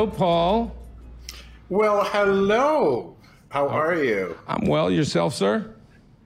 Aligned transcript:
Hello, 0.00 0.10
Paul. 0.10 0.74
Well, 1.68 2.02
hello. 2.04 3.16
How 3.50 3.68
are 3.68 4.02
you? 4.02 4.34
I'm 4.48 4.66
well. 4.66 4.90
Yourself, 4.90 5.34
sir? 5.34 5.74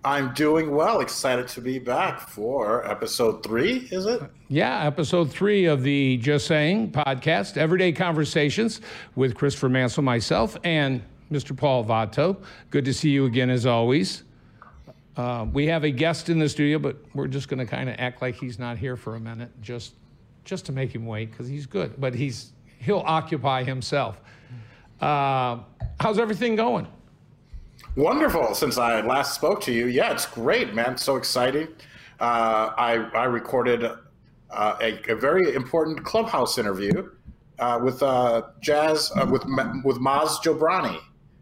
I'm 0.04 0.32
doing 0.32 0.70
well. 0.70 1.00
Excited 1.00 1.48
to 1.48 1.60
be 1.60 1.80
back 1.80 2.28
for 2.28 2.88
episode 2.88 3.42
three, 3.42 3.88
is 3.90 4.06
it? 4.06 4.22
Yeah, 4.46 4.86
episode 4.86 5.28
three 5.28 5.64
of 5.64 5.82
the 5.82 6.18
Just 6.18 6.46
Saying 6.46 6.92
podcast, 6.92 7.56
Everyday 7.56 7.90
Conversations 7.90 8.80
with 9.16 9.34
Christopher 9.34 9.68
Mansell, 9.68 10.04
myself, 10.04 10.56
and 10.62 11.02
Mr. 11.32 11.56
Paul 11.56 11.84
Vato. 11.84 12.36
Good 12.70 12.84
to 12.84 12.94
see 12.94 13.10
you 13.10 13.24
again, 13.24 13.50
as 13.50 13.66
always. 13.66 14.22
Uh, 15.16 15.46
we 15.52 15.66
have 15.66 15.82
a 15.82 15.90
guest 15.90 16.28
in 16.28 16.38
the 16.38 16.48
studio, 16.48 16.78
but 16.78 16.96
we're 17.12 17.26
just 17.26 17.48
going 17.48 17.58
to 17.58 17.66
kind 17.66 17.88
of 17.88 17.96
act 17.98 18.22
like 18.22 18.36
he's 18.36 18.56
not 18.56 18.78
here 18.78 18.96
for 18.96 19.16
a 19.16 19.20
minute, 19.20 19.50
just 19.60 19.94
just 20.44 20.64
to 20.66 20.72
make 20.72 20.94
him 20.94 21.06
wait, 21.06 21.32
because 21.32 21.48
he's 21.48 21.66
good. 21.66 21.94
But 21.98 22.14
he's 22.14 22.52
he'll 22.78 23.04
occupy 23.06 23.64
himself. 23.64 24.20
Uh, 25.00 25.58
how's 26.00 26.18
everything 26.18 26.56
going? 26.56 26.86
Wonderful. 27.96 28.54
Since 28.54 28.78
I 28.78 29.00
last 29.02 29.34
spoke 29.34 29.60
to 29.62 29.72
you, 29.72 29.86
yeah, 29.86 30.10
it's 30.12 30.26
great, 30.26 30.74
man. 30.74 30.96
So 30.96 31.16
exciting. 31.16 31.68
Uh, 32.20 32.72
I 32.76 33.08
I 33.14 33.24
recorded 33.24 33.84
uh, 33.84 34.76
a, 34.80 35.00
a, 35.08 35.16
very 35.16 35.54
important 35.54 36.04
clubhouse 36.04 36.58
interview 36.58 37.10
uh, 37.58 37.80
with 37.82 38.02
uh, 38.02 38.42
Jazz 38.60 39.12
uh, 39.16 39.26
with 39.30 39.44
with 39.84 39.98
Maz 39.98 40.42
Jobrani. 40.42 41.00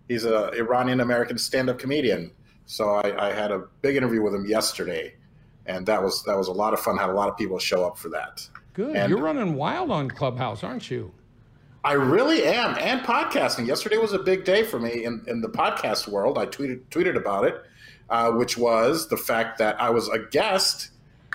He's 0.08 0.24
an 0.24 0.50
Iranian 0.54 1.00
American 1.00 1.38
stand-up 1.38 1.78
comedian. 1.78 2.32
So 2.66 2.90
I, 2.90 3.28
I, 3.28 3.32
had 3.32 3.50
a 3.50 3.64
big 3.80 3.96
interview 3.96 4.22
with 4.22 4.34
him 4.34 4.46
yesterday, 4.46 5.14
and 5.66 5.86
that 5.86 6.02
was 6.02 6.22
that 6.24 6.36
was 6.36 6.48
a 6.48 6.52
lot 6.52 6.72
of 6.72 6.80
fun. 6.80 6.96
Had 6.96 7.10
a 7.10 7.14
lot 7.14 7.28
of 7.28 7.36
people 7.36 7.58
show 7.58 7.86
up 7.86 7.96
for 7.98 8.08
that. 8.10 8.46
Good. 8.74 8.96
And 8.96 9.10
You're 9.10 9.20
running 9.20 9.54
wild 9.54 9.90
on 9.90 10.08
Clubhouse, 10.10 10.64
aren't 10.64 10.90
you? 10.90 11.12
I 11.84 11.94
really 11.94 12.44
am, 12.44 12.76
and 12.78 13.00
podcasting. 13.00 13.66
Yesterday 13.66 13.96
was 13.96 14.12
a 14.12 14.18
big 14.20 14.44
day 14.44 14.62
for 14.62 14.78
me 14.78 15.04
in, 15.04 15.24
in 15.26 15.40
the 15.40 15.48
podcast 15.48 16.06
world. 16.06 16.38
I 16.38 16.46
tweeted 16.46 16.82
tweeted 16.90 17.16
about 17.16 17.44
it, 17.44 17.60
uh, 18.08 18.30
which 18.30 18.56
was 18.56 19.08
the 19.08 19.16
fact 19.16 19.58
that 19.58 19.80
I 19.80 19.90
was 19.90 20.08
a 20.08 20.20
guest 20.20 20.90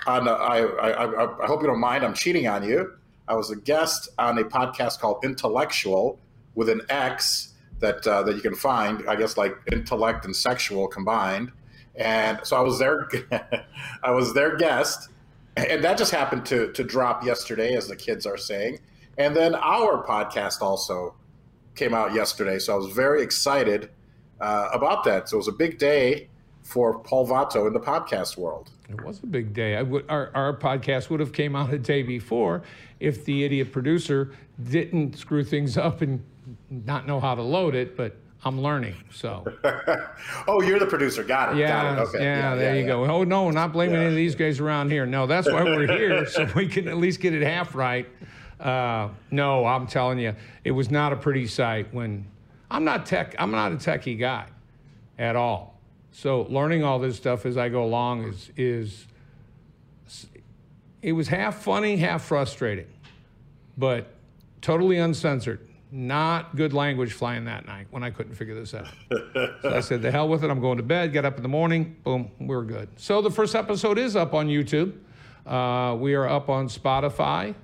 on. 0.06 0.26
A, 0.26 0.32
I, 0.32 0.60
I, 0.62 1.44
I 1.44 1.46
hope 1.46 1.60
you 1.60 1.66
don't 1.66 1.80
mind. 1.80 2.02
I'm 2.02 2.14
cheating 2.14 2.46
on 2.46 2.66
you. 2.66 2.94
I 3.28 3.34
was 3.34 3.50
a 3.50 3.56
guest 3.56 4.08
on 4.18 4.38
a 4.38 4.44
podcast 4.44 5.00
called 5.00 5.22
Intellectual 5.22 6.18
with 6.54 6.70
an 6.70 6.80
X 6.88 7.52
that 7.80 8.06
uh, 8.06 8.22
that 8.22 8.34
you 8.34 8.40
can 8.40 8.54
find. 8.54 9.06
I 9.06 9.16
guess 9.16 9.36
like 9.36 9.54
intellect 9.70 10.24
and 10.24 10.34
sexual 10.34 10.88
combined. 10.88 11.52
And 11.94 12.40
so 12.42 12.56
I 12.56 12.60
was 12.60 12.78
their 12.78 13.06
I 14.02 14.12
was 14.12 14.32
their 14.32 14.56
guest, 14.56 15.10
and 15.58 15.84
that 15.84 15.98
just 15.98 16.10
happened 16.10 16.46
to 16.46 16.72
to 16.72 16.84
drop 16.84 17.22
yesterday, 17.22 17.74
as 17.74 17.86
the 17.86 17.96
kids 17.96 18.24
are 18.24 18.38
saying. 18.38 18.78
And 19.18 19.34
then 19.34 19.54
our 19.56 20.06
podcast 20.06 20.62
also 20.62 21.14
came 21.74 21.92
out 21.92 22.14
yesterday. 22.14 22.58
So 22.58 22.72
I 22.72 22.76
was 22.76 22.92
very 22.92 23.22
excited 23.22 23.90
uh, 24.40 24.68
about 24.72 25.04
that. 25.04 25.28
So 25.28 25.36
it 25.36 25.38
was 25.38 25.48
a 25.48 25.52
big 25.52 25.78
day 25.78 26.28
for 26.62 26.98
Paul 27.00 27.26
Vatto 27.26 27.66
in 27.66 27.72
the 27.72 27.80
podcast 27.80 28.36
world. 28.36 28.70
It 28.88 29.04
was 29.04 29.22
a 29.22 29.26
big 29.26 29.52
day. 29.52 29.74
our, 29.74 30.30
our 30.34 30.56
podcast 30.56 31.10
would 31.10 31.20
have 31.20 31.32
came 31.32 31.56
out 31.56 31.72
a 31.72 31.78
day 31.78 32.02
before 32.02 32.62
if 33.00 33.24
the 33.24 33.44
idiot 33.44 33.72
producer 33.72 34.32
didn't 34.70 35.18
screw 35.18 35.44
things 35.44 35.76
up 35.76 36.00
and 36.00 36.22
not 36.70 37.06
know 37.06 37.20
how 37.20 37.34
to 37.34 37.42
load 37.42 37.74
it, 37.74 37.96
but 37.96 38.16
I'm 38.44 38.60
learning. 38.60 38.94
So. 39.10 39.44
oh, 40.48 40.62
you're 40.62 40.78
the 40.78 40.86
producer. 40.86 41.24
Got 41.24 41.54
it. 41.54 41.58
Yeah. 41.58 41.68
Got 41.68 41.98
it. 41.98 42.00
Okay. 42.08 42.24
Yeah, 42.24 42.36
yeah, 42.36 42.54
there 42.54 42.74
yeah, 42.74 42.80
you 42.80 42.86
go. 42.86 43.04
Oh 43.04 43.24
no, 43.24 43.44
we're 43.44 43.52
not 43.52 43.72
blaming 43.72 43.96
any 43.96 44.06
of 44.06 44.14
these 44.14 44.34
guys 44.34 44.60
around 44.60 44.90
here. 44.90 45.06
No, 45.06 45.26
that's 45.26 45.50
why 45.50 45.64
we're 45.64 45.86
here, 45.86 46.24
so 46.26 46.48
we 46.54 46.68
can 46.68 46.86
at 46.88 46.96
least 46.96 47.20
get 47.20 47.34
it 47.34 47.42
half 47.42 47.74
right. 47.74 48.06
Uh, 48.60 49.08
no, 49.30 49.64
I'm 49.64 49.86
telling 49.86 50.18
you, 50.18 50.34
it 50.64 50.72
was 50.72 50.90
not 50.90 51.12
a 51.12 51.16
pretty 51.16 51.46
sight 51.46 51.92
when 51.94 52.26
I'm 52.70 52.84
not 52.84 53.06
tech. 53.06 53.34
I'm 53.38 53.50
not 53.50 53.72
a 53.72 53.76
techie 53.76 54.18
guy 54.18 54.46
at 55.18 55.36
all. 55.36 55.78
So 56.10 56.42
learning 56.50 56.82
all 56.82 56.98
this 56.98 57.16
stuff 57.16 57.46
as 57.46 57.56
I 57.56 57.68
go 57.68 57.84
along 57.84 58.24
is 58.24 58.50
is 58.56 59.06
it 61.02 61.12
was 61.12 61.28
half 61.28 61.62
funny, 61.62 61.96
half 61.96 62.24
frustrating, 62.24 62.88
but 63.76 64.08
totally 64.60 64.98
uncensored. 64.98 65.60
Not 65.90 66.54
good 66.56 66.74
language 66.74 67.12
flying 67.12 67.44
that 67.46 67.66
night 67.66 67.86
when 67.90 68.02
I 68.02 68.10
couldn't 68.10 68.34
figure 68.34 68.54
this 68.54 68.74
out. 68.74 68.88
so 69.10 69.54
I 69.64 69.80
said, 69.80 70.02
the 70.02 70.10
hell 70.10 70.28
with 70.28 70.44
it. 70.44 70.50
I'm 70.50 70.60
going 70.60 70.76
to 70.76 70.82
bed. 70.82 71.14
Get 71.14 71.24
up 71.24 71.36
in 71.36 71.42
the 71.42 71.48
morning. 71.48 71.96
Boom, 72.04 72.30
we're 72.38 72.64
good. 72.64 72.90
So 72.96 73.22
the 73.22 73.30
first 73.30 73.54
episode 73.54 73.96
is 73.96 74.14
up 74.14 74.34
on 74.34 74.48
YouTube. 74.48 74.92
Uh, 75.46 75.94
we 75.94 76.14
are 76.14 76.28
up 76.28 76.50
on 76.50 76.68
Spotify 76.68 77.54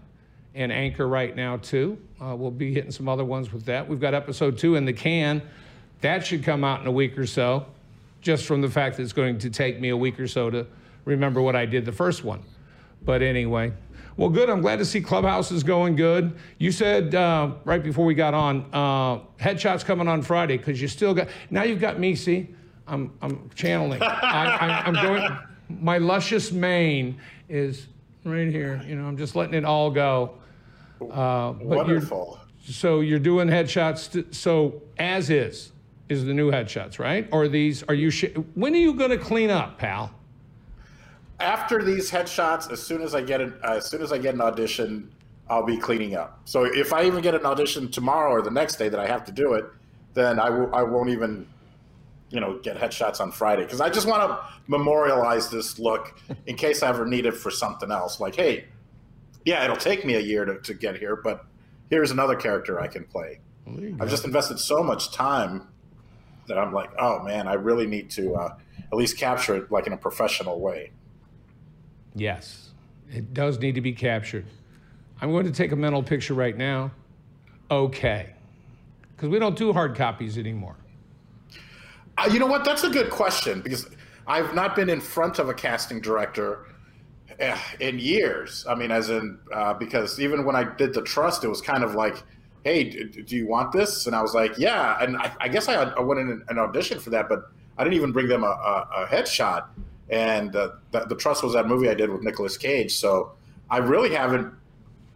and 0.55 0.73
Anchor 0.73 1.09
right 1.09 1.35
now, 1.35 1.57
too. 1.57 1.99
Uh, 2.21 2.35
we'll 2.37 2.51
be 2.51 2.73
hitting 2.73 2.91
some 2.91 3.09
other 3.09 3.25
ones 3.25 3.53
with 3.53 3.65
that. 3.65 3.89
We've 3.89 4.01
got 4.01 4.15
episode 4.15 4.57
two 4.59 4.77
in 4.77 4.85
the 4.85 4.93
can. 4.93 5.43
That 6.01 6.27
should 6.27 6.45
come 6.45 6.65
out 6.65 6.81
in 6.81 6.87
a 6.87 6.93
week 6.93 7.19
or 7.19 7.27
so, 7.27 7.67
just 8.21 8.47
from 8.47 8.61
the 8.61 8.71
fact 8.71 8.97
that 8.97 9.03
it's 9.03 9.13
going 9.13 9.39
to 9.39 9.51
take 9.51 9.81
me 9.81 9.89
a 9.89 9.97
week 9.97 10.21
or 10.21 10.29
so 10.29 10.51
to 10.51 10.67
remember 11.05 11.43
what 11.43 11.57
I 11.57 11.67
did 11.67 11.85
the 11.85 11.93
first 11.93 12.25
one. 12.25 12.43
But 13.03 13.23
anyway, 13.23 13.73
well, 14.17 14.29
good. 14.29 14.49
I'm 14.49 14.61
glad 14.61 14.79
to 14.79 14.85
see 14.85 15.01
Clubhouse 15.01 15.51
is 15.51 15.63
going 15.63 15.97
good. 15.97 16.37
You 16.59 16.71
said 16.71 17.15
uh, 17.15 17.53
right 17.65 17.83
before 17.83 18.05
we 18.05 18.15
got 18.15 18.33
on, 18.33 18.67
uh, 18.73 19.19
headshots 19.43 19.85
coming 19.85 20.07
on 20.07 20.23
Friday 20.23 20.57
because 20.57 20.81
you 20.81 20.89
still 20.89 21.15
got. 21.15 21.29
Now 21.51 21.65
you've 21.65 21.81
got 21.81 21.99
me. 21.99 22.15
See, 22.15 22.49
I'm 22.87 23.13
I'm 23.21 23.51
channeling. 23.55 24.01
I, 24.03 24.87
am 24.87 24.95
going. 24.95 25.37
My 25.69 25.99
luscious 25.99 26.53
mane 26.53 27.19
is 27.49 27.89
right 28.25 28.49
here. 28.49 28.83
You 28.87 28.95
know, 28.95 29.07
I'm 29.07 29.17
just 29.17 29.35
letting 29.35 29.55
it 29.55 29.65
all 29.65 29.91
go. 29.91 30.39
Uh, 31.13 31.53
Wonderful. 31.61 32.39
You're, 32.65 32.73
so 32.73 33.01
you're 33.01 33.19
doing 33.19 33.49
headshots. 33.49 34.35
so 34.35 34.83
as 34.99 35.31
is 35.31 35.73
is 36.09 36.25
the 36.25 36.35
new 36.35 36.51
headshots, 36.51 36.99
right? 36.99 37.29
Or 37.33 37.49
these? 37.49 37.83
Are 37.85 37.95
you? 37.95 38.11
Sh- 38.11 38.35
when 38.55 38.75
are 38.75 38.79
you 38.79 38.95
going 38.95 39.11
to 39.11 39.19
clean 39.19 39.51
up, 39.51 39.79
pal? 39.79 40.11
After 41.41 41.83
these 41.83 42.11
headshots, 42.11 42.71
as 42.71 42.83
soon 42.83 43.03
as 43.03 43.15
I 43.15 43.21
get 43.23 43.41
an 43.41 43.55
as 43.65 43.87
soon 43.91 44.03
as 44.03 44.13
I 44.13 44.19
get 44.19 44.35
an 44.35 44.41
audition, 44.41 45.11
I'll 45.49 45.65
be 45.65 45.77
cleaning 45.77 46.15
up. 46.15 46.41
So 46.45 46.65
if 46.65 46.93
I 46.93 47.05
even 47.05 47.23
get 47.23 47.35
an 47.35 47.45
audition 47.45 47.91
tomorrow 47.91 48.31
or 48.33 48.43
the 48.43 48.51
next 48.51 48.77
day 48.77 48.89
that 48.89 49.01
I 49.01 49.07
have 49.07 49.25
to 49.25 49.33
do 49.33 49.55
it, 49.55 49.65
then 50.15 50.39
I 50.39 50.49
w- 50.49 50.71
I 50.73 50.83
won't 50.83 51.11
even 51.11 51.47
you 52.31 52.41
know 52.41 52.59
get 52.63 52.77
headshots 52.79 53.21
on 53.21 53.33
Friday 53.33 53.63
because 53.65 53.81
I 53.81 53.91
just 53.91 54.07
want 54.07 54.23
to 54.23 54.39
memorialize 54.69 55.51
this 55.51 55.79
look 55.79 56.19
in 56.47 56.57
case 56.57 56.83
I 56.83 56.89
ever 56.89 57.05
need 57.05 57.27
it 57.27 57.35
for 57.35 57.51
something 57.51 57.91
else. 57.91 58.21
Like, 58.21 58.37
hey, 58.37 58.67
yeah, 59.45 59.65
it'll 59.65 59.77
take 59.77 60.05
me 60.05 60.15
a 60.15 60.21
year 60.21 60.45
to, 60.45 60.59
to 60.61 60.75
get 60.75 60.97
here, 60.99 61.17
but 61.17 61.45
here's 61.91 62.11
another 62.11 62.37
character 62.37 62.81
I 62.81 62.89
can 62.89 63.05
play. 63.05 63.41
I've 63.67 64.11
just 64.11 64.25
invested 64.25 64.59
so 64.59 64.83
much 64.83 65.13
time 65.13 65.69
that 66.49 66.59
I'm 66.59 66.73
like, 66.73 66.91
oh 66.99 67.23
man, 67.23 67.49
I 67.49 67.55
really 67.55 67.87
need 67.87 68.11
to 68.11 68.35
uh, 68.35 68.57
at 68.79 68.95
least 68.95 69.17
capture 69.17 69.57
it 69.57 69.71
like 69.71 69.87
in 69.87 69.93
a 69.93 69.97
professional 69.97 70.61
way. 70.61 70.93
Yes, 72.15 72.71
it 73.11 73.33
does 73.33 73.59
need 73.59 73.75
to 73.75 73.81
be 73.81 73.93
captured. 73.93 74.47
I'm 75.21 75.31
going 75.31 75.47
to 75.47 75.53
take 75.53 75.73
a 75.73 75.77
mental 75.77 76.03
picture 76.03 76.35
right 76.35 76.57
now. 76.57 76.91
Okay, 77.71 78.35
because 79.17 79.31
we 79.31 79.39
don't 79.39 79.57
do 79.57 79.73
hard 79.73 79.97
copies 79.97 80.37
anymore. 80.37 80.77
Uh, 82.19 82.29
you 82.31 82.39
know 82.39 82.47
what? 82.47 82.65
That's 82.65 82.85
a 82.85 82.91
good 82.91 83.11
question 83.11 83.63
because 83.63 83.89
I've 84.27 84.55
not 84.55 84.77
been 84.77 84.91
in 84.91 85.01
front 85.01 85.39
of 85.39 85.49
a 85.49 85.55
casting 85.55 86.01
director 86.01 86.67
in 87.81 87.99
years. 87.99 88.67
I 88.69 88.75
mean, 88.75 88.91
as 88.91 89.11
in 89.11 89.39
uh, 89.53 89.75
because 89.75 90.21
even 90.21 90.45
when 90.45 90.57
I 90.57 90.65
did 90.65 90.95
the 90.95 91.03
trust, 91.03 91.45
it 91.45 91.49
was 91.49 91.61
kind 91.61 91.83
of 91.83 91.95
like, 91.95 92.23
"Hey, 92.65 92.85
do 92.85 93.37
you 93.37 93.47
want 93.47 93.73
this?" 93.73 94.07
And 94.07 94.15
I 94.15 94.23
was 94.23 94.35
like, 94.35 94.59
"Yeah." 94.59 94.99
And 95.01 95.17
I, 95.17 95.33
I 95.41 95.49
guess 95.49 95.69
I, 95.69 95.75
I, 95.75 96.01
went 96.01 96.21
in 96.21 96.43
an 96.49 96.59
audition 96.59 96.99
for 96.99 97.11
that, 97.11 97.29
but 97.29 97.51
I 97.77 97.85
didn't 97.85 97.97
even 97.97 98.13
bring 98.13 98.29
them 98.29 98.45
a, 98.45 98.49
a, 98.49 98.89
a 99.03 99.07
headshot. 99.07 99.67
And 100.11 100.55
uh, 100.55 100.71
the, 100.91 101.01
the, 101.07 101.17
trust 101.17 101.43
was 101.43 101.55
that 101.55 101.67
movie 101.67 101.89
I 101.89 101.95
did 101.95 102.11
with 102.11 102.23
Nicolas 102.23 102.59
Cage. 102.59 102.95
So 102.95 103.33
I 103.71 103.79
really 103.79 104.15
haven't 104.15 104.53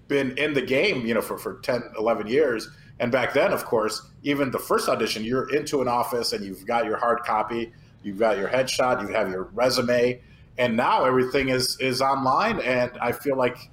been 0.09 0.37
in 0.39 0.55
the 0.55 0.63
game, 0.63 1.07
you 1.07 1.15
know, 1.15 1.21
for 1.21 1.39
for 1.39 1.61
10, 1.61 1.83
11 1.99 2.27
years. 2.27 2.71
And 3.01 3.13
back 3.13 3.33
then, 3.33 3.53
of 3.53 3.65
course, 3.65 4.03
even 4.23 4.51
the 4.51 4.59
first 4.59 4.89
audition, 4.89 5.25
you're 5.25 5.49
into 5.55 5.83
an 5.83 5.89
office 5.89 6.33
and 6.33 6.45
you've 6.45 6.67
got 6.67 6.85
your 6.85 6.97
hard 6.97 7.21
copy, 7.21 7.73
you've 8.03 8.19
got 8.19 8.39
your 8.39 8.49
headshot, 8.49 9.03
you 9.03 9.09
have 9.15 9.31
your 9.31 9.45
resume 9.55 10.21
and 10.59 10.77
now 10.77 11.05
everything 11.05 11.49
is 11.49 11.79
is 11.81 12.03
online 12.03 12.61
and 12.61 12.91
i 13.01 13.13
feel 13.13 13.37
like 13.37 13.71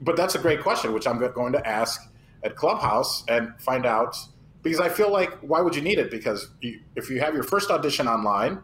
but 0.00 0.16
that's 0.16 0.34
a 0.34 0.38
great 0.38 0.60
question 0.60 0.92
which 0.92 1.06
i'm 1.06 1.18
going 1.32 1.52
to 1.52 1.66
ask 1.66 2.10
at 2.42 2.56
clubhouse 2.56 3.24
and 3.28 3.52
find 3.60 3.86
out 3.86 4.16
because 4.62 4.80
i 4.80 4.88
feel 4.88 5.10
like 5.10 5.32
why 5.40 5.60
would 5.60 5.74
you 5.74 5.82
need 5.82 5.98
it? 5.98 6.10
Because 6.10 6.50
you, 6.60 6.80
if 6.96 7.08
you 7.08 7.20
have 7.20 7.34
your 7.34 7.44
first 7.44 7.70
audition 7.70 8.08
online 8.08 8.60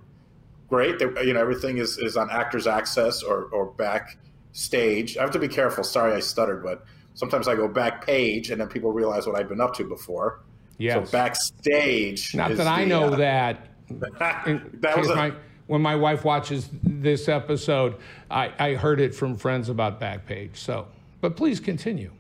great 0.69 1.01
you 1.01 1.33
know 1.33 1.41
everything 1.41 1.79
is, 1.79 1.97
is 1.99 2.17
on 2.17 2.31
actors 2.31 2.67
access 2.67 3.23
or, 3.23 3.45
or 3.45 3.67
backstage. 3.73 5.17
I 5.17 5.23
have 5.23 5.31
to 5.31 5.39
be 5.39 5.49
careful. 5.49 5.83
Sorry 5.85 6.13
i 6.13 6.21
stuttered 6.21 6.63
but 6.63 6.85
sometimes 7.15 7.49
i 7.49 7.55
go 7.55 7.69
back 7.69 8.05
page 8.05 8.51
and 8.51 8.61
then 8.61 8.69
people 8.69 8.93
realize 8.93 9.27
what 9.27 9.37
i've 9.37 9.49
been 9.49 9.61
up 9.61 9.75
to 9.77 9.85
before. 9.85 10.41
Yeah 10.77 11.05
so 11.05 11.11
backstage 11.11 12.35
not 12.35 12.51
that 12.51 12.57
the, 12.57 12.65
i 12.65 12.85
know 12.85 13.05
uh, 13.05 13.17
that. 13.17 13.69
That 13.91 14.99
was 14.99 15.09
a, 15.09 15.17
my, 15.17 15.33
when 15.69 15.81
my 15.81 15.95
wife 15.95 16.25
watches 16.25 16.69
this 16.83 17.29
episode, 17.29 17.95
I, 18.31 18.53
I 18.59 18.75
heard 18.75 19.01
it 19.01 19.15
from 19.15 19.37
friends 19.37 19.69
about 19.69 20.01
Backpage. 20.01 20.57
So, 20.57 20.89
but 21.21 21.37
please 21.37 21.61
continue. 21.61 22.11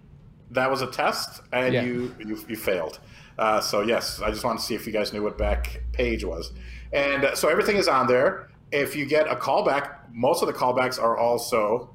that 0.53 0.71
was 0.71 0.81
a 0.81 0.87
test, 0.91 1.43
and 1.53 1.75
Yeah. 1.75 1.83
you, 1.83 2.15
you 2.25 2.39
you 2.49 2.57
failed. 2.57 3.01
Uh, 3.39 3.61
so 3.61 3.83
yes, 3.83 4.21
I 4.23 4.31
just 4.31 4.45
wanted 4.45 4.61
to 4.61 4.65
see 4.65 4.75
if 4.75 4.87
you 4.87 4.93
guys 4.93 5.13
knew 5.13 5.23
what 5.23 5.37
back 5.37 5.83
page 5.93 6.25
was, 6.25 6.53
and 6.93 7.25
uh, 7.25 7.35
so 7.35 7.49
everything 7.49 7.77
is 7.77 7.87
on 7.89 8.07
there. 8.07 8.49
If 8.73 8.97
you 8.97 9.05
get 9.07 9.27
a 9.31 9.37
callback, 9.37 9.97
most 10.13 10.43
of 10.43 10.47
the 10.49 10.55
callbacks 10.55 11.01
are 11.01 11.17
also 11.17 11.91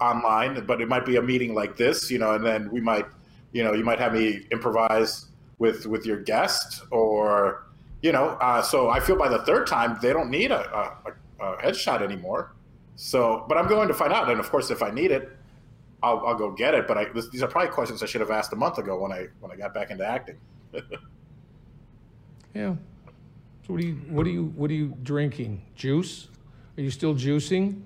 online, 0.00 0.64
but 0.66 0.80
it 0.80 0.88
might 0.88 1.04
be 1.06 1.16
a 1.16 1.22
meeting 1.22 1.54
like 1.54 1.76
this, 1.76 2.10
you 2.10 2.18
know, 2.18 2.32
and 2.34 2.44
then 2.44 2.70
we 2.70 2.80
might, 2.80 3.06
you 3.52 3.62
know, 3.64 3.72
you 3.72 3.84
might 3.84 3.98
have 3.98 4.12
me 4.14 4.46
improvise 4.50 5.26
with 5.58 5.86
with 5.86 6.04
your 6.06 6.18
guest, 6.18 6.82
or 6.90 7.66
you 8.02 8.12
know, 8.12 8.38
uh, 8.40 8.62
so 8.62 8.90
I 8.90 9.00
feel 9.00 9.16
by 9.16 9.28
the 9.28 9.40
third 9.40 9.66
time 9.66 9.98
they 10.00 10.12
don't 10.12 10.30
need 10.30 10.50
a, 10.50 10.60
a, 10.60 11.44
a 11.44 11.56
headshot 11.62 12.02
anymore. 12.02 12.52
So, 12.96 13.44
but 13.48 13.56
I'm 13.56 13.66
going 13.66 13.88
to 13.88 13.94
find 13.94 14.12
out, 14.12 14.30
and 14.30 14.38
of 14.38 14.50
course, 14.50 14.70
if 14.70 14.82
I 14.82 14.90
need 14.90 15.10
it, 15.10 15.30
I'll, 16.02 16.24
I'll 16.26 16.34
go 16.34 16.50
get 16.50 16.74
it. 16.74 16.86
But 16.86 16.98
I, 16.98 17.04
this, 17.14 17.28
these 17.30 17.42
are 17.42 17.48
probably 17.48 17.70
questions 17.70 18.02
I 18.02 18.06
should 18.06 18.20
have 18.20 18.30
asked 18.30 18.52
a 18.52 18.56
month 18.56 18.78
ago 18.78 18.98
when 18.98 19.12
I 19.12 19.28
when 19.40 19.50
I 19.50 19.56
got 19.56 19.72
back 19.74 19.90
into 19.90 20.06
acting. 20.06 20.38
Yeah. 22.54 22.74
So 23.66 23.74
what 23.74 23.80
are 23.80 23.86
you 23.86 23.94
what 24.08 24.26
are 24.26 24.30
you 24.30 24.44
what 24.56 24.70
are 24.70 24.74
you 24.74 24.94
drinking? 25.02 25.62
Juice? 25.76 26.28
Are 26.76 26.80
you 26.80 26.90
still 26.90 27.14
juicing? 27.14 27.82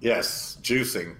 Yes, 0.00 0.56
juicing. 0.62 1.16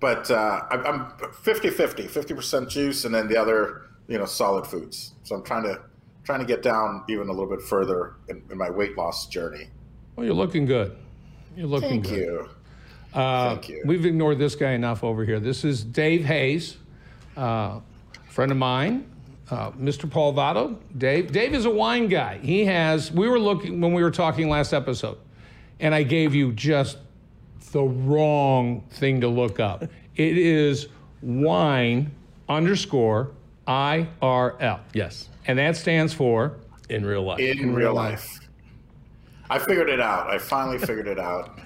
But 0.00 0.30
uh, 0.30 0.62
I'm 0.70 0.84
I'm 0.84 1.10
50-50, 1.10 2.10
50% 2.10 2.68
juice, 2.68 3.04
and 3.04 3.14
then 3.14 3.28
the 3.28 3.36
other, 3.36 3.82
you 4.08 4.18
know, 4.18 4.24
solid 4.24 4.66
foods. 4.66 5.14
So 5.22 5.36
I'm 5.36 5.44
trying 5.44 5.62
to 5.62 5.80
trying 6.24 6.40
to 6.40 6.46
get 6.46 6.62
down 6.62 7.04
even 7.08 7.28
a 7.28 7.32
little 7.32 7.48
bit 7.48 7.62
further 7.62 8.14
in, 8.28 8.42
in 8.50 8.58
my 8.58 8.70
weight 8.70 8.96
loss 8.96 9.26
journey. 9.26 9.68
Well, 10.16 10.26
you're 10.26 10.34
looking 10.34 10.66
good. 10.66 10.96
You're 11.56 11.66
looking 11.66 12.00
good. 12.02 12.10
Thank 12.10 12.20
good. 12.20 12.48
you. 13.14 13.18
Uh, 13.20 13.54
Thank 13.54 13.68
you. 13.68 13.82
We've 13.84 14.06
ignored 14.06 14.38
this 14.38 14.54
guy 14.54 14.72
enough 14.72 15.04
over 15.04 15.24
here. 15.24 15.40
This 15.40 15.64
is 15.64 15.84
Dave 15.84 16.24
Hayes, 16.24 16.76
uh, 17.36 17.80
friend 18.30 18.50
of 18.50 18.58
mine, 18.58 19.10
uh, 19.50 19.70
Mr. 19.72 20.10
Paul 20.10 20.32
Votto. 20.32 20.78
Dave. 20.96 21.32
Dave 21.32 21.54
is 21.54 21.66
a 21.66 21.70
wine 21.70 22.08
guy. 22.08 22.38
He 22.38 22.64
has. 22.64 23.12
We 23.12 23.28
were 23.28 23.38
looking 23.38 23.80
when 23.80 23.92
we 23.92 24.02
were 24.02 24.10
talking 24.10 24.48
last 24.48 24.72
episode, 24.72 25.18
and 25.80 25.94
I 25.94 26.04
gave 26.04 26.34
you 26.34 26.52
just 26.52 26.98
the 27.72 27.82
wrong 27.82 28.82
thing 28.90 29.20
to 29.20 29.28
look 29.28 29.60
up. 29.60 29.82
it 29.82 30.38
is 30.38 30.88
wine 31.20 32.10
underscore 32.48 33.30
IRL, 33.66 34.80
Yes, 34.92 35.28
and 35.46 35.58
that 35.58 35.76
stands 35.76 36.12
for. 36.12 36.56
in 36.88 37.04
real 37.06 37.22
life. 37.22 37.40
In, 37.40 37.74
real 37.74 37.94
life. 37.94 38.38
I 39.50 39.58
figured 39.58 39.88
it 39.88 40.00
out. 40.00 40.28
I 40.30 40.38
finally 40.38 40.78
figured 40.86 41.06
it 41.08 41.18
out 41.18 41.58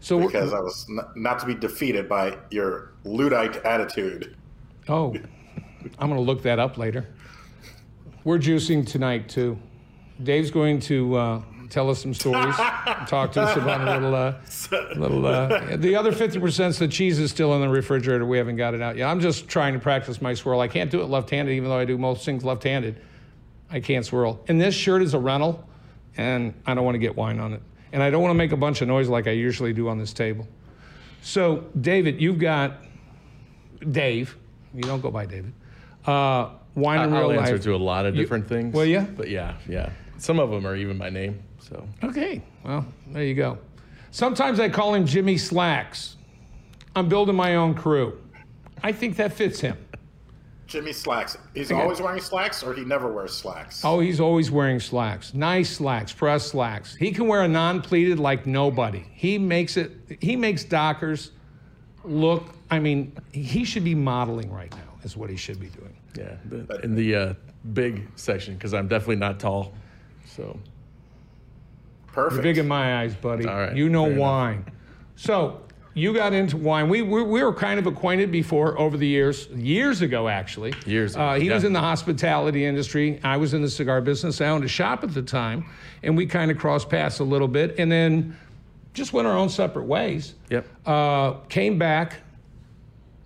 So 0.00 0.20
because 0.24 0.52
I 0.52 0.60
was 0.60 0.86
n- 0.90 1.00
not 1.16 1.38
to 1.40 1.46
be 1.46 1.54
defeated 1.54 2.08
by 2.08 2.36
your 2.50 2.92
Luddite 3.04 3.56
attitude. 3.64 4.36
Oh, 4.88 5.14
I'm 5.98 6.08
going 6.10 6.14
to 6.20 6.20
look 6.20 6.42
that 6.42 6.58
up 6.58 6.76
later. 6.78 7.06
We're 8.24 8.38
juicing 8.38 8.86
tonight 8.86 9.28
too. 9.28 9.58
Dave's 10.22 10.50
going 10.50 10.80
to 10.80 11.14
uh, 11.16 11.42
tell 11.70 11.90
us 11.90 12.00
some 12.02 12.14
stories, 12.14 12.56
talk 13.06 13.32
to 13.32 13.42
us 13.42 13.56
about 13.56 13.80
a 13.80 13.92
little, 13.94 14.14
uh, 14.14 14.34
little. 14.96 15.26
Uh, 15.26 15.76
the 15.76 15.94
other 15.96 16.12
50% 16.12 16.78
the 16.78 16.88
cheese 16.88 17.18
is 17.18 17.30
still 17.30 17.54
in 17.54 17.60
the 17.60 17.68
refrigerator. 17.68 18.24
We 18.24 18.38
haven't 18.38 18.56
got 18.56 18.74
it 18.74 18.82
out 18.82 18.96
yet. 18.96 19.08
I'm 19.08 19.20
just 19.20 19.48
trying 19.48 19.74
to 19.74 19.78
practice 19.78 20.20
my 20.20 20.34
swirl. 20.34 20.60
I 20.60 20.68
can't 20.68 20.90
do 20.90 21.00
it 21.00 21.06
left-handed, 21.06 21.52
even 21.52 21.68
though 21.68 21.78
I 21.78 21.84
do 21.84 21.98
most 21.98 22.24
things 22.24 22.44
left-handed. 22.44 23.00
I 23.70 23.80
can't 23.80 24.04
swirl. 24.04 24.40
And 24.48 24.60
this 24.60 24.74
shirt 24.74 25.02
is 25.02 25.14
a 25.14 25.18
rental, 25.18 25.66
and 26.16 26.54
I 26.66 26.74
don't 26.74 26.84
want 26.84 26.94
to 26.94 27.00
get 27.00 27.16
wine 27.16 27.38
on 27.38 27.52
it. 27.52 27.62
And 27.92 28.02
I 28.02 28.10
don't 28.10 28.22
want 28.22 28.30
to 28.30 28.38
make 28.38 28.52
a 28.52 28.56
bunch 28.56 28.82
of 28.82 28.88
noise 28.88 29.08
like 29.08 29.26
I 29.26 29.32
usually 29.32 29.72
do 29.72 29.88
on 29.88 29.98
this 29.98 30.12
table. 30.12 30.46
So, 31.22 31.64
David, 31.80 32.20
you've 32.20 32.38
got 32.38 32.74
Dave. 33.90 34.36
You 34.74 34.82
don't 34.82 35.00
go 35.00 35.10
by 35.10 35.26
David. 35.26 35.52
Uh, 36.06 36.50
wine 36.74 37.00
in 37.00 37.12
real 37.12 37.22
I'll 37.22 37.30
real 37.30 37.40
answer 37.40 37.58
to 37.58 37.74
a 37.74 37.76
lot 37.76 38.06
of 38.06 38.14
different 38.14 38.48
things. 38.48 38.74
will 38.74 38.84
ya? 38.84 39.02
But 39.02 39.28
yeah, 39.28 39.56
yeah. 39.68 39.90
Some 40.18 40.38
of 40.38 40.50
them 40.50 40.66
are 40.66 40.76
even 40.76 40.98
my 40.98 41.10
name. 41.10 41.42
So 41.68 41.86
Okay, 42.02 42.42
well, 42.64 42.86
there 43.08 43.24
you 43.24 43.34
go. 43.34 43.58
Sometimes 44.10 44.58
I 44.58 44.68
call 44.68 44.94
him 44.94 45.06
Jimmy 45.06 45.36
Slacks. 45.36 46.16
I'm 46.96 47.08
building 47.08 47.36
my 47.36 47.56
own 47.56 47.74
crew. 47.74 48.18
I 48.82 48.92
think 48.92 49.16
that 49.16 49.32
fits 49.32 49.60
him. 49.60 49.76
Jimmy 50.66 50.92
slacks. 50.92 51.38
He's 51.54 51.72
Okay. 51.72 51.80
always 51.80 52.00
wearing 52.00 52.20
slacks, 52.20 52.62
or 52.62 52.74
he 52.74 52.84
never 52.84 53.10
wears 53.10 53.32
slacks. 53.32 53.82
Oh, 53.84 54.00
he's 54.00 54.20
always 54.20 54.50
wearing 54.50 54.80
slacks. 54.80 55.32
Nice 55.32 55.70
slacks, 55.70 56.12
press 56.12 56.44
slacks. 56.44 56.94
He 56.94 57.10
can 57.10 57.26
wear 57.26 57.42
a 57.42 57.48
non-pleated 57.48 58.18
like 58.18 58.46
nobody. 58.46 59.04
He 59.14 59.38
makes 59.38 59.78
it. 59.78 59.92
He 60.20 60.36
makes 60.36 60.64
Dockers 60.64 61.30
look. 62.04 62.54
I 62.70 62.78
mean, 62.80 63.12
he 63.32 63.64
should 63.64 63.84
be 63.84 63.94
modeling 63.94 64.52
right 64.52 64.70
now. 64.70 64.92
Is 65.04 65.16
what 65.16 65.30
he 65.30 65.36
should 65.36 65.58
be 65.58 65.68
doing. 65.68 65.94
yeah, 66.16 66.36
the, 66.44 66.80
in 66.82 66.94
the 66.94 67.14
uh, 67.14 67.34
big 67.72 68.06
section 68.16 68.52
because 68.54 68.74
I'm 68.74 68.88
definitely 68.88 69.16
not 69.16 69.40
tall. 69.40 69.72
So 70.26 70.58
Perfect. 72.12 72.34
You're 72.36 72.42
big 72.54 72.58
in 72.58 72.68
my 72.68 73.00
eyes, 73.02 73.14
buddy. 73.14 73.46
All 73.46 73.54
right, 73.56 73.76
You 73.76 73.88
know 73.88 74.04
fair 74.04 74.12
enough. 74.12 74.20
wine. 74.20 74.64
So 75.16 75.60
you 75.94 76.12
got 76.14 76.32
into 76.32 76.56
wine. 76.56 76.88
We, 76.88 77.02
we, 77.02 77.22
we 77.22 77.42
were 77.42 77.52
kind 77.52 77.78
of 77.78 77.86
acquainted 77.86 78.30
before 78.32 78.78
over 78.78 78.96
the 78.96 79.06
years, 79.06 79.48
years 79.48 80.00
ago, 80.00 80.28
actually. 80.28 80.72
Years 80.86 81.14
ago, 81.14 81.24
Uh, 81.24 81.38
he 81.40 81.50
was 81.50 81.64
in 81.64 81.72
the 81.72 81.80
hospitality 81.80 82.64
industry. 82.64 83.18
I 83.24 83.36
was 83.36 83.52
in 83.54 83.62
the 83.62 83.70
cigar 83.70 84.00
business. 84.00 84.40
I 84.40 84.46
owned 84.46 84.64
a 84.64 84.68
shop 84.68 85.02
at 85.04 85.12
the 85.12 85.22
time, 85.22 85.64
and 86.02 86.16
we 86.16 86.26
kind 86.26 86.50
of 86.50 86.58
crossed 86.58 86.88
paths 86.88 87.18
a 87.20 87.24
little 87.24 87.48
bit, 87.48 87.78
and 87.78 87.90
then 87.90 88.36
just 88.94 89.12
went 89.12 89.26
our 89.28 89.36
own 89.36 89.48
separate 89.48 89.84
ways. 89.86 90.34
yep. 90.50 90.66
Uh, 90.86 91.32
came 91.48 91.78
back 91.78 92.20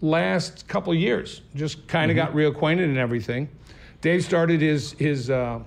last 0.01 0.67
couple 0.69 0.93
years, 0.95 1.43
just 1.55 1.87
kind 1.89 2.11
of 2.11 2.17
got 2.17 2.33
reacquainted 2.33 2.85
and 2.85 2.99
everything. 2.99 3.49
Dave 4.01 4.25
started 4.25 4.61
his 4.61 4.93
his 4.93 5.31
uh, 5.31 5.61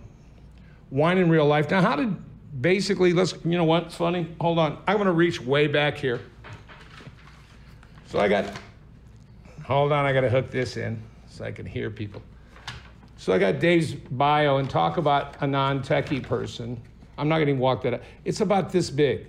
wine 0.92 1.18
in 1.18 1.30
real 1.30 1.46
life. 1.46 1.70
Now, 1.72 1.82
how 1.82 1.96
did 1.96 2.16
basically? 2.62 3.14
Let's 3.14 3.34
you 3.44 3.58
know 3.58 3.64
what? 3.64 3.84
It's 3.84 3.96
funny. 3.96 4.28
Hold 4.42 4.60
on, 4.60 4.78
I 4.88 4.96
want 4.96 5.08
to 5.08 5.12
reach 5.14 5.42
way 5.42 5.68
back 5.68 5.98
here. 5.98 6.22
So 8.08 8.20
I 8.20 8.28
got. 8.28 8.52
Hold 9.64 9.92
on, 9.92 10.06
I 10.06 10.14
got 10.14 10.22
to 10.22 10.30
hook 10.30 10.52
this 10.52 10.78
in 10.78 11.02
so 11.28 11.44
I 11.44 11.52
can 11.52 11.66
hear 11.66 11.90
people. 11.90 12.22
So 13.18 13.34
I 13.34 13.40
got 13.40 13.60
Dave's 13.60 13.94
bio 13.94 14.58
and 14.58 14.70
talk 14.70 14.98
about 14.98 15.42
a 15.42 15.48
non-techie 15.48 16.22
person. 16.22 16.80
I'm 17.18 17.28
not 17.28 17.38
going 17.38 17.48
to 17.48 17.52
even 17.54 17.62
walk 17.62 17.82
that 17.84 17.96
up. 17.96 18.04
It's 18.26 18.42
about 18.42 18.72
this 18.72 18.90
big. 18.92 19.26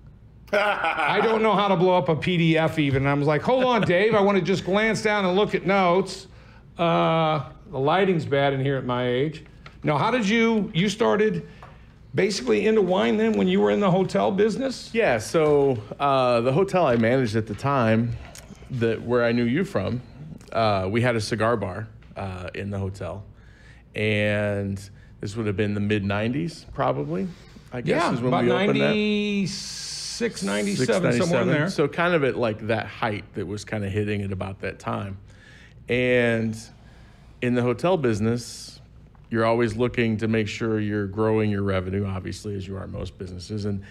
I 0.52 1.20
don't 1.22 1.42
know 1.42 1.54
how 1.54 1.68
to 1.68 1.76
blow 1.76 1.96
up 1.96 2.08
a 2.08 2.16
PDF 2.16 2.78
even. 2.78 3.06
I 3.06 3.14
was 3.14 3.28
like, 3.28 3.42
hold 3.42 3.64
on, 3.64 3.82
Dave. 3.86 4.14
I 4.14 4.20
want 4.20 4.38
to 4.38 4.42
just 4.42 4.64
glance 4.64 5.02
down 5.02 5.24
and 5.24 5.36
look 5.36 5.54
at 5.54 5.66
notes. 5.66 6.26
Uh, 6.76 7.50
the 7.70 7.78
lighting's 7.78 8.24
bad 8.24 8.54
in 8.54 8.60
here 8.60 8.76
at 8.76 8.84
my 8.84 9.06
age. 9.06 9.44
Now, 9.82 9.98
how 9.98 10.10
did 10.10 10.28
you, 10.28 10.70
you 10.74 10.88
started 10.88 11.46
basically 12.18 12.66
into 12.66 12.82
wine 12.82 13.16
then 13.16 13.32
when 13.34 13.46
you 13.46 13.60
were 13.60 13.70
in 13.70 13.78
the 13.78 13.90
hotel 13.92 14.32
business? 14.32 14.90
Yeah, 14.92 15.18
so 15.18 15.78
uh, 16.00 16.40
the 16.40 16.52
hotel 16.52 16.84
I 16.84 16.96
managed 16.96 17.36
at 17.36 17.46
the 17.46 17.54
time, 17.54 18.16
that 18.72 19.00
where 19.00 19.24
I 19.24 19.30
knew 19.30 19.44
you 19.44 19.64
from, 19.64 20.02
uh, 20.52 20.88
we 20.90 21.00
had 21.00 21.14
a 21.14 21.20
cigar 21.20 21.56
bar 21.56 21.86
uh, 22.16 22.50
in 22.56 22.70
the 22.70 22.78
hotel, 22.78 23.24
and 23.94 24.78
this 25.20 25.36
would 25.36 25.46
have 25.46 25.56
been 25.56 25.74
the 25.74 25.80
mid 25.80 26.02
'90s, 26.02 26.66
probably. 26.74 27.28
I 27.72 27.82
guess 27.82 28.02
Yeah, 28.02 28.12
is 28.14 28.20
when 28.20 28.28
about 28.28 28.44
we 28.44 28.50
opened 28.50 28.80
that. 28.80 28.88
96, 28.88 30.42
97, 30.42 31.12
somewhere 31.12 31.42
in 31.42 31.48
there. 31.48 31.68
So 31.70 31.86
kind 31.86 32.14
of 32.14 32.24
at 32.24 32.36
like 32.36 32.66
that 32.66 32.86
height 32.86 33.32
that 33.34 33.46
was 33.46 33.64
kind 33.64 33.84
of 33.84 33.92
hitting 33.92 34.22
at 34.22 34.32
about 34.32 34.60
that 34.62 34.80
time. 34.80 35.18
And 35.88 36.58
in 37.42 37.54
the 37.54 37.62
hotel 37.62 37.96
business, 37.96 38.77
you're 39.30 39.44
always 39.44 39.76
looking 39.76 40.16
to 40.18 40.28
make 40.28 40.48
sure 40.48 40.80
you're 40.80 41.06
growing 41.06 41.50
your 41.50 41.62
revenue, 41.62 42.06
obviously, 42.06 42.54
as 42.54 42.66
you 42.66 42.76
are 42.76 42.86
most 42.86 43.18
businesses. 43.18 43.64
And 43.64 43.82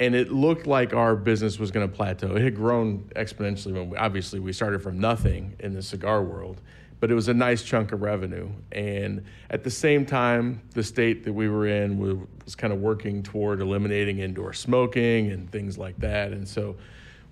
and 0.00 0.14
it 0.14 0.32
looked 0.32 0.66
like 0.66 0.92
our 0.92 1.14
business 1.14 1.58
was 1.58 1.70
going 1.70 1.88
to 1.88 1.94
plateau. 1.94 2.34
It 2.34 2.42
had 2.42 2.56
grown 2.56 3.10
exponentially 3.14 3.74
when 3.74 3.90
we, 3.90 3.96
obviously 3.96 4.40
we 4.40 4.52
started 4.52 4.82
from 4.82 4.98
nothing 4.98 5.54
in 5.60 5.72
the 5.72 5.82
cigar 5.82 6.22
world, 6.22 6.60
but 6.98 7.12
it 7.12 7.14
was 7.14 7.28
a 7.28 7.34
nice 7.34 7.62
chunk 7.62 7.92
of 7.92 8.02
revenue. 8.02 8.48
And 8.72 9.24
at 9.50 9.62
the 9.62 9.70
same 9.70 10.04
time, 10.04 10.60
the 10.72 10.82
state 10.82 11.22
that 11.24 11.32
we 11.32 11.48
were 11.48 11.68
in 11.68 11.98
was, 11.98 12.16
was 12.44 12.56
kind 12.56 12.72
of 12.72 12.80
working 12.80 13.22
toward 13.22 13.60
eliminating 13.60 14.18
indoor 14.18 14.52
smoking 14.52 15.30
and 15.30 15.50
things 15.50 15.78
like 15.78 15.96
that. 15.98 16.32
And 16.32 16.46
so 16.46 16.74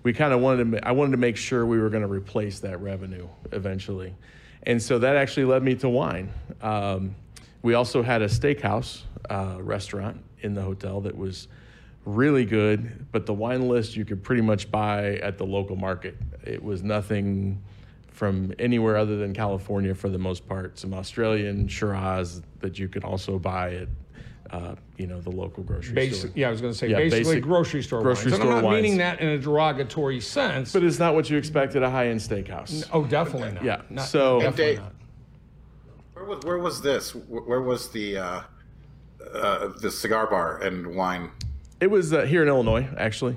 we 0.03 0.13
kind 0.13 0.33
of 0.33 0.39
wanted 0.39 0.71
to, 0.71 0.87
I 0.87 0.91
wanted 0.91 1.11
to 1.11 1.17
make 1.17 1.35
sure 1.35 1.65
we 1.65 1.79
were 1.79 1.89
going 1.89 2.03
to 2.03 2.09
replace 2.09 2.59
that 2.61 2.79
revenue 2.79 3.27
eventually. 3.51 4.15
And 4.65 4.81
so 4.81 4.99
that 4.99 5.17
actually 5.17 5.45
led 5.45 5.63
me 5.63 5.75
to 5.75 5.89
wine. 5.89 6.31
Um, 6.61 7.15
we 7.63 7.73
also 7.73 8.03
had 8.03 8.21
a 8.21 8.27
steakhouse 8.27 9.01
uh, 9.29 9.57
restaurant 9.59 10.21
in 10.41 10.53
the 10.53 10.61
hotel 10.61 11.01
that 11.01 11.17
was 11.17 11.47
really 12.05 12.45
good, 12.45 13.07
but 13.11 13.25
the 13.25 13.33
wine 13.33 13.67
list 13.69 13.95
you 13.95 14.03
could 14.05 14.21
pretty 14.21 14.41
much 14.41 14.69
buy 14.69 15.15
at 15.17 15.37
the 15.37 15.45
local 15.45 15.77
market. 15.77 16.17
It 16.45 16.61
was 16.61 16.83
nothing 16.83 17.61
from 18.11 18.53
anywhere 18.59 18.97
other 18.97 19.15
than 19.17 19.33
California 19.33 19.95
for 19.95 20.09
the 20.09 20.17
most 20.17 20.47
part. 20.47 20.77
Some 20.77 20.93
Australian 20.93 21.67
Shiraz 21.69 22.41
that 22.59 22.77
you 22.77 22.87
could 22.89 23.03
also 23.05 23.39
buy 23.39 23.75
at 23.75 23.87
uh, 24.51 24.75
you 24.97 25.07
know, 25.07 25.19
the 25.19 25.31
local 25.31 25.63
grocery 25.63 25.95
Basic, 25.95 26.19
store. 26.19 26.31
yeah, 26.35 26.47
I 26.47 26.51
was 26.51 26.61
going 26.61 26.73
to 26.73 26.77
say 26.77 26.87
Yeah, 26.87 26.97
basically 26.97 27.23
basic 27.23 27.43
grocery 27.43 27.81
store 27.81 28.03
grocery 28.03 28.31
wines. 28.31 28.35
store 28.43 28.49
and 28.51 28.57
I'm 28.57 28.63
not 28.63 28.69
wines. 28.69 28.83
meaning 28.83 28.97
that 28.99 29.19
in 29.19 29.29
a 29.29 29.39
derogatory 29.39 30.19
sense. 30.19 30.71
But 30.73 30.83
it's 30.83 30.99
not 30.99 31.15
what 31.15 31.27
you 31.27 31.37
expect 31.37 31.75
at 31.75 31.81
a 31.81 31.89
high 31.89 32.09
end 32.09 32.19
steakhouse. 32.19 32.87
oh, 32.93 33.03
definitely 33.05 33.53
not. 33.53 33.63
Yeah, 33.63 33.81
Not- 33.89 34.05
so- 34.05 34.41
definitely 34.41 34.65
Dave- 34.75 34.79
not. 34.81 34.92
Where 36.23 36.35
was 36.35 36.45
where 36.45 36.57
was 36.57 36.81
this? 36.81 37.13
Where 37.13 37.61
was 37.61 37.89
the 37.89 38.17
uh, 38.17 38.41
uh, 39.33 39.67
the 39.81 39.91
cigar 39.91 40.27
bar 40.27 40.61
and 40.61 40.95
wine? 40.95 41.31
It 41.81 41.87
was 41.87 42.13
uh, 42.13 42.21
here 42.21 42.41
in 42.41 42.47
Illinois, 42.47 42.87
actually. 42.97 43.35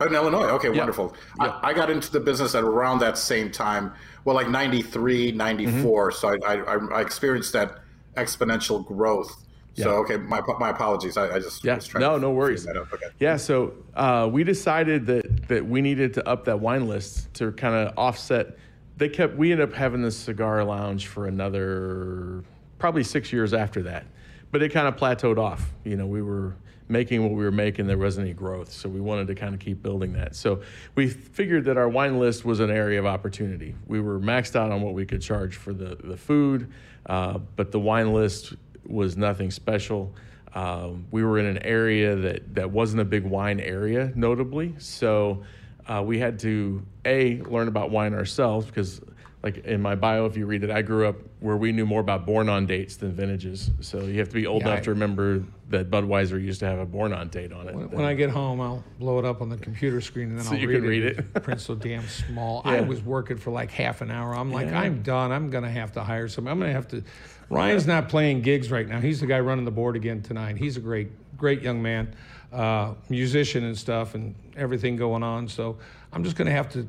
Oh, 0.00 0.06
in 0.06 0.14
Illinois. 0.14 0.48
Okay, 0.54 0.70
wonderful. 0.70 1.14
I, 1.38 1.60
I 1.62 1.72
got 1.72 1.88
into 1.88 2.10
the 2.10 2.18
business 2.18 2.56
at 2.56 2.64
around 2.64 2.98
that 3.00 3.16
same 3.16 3.52
time. 3.52 3.92
Well, 4.24 4.34
like 4.34 4.48
93, 4.48 5.32
94. 5.32 6.10
So 6.12 6.36
I, 6.44 6.56
I, 6.56 6.76
I 6.76 7.00
experienced 7.00 7.52
that 7.52 7.78
exponential 8.16 8.84
growth. 8.84 9.46
So, 9.74 9.90
okay, 9.98 10.16
my, 10.16 10.42
my 10.58 10.70
apologies. 10.70 11.16
I, 11.16 11.36
I 11.36 11.38
just 11.38 11.64
Yeah, 11.64 11.76
was 11.76 11.86
trying 11.86 12.00
no, 12.00 12.16
to 12.16 12.20
no 12.20 12.32
worries. 12.32 12.66
Okay. 12.66 13.06
Yeah, 13.18 13.36
so 13.36 13.72
uh, 13.94 14.28
we 14.30 14.42
decided 14.42 15.06
that 15.06 15.48
that 15.48 15.64
we 15.64 15.80
needed 15.80 16.12
to 16.14 16.28
up 16.28 16.44
that 16.46 16.58
wine 16.58 16.88
list 16.88 17.32
to 17.34 17.52
kind 17.52 17.74
of 17.74 17.96
offset. 17.96 18.56
They 19.00 19.08
kept. 19.08 19.34
We 19.34 19.50
ended 19.50 19.66
up 19.66 19.74
having 19.74 20.02
the 20.02 20.10
cigar 20.10 20.62
lounge 20.62 21.06
for 21.06 21.26
another 21.26 22.44
probably 22.78 23.02
six 23.02 23.32
years 23.32 23.54
after 23.54 23.82
that, 23.84 24.04
but 24.52 24.62
it 24.62 24.68
kind 24.72 24.86
of 24.86 24.96
plateaued 24.96 25.38
off. 25.38 25.72
You 25.84 25.96
know, 25.96 26.06
we 26.06 26.20
were 26.20 26.54
making 26.86 27.22
what 27.22 27.32
we 27.32 27.42
were 27.42 27.50
making. 27.50 27.86
There 27.86 27.96
wasn't 27.96 28.26
any 28.26 28.34
growth, 28.34 28.70
so 28.70 28.90
we 28.90 29.00
wanted 29.00 29.26
to 29.28 29.34
kind 29.34 29.54
of 29.54 29.60
keep 29.60 29.82
building 29.82 30.12
that. 30.12 30.36
So 30.36 30.60
we 30.96 31.08
figured 31.08 31.64
that 31.64 31.78
our 31.78 31.88
wine 31.88 32.20
list 32.20 32.44
was 32.44 32.60
an 32.60 32.70
area 32.70 32.98
of 32.98 33.06
opportunity. 33.06 33.74
We 33.86 34.02
were 34.02 34.20
maxed 34.20 34.54
out 34.54 34.70
on 34.70 34.82
what 34.82 34.92
we 34.92 35.06
could 35.06 35.22
charge 35.22 35.56
for 35.56 35.72
the 35.72 35.96
the 36.04 36.18
food, 36.18 36.70
uh, 37.06 37.38
but 37.56 37.72
the 37.72 37.80
wine 37.80 38.12
list 38.12 38.52
was 38.84 39.16
nothing 39.16 39.50
special. 39.50 40.14
Um, 40.54 41.06
we 41.10 41.24
were 41.24 41.38
in 41.38 41.46
an 41.46 41.62
area 41.62 42.16
that, 42.16 42.54
that 42.54 42.70
wasn't 42.70 43.00
a 43.00 43.06
big 43.06 43.24
wine 43.24 43.60
area, 43.60 44.12
notably. 44.14 44.74
So 44.76 45.42
uh, 45.88 46.02
we 46.04 46.18
had 46.18 46.38
to 46.40 46.82
a 47.04 47.38
learn 47.42 47.68
about 47.68 47.90
wine 47.90 48.14
ourselves 48.14 48.66
because, 48.66 49.00
like 49.42 49.58
in 49.64 49.80
my 49.80 49.94
bio, 49.94 50.26
if 50.26 50.36
you 50.36 50.46
read 50.46 50.62
it, 50.64 50.70
I 50.70 50.82
grew 50.82 51.06
up 51.08 51.16
where 51.40 51.56
we 51.56 51.72
knew 51.72 51.86
more 51.86 52.00
about 52.00 52.26
born 52.26 52.48
on 52.50 52.66
dates 52.66 52.96
than 52.96 53.12
vintages. 53.12 53.70
So 53.80 54.00
you 54.02 54.18
have 54.18 54.28
to 54.28 54.34
be 54.34 54.46
old 54.46 54.62
Yeah, 54.62 54.68
enough 54.68 54.80
I- 54.80 54.84
to 54.84 54.90
remember 54.90 55.42
that 55.70 55.88
Budweiser 55.88 56.32
used 56.42 56.58
to 56.60 56.66
have 56.66 56.78
a 56.80 56.84
born 56.84 57.12
on 57.12 57.28
date 57.28 57.52
on 57.52 57.68
it. 57.68 57.74
When 57.74 58.04
I 58.04 58.12
get 58.14 58.28
home, 58.28 58.60
I'll 58.60 58.82
blow 58.98 59.18
it 59.20 59.24
up 59.24 59.40
on 59.40 59.48
the 59.48 59.56
computer 59.56 60.00
screen 60.00 60.30
and 60.30 60.38
then 60.38 60.44
So 60.44 60.52
I'll 60.54 60.58
you 60.58 60.68
read 60.68 60.80
can 60.80 60.88
read 60.88 61.04
it. 61.04 61.18
it. 61.18 61.42
Print 61.44 61.60
so 61.60 61.74
damn 61.76 62.06
small. 62.08 62.60
I 62.66 62.80
was 62.80 63.00
working 63.02 63.36
for 63.36 63.50
like 63.52 63.70
half 63.70 64.00
an 64.00 64.10
hour. 64.10 64.34
I'm 64.34 64.50
like, 64.52 64.66
Yeah. 64.66 64.80
I'm 64.80 65.02
done. 65.02 65.30
I'm 65.32 65.48
gonna 65.48 65.70
have 65.70 65.92
to 65.92 66.02
hire 66.02 66.26
somebody. 66.28 66.52
I'm 66.52 66.58
gonna 66.60 66.72
have 66.72 66.88
to. 66.88 67.04
Ryan's 67.50 67.86
not 67.86 68.08
playing 68.08 68.42
gigs 68.42 68.70
right 68.70 68.86
now. 68.86 69.00
He's 69.00 69.20
the 69.20 69.26
guy 69.26 69.38
running 69.40 69.64
the 69.64 69.70
board 69.70 69.94
again 69.96 70.22
tonight. 70.22 70.56
He's 70.56 70.76
a 70.76 70.80
great, 70.80 71.08
great 71.36 71.62
young 71.62 71.80
man, 71.80 72.14
uh, 72.52 72.94
musician 73.08 73.64
and 73.64 73.76
stuff, 73.76 74.14
and 74.14 74.34
everything 74.56 74.96
going 74.96 75.22
on. 75.22 75.48
So 75.48 75.78
I'm 76.12 76.24
just 76.24 76.36
gonna 76.36 76.50
have 76.50 76.68
to 76.70 76.88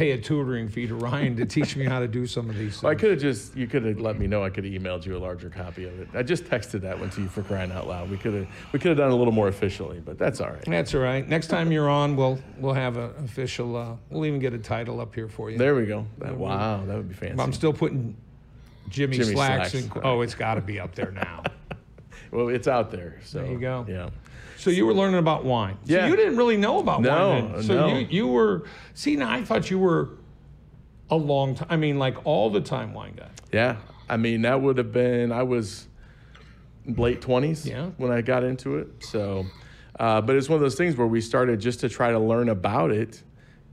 pay 0.00 0.12
a 0.12 0.18
tutoring 0.18 0.66
fee 0.66 0.86
to 0.86 0.94
Ryan 0.94 1.36
to 1.36 1.44
teach 1.44 1.76
me 1.76 1.84
how 1.84 2.00
to 2.00 2.08
do 2.08 2.26
some 2.26 2.48
of 2.48 2.56
these 2.56 2.80
things. 2.80 2.84
I 2.84 2.94
could 2.94 3.10
have 3.10 3.20
just, 3.20 3.54
you 3.54 3.66
could 3.66 3.84
have 3.84 4.00
let 4.00 4.18
me 4.18 4.26
know. 4.26 4.42
I 4.42 4.48
could 4.48 4.64
have 4.64 4.72
emailed 4.72 5.04
you 5.04 5.14
a 5.14 5.18
larger 5.18 5.50
copy 5.50 5.84
of 5.84 6.00
it. 6.00 6.08
I 6.14 6.22
just 6.22 6.44
texted 6.44 6.80
that 6.80 6.98
one 6.98 7.10
to 7.10 7.20
you 7.20 7.28
for 7.28 7.42
crying 7.42 7.70
out 7.70 7.86
loud. 7.86 8.10
We 8.10 8.16
could 8.16 8.32
have, 8.32 8.46
we 8.72 8.78
could 8.78 8.88
have 8.88 8.96
done 8.96 9.10
it 9.10 9.12
a 9.12 9.16
little 9.16 9.32
more 9.32 9.48
officially, 9.48 10.00
but 10.00 10.16
that's 10.16 10.40
all 10.40 10.48
right. 10.48 10.64
That's 10.64 10.94
all 10.94 11.02
right. 11.02 11.28
Next 11.28 11.48
time 11.48 11.70
you're 11.70 11.90
on, 11.90 12.16
we'll 12.16 12.38
we'll 12.56 12.72
have 12.72 12.96
an 12.96 13.10
official. 13.22 13.76
Uh, 13.76 13.96
we'll 14.08 14.24
even 14.24 14.40
get 14.40 14.54
a 14.54 14.58
title 14.58 15.02
up 15.02 15.14
here 15.14 15.28
for 15.28 15.50
you. 15.50 15.58
There 15.58 15.74
we 15.74 15.84
go. 15.84 16.06
That, 16.16 16.34
wow, 16.34 16.82
that 16.86 16.96
would 16.96 17.10
be 17.10 17.14
fancy. 17.14 17.38
I'm 17.38 17.52
still 17.52 17.74
putting 17.74 18.16
Jimmy, 18.88 19.18
Jimmy 19.18 19.34
Slacks. 19.34 19.72
Slacks, 19.72 19.86
in, 19.86 19.90
right. 19.90 20.04
oh, 20.06 20.22
it's 20.22 20.34
got 20.34 20.54
to 20.54 20.62
be 20.62 20.80
up 20.80 20.94
there 20.94 21.10
now. 21.10 21.42
Well, 22.32 22.48
it's 22.48 22.68
out 22.68 22.92
there. 22.92 23.18
So 23.24 23.42
There 23.42 23.50
you 23.50 23.58
go. 23.58 23.84
Yeah. 23.88 24.10
So 24.60 24.70
you 24.70 24.84
were 24.86 24.92
learning 24.94 25.18
about 25.18 25.44
wine. 25.44 25.76
So 25.84 25.94
Yeah. 25.94 26.06
you 26.06 26.16
didn't 26.16 26.36
really 26.36 26.56
know 26.56 26.78
about 26.80 27.00
No, 27.00 27.30
wine. 27.30 27.52
Then. 27.52 27.62
So 27.62 27.74
no. 27.74 27.96
you 27.98 28.06
you 28.10 28.26
were 28.26 28.64
see 28.94 29.16
now 29.16 29.30
I 29.32 29.42
thought 29.42 29.70
you 29.70 29.78
were 29.78 30.10
a 31.10 31.16
long 31.16 31.54
time. 31.54 31.66
I 31.70 31.76
mean, 31.76 31.98
like 31.98 32.16
all 32.24 32.50
the 32.50 32.60
time 32.60 32.92
wine 32.94 33.14
guy. 33.16 33.28
Yeah. 33.52 33.76
I 34.08 34.16
mean, 34.16 34.42
that 34.42 34.60
would 34.60 34.76
have 34.78 34.92
been, 34.92 35.32
I 35.32 35.42
was 35.42 35.86
late 36.86 37.20
20s 37.20 37.66
Yeah. 37.66 37.90
when 37.96 38.10
I 38.12 38.20
got 38.20 38.44
into 38.44 38.76
it. 38.76 38.88
So, 39.00 39.46
uh, 39.98 40.20
but 40.20 40.36
it's 40.36 40.48
one 40.48 40.56
of 40.56 40.60
those 40.60 40.74
things 40.76 40.96
where 40.96 41.06
we 41.06 41.20
started 41.20 41.58
just 41.60 41.80
to 41.80 41.88
try 41.88 42.10
to 42.10 42.18
learn 42.18 42.48
about 42.48 42.90
it 42.90 43.22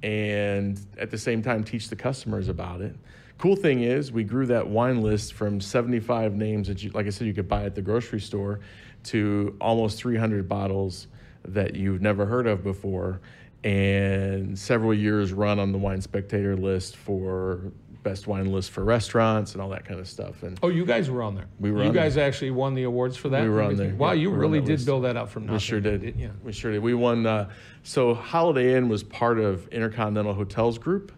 and 0.03 0.79
at 0.99 1.09
the 1.11 1.17
same 1.17 1.41
time 1.41 1.63
teach 1.63 1.89
the 1.89 1.95
customers 1.95 2.49
about 2.49 2.81
it. 2.81 2.95
Cool 3.39 3.55
thing 3.55 3.81
is, 3.81 4.11
we 4.11 4.23
grew 4.23 4.47
that 4.47 4.67
wine 4.67 5.01
list 5.01 5.33
from 5.33 5.61
75 5.61 6.35
names 6.35 6.67
that 6.69 6.81
you, 6.83 6.89
like 6.91 7.05
I 7.05 7.09
said, 7.09 7.27
you 7.27 7.33
could 7.33 7.47
buy 7.47 7.65
at 7.65 7.75
the 7.75 7.81
grocery 7.83 8.19
store 8.19 8.59
to 9.07 9.55
almost 9.61 9.97
300 9.99 10.47
bottles 10.47 11.07
that 11.45 11.75
you've 11.75 12.01
never 12.01 12.25
heard 12.25 12.47
of 12.47 12.63
before, 12.63 13.21
and 13.63 14.57
several 14.57 14.93
years 14.93 15.33
run 15.33 15.59
on 15.59 15.71
the 15.71 15.77
Wine 15.77 16.01
Spectator 16.01 16.55
list 16.55 16.95
for 16.97 17.71
best 18.03 18.25
wine 18.27 18.45
list 18.53 18.71
for 18.71 18.85
restaurants 18.85 19.51
and 19.53 19.61
all 19.61 19.67
that 19.69 19.83
kind 19.83 19.99
of 19.99 20.07
stuff. 20.07 20.41
And 20.43 20.57
Oh, 20.63 20.69
you 20.69 20.85
guys 20.85 21.09
were 21.09 21.21
on 21.21 21.35
there. 21.35 21.47
We 21.59 21.71
were 21.71 21.83
You 21.83 21.91
guys 21.91 22.15
actually 22.15 22.51
won 22.51 22.73
the 22.73 22.83
awards 22.83 23.17
for 23.17 23.27
that. 23.29 23.43
We 23.43 23.49
were 23.49 23.61
on 23.61 23.75
there. 23.75 23.93
Wow, 23.95 24.09
Yeah, 24.09 24.13
you 24.21 24.29
we 24.31 24.37
were 24.37 24.45
on 24.45 24.51
really 24.51 24.61
did 24.61 24.69
list. 24.73 24.85
build 24.85 25.03
that 25.03 25.17
up 25.17 25.29
from 25.29 25.43
nothing. 25.43 25.53
We 25.55 25.59
sure 25.59 25.81
did. 25.81 26.01
didn't? 26.01 26.43
We 26.45 26.53
sure 26.53 26.71
did. 26.71 26.81
We 26.81 26.93
won. 26.93 27.25
Uh, 27.25 27.49
so 27.83 28.13
Holiday 28.13 28.75
Inn 28.75 28.87
was 28.87 29.03
part 29.03 29.39
of 29.39 29.67
Intercontinental 29.69 30.33
Hotels 30.33 30.77
Group, 30.77 31.11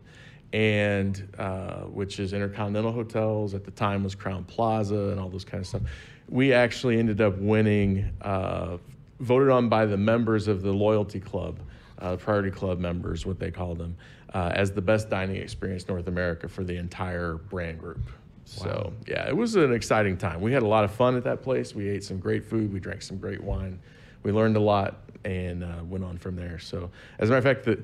and 0.52 1.28
uh, 1.38 1.82
which 1.82 2.20
is 2.20 2.34
Intercontinental 2.34 2.92
Hotels 2.92 3.54
at 3.54 3.66
the 3.66 3.72
time 3.72 4.04
was 4.04 4.16
Crowne 4.16 4.48
Plaza 4.48 4.96
and 4.96 5.20
all 5.20 5.30
those 5.30 5.46
kind 5.46 5.62
of 5.62 5.68
stuff. 5.68 5.82
We 6.30 6.54
actually 6.54 7.00
ended 7.00 7.22
up 7.22 7.38
winning, 7.38 8.12
uh, 8.22 8.78
voted 9.20 9.50
on 9.50 9.68
by 9.68 9.86
the 9.86 9.98
members 9.98 10.48
of 10.48 10.62
the 10.62 10.72
loyalty 10.72 11.20
club, 11.20 11.60
uh, 11.98 12.16
Priority 12.16 12.52
Club 12.52 12.80
members, 12.80 13.26
what 13.26 13.40
they 13.40 13.52
call 13.52 13.76
them, 13.76 13.96
uh, 14.34 14.52
as 14.54 14.72
the 14.72 14.82
best 14.82 15.10
dining 15.10 15.38
experience 15.38 15.88
North 15.88 16.08
America 16.08 16.48
for 16.48 16.64
the 16.64 16.78
entire 16.78 17.36
brand 17.36 17.80
group. 17.80 18.02
So 18.46 18.94
yeah, 19.08 19.28
it 19.28 19.36
was 19.36 19.56
an 19.56 19.74
exciting 19.74 20.18
time. 20.18 20.42
We 20.42 20.52
had 20.52 20.64
a 20.64 20.68
lot 20.68 20.84
of 20.84 20.92
fun 20.92 21.16
at 21.16 21.24
that 21.26 21.44
place. 21.44 21.76
We 21.76 21.88
ate 21.88 22.04
some 22.04 22.20
great 22.20 22.44
food. 22.44 22.74
We 22.74 22.80
drank 22.80 23.04
some 23.04 23.18
great 23.18 23.44
wine. 23.44 23.80
We 24.24 24.32
learned 24.32 24.58
a 24.58 24.60
lot 24.60 24.96
and 25.24 25.64
uh, 25.64 25.84
went 25.88 26.04
on 26.04 26.18
from 26.18 26.36
there. 26.36 26.58
So 26.58 26.90
as 27.20 27.30
a 27.30 27.34
matter 27.34 27.50
of 27.50 27.56
fact, 27.56 27.66
the 27.66 27.84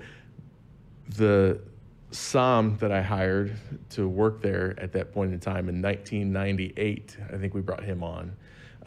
the 1.18 1.60
Som 2.16 2.78
that 2.78 2.92
I 2.92 3.02
hired 3.02 3.56
to 3.92 4.08
work 4.08 4.42
there 4.42 4.74
at 4.78 4.92
that 4.94 5.14
point 5.14 5.34
in 5.34 5.40
time 5.40 5.68
in 5.70 5.82
1998, 5.82 7.18
I 7.34 7.38
think 7.38 7.54
we 7.54 7.62
brought 7.62 7.84
him 7.84 8.04
on. 8.04 8.34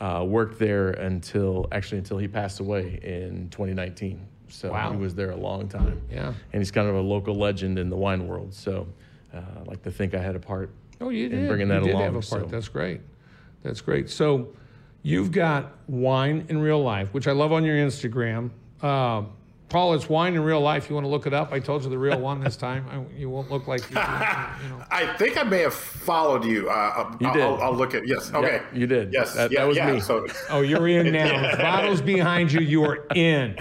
Uh, 0.00 0.24
worked 0.26 0.58
there 0.58 0.90
until 0.90 1.66
actually 1.72 1.98
until 1.98 2.18
he 2.18 2.28
passed 2.28 2.60
away 2.60 3.00
in 3.02 3.48
2019. 3.50 4.26
So 4.48 4.72
Wow. 4.72 4.92
he 4.92 4.96
was 4.96 5.14
there 5.14 5.32
a 5.32 5.36
long 5.36 5.68
time. 5.68 6.00
Yeah. 6.10 6.32
And 6.52 6.60
he's 6.62 6.70
kind 6.70 6.88
of 6.88 6.94
a 6.94 7.00
local 7.00 7.34
legend 7.34 7.78
in 7.78 7.90
the 7.90 7.96
wine 7.96 8.26
world. 8.26 8.54
So 8.54 8.86
uh, 9.34 9.38
I 9.58 9.62
like 9.64 9.82
to 9.82 9.90
think 9.90 10.14
I 10.14 10.18
had 10.22 10.36
a 10.36 10.40
part 10.40 10.70
Oh, 11.00 11.10
you 11.10 11.28
did. 11.28 11.48
bringing 11.48 11.68
that 11.68 11.80
you 11.82 11.88
did 11.88 11.94
along, 11.94 12.02
have 12.04 12.14
a 12.14 12.20
part. 12.20 12.42
so. 12.42 12.46
That's 12.46 12.68
great. 12.68 13.00
That's 13.62 13.80
great. 13.80 14.08
So, 14.08 14.48
you've 15.02 15.30
got 15.32 15.72
wine 15.88 16.46
in 16.48 16.58
real 16.58 16.82
life, 16.82 17.12
which 17.12 17.28
I 17.28 17.32
love 17.32 17.52
on 17.52 17.64
your 17.64 17.76
Instagram. 17.76 18.50
Uh, 18.82 19.22
Paul, 19.68 19.92
it's 19.92 20.08
wine 20.08 20.34
in 20.34 20.42
real 20.42 20.62
life. 20.62 20.88
You 20.88 20.94
want 20.94 21.04
to 21.04 21.10
look 21.10 21.26
it 21.26 21.34
up? 21.34 21.52
I 21.52 21.60
told 21.60 21.84
you 21.84 21.90
the 21.90 21.98
real 21.98 22.18
one 22.18 22.40
this 22.40 22.56
time. 22.56 22.86
I, 22.90 23.18
you 23.18 23.28
won't 23.28 23.50
look 23.50 23.66
like 23.68 23.82
you, 23.82 23.96
you 23.98 24.02
know. 24.70 24.82
I 24.90 25.14
think 25.18 25.36
I 25.36 25.42
may 25.42 25.58
have 25.60 25.74
followed 25.74 26.42
you. 26.44 26.70
Uh, 26.70 27.14
You 27.20 27.26
I'll, 27.28 27.34
did. 27.34 27.42
I'll, 27.42 27.60
I'll 27.62 27.74
look 27.74 27.92
at 27.94 28.06
yes. 28.08 28.32
Okay, 28.32 28.62
you 28.72 28.86
did. 28.86 29.12
Yes, 29.12 29.34
That- 29.34 29.52
yeah, 29.52 29.60
that 29.60 29.68
was 29.68 29.76
yeah. 29.76 29.92
me. 29.92 30.00
So 30.00 30.26
Oh, 30.50 30.62
you're 30.62 30.88
in 30.88 31.12
now. 31.12 31.54
Bottles 31.58 32.00
behind 32.00 32.50
you. 32.50 32.60
You 32.60 32.82
are 32.84 33.06
in. 33.14 33.58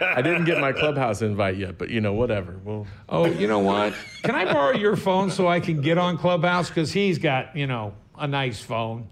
I 0.00 0.20
didn't 0.22 0.44
get 0.44 0.58
my 0.60 0.72
clubhouse 0.72 1.22
invite 1.22 1.56
yet, 1.56 1.78
but 1.78 1.88
you 1.88 2.00
know, 2.00 2.14
whatever. 2.14 2.58
Well, 2.64 2.86
Oh, 3.08 3.26
you 3.26 3.46
know 3.46 3.60
what? 3.60 3.94
Can 4.24 4.34
I 4.34 4.52
borrow 4.52 4.74
your 4.76 4.96
phone 4.96 5.30
so 5.30 5.46
I 5.46 5.60
can 5.60 5.80
get 5.80 5.98
on 5.98 6.18
Clubhouse? 6.18 6.68
Because 6.68 6.90
he's 6.90 7.18
got, 7.18 7.54
you 7.56 7.68
know, 7.68 7.94
a 8.18 8.26
nice 8.26 8.60
phone. 8.60 9.06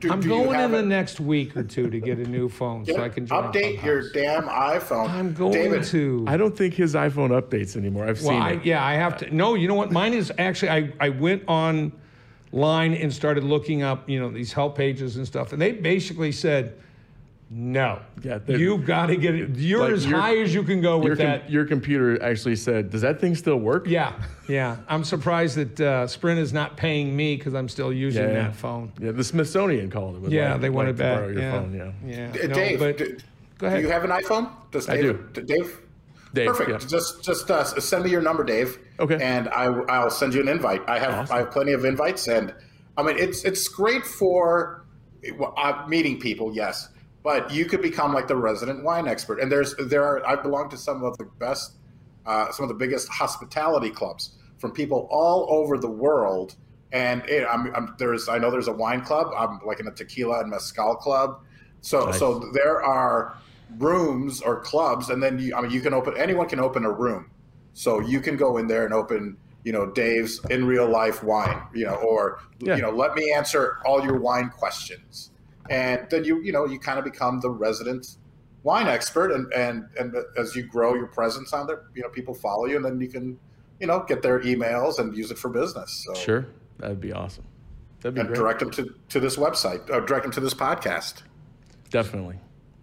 Do, 0.00 0.10
I'm 0.12 0.20
do 0.20 0.28
going 0.28 0.48
in 0.50 0.54
have 0.54 0.70
the 0.72 0.82
next 0.82 1.20
week 1.20 1.56
or 1.56 1.62
two 1.62 1.88
to 1.90 2.00
get 2.00 2.18
a 2.18 2.24
new 2.24 2.48
phone 2.48 2.84
so 2.84 3.02
I 3.02 3.08
can 3.08 3.26
join 3.26 3.44
update 3.44 3.78
Clubhouse. 3.78 3.84
your 3.84 4.10
damn 4.12 4.44
iPhone. 4.44 5.08
I'm 5.10 5.32
going 5.32 5.52
David, 5.52 5.84
to. 5.84 6.24
I 6.26 6.36
don't 6.36 6.56
think 6.56 6.74
his 6.74 6.94
iPhone 6.94 7.30
updates 7.30 7.76
anymore. 7.76 8.04
I've 8.06 8.20
Well, 8.22 8.30
seen 8.30 8.42
I, 8.42 8.52
it. 8.52 8.64
yeah, 8.64 8.84
I 8.84 8.94
have 8.94 9.16
to. 9.18 9.34
No, 9.34 9.54
you 9.54 9.68
know 9.68 9.74
what? 9.74 9.92
Mine 9.92 10.14
is 10.14 10.32
actually. 10.38 10.70
I 10.70 10.92
I 11.00 11.08
went 11.10 11.42
online 11.46 11.92
and 12.94 13.12
started 13.12 13.44
looking 13.44 13.82
up, 13.82 14.08
you 14.08 14.18
know, 14.20 14.30
these 14.30 14.52
help 14.52 14.76
pages 14.76 15.16
and 15.16 15.26
stuff, 15.26 15.52
and 15.52 15.60
they 15.60 15.72
basically 15.72 16.32
said, 16.32 16.78
no, 17.56 18.00
Yeah, 18.20 18.38
they're- 18.44 18.58
you've 18.58 18.84
got 18.84 19.06
to 19.06 19.16
get 19.16 19.36
it. 19.36 19.50
You're 19.56 19.80
Like, 19.84 19.92
as 19.92 20.06
your- 20.06 20.18
high 20.18 20.36
as 20.38 20.52
you 20.52 20.64
can 20.64 20.80
go 20.80 20.98
with 20.98 21.06
Your, 21.06 21.16
com- 21.16 21.26
that. 21.26 21.48
your 21.50 21.64
computer 21.64 22.20
actually 22.20 22.56
said, 22.56 22.90
"Does 22.90 23.02
that 23.02 23.20
thing 23.20 23.36
still 23.36 23.58
work?" 23.58 23.86
Yeah, 23.86 24.12
yeah. 24.48 24.78
I'm 24.88 25.04
surprised 25.04 25.56
that 25.56 25.80
uh, 25.80 26.06
Sprint 26.08 26.40
is 26.40 26.52
not 26.52 26.76
paying 26.76 27.14
me 27.14 27.36
because 27.36 27.54
I'm 27.54 27.68
still 27.68 27.92
using 27.92 28.24
Yeah. 28.24 28.34
that 28.34 28.56
phone. 28.56 28.90
Yeah, 29.00 29.12
the 29.12 29.22
Smithsonian 29.22 29.88
called 29.88 30.16
it. 30.16 30.22
would 30.22 30.32
Yeah, 30.32 30.52
like- 30.52 30.62
they 30.62 30.70
wanted 30.70 30.98
like 30.98 31.08
to 31.08 31.14
borrow 31.16 31.28
your 31.28 31.40
yeah. 31.42 31.52
phone. 31.52 31.72
Yeah, 31.74 31.92
yeah. 32.34 32.42
Uh, 32.42 32.46
No, 32.48 32.54
Dave, 32.54 32.78
but 32.80 32.98
do, 32.98 33.16
go 33.58 33.66
ahead. 33.68 33.78
do 33.82 33.86
you 33.86 33.92
have 33.92 34.02
an 34.04 34.10
iPhone? 34.10 34.48
Does 34.72 34.88
I 34.88 34.96
Dave, 34.96 35.32
do. 35.34 35.42
Dave? 35.42 35.80
Dave. 36.34 36.46
Perfect. 36.48 36.70
yeah. 36.70 36.78
Just 36.88 37.22
just 37.24 37.48
uh, 37.52 37.62
send 37.62 38.02
me 38.04 38.10
your 38.10 38.20
number, 38.22 38.42
Dave. 38.42 38.78
Okay. 38.98 39.18
And 39.22 39.48
I 39.50 39.66
I'll 39.66 40.10
send 40.10 40.34
you 40.34 40.40
an 40.40 40.48
invite. 40.48 40.82
I 40.88 40.98
have 40.98 41.30
I 41.30 41.38
have 41.38 41.52
plenty 41.52 41.72
of 41.72 41.84
invites, 41.84 42.26
and 42.26 42.52
I 42.96 43.04
mean 43.04 43.16
it's 43.16 43.44
it's 43.44 43.68
great 43.68 44.04
for 44.04 44.84
well, 45.38 45.54
uh, 45.56 45.84
meeting 45.88 46.18
people, 46.18 46.52
yes, 46.54 46.88
but 47.24 47.50
you 47.50 47.64
could 47.64 47.82
become 47.82 48.12
like 48.14 48.28
the 48.28 48.36
resident 48.36 48.84
wine 48.84 49.08
expert. 49.08 49.40
And 49.40 49.50
there's 49.50 49.74
there 49.76 50.04
are 50.04 50.24
I 50.24 50.36
belong 50.36 50.68
to 50.70 50.76
some 50.76 51.02
of 51.02 51.18
the 51.18 51.24
best, 51.24 51.78
uh, 52.26 52.52
some 52.52 52.62
of 52.64 52.68
the 52.68 52.74
biggest 52.76 53.08
hospitality 53.08 53.90
clubs 53.90 54.36
from 54.58 54.70
people 54.70 55.08
all 55.10 55.48
over 55.50 55.76
the 55.78 55.90
world. 55.90 56.54
And 56.92 57.28
it, 57.28 57.44
I'm, 57.50 57.74
I'm, 57.74 57.96
there's 57.98 58.28
I 58.28 58.38
know 58.38 58.52
there's 58.52 58.68
a 58.68 58.72
wine 58.72 59.00
club. 59.00 59.32
I'm 59.36 59.58
like 59.66 59.80
in 59.80 59.88
a 59.88 59.90
tequila 59.90 60.40
and 60.40 60.50
mezcal 60.50 60.94
club. 60.94 61.40
So 61.80 62.06
Nice. 62.06 62.18
so 62.20 62.50
there 62.52 62.82
are 62.84 63.34
rooms 63.78 64.40
or 64.42 64.60
clubs, 64.60 65.08
and 65.10 65.20
then 65.22 65.38
you 65.38 65.56
I 65.56 65.62
mean 65.62 65.70
you 65.72 65.80
can 65.80 65.94
open 65.94 66.14
anyone 66.16 66.46
can 66.48 66.60
open 66.60 66.84
a 66.84 66.92
room. 66.92 67.30
So 67.72 68.00
you 68.00 68.20
can 68.20 68.36
go 68.36 68.58
in 68.58 68.68
there 68.68 68.84
and 68.84 68.94
open, 68.94 69.36
you 69.64 69.72
know, 69.72 69.90
Dave's 69.90 70.40
in 70.50 70.64
real 70.64 70.88
life 70.88 71.24
wine, 71.24 71.60
you 71.74 71.84
know, 71.86 71.96
or 71.96 72.38
Yeah. 72.60 72.76
you 72.76 72.82
know, 72.82 72.90
let 72.90 73.14
me 73.16 73.32
answer 73.32 73.78
all 73.84 74.04
your 74.04 74.20
wine 74.20 74.50
questions, 74.50 75.30
and 75.70 76.06
then 76.10 76.24
you, 76.24 76.40
you 76.42 76.52
know, 76.52 76.66
you 76.66 76.78
kind 76.78 76.98
of 76.98 77.04
become 77.04 77.40
the 77.40 77.50
resident 77.50 78.16
wine 78.62 78.86
expert, 78.88 79.30
and 79.32 79.52
and 79.52 79.86
and 79.98 80.14
as 80.36 80.54
you 80.56 80.62
grow 80.64 80.94
your 80.94 81.06
presence 81.08 81.52
on 81.52 81.66
there, 81.66 81.82
you 81.94 82.02
know, 82.02 82.08
people 82.08 82.34
follow 82.34 82.66
you, 82.66 82.76
and 82.76 82.84
then 82.84 83.00
you 83.00 83.08
can, 83.08 83.38
you 83.80 83.86
know, 83.86 84.04
get 84.06 84.22
their 84.22 84.40
emails 84.40 84.98
and 84.98 85.16
use 85.16 85.30
it 85.30 85.38
for 85.38 85.48
business. 85.50 86.04
So, 86.06 86.14
Sure, 86.14 86.46
that'd 86.78 87.00
be 87.00 87.12
awesome. 87.12 87.44
That'd 88.00 88.14
be 88.14 88.20
and 88.20 88.28
great. 88.28 88.38
direct 88.38 88.60
them 88.60 88.70
to 88.72 88.94
to 89.10 89.20
this 89.20 89.36
website, 89.36 89.88
or 89.90 90.00
direct 90.00 90.24
them 90.24 90.32
to 90.32 90.40
this 90.40 90.54
podcast. 90.54 91.22
Definitely. 91.90 92.38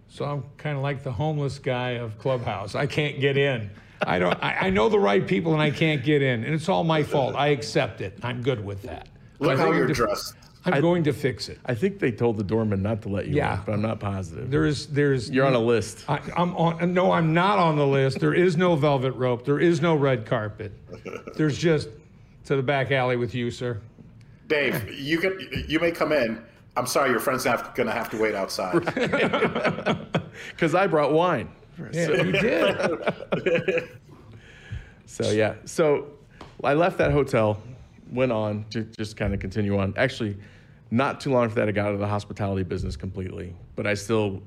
So 0.08 0.24
I'm 0.26 0.44
kind 0.58 0.76
of 0.76 0.82
like 0.82 1.02
the 1.02 1.12
homeless 1.12 1.58
guy 1.58 1.90
of 1.92 2.18
Clubhouse. 2.18 2.74
I 2.74 2.86
can't 2.86 3.18
get 3.20 3.36
in. 3.36 3.70
I 4.04 4.18
don't. 4.18 4.34
I, 4.42 4.66
I 4.66 4.70
know 4.70 4.88
the 4.88 4.98
right 4.98 5.26
people 5.26 5.52
and 5.52 5.62
I 5.62 5.70
can't 5.70 6.04
get 6.04 6.22
in, 6.22 6.44
and 6.44 6.54
it's 6.54 6.68
all 6.68 6.84
my 6.84 7.02
fault. 7.02 7.34
I 7.34 7.48
accept 7.48 8.00
it. 8.00 8.18
I'm 8.22 8.42
good 8.42 8.62
with 8.64 8.82
that. 8.82 9.08
Look 9.38 9.58
how 9.58 9.72
you're 9.72 9.86
to- 9.86 9.94
dressed. 9.94 10.34
I'm 10.64 10.80
going 10.80 11.04
to 11.04 11.12
fix 11.12 11.48
it. 11.48 11.58
I 11.66 11.74
think 11.74 11.98
they 11.98 12.12
told 12.12 12.36
the 12.36 12.44
doorman 12.44 12.82
not 12.82 13.02
to 13.02 13.08
let 13.08 13.26
you 13.26 13.36
Yeah. 13.36 13.58
in, 13.58 13.60
but 13.66 13.72
I'm 13.72 13.82
not 13.82 13.98
positive. 14.00 14.50
There 14.50 14.64
is. 14.64 14.86
There's. 14.86 15.30
You're 15.30 15.46
on 15.46 15.54
a 15.54 15.58
list. 15.58 16.04
I, 16.08 16.20
I'm 16.36 16.56
on. 16.56 16.92
No, 16.94 17.10
I'm 17.12 17.34
not 17.34 17.58
on 17.58 17.76
the 17.76 17.86
list. 17.86 18.20
There 18.20 18.34
is 18.34 18.56
no 18.56 18.76
velvet 18.76 19.12
rope. 19.12 19.44
There 19.44 19.58
is 19.60 19.80
no 19.80 19.94
red 19.96 20.24
carpet. 20.26 20.72
There's 21.36 21.58
just 21.58 21.88
to 22.44 22.56
the 22.56 22.62
back 22.62 22.90
alley 22.92 23.16
with 23.16 23.34
you, 23.34 23.50
sir. 23.50 23.80
Dave, 24.48 24.92
you 24.92 25.18
can 25.18 25.38
you 25.68 25.80
may 25.80 25.90
come 25.90 26.12
in. 26.12 26.42
I'm 26.76 26.86
sorry, 26.86 27.10
your 27.10 27.20
friend's 27.20 27.44
have, 27.44 27.74
gonna 27.74 27.92
have 27.92 28.08
to 28.10 28.20
wait 28.20 28.34
outside. 28.34 28.74
Because 30.50 30.74
I 30.74 30.86
brought 30.86 31.12
wine. 31.12 31.50
Yeah, 31.92 32.08
you 32.22 32.32
did. 32.32 33.88
So 35.06 35.30
yeah, 35.30 35.54
so 35.66 36.06
I 36.64 36.72
left 36.74 36.96
that 36.98 37.12
hotel, 37.12 37.60
went 38.12 38.32
on 38.32 38.64
to 38.70 38.84
just 38.98 39.16
kind 39.16 39.34
of 39.34 39.40
continue 39.40 39.78
on. 39.78 39.94
Actually, 39.96 40.36
not 40.90 41.20
too 41.20 41.30
long 41.30 41.44
after 41.44 41.56
that, 41.56 41.68
I 41.68 41.72
got 41.72 41.86
out 41.86 41.94
of 41.94 42.00
the 42.00 42.06
hospitality 42.06 42.62
business 42.62 42.96
completely, 42.96 43.56
but 43.76 43.86
I 43.86 43.94
still 43.94 44.42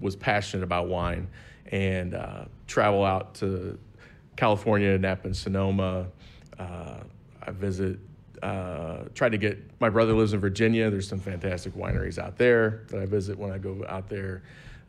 was 0.00 0.16
passionate 0.16 0.64
about 0.64 0.88
wine 0.88 1.28
and 1.70 2.14
uh, 2.14 2.44
travel 2.66 3.04
out 3.04 3.34
to 3.36 3.78
California, 4.36 4.98
Napa, 4.98 5.26
and 5.26 5.36
Sonoma. 5.36 6.08
Uh, 6.58 7.00
I 7.42 7.50
visit. 7.50 7.98
Uh, 8.42 9.04
try 9.14 9.28
to 9.28 9.38
get 9.38 9.58
my 9.80 9.88
brother 9.88 10.12
lives 10.12 10.34
in 10.34 10.40
Virginia. 10.40 10.90
There's 10.90 11.08
some 11.08 11.20
fantastic 11.20 11.74
wineries 11.74 12.18
out 12.18 12.36
there 12.36 12.82
that 12.88 13.00
I 13.00 13.06
visit 13.06 13.38
when 13.38 13.50
I 13.50 13.58
go 13.58 13.84
out 13.88 14.08
there. 14.10 14.42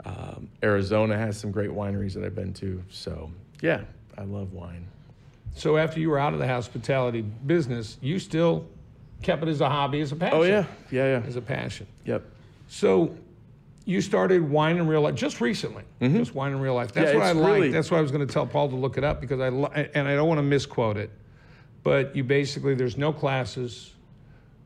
Um, 0.03 0.50
Arizona 0.62 1.17
has 1.17 1.39
some 1.39 1.51
great 1.51 1.70
wineries 1.70 2.13
that 2.15 2.25
I've 2.25 2.36
been 2.36 2.53
to. 2.55 2.84
So 2.89 3.32
yeah, 3.62 3.82
I 4.17 4.24
love 4.24 4.51
wine. 4.51 4.88
So 5.55 5.77
after 5.77 6.00
you 6.00 6.09
were 6.09 6.19
out 6.19 6.33
of 6.33 6.39
the 6.39 6.47
hospitality 6.47 7.21
business, 7.21 7.97
you 8.01 8.19
still 8.19 8.65
kept 9.24 9.41
it 9.41 9.47
as 9.50 9.62
a 9.62 9.69
hobby, 9.69 10.01
as 10.01 10.12
a 10.12 10.15
passion. 10.15 10.38
Oh 10.38 10.43
yeah, 10.43 10.65
yeah, 10.91 11.20
yeah. 11.20 11.24
As 11.27 11.35
a 11.37 11.41
passion. 11.41 11.87
Yep. 12.05 12.24
So 12.68 13.15
you 13.85 14.01
started 14.01 14.48
wine 14.50 14.77
in 14.77 14.85
real 14.87 15.01
life 15.01 15.15
just 15.15 15.39
recently. 15.41 15.83
Just 16.01 16.35
wine 16.35 16.51
in 16.51 16.59
real 16.59 16.74
life. 16.75 16.91
That's 16.91 17.09
Mm-hmm. 17.11 17.18
Yeah, 17.20 17.24
what 17.24 17.27
I 17.27 17.31
like. 17.39 17.53
really- 17.55 17.72
That's 17.72 17.89
why 17.89 18.00
I 18.00 18.01
was 18.01 18.11
going 18.11 18.27
to 18.27 18.31
tell 18.33 18.46
Paul 18.46 18.70
to 18.70 18.75
look 18.75 18.98
it 18.98 19.03
up 19.03 19.22
because 19.22 19.39
I 19.39 19.50
li- 19.50 19.89
and 19.94 20.07
I 20.07 20.15
don't 20.15 20.27
want 20.27 20.39
to 20.39 20.44
misquote 20.44 20.98
it, 20.98 21.09
but 21.83 22.15
you 22.15 22.24
basically 22.24 22.75
there's 22.75 22.98
no 22.98 23.13
classes, 23.13 23.94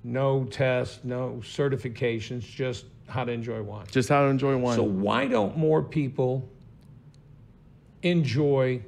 no 0.04 0.46
tests, 0.46 1.00
no 1.04 1.42
certifications, 1.44 2.42
just 2.42 2.86
how 3.08 3.24
to 3.26 3.32
enjoy 3.32 3.62
wine. 3.62 3.86
Just 3.92 4.10
how 4.10 4.22
to 4.24 4.28
enjoy 4.30 4.56
wine. 4.58 4.76
So 4.76 4.84
why 4.84 5.28
don't 5.28 5.56
more 5.58 5.84
people 5.84 6.48
enjoy? 8.04 8.82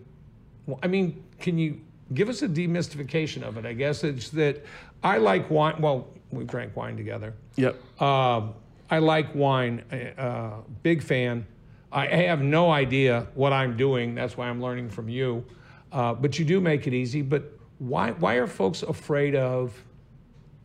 I 0.81 0.87
mean, 0.87 1.23
can 1.39 1.57
you 1.57 1.81
give 2.13 2.29
us 2.29 2.41
a 2.41 2.47
demystification 2.47 3.43
of 3.43 3.57
it? 3.57 3.65
I 3.65 3.73
guess 3.73 4.03
it's 4.03 4.29
that 4.29 4.63
I 5.03 5.17
like 5.17 5.49
wine. 5.49 5.75
Well, 5.79 6.07
we've 6.31 6.47
drank 6.47 6.75
wine 6.75 6.97
together. 6.97 7.33
yep. 7.55 7.75
Um, 8.01 8.53
I 8.89 8.99
like 8.99 9.33
wine. 9.33 9.83
Uh, 10.17 10.61
big 10.83 11.01
fan. 11.01 11.45
I 11.93 12.05
have 12.07 12.41
no 12.41 12.71
idea 12.71 13.27
what 13.35 13.51
I'm 13.53 13.75
doing. 13.75 14.15
That's 14.15 14.37
why 14.37 14.47
I'm 14.47 14.61
learning 14.61 14.89
from 14.89 15.09
you. 15.09 15.45
Uh, 15.91 16.13
but 16.13 16.39
you 16.39 16.45
do 16.45 16.61
make 16.61 16.87
it 16.87 16.93
easy. 16.93 17.21
But 17.21 17.43
why? 17.79 18.11
Why 18.11 18.35
are 18.35 18.47
folks 18.47 18.83
afraid 18.83 19.35
of? 19.35 19.73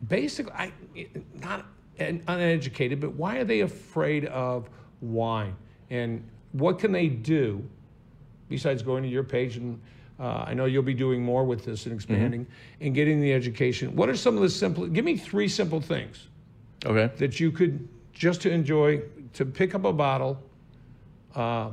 Basically, 0.07 0.53
I 0.53 0.71
not 1.35 1.65
un- 1.99 2.23
uneducated, 2.27 2.99
but 2.99 3.13
why 3.13 3.37
are 3.37 3.43
they 3.43 3.61
afraid 3.61 4.25
of 4.25 4.69
wine? 5.01 5.55
And 5.89 6.23
what 6.51 6.79
can 6.79 6.91
they 6.91 7.07
do 7.07 7.67
besides 8.49 8.81
going 8.81 9.03
to 9.03 9.09
your 9.09 9.23
page 9.23 9.57
and 9.57 9.81
uh, 10.19 10.45
I 10.47 10.53
know 10.53 10.65
you'll 10.65 10.83
be 10.83 10.93
doing 10.93 11.21
more 11.23 11.43
with 11.43 11.63
this 11.65 11.85
and 11.85 11.93
expanding 11.93 12.47
and 12.81 12.95
getting 12.95 13.21
the 13.21 13.33
education. 13.33 13.95
What 13.95 14.09
are 14.09 14.15
some 14.15 14.35
of 14.35 14.41
the 14.41 14.49
simple? 14.49 14.87
Give 14.87 15.05
me 15.05 15.17
three 15.17 15.47
simple 15.47 15.79
things 15.81 16.27
Okay. 16.85 17.11
that 17.17 17.39
you 17.39 17.51
could 17.51 17.87
just 18.13 18.41
to 18.41 18.49
enjoy 18.51 19.01
to 19.33 19.45
pick 19.45 19.75
up 19.75 19.85
a 19.85 19.93
bottle 19.93 20.41
uh, 21.35 21.69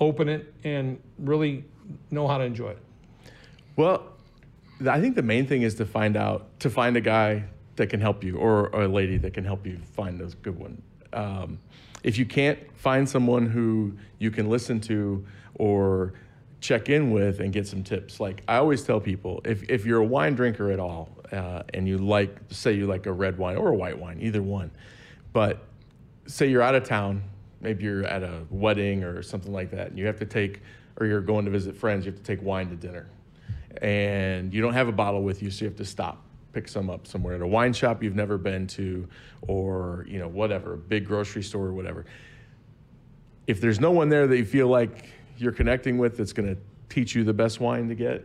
open 0.00 0.28
it 0.28 0.52
and 0.64 0.98
really 1.18 1.64
know 2.10 2.26
how 2.26 2.38
to 2.38 2.44
enjoy 2.44 2.70
it 2.70 2.78
Well, 3.76 4.02
I 4.88 5.00
think 5.00 5.14
the 5.14 5.22
main 5.22 5.46
thing 5.46 5.62
is 5.62 5.74
to 5.76 5.86
find 5.86 6.16
out 6.16 6.58
to 6.60 6.70
find 6.70 6.96
a 6.96 7.00
guy 7.00 7.44
that 7.76 7.88
can 7.88 8.00
help 8.00 8.24
you 8.24 8.36
or, 8.36 8.68
or 8.68 8.82
a 8.82 8.88
lady 8.88 9.16
that 9.18 9.32
can 9.34 9.44
help 9.44 9.66
you 9.66 9.78
find 9.94 10.20
a 10.20 10.26
good 10.42 10.58
one. 10.58 10.82
Um, 11.12 11.58
if 12.02 12.18
you 12.18 12.24
can't 12.26 12.58
find 12.76 13.08
someone 13.08 13.46
who 13.46 13.92
you 14.18 14.30
can 14.30 14.48
listen 14.48 14.80
to 14.82 15.24
or 15.54 16.14
check 16.60 16.88
in 16.88 17.10
with 17.10 17.40
and 17.40 17.52
get 17.52 17.66
some 17.66 17.82
tips, 17.82 18.20
like 18.20 18.42
I 18.46 18.56
always 18.56 18.82
tell 18.82 19.00
people, 19.00 19.40
if, 19.44 19.62
if 19.68 19.86
you're 19.86 20.00
a 20.00 20.04
wine 20.04 20.34
drinker 20.34 20.70
at 20.70 20.78
all 20.78 21.08
uh, 21.32 21.62
and 21.72 21.88
you 21.88 21.98
like, 21.98 22.36
say 22.50 22.72
you 22.72 22.86
like 22.86 23.06
a 23.06 23.12
red 23.12 23.38
wine 23.38 23.56
or 23.56 23.68
a 23.68 23.74
white 23.74 23.98
wine, 23.98 24.18
either 24.20 24.42
one, 24.42 24.70
but 25.32 25.64
say 26.26 26.48
you're 26.48 26.62
out 26.62 26.74
of 26.74 26.84
town, 26.84 27.22
maybe 27.60 27.84
you're 27.84 28.04
at 28.04 28.22
a 28.22 28.42
wedding 28.50 29.04
or 29.04 29.22
something 29.22 29.52
like 29.52 29.70
that, 29.70 29.88
and 29.88 29.98
you 29.98 30.06
have 30.06 30.18
to 30.18 30.26
take, 30.26 30.60
or 30.98 31.06
you're 31.06 31.20
going 31.20 31.44
to 31.44 31.50
visit 31.50 31.76
friends, 31.76 32.04
you 32.04 32.12
have 32.12 32.20
to 32.20 32.26
take 32.26 32.42
wine 32.42 32.68
to 32.68 32.76
dinner. 32.76 33.08
And 33.80 34.52
you 34.52 34.60
don't 34.60 34.74
have 34.74 34.88
a 34.88 34.92
bottle 34.92 35.22
with 35.22 35.42
you, 35.42 35.50
so 35.50 35.64
you 35.64 35.70
have 35.70 35.78
to 35.78 35.84
stop, 35.84 36.22
pick 36.52 36.68
some 36.68 36.90
up 36.90 37.06
somewhere 37.06 37.36
at 37.36 37.40
a 37.40 37.46
wine 37.46 37.72
shop 37.72 38.02
you've 38.02 38.16
never 38.16 38.36
been 38.36 38.66
to, 38.68 39.08
or, 39.42 40.04
you 40.08 40.18
know, 40.18 40.28
whatever, 40.28 40.74
a 40.74 40.78
big 40.78 41.06
grocery 41.06 41.42
store 41.42 41.68
or 41.68 41.72
whatever. 41.72 42.04
If 43.46 43.60
there's 43.60 43.80
no 43.80 43.92
one 43.92 44.08
there 44.10 44.26
that 44.26 44.36
you 44.36 44.44
feel 44.44 44.68
like 44.68 45.10
you're 45.40 45.52
connecting 45.52 45.96
with 45.98 46.16
that's 46.16 46.32
going 46.32 46.54
to 46.54 46.60
teach 46.88 47.14
you 47.14 47.24
the 47.24 47.32
best 47.32 47.60
wine 47.60 47.88
to 47.88 47.94
get, 47.94 48.24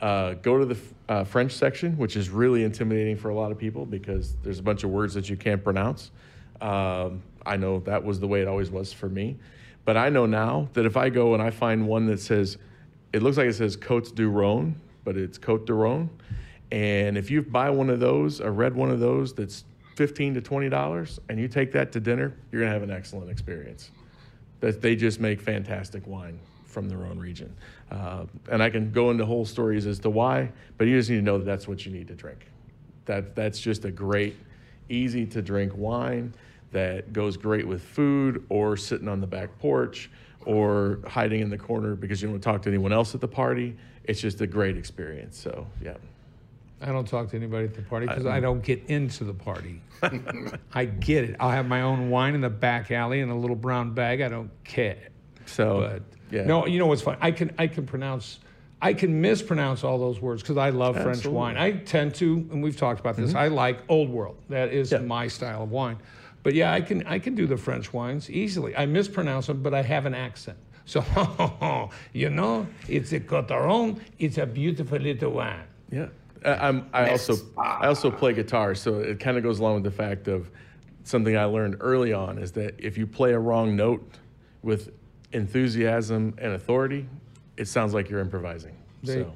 uh, 0.00 0.34
go 0.34 0.58
to 0.58 0.64
the 0.64 0.78
uh, 1.08 1.24
French 1.24 1.52
section, 1.52 1.96
which 1.98 2.16
is 2.16 2.30
really 2.30 2.64
intimidating 2.64 3.16
for 3.16 3.28
a 3.28 3.34
lot 3.34 3.52
of 3.52 3.58
people 3.58 3.84
because 3.84 4.34
there's 4.42 4.58
a 4.58 4.62
bunch 4.62 4.84
of 4.84 4.90
words 4.90 5.14
that 5.14 5.28
you 5.28 5.36
can't 5.36 5.62
pronounce. 5.62 6.10
Um, 6.60 7.22
I 7.44 7.56
know 7.56 7.80
that 7.80 8.02
was 8.02 8.20
the 8.20 8.26
way 8.26 8.40
it 8.40 8.48
always 8.48 8.70
was 8.70 8.92
for 8.92 9.08
me. 9.08 9.36
But 9.84 9.98
I 9.98 10.08
know 10.08 10.24
now 10.24 10.68
that 10.72 10.86
if 10.86 10.96
I 10.96 11.10
go 11.10 11.34
and 11.34 11.42
I 11.42 11.50
find 11.50 11.86
one 11.86 12.06
that 12.06 12.20
says, 12.20 12.56
it 13.12 13.22
looks 13.22 13.36
like 13.36 13.48
it 13.48 13.54
says 13.54 13.76
Cote 13.76 14.14
du 14.14 14.30
Rhone, 14.30 14.80
but 15.04 15.18
it's 15.18 15.36
Cote 15.36 15.66
du 15.66 15.74
Rhone. 15.74 16.08
And 16.72 17.18
if 17.18 17.30
you 17.30 17.42
buy 17.42 17.68
one 17.68 17.90
of 17.90 18.00
those, 18.00 18.40
a 18.40 18.50
red 18.50 18.74
one 18.74 18.90
of 18.90 18.98
those 18.98 19.34
that's 19.34 19.64
15 19.96 20.34
to 20.34 20.40
$20, 20.40 21.18
and 21.28 21.38
you 21.38 21.48
take 21.48 21.70
that 21.72 21.92
to 21.92 22.00
dinner, 22.00 22.34
you're 22.50 22.62
going 22.62 22.70
to 22.70 22.72
have 22.72 22.82
an 22.82 22.90
excellent 22.90 23.30
experience 23.30 23.90
that 24.64 24.80
they 24.80 24.96
just 24.96 25.20
make 25.20 25.42
fantastic 25.42 26.06
wine 26.06 26.40
from 26.64 26.88
their 26.88 27.04
own 27.04 27.18
region. 27.18 27.54
Uh, 27.90 28.24
and 28.50 28.62
I 28.62 28.70
can 28.70 28.90
go 28.92 29.10
into 29.10 29.26
whole 29.26 29.44
stories 29.44 29.86
as 29.86 29.98
to 29.98 30.10
why, 30.10 30.50
but 30.78 30.86
you 30.86 30.96
just 30.96 31.10
need 31.10 31.16
to 31.16 31.22
know 31.22 31.36
that 31.36 31.44
that's 31.44 31.68
what 31.68 31.84
you 31.84 31.92
need 31.92 32.08
to 32.08 32.14
drink. 32.14 32.46
That 33.04 33.36
that's 33.36 33.60
just 33.60 33.84
a 33.84 33.90
great, 33.90 34.36
easy 34.88 35.26
to 35.26 35.42
drink 35.42 35.72
wine 35.76 36.32
that 36.72 37.12
goes 37.12 37.36
great 37.36 37.68
with 37.68 37.82
food 37.82 38.46
or 38.48 38.78
sitting 38.78 39.06
on 39.06 39.20
the 39.20 39.26
back 39.26 39.50
porch 39.58 40.10
or 40.46 41.00
hiding 41.06 41.42
in 41.42 41.50
the 41.50 41.58
corner 41.58 41.94
because 41.94 42.22
you 42.22 42.28
don't 42.28 42.32
want 42.32 42.42
to 42.42 42.48
talk 42.48 42.62
to 42.62 42.70
anyone 42.70 42.92
else 42.92 43.14
at 43.14 43.20
the 43.20 43.28
party. 43.28 43.76
It's 44.04 44.20
just 44.20 44.40
a 44.40 44.46
great 44.46 44.78
experience. 44.78 45.38
So 45.38 45.66
yeah. 45.82 45.94
I 46.80 46.86
don't 46.86 47.06
talk 47.08 47.30
to 47.30 47.36
anybody 47.36 47.64
at 47.66 47.74
the 47.74 47.82
party 47.82 48.06
because 48.06 48.26
I, 48.26 48.40
don't 48.40 48.62
get 48.62 48.82
into 48.88 49.24
the 49.24 49.34
party 49.34 49.80
i 50.74 50.84
get 50.84 51.24
it 51.24 51.36
i'll 51.40 51.50
have 51.50 51.66
my 51.66 51.82
own 51.82 52.10
wine 52.10 52.34
in 52.34 52.40
the 52.40 52.50
back 52.50 52.90
alley 52.90 53.20
in 53.20 53.30
a 53.30 53.38
little 53.38 53.56
brown 53.56 53.92
bag 53.94 54.20
i 54.20 54.28
don't 54.28 54.50
care 54.64 55.08
So 55.46 55.80
but 55.80 56.02
yeah. 56.30 56.44
no 56.44 56.66
you 56.66 56.78
know 56.78 56.86
what's 56.86 57.02
fun 57.02 57.16
i 57.20 57.30
can 57.30 57.52
i 57.58 57.66
can 57.66 57.86
pronounce 57.86 58.40
i 58.82 58.92
can 58.92 59.20
mispronounce 59.20 59.84
all 59.84 59.98
those 59.98 60.20
words 60.20 60.42
because 60.42 60.56
i 60.56 60.70
love 60.70 60.94
french 61.00 61.26
wine 61.26 61.56
i 61.56 61.72
tend 61.72 62.14
to 62.16 62.46
and 62.50 62.62
we've 62.62 62.76
talked 62.76 63.00
about 63.00 63.16
this 63.16 63.30
mm-hmm. 63.30 63.38
i 63.38 63.48
like 63.48 63.78
old 63.88 64.10
world 64.10 64.36
that 64.48 64.72
is 64.72 64.92
Yeah. 64.92 64.98
my 64.98 65.28
style 65.28 65.62
of 65.62 65.70
wine 65.70 65.98
But 66.44 66.52
yeah, 66.54 66.76
I 66.78 66.82
can 66.82 66.98
I 67.06 67.18
can 67.24 67.34
do 67.34 67.46
the 67.46 67.56
French 67.56 67.86
wines 67.94 68.28
easily. 68.28 68.76
I 68.76 68.84
mispronounce 68.84 69.46
them, 69.46 69.62
but 69.62 69.72
I 69.72 69.80
have 69.94 70.04
an 70.04 70.14
accent. 70.14 70.58
So 70.84 71.00
you 72.12 72.28
know, 72.28 72.66
it's 72.86 73.12
a 73.12 73.20
Coteron. 73.20 73.98
It's 74.18 74.36
a 74.36 74.44
beautiful 74.44 74.98
little 74.98 75.32
wine. 75.40 75.64
Yeah. 75.90 76.08
I, 76.44 76.68
I'm, 76.68 76.88
I 76.92 77.10
also 77.10 77.36
I 77.58 77.86
also 77.86 78.10
play 78.10 78.32
guitar, 78.32 78.74
so 78.74 79.00
it 79.00 79.18
kind 79.20 79.36
of 79.36 79.42
goes 79.42 79.60
along 79.60 79.74
with 79.76 79.84
the 79.84 79.90
fact 79.90 80.28
of 80.28 80.50
something 81.04 81.36
I 81.36 81.44
learned 81.44 81.76
early 81.80 82.12
on 82.12 82.38
is 82.38 82.52
that 82.52 82.74
if 82.78 82.96
you 82.98 83.06
play 83.06 83.32
a 83.32 83.38
wrong 83.38 83.76
note 83.76 84.18
with 84.62 84.90
enthusiasm 85.32 86.34
and 86.38 86.52
authority, 86.52 87.06
it 87.56 87.68
sounds 87.68 87.94
like 87.94 88.08
you're 88.08 88.20
improvising. 88.20 88.76
They- 89.02 89.22
so 89.22 89.32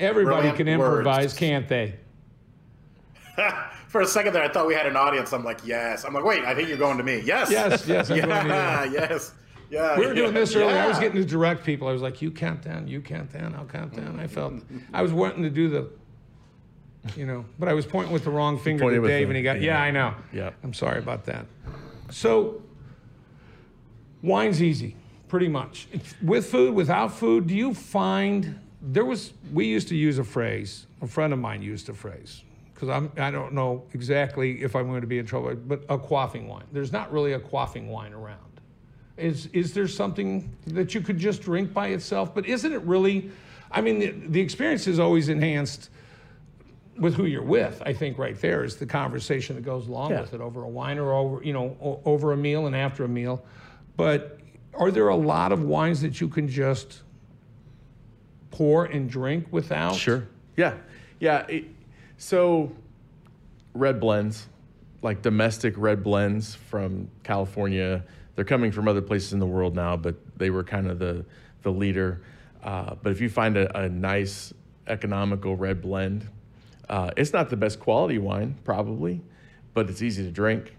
Everybody 0.00 0.36
Brilliant 0.52 0.56
can 0.56 0.78
words. 0.78 0.98
improvise, 1.00 1.34
can't 1.34 1.66
they? 1.66 1.94
For 3.88 4.00
a 4.02 4.06
second 4.06 4.32
there, 4.32 4.44
I 4.44 4.48
thought 4.48 4.66
we 4.68 4.74
had 4.74 4.86
an 4.86 4.96
audience. 4.96 5.32
I'm 5.32 5.44
like, 5.44 5.58
yes. 5.66 6.04
I'm 6.04 6.14
like, 6.14 6.22
wait, 6.24 6.44
I 6.44 6.54
think 6.54 6.68
you're 6.68 6.78
going 6.78 6.98
to 6.98 7.02
me. 7.02 7.20
Yes. 7.24 7.50
Yes, 7.50 7.84
yes, 7.86 8.08
I'm 8.10 8.16
yeah, 8.18 8.84
yes. 8.92 9.32
Yeah. 9.70 9.98
We 9.98 10.06
were 10.06 10.14
doing 10.14 10.32
yeah, 10.34 10.40
this 10.40 10.56
earlier. 10.56 10.76
I 10.78 10.88
was 10.88 10.98
getting 10.98 11.20
to 11.20 11.26
direct 11.26 11.64
people. 11.64 11.88
I 11.88 11.92
was 11.92 12.02
like, 12.02 12.22
"You 12.22 12.30
count 12.30 12.62
down, 12.62 12.88
you 12.88 13.00
count 13.00 13.32
down, 13.32 13.54
I'll 13.54 13.66
count 13.66 13.94
down." 13.94 14.18
I 14.18 14.26
felt 14.26 14.54
I 14.92 15.02
was 15.02 15.12
wanting 15.12 15.42
to 15.42 15.50
do 15.50 15.68
the, 15.68 15.90
you 17.16 17.26
know, 17.26 17.44
but 17.58 17.68
I 17.68 17.74
was 17.74 17.86
pointing 17.86 18.12
with 18.12 18.24
the 18.24 18.30
wrong 18.30 18.58
finger 18.58 18.84
to 18.84 18.90
Dave, 18.90 19.02
the- 19.02 19.24
and 19.24 19.36
he 19.36 19.42
got. 19.42 19.60
Yeah, 19.60 19.74
yeah. 19.76 19.82
I 19.82 19.90
know. 19.90 20.14
Yeah. 20.32 20.50
I'm 20.62 20.72
sorry 20.72 20.98
about 20.98 21.26
that. 21.26 21.46
So, 22.10 22.62
wine's 24.22 24.62
easy, 24.62 24.96
pretty 25.28 25.48
much. 25.48 25.88
It's- 25.92 26.14
With 26.22 26.46
food, 26.46 26.74
without 26.74 27.12
food, 27.12 27.46
do 27.46 27.54
you 27.54 27.74
find 27.74 28.58
there 28.80 29.04
was? 29.04 29.32
We 29.52 29.66
used 29.66 29.88
to 29.88 29.96
use 29.96 30.18
a 30.18 30.24
phrase. 30.24 30.86
A 31.00 31.06
friend 31.06 31.32
of 31.32 31.38
mine 31.38 31.62
used 31.62 31.88
a 31.88 31.94
phrase 31.94 32.42
because 32.74 32.88
I'm. 32.88 33.12
I 33.18 33.30
don't 33.30 33.52
know 33.52 33.84
exactly 33.92 34.62
if 34.62 34.74
I'm 34.74 34.88
going 34.88 35.02
to 35.02 35.06
be 35.06 35.18
in 35.18 35.26
trouble, 35.26 35.54
but 35.54 35.84
a 35.88 35.98
quaffing 35.98 36.46
wine. 36.48 36.64
There's 36.72 36.92
not 36.92 37.12
really 37.12 37.34
a 37.34 37.38
quaffing 37.40 37.88
wine 37.88 38.12
around. 38.14 38.40
Is 39.18 39.46
is 39.46 39.74
there 39.74 39.88
something 39.88 40.54
that 40.68 40.94
you 40.94 41.00
could 41.00 41.18
just 41.18 41.42
drink 41.42 41.72
by 41.74 41.88
itself? 41.88 42.34
But 42.34 42.46
isn't 42.46 42.72
it 42.72 42.82
really? 42.82 43.30
I 43.70 43.80
mean, 43.80 43.98
the, 43.98 44.10
the 44.10 44.40
experience 44.40 44.86
is 44.86 44.98
always 44.98 45.28
enhanced 45.28 45.90
with 46.98 47.14
who 47.14 47.26
you're 47.26 47.42
with. 47.42 47.82
I 47.84 47.92
think 47.92 48.16
right 48.18 48.40
there 48.40 48.64
is 48.64 48.76
the 48.76 48.86
conversation 48.86 49.56
that 49.56 49.62
goes 49.64 49.88
along 49.88 50.10
Yeah. 50.10 50.20
with 50.22 50.34
it 50.34 50.40
over 50.40 50.62
a 50.62 50.68
wine 50.68 50.98
or 50.98 51.12
over 51.12 51.42
you 51.44 51.52
know 51.52 51.76
o- 51.82 52.00
over 52.04 52.32
a 52.32 52.36
meal 52.36 52.66
and 52.66 52.74
after 52.76 53.04
a 53.04 53.08
meal. 53.08 53.44
But 53.96 54.38
are 54.74 54.90
there 54.90 55.08
a 55.08 55.16
lot 55.16 55.50
of 55.52 55.62
wines 55.62 56.00
that 56.02 56.20
you 56.20 56.28
can 56.28 56.46
just 56.48 57.02
pour 58.50 58.84
and 58.84 59.10
drink 59.10 59.46
without? 59.50 59.96
Sure. 59.96 60.26
Yeah. 60.56 60.74
Yeah. 61.20 61.46
it- 61.48 61.64
so, 62.20 62.72
red 63.74 64.00
blends, 64.00 64.48
like 65.02 65.22
domestic 65.22 65.74
red 65.76 66.02
blends 66.02 66.54
from 66.56 67.08
California, 67.22 68.02
they're 68.38 68.44
coming 68.44 68.70
from 68.70 68.86
other 68.86 69.02
places 69.02 69.32
in 69.32 69.40
the 69.40 69.46
world 69.46 69.74
now, 69.74 69.96
but 69.96 70.14
they 70.38 70.48
were 70.48 70.62
kind 70.62 70.88
of 70.88 71.00
the, 71.00 71.24
the 71.62 71.72
leader. 71.72 72.22
Uh, 72.62 72.94
but 73.02 73.10
if 73.10 73.20
you 73.20 73.28
find 73.28 73.56
a, 73.56 73.76
a 73.76 73.88
nice 73.88 74.54
economical 74.86 75.56
red 75.56 75.82
blend, 75.82 76.28
uh, 76.88 77.10
it's 77.16 77.32
not 77.32 77.50
the 77.50 77.56
best 77.56 77.80
quality 77.80 78.16
wine, 78.16 78.56
probably, 78.62 79.20
but 79.74 79.90
it's 79.90 80.02
easy 80.02 80.22
to 80.22 80.30
drink. 80.30 80.76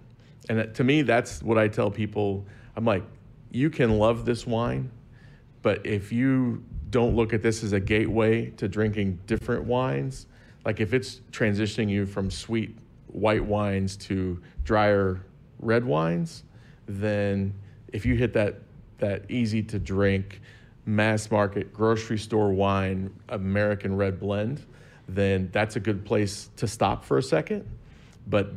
And 0.48 0.58
that, 0.58 0.76
to 0.76 0.86
me, 0.86 1.02
that's 1.02 1.44
what 1.44 1.58
I 1.58 1.68
tell 1.68 1.92
people. 1.92 2.46
I'm 2.78 2.86
like, 2.86 3.04
you 3.52 3.70
can 3.70 3.98
love 3.98 4.24
this 4.24 4.48
wine, 4.48 4.90
but 5.62 5.86
if 5.86 6.14
you 6.14 6.64
don't 6.90 7.14
look 7.14 7.34
at 7.34 7.42
this 7.42 7.62
as 7.62 7.74
a 7.74 7.80
gateway 7.82 8.52
to 8.52 8.70
drinking 8.70 9.20
different 9.28 9.66
wines, 9.66 10.28
like 10.64 10.80
if 10.80 10.94
it's 10.94 11.20
transitioning 11.34 11.90
you 11.90 12.06
from 12.06 12.32
sweet 12.32 12.78
white 13.08 13.44
wines 13.44 13.98
to 13.98 14.42
drier 14.64 15.26
red 15.60 15.84
wines, 15.84 16.44
then 16.90 17.54
if 17.94 18.06
you 18.06 18.16
hit 18.16 18.34
that 18.34 18.56
that 18.98 19.30
easy 19.30 19.64
to 19.64 19.80
drink 19.80 20.42
mass 20.86 21.30
market 21.30 21.72
grocery 21.72 22.18
store 22.18 22.52
wine 22.52 23.14
American 23.30 23.96
red 23.96 24.20
blend, 24.20 24.66
then 25.08 25.50
that's 25.54 25.76
a 25.76 25.80
good 25.80 26.04
place 26.04 26.50
to 26.58 26.68
stop 26.68 27.06
for 27.06 27.18
a 27.18 27.24
second. 27.24 27.66
But 28.28 28.52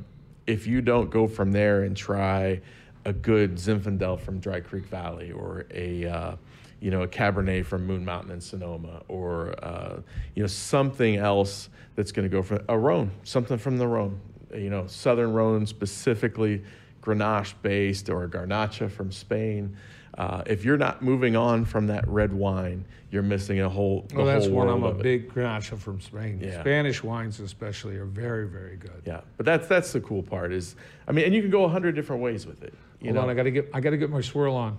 if 0.47 0.67
you 0.67 0.81
don't 0.81 1.11
go 1.11 1.29
from 1.29 1.53
there 1.53 1.83
and 1.83 1.97
try 1.97 2.61
a 3.05 3.13
good 3.13 3.57
Zinfandel 3.57 4.19
from 4.21 4.41
Dry 4.41 4.61
Creek 4.61 4.87
Valley 4.87 5.31
or 5.31 5.67
a 5.71 6.07
uh, 6.07 6.37
you 6.81 6.91
know 6.91 7.03
a 7.03 7.09
Cabernet 7.09 7.67
from 7.67 7.87
Moon 7.87 8.05
Mountain 8.05 8.33
in 8.33 8.41
Sonoma 8.41 9.03
or 9.09 9.55
uh, 9.63 10.01
you 10.35 10.43
know 10.43 10.49
something 10.49 11.17
else 11.17 11.69
that's 11.97 12.13
going 12.13 12.29
to 12.29 12.35
go 12.35 12.43
from 12.43 12.61
a 12.69 12.79
Rhone, 12.79 13.11
something 13.25 13.59
from 13.59 13.77
the 13.77 13.87
Rhone, 13.87 14.19
you 14.55 14.71
know 14.71 14.87
Southern 14.87 15.33
Rhone 15.33 15.67
specifically 15.67 16.63
Grenache 17.03 17.55
based 17.63 18.09
or 18.09 18.25
a 18.25 18.29
Garnacha 18.29 18.91
from 18.91 19.11
Spain. 19.11 19.77
Uh, 20.19 20.43
if 20.47 20.65
you're 20.65 20.77
not 20.77 21.03
moving 21.03 21.37
on 21.37 21.65
from 21.65 21.87
that 21.87 22.07
red 22.07 22.33
wine, 22.33 22.85
you're 23.11 23.23
missing 23.23 23.61
a 23.61 23.69
whole. 23.69 24.07
Well, 24.15 24.27
that's 24.27 24.47
whole 24.47 24.55
one 24.55 24.69
I'm 24.69 24.85
a 24.85 24.93
big 24.93 25.33
Grenache 25.33 25.79
from 25.79 26.01
Spain. 26.01 26.39
Yeah. 26.41 26.61
Spanish 26.61 27.03
wines, 27.03 27.41
especially, 27.41 27.97
are 27.97 28.05
very, 28.05 28.47
very 28.47 28.77
good. 28.77 29.03
Yeah, 29.07 29.23
but 29.37 29.47
that's 29.47 29.67
that's 29.69 29.93
the 29.93 30.01
cool 30.01 30.23
part 30.23 30.53
is, 30.53 30.77
I 31.09 31.13
mean, 31.13 31.25
and 31.25 31.35
you 31.35 31.41
can 31.41 31.51
go 31.51 31.65
a 31.65 31.69
hundred 31.69 31.95
different 31.95 32.23
ways 32.23 32.47
with 32.47 32.63
it. 32.63 32.75
You 33.01 33.07
Hold 33.09 33.17
know, 33.17 33.23
on, 33.23 33.31
I 33.31 33.35
got 33.35 33.45
to 33.45 33.51
get 33.51 33.71
I 33.73 33.81
got 33.81 33.91
to 33.91 33.97
get 33.97 34.11
my 34.11 34.21
swirl 34.21 34.55
on. 34.55 34.79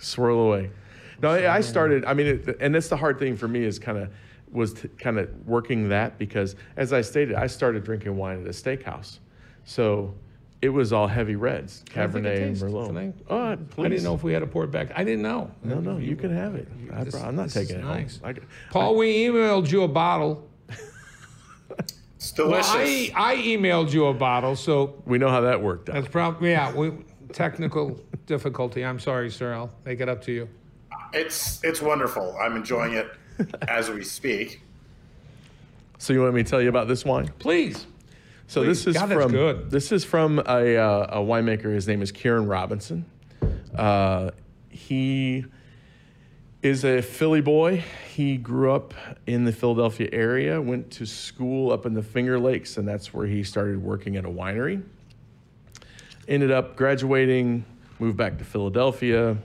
swirl 0.00 0.38
away. 0.40 0.70
No, 1.22 1.30
I 1.30 1.56
I 1.56 1.60
started. 1.62 2.04
I 2.04 2.12
mean, 2.12 2.26
it, 2.26 2.56
and 2.60 2.74
that's 2.74 2.88
the 2.88 2.98
hard 2.98 3.18
thing 3.18 3.34
for 3.36 3.48
me 3.48 3.64
is 3.64 3.78
kind 3.78 3.96
of 3.96 4.10
was 4.52 4.74
kind 4.98 5.18
of 5.18 5.30
working 5.46 5.88
that 5.88 6.18
because 6.18 6.54
as 6.76 6.92
I 6.92 7.00
stated, 7.00 7.34
I 7.34 7.46
started 7.46 7.82
drinking 7.82 8.14
wine 8.16 8.42
at 8.42 8.46
a 8.46 8.50
steakhouse, 8.50 9.18
so 9.64 10.14
it 10.62 10.70
was 10.70 10.92
all 10.92 11.06
heavy 11.06 11.36
reds, 11.36 11.84
I 11.88 11.90
Cabernet 11.90 12.42
and? 12.42 12.56
Merlot. 12.56 12.86
Can 12.88 13.14
oh, 13.28 13.36
I? 13.36 13.52
Oh, 13.52 13.56
please. 13.70 13.84
I 13.84 13.88
didn't 13.88 14.04
know 14.04 14.14
if 14.14 14.22
we 14.22 14.32
had 14.32 14.40
to 14.40 14.46
pour 14.46 14.64
it 14.64 14.70
back. 14.70 14.88
I 14.94 15.04
didn't 15.04 15.22
know. 15.22 15.50
No, 15.62 15.80
no, 15.80 15.98
you 15.98 16.16
can 16.16 16.34
have 16.34 16.54
it. 16.54 16.68
I, 16.92 17.04
This- 17.04 17.14
am 17.14 17.36
not 17.36 17.44
this 17.44 17.54
taking 17.54 17.76
is 17.76 17.82
it 17.82 18.22
home. 18.22 18.24
I, 18.24 18.34
Paul, 18.70 18.96
we 18.96 19.24
emailed 19.26 19.70
you 19.70 19.82
a 19.82 19.88
bottle. 19.88 20.48
It's 22.16 22.36
Well, 22.38 22.48
delicious. 22.48 23.12
I, 23.14 23.34
I 23.34 23.36
emailed 23.36 23.92
you 23.92 24.06
a 24.06 24.14
bottle, 24.14 24.56
so 24.56 25.00
we 25.04 25.18
know 25.18 25.28
how 25.28 25.42
that 25.42 25.60
worked 25.62 25.90
out. 25.90 25.94
that's 25.94 26.08
probably 26.08 26.50
yeah. 26.50 26.72
We, 26.74 26.92
technical 27.32 28.00
difficulty. 28.26 28.84
I'm 28.84 28.98
sorry, 28.98 29.30
sir. 29.30 29.52
I'll 29.52 29.70
make 29.84 30.00
it 30.00 30.08
up 30.08 30.22
to 30.22 30.32
you. 30.32 30.48
It's 31.12 31.62
it's 31.62 31.80
wonderful. 31.82 32.36
I'm 32.40 32.56
enjoying 32.56 32.94
it 32.94 33.06
as 33.68 33.90
we 33.90 34.02
speak. 34.02 34.62
So 35.98 36.12
you 36.12 36.22
want 36.22 36.34
me 36.34 36.42
to 36.42 36.48
tell 36.50 36.60
you 36.60 36.68
about 36.68 36.88
this 36.88 37.04
wine? 37.04 37.30
Please. 37.38 37.86
So 38.48 38.62
Please. 38.62 38.84
this 38.84 38.86
is 38.88 38.94
God, 38.94 39.12
from 39.12 39.32
good. 39.32 39.70
this 39.70 39.90
is 39.90 40.04
from 40.04 40.38
a, 40.38 40.76
uh, 40.76 41.20
a 41.20 41.24
winemaker. 41.24 41.74
His 41.74 41.88
name 41.88 42.00
is 42.00 42.12
Kieran 42.12 42.46
Robinson. 42.46 43.04
Uh, 43.74 44.30
he 44.68 45.44
is 46.62 46.84
a 46.84 47.02
Philly 47.02 47.40
boy. 47.40 47.84
He 48.14 48.36
grew 48.36 48.72
up 48.72 48.94
in 49.26 49.44
the 49.44 49.52
Philadelphia 49.52 50.08
area, 50.12 50.60
went 50.60 50.90
to 50.92 51.06
school 51.06 51.72
up 51.72 51.86
in 51.86 51.94
the 51.94 52.02
Finger 52.02 52.38
Lakes, 52.38 52.76
and 52.76 52.86
that's 52.86 53.12
where 53.12 53.26
he 53.26 53.42
started 53.42 53.82
working 53.82 54.16
at 54.16 54.24
a 54.24 54.30
winery. 54.30 54.82
Ended 56.28 56.50
up 56.50 56.76
graduating, 56.76 57.64
moved 57.98 58.16
back 58.16 58.38
to 58.38 58.44
Philadelphia, 58.44 59.36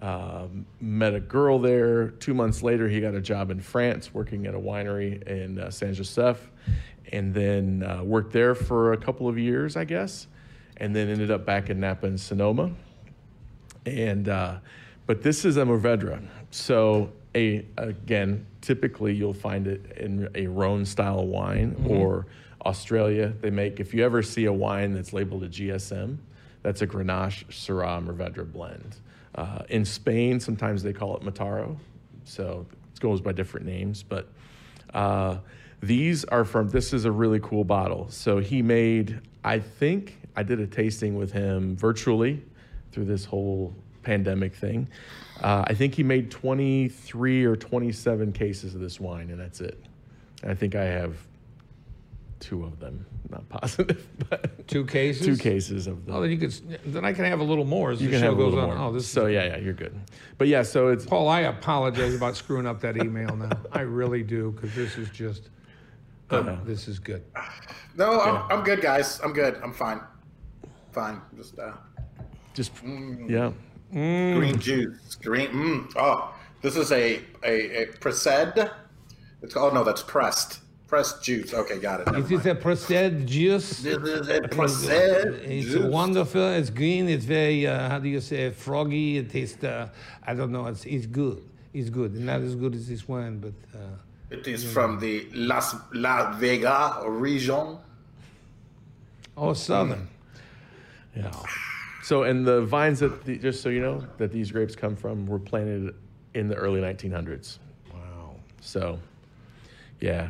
um, 0.00 0.66
met 0.80 1.14
a 1.14 1.20
girl 1.20 1.58
there. 1.58 2.08
Two 2.08 2.34
months 2.34 2.62
later, 2.62 2.88
he 2.88 3.00
got 3.00 3.14
a 3.14 3.20
job 3.20 3.50
in 3.50 3.60
France 3.60 4.14
working 4.14 4.46
at 4.46 4.54
a 4.54 4.58
winery 4.58 5.22
in 5.26 5.58
uh, 5.58 5.70
Saint 5.70 5.94
Joseph, 5.94 6.50
and 7.12 7.34
then 7.34 7.82
uh, 7.82 8.02
worked 8.02 8.32
there 8.32 8.54
for 8.54 8.92
a 8.92 8.96
couple 8.96 9.28
of 9.28 9.38
years, 9.38 9.76
I 9.76 9.84
guess, 9.84 10.26
and 10.76 10.94
then 10.94 11.08
ended 11.08 11.30
up 11.30 11.44
back 11.44 11.70
in 11.70 11.80
Napa 11.80 12.06
and 12.06 12.20
Sonoma. 12.20 12.70
And 13.86 14.28
uh, 14.28 14.58
but 15.06 15.22
this 15.22 15.44
is 15.44 15.56
a 15.56 15.62
Mourvedre, 15.62 16.22
so 16.50 17.10
a 17.34 17.64
again 17.76 18.46
typically 18.60 19.14
you'll 19.14 19.32
find 19.32 19.66
it 19.66 19.96
in 19.96 20.28
a 20.34 20.46
Rhone 20.46 20.84
style 20.84 21.26
wine 21.26 21.76
or 21.88 22.26
Australia. 22.64 23.32
They 23.40 23.50
make 23.50 23.80
if 23.80 23.94
you 23.94 24.04
ever 24.04 24.22
see 24.22 24.44
a 24.44 24.52
wine 24.52 24.92
that's 24.92 25.12
labeled 25.12 25.44
a 25.44 25.48
GSM, 25.48 26.18
that's 26.62 26.82
a 26.82 26.86
Grenache 26.86 27.46
Syrah 27.46 28.04
Mourvedre 28.04 28.50
blend. 28.50 28.96
Uh, 29.34 29.62
in 29.68 29.84
Spain, 29.84 30.40
sometimes 30.40 30.82
they 30.82 30.92
call 30.92 31.16
it 31.16 31.22
Mataro, 31.22 31.76
so 32.24 32.66
it 32.92 33.00
goes 33.00 33.20
by 33.20 33.32
different 33.32 33.66
names. 33.66 34.02
But 34.02 34.28
uh, 34.92 35.38
these 35.80 36.24
are 36.24 36.44
from. 36.44 36.68
This 36.68 36.92
is 36.92 37.04
a 37.04 37.12
really 37.12 37.40
cool 37.40 37.64
bottle. 37.64 38.08
So 38.10 38.38
he 38.38 38.62
made. 38.62 39.20
I 39.44 39.58
think 39.58 40.16
I 40.36 40.42
did 40.42 40.60
a 40.60 40.66
tasting 40.66 41.16
with 41.16 41.32
him 41.32 41.76
virtually 41.76 42.42
through 42.92 43.04
this 43.06 43.24
whole 43.24 43.74
pandemic 44.02 44.54
thing. 44.54 44.88
Uh, 45.40 45.64
I 45.66 45.74
think 45.74 45.94
he 45.94 46.02
made 46.02 46.30
23 46.30 47.44
or 47.44 47.54
27 47.54 48.32
cases 48.32 48.74
of 48.74 48.80
this 48.80 48.98
wine, 48.98 49.30
and 49.30 49.38
that's 49.40 49.60
it. 49.60 49.78
And 50.42 50.50
I 50.50 50.54
think 50.54 50.74
I 50.74 50.84
have 50.84 51.16
two 52.40 52.64
of 52.64 52.80
them. 52.80 53.04
Not 53.30 53.48
positive, 53.48 54.06
but 54.30 54.66
Two 54.66 54.84
cases. 54.86 55.26
two 55.26 55.36
cases 55.36 55.86
of 55.86 56.06
them. 56.06 56.14
Oh, 56.14 56.20
then 56.22 56.30
you 56.30 56.38
could. 56.38 56.52
Then 56.86 57.04
I 57.04 57.12
can 57.12 57.24
have 57.26 57.40
a 57.40 57.44
little 57.44 57.64
more 57.66 57.90
as 57.90 58.00
you 58.00 58.08
the 58.08 58.18
show 58.18 58.34
goes 58.34 58.54
on. 58.54 58.66
more. 58.68 58.78
Oh, 58.78 58.90
this 58.92 59.06
so 59.06 59.26
yeah, 59.26 59.44
yeah, 59.44 59.56
you're 59.58 59.74
good. 59.74 59.94
But 60.38 60.48
yeah, 60.48 60.62
so 60.62 60.88
it's 60.88 61.04
Paul, 61.04 61.28
I 61.28 61.40
apologize 61.40 62.14
about 62.14 62.36
screwing 62.36 62.66
up 62.66 62.80
that 62.80 62.96
email. 62.96 63.36
Now 63.36 63.50
I 63.72 63.80
really 63.80 64.22
do 64.22 64.50
because 64.52 64.74
this 64.74 64.96
is 64.98 65.08
just. 65.10 65.50
Oh, 66.30 66.58
this 66.64 66.88
is 66.88 66.98
good. 66.98 67.24
No, 67.96 68.20
I'm, 68.20 68.58
I'm 68.58 68.64
good, 68.64 68.80
guys. 68.80 69.20
I'm 69.24 69.32
good. 69.32 69.58
I'm 69.62 69.72
fine. 69.72 70.00
Fine. 70.92 71.20
Just 71.36 71.58
uh, 71.58 71.72
Just 72.54 72.72
yeah. 73.26 73.52
green 73.90 74.58
juice. 74.58 75.14
Green. 75.22 75.48
Mm, 75.50 75.92
oh, 75.96 76.34
this 76.62 76.76
is 76.76 76.92
a 76.92 77.20
a, 77.44 77.82
a 77.82 77.86
Presed. 78.00 78.58
It's 79.42 79.56
oh 79.56 79.70
no, 79.70 79.84
that's 79.84 80.02
pressed. 80.02 80.60
Pressed 80.86 81.22
juice. 81.22 81.52
Okay, 81.52 81.78
got 81.78 82.00
it. 82.00 82.06
Never 82.06 82.18
It 82.18 82.24
is 82.24 82.44
mind. 82.44 82.46
a 82.46 82.54
processed 82.54 83.26
juice. 83.26 83.80
This 83.80 83.98
is 83.98 84.28
a 84.28 84.42
It's 84.42 85.66
juice. 85.66 85.84
wonderful. 85.84 86.48
It's 86.54 86.70
green. 86.70 87.08
It's 87.10 87.26
very, 87.26 87.66
uh, 87.66 87.90
how 87.90 87.98
do 87.98 88.08
you 88.08 88.20
say, 88.22 88.50
froggy. 88.50 89.18
It 89.18 89.28
tastes, 89.28 89.62
uh, 89.62 89.90
I 90.26 90.32
don't 90.32 90.50
know. 90.50 90.66
It's, 90.66 90.86
it's 90.86 91.04
good. 91.04 91.42
It's 91.74 91.90
good. 91.90 92.14
Not 92.14 92.40
as 92.40 92.54
good 92.54 92.74
as 92.74 92.88
this 92.88 93.06
one, 93.06 93.38
but 93.38 93.52
uh, 93.78 93.82
It 94.30 94.46
is 94.46 94.64
hmm. 94.64 94.70
from 94.70 95.00
the 95.00 95.26
Las 95.32 95.74
La 95.92 96.32
Vega 96.32 97.02
region. 97.06 97.78
oh, 99.36 99.52
southern. 99.54 100.08
Hmm. 101.14 101.20
Yeah. 101.20 101.32
So, 102.02 102.22
and 102.22 102.46
the 102.46 102.62
vines 102.62 103.00
that, 103.00 103.24
the, 103.24 103.38
just 103.38 103.62
so 103.62 103.68
you 103.68 103.80
know, 103.80 104.04
that 104.18 104.32
these 104.32 104.50
grapes 104.50 104.74
come 104.74 104.96
from 104.96 105.26
were 105.26 105.38
planted 105.38 105.94
in 106.34 106.48
the 106.48 106.54
early 106.54 106.80
1900s. 106.80 107.58
Wow. 107.92 108.36
So, 108.60 108.98
yeah, 110.00 110.28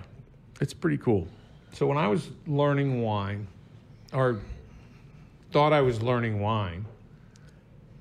it's 0.60 0.74
pretty 0.74 0.98
cool. 0.98 1.28
So 1.72 1.86
when 1.86 1.98
I 1.98 2.08
was 2.08 2.30
learning 2.46 3.02
wine, 3.02 3.46
or 4.12 4.40
thought 5.52 5.72
I 5.72 5.80
was 5.80 6.02
learning 6.02 6.40
wine, 6.40 6.86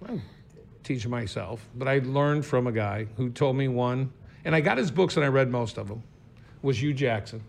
I 0.07 0.19
teach 0.83 1.05
myself, 1.07 1.67
but 1.75 1.87
I 1.87 1.99
learned 1.99 2.45
from 2.45 2.67
a 2.67 2.71
guy 2.71 3.07
who 3.17 3.29
told 3.29 3.57
me 3.57 3.67
one, 3.67 4.11
and 4.47 4.55
I 4.55 4.61
got 4.61 4.77
his 4.77 4.89
books 4.89 5.17
and 5.17 5.25
I 5.25 5.27
read 5.27 5.51
most 5.51 5.77
of 5.77 5.89
them, 5.89 6.01
was 6.61 6.81
Hugh 6.81 6.93
Jackson. 6.93 7.43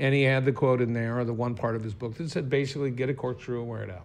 And 0.00 0.14
he 0.14 0.22
had 0.24 0.44
the 0.44 0.50
quote 0.52 0.80
in 0.80 0.92
there, 0.92 1.16
or 1.18 1.24
the 1.24 1.32
one 1.32 1.54
part 1.54 1.76
of 1.76 1.82
his 1.84 1.94
book 1.94 2.14
that 2.16 2.28
said 2.28 2.50
basically 2.50 2.90
get 2.90 3.08
a 3.08 3.14
corkscrew 3.14 3.60
and 3.60 3.68
wear 3.68 3.82
it 3.84 3.90
out, 3.90 4.04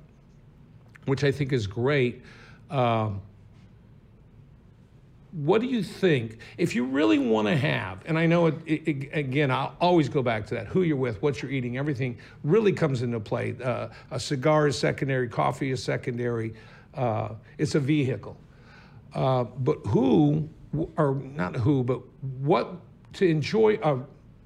which 1.06 1.24
I 1.24 1.32
think 1.32 1.52
is 1.52 1.66
great. 1.66 2.22
Um, 2.70 3.20
what 5.32 5.60
do 5.62 5.66
you 5.68 5.82
think 5.82 6.38
if 6.60 6.76
you 6.76 6.86
really 6.86 7.18
want 7.18 7.48
to 7.48 7.56
have 7.58 7.98
and 8.06 8.20
i 8.20 8.26
know 8.28 8.46
it, 8.46 8.54
it, 8.68 8.88
it- 8.88 9.10
again 9.14 9.50
i'll 9.50 9.76
always 9.82 10.08
go 10.08 10.22
back 10.22 10.46
to 10.46 10.54
that 10.54 10.68
who 10.68 10.84
you're 10.84 10.96
with 10.96 11.20
what 11.24 11.42
you're 11.42 11.50
eating 11.50 11.76
everything 11.76 12.16
really 12.44 12.72
comes 12.72 13.02
into 13.02 13.20
play 13.20 13.56
uh, 13.64 13.88
a 14.12 14.20
cigar 14.20 14.68
is 14.68 14.78
secondary 14.78 15.28
coffee 15.28 15.72
is 15.72 15.82
secondary 15.82 16.54
uh, 16.94 17.30
it's 17.58 17.74
a 17.74 17.80
vehicle 17.80 18.38
uh, 19.16 19.44
but 19.44 19.80
who 19.88 20.48
or 20.98 21.16
not 21.16 21.56
who 21.56 21.84
but 21.84 22.02
what 22.40 22.76
to 23.14 23.28
enjoy 23.28 23.80
a 23.84 24.00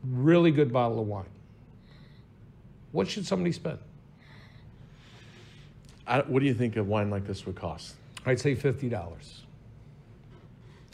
really 0.04 0.52
good 0.52 0.72
bottle 0.74 1.00
of 1.00 1.08
wine 1.08 1.26
what 2.92 3.08
should 3.08 3.26
somebody 3.26 3.52
spend 3.52 3.80
I, 6.06 6.22
what 6.22 6.40
do 6.40 6.46
you 6.46 6.54
think 6.54 6.78
a 6.78 6.84
wine 6.84 7.10
like 7.10 7.26
this 7.26 7.46
would 7.46 7.56
cost? 7.56 7.96
i'd 8.26 8.40
say 8.40 8.56
$50 8.56 9.44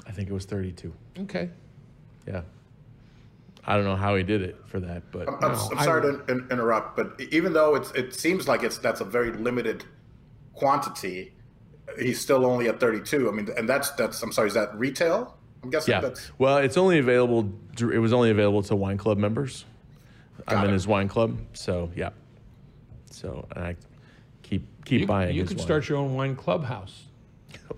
I 0.05 0.11
think 0.11 0.29
it 0.29 0.33
was 0.33 0.45
32. 0.45 0.93
okay 1.21 1.49
Yeah. 2.27 2.41
I 3.65 3.75
don't 3.77 3.85
know 3.85 3.95
how 3.95 4.15
he 4.17 4.23
did 4.23 4.41
it 4.41 4.57
for 4.67 4.81
that, 4.81 5.03
but 5.13 5.25
I'm, 5.29 5.35
I'm, 5.35 5.51
No, 5.53 5.69
I'm 5.71 5.77
I- 5.79 5.85
sorry 5.85 6.01
to 6.01 6.25
in, 6.31 6.45
interrupt, 6.51 6.97
but 6.97 7.15
even 7.31 7.53
though 7.53 7.75
it's 7.75 7.91
it 7.91 8.13
seems 8.13 8.45
like 8.47 8.61
it's 8.61 8.77
that's 8.77 8.99
a 8.99 9.05
very 9.05 9.31
limited 9.31 9.85
quantity, 10.53 11.31
he's 11.99 12.19
still 12.19 12.45
only 12.45 12.67
at 12.69 12.79
32. 12.79 13.29
I 13.29 13.31
mean, 13.31 13.49
and 13.57 13.67
that's 13.67 13.91
that's 13.91 14.21
I'm 14.21 14.31
sorry, 14.31 14.47
is 14.47 14.53
that 14.53 14.73
retail? 14.77 15.35
I'm 15.63 15.69
guessing 15.69 15.93
yeah. 15.93 16.01
that's 16.01 16.31
Well, 16.37 16.57
it's 16.57 16.77
only 16.77 16.99
available. 16.99 17.51
It 17.79 17.99
was 17.99 18.13
only 18.13 18.29
available 18.29 18.63
to 18.63 18.75
wine 18.75 18.97
club 18.97 19.17
members. 19.17 19.65
I'm 20.47 20.57
Got 20.57 20.67
in 20.67 20.73
his 20.73 20.87
wine 20.87 21.07
club, 21.07 21.37
so 21.53 21.89
yeah. 21.95 22.09
So 23.11 23.47
and 23.55 23.63
I 23.63 23.75
keep 24.41 24.65
keep 24.85 25.01
you, 25.01 25.07
buying. 25.07 25.35
you 25.35 25.41
his 25.41 25.49
could 25.49 25.57
wine. 25.59 25.65
start 25.65 25.89
your 25.89 25.99
own 25.99 26.15
wine 26.15 26.35
clubhouse 26.35 27.03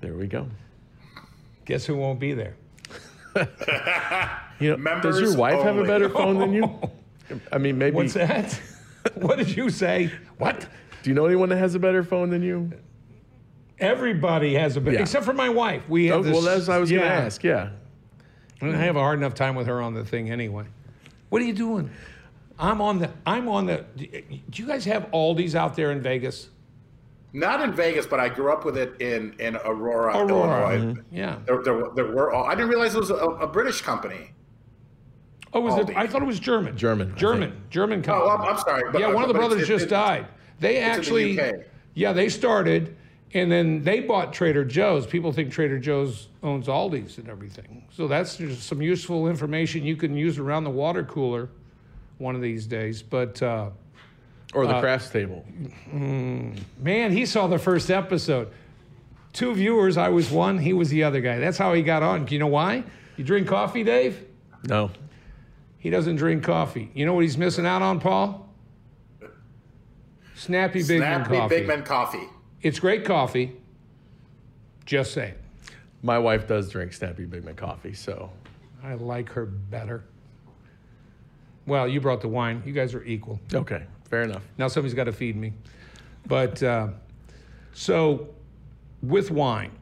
There 0.00 0.14
we 0.14 0.26
go. 0.26 0.46
guess 1.66 1.84
who 1.84 1.96
won't 1.96 2.18
be 2.20 2.32
there 2.32 2.56
You 4.60 4.76
know, 4.76 5.00
does 5.00 5.20
your 5.20 5.36
wife 5.36 5.62
have 5.62 5.76
a 5.78 5.84
better 5.84 6.08
phone 6.10 6.38
than 6.38 6.52
you? 6.52 6.78
I 7.52 7.58
mean, 7.58 7.78
maybe. 7.78 7.96
What's 7.96 8.14
that? 8.14 8.60
what 9.14 9.38
did 9.38 9.56
you 9.56 9.70
say? 9.70 10.10
What? 10.38 10.66
Do 11.02 11.10
you 11.10 11.14
know 11.14 11.26
anyone 11.26 11.48
that 11.48 11.56
has 11.58 11.74
a 11.74 11.78
better 11.78 12.02
phone 12.02 12.30
than 12.30 12.42
you? 12.42 12.70
Everybody 13.78 14.54
has 14.54 14.76
a 14.76 14.80
better, 14.80 14.96
Yeah. 14.96 15.02
except 15.02 15.24
for 15.24 15.32
my 15.32 15.48
wife. 15.48 15.88
We 15.88 16.10
Oh, 16.10 16.16
have 16.16 16.24
this. 16.24 16.32
well, 16.34 16.42
that's 16.42 16.68
what 16.68 16.74
I 16.74 16.78
was 16.78 16.90
going 16.90 17.02
to 17.02 17.08
ask. 17.08 17.42
Yeah. 17.42 17.70
And 18.60 18.76
I 18.76 18.80
have 18.80 18.96
a 18.96 19.00
hard 19.00 19.18
enough 19.18 19.34
time 19.34 19.54
with 19.54 19.66
her 19.68 19.80
on 19.80 19.94
the 19.94 20.04
thing 20.04 20.30
anyway. 20.30 20.64
What 21.30 21.40
are 21.40 21.46
you 21.46 21.54
doing? 21.54 21.90
I'm 22.58 22.82
on 22.82 22.98
the. 22.98 23.08
I'm 23.24 23.48
on 23.48 23.64
the. 23.64 23.84
Do 23.96 24.62
you 24.62 24.66
guys 24.66 24.84
have 24.84 25.10
Aldi's 25.12 25.54
out 25.54 25.76
there 25.76 25.90
in 25.92 26.00
Vegas? 26.02 26.48
not 27.32 27.60
in 27.62 27.72
Vegas, 27.72 28.06
but 28.08 28.18
I 28.18 28.28
grew 28.28 28.52
up 28.52 28.64
with 28.64 28.76
it 28.76 29.00
in 29.00 29.32
in 29.38 29.54
Aurora, 29.64 30.16
Aurora. 30.18 30.74
Illinois. 30.74 30.94
Mm-hmm. 31.00 31.16
Yeah. 31.16 31.36
There, 31.46 31.62
there, 31.62 31.74
were- 31.74 31.92
there 31.94 32.06
were 32.08 32.32
all. 32.32 32.44
I 32.44 32.54
didn't 32.56 32.68
realize 32.70 32.94
it 32.94 32.98
was 32.98 33.10
a, 33.10 33.14
a 33.14 33.46
British 33.46 33.80
company. 33.82 34.32
Oh, 35.54 35.60
was 35.60 35.78
it? 35.88 35.96
I 35.96 36.06
thought 36.08 36.22
it 36.22 36.26
was 36.26 36.38
German. 36.40 36.76
German, 36.76 37.14
German. 37.16 37.62
German 37.70 38.02
company. 38.02 38.28
Oh, 38.30 38.34
I'm, 38.36 38.42
I'm 38.42 38.58
sorry. 38.58 38.90
But, 38.92 39.00
yeah, 39.00 39.12
one 39.12 39.22
of 39.22 39.28
the 39.28 39.34
brothers 39.34 39.62
it's- 39.62 39.68
just 39.68 39.86
it- 39.86 39.90
died. 39.90 40.26
They 40.60 40.74
the 40.74 40.80
actually, 40.80 41.40
UK. 41.40 41.54
yeah, 41.94 42.12
they 42.12 42.28
started, 42.28 42.96
and 43.34 43.50
then 43.50 43.82
they 43.82 44.00
bought 44.00 44.32
Trader 44.32 44.64
Joe's. 44.64 45.06
People 45.06 45.32
think 45.32 45.50
Trader 45.52 45.78
Joe's 45.78 46.28
owns 46.42 46.66
Aldi's 46.68 47.18
and 47.18 47.28
everything. 47.28 47.84
So 47.90 48.06
that's 48.06 48.36
just 48.36 48.62
some 48.64 48.80
useful 48.82 49.26
information 49.28 49.82
you 49.84 49.96
can 49.96 50.16
use 50.16 50.38
around 50.38 50.64
the 50.64 50.70
water 50.70 51.02
cooler 51.04 51.48
one 52.18 52.34
of 52.34 52.42
these 52.42 52.66
days. 52.66 53.02
But 53.02 53.42
uh, 53.42 53.70
Or 54.54 54.66
the 54.66 54.78
crafts 54.80 55.08
table. 55.10 55.44
man, 55.92 57.12
he 57.12 57.26
saw 57.26 57.46
the 57.46 57.58
first 57.58 57.90
episode. 57.90 58.48
Two 59.32 59.54
viewers, 59.54 59.96
I 59.96 60.08
was 60.08 60.30
one, 60.30 60.58
he 60.58 60.72
was 60.72 60.90
the 60.90 61.04
other 61.04 61.20
guy. 61.20 61.38
That's 61.38 61.56
how 61.56 61.72
he 61.72 61.82
got 61.82 62.02
on. 62.02 62.24
Do 62.24 62.34
you 62.34 62.40
know 62.40 62.48
why? 62.48 62.82
You 63.16 63.24
drink 63.24 63.46
coffee, 63.46 63.84
Dave? 63.84 64.24
No. 64.64 64.90
He 65.78 65.88
doesn't 65.88 66.16
drink 66.16 66.42
coffee. 66.42 66.90
You 66.94 67.06
know 67.06 67.14
what 67.14 67.20
he's 67.22 67.38
missing 67.38 67.64
out 67.64 67.80
on, 67.80 68.00
Paul? 68.00 68.48
Snappy 70.44 70.82
Big 70.82 71.00
Man 71.00 71.24
Snappy 71.26 71.36
coffee. 71.36 71.54
Big 71.58 71.66
Man 71.68 71.82
coffee. 71.84 72.28
It's 72.62 72.78
great 72.80 73.04
coffee. 73.04 73.52
Just 74.86 75.12
saying. 75.12 75.34
My 76.02 76.18
wife 76.18 76.46
does 76.48 76.70
drink 76.70 76.94
Snappy 76.94 77.26
Big 77.26 77.44
Man 77.44 77.54
coffee, 77.56 77.92
so 77.92 78.30
I 78.82 78.94
like 78.94 79.28
her 79.32 79.44
better. 79.44 80.02
Well, 81.66 81.86
you 81.86 82.00
brought 82.00 82.22
the 82.22 82.28
wine. 82.28 82.62
You 82.64 82.72
guys 82.72 82.94
are 82.94 83.04
equal. 83.04 83.38
okay, 83.52 83.84
fair 84.08 84.22
enough. 84.22 84.42
Now 84.56 84.68
somebody's 84.68 84.94
got 84.94 85.04
to 85.04 85.12
feed 85.12 85.36
me. 85.36 85.52
But 86.26 86.62
uh, 86.62 86.88
so 87.74 88.28
with 89.02 89.30
wine, 89.30 89.72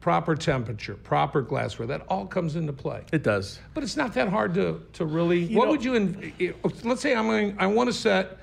proper 0.00 0.36
temperature, 0.36 0.94
proper 0.94 1.40
glassware, 1.40 1.86
that 1.86 2.02
all 2.08 2.26
comes 2.26 2.54
into 2.54 2.74
play. 2.74 3.02
It 3.14 3.22
does. 3.22 3.60
But 3.72 3.82
it's 3.82 3.96
not 3.96 4.12
that 4.12 4.28
hard 4.28 4.52
to, 4.54 4.82
to 4.92 5.06
really. 5.06 5.54
what 5.54 5.64
know- 5.64 5.70
would 5.70 5.82
you? 5.84 5.94
In, 5.94 6.32
i- 6.38 6.52
let's 6.84 7.00
say 7.00 7.14
I'm 7.16 7.26
going. 7.26 7.56
I 7.58 7.66
want 7.66 7.88
to 7.88 7.94
set 7.94 8.38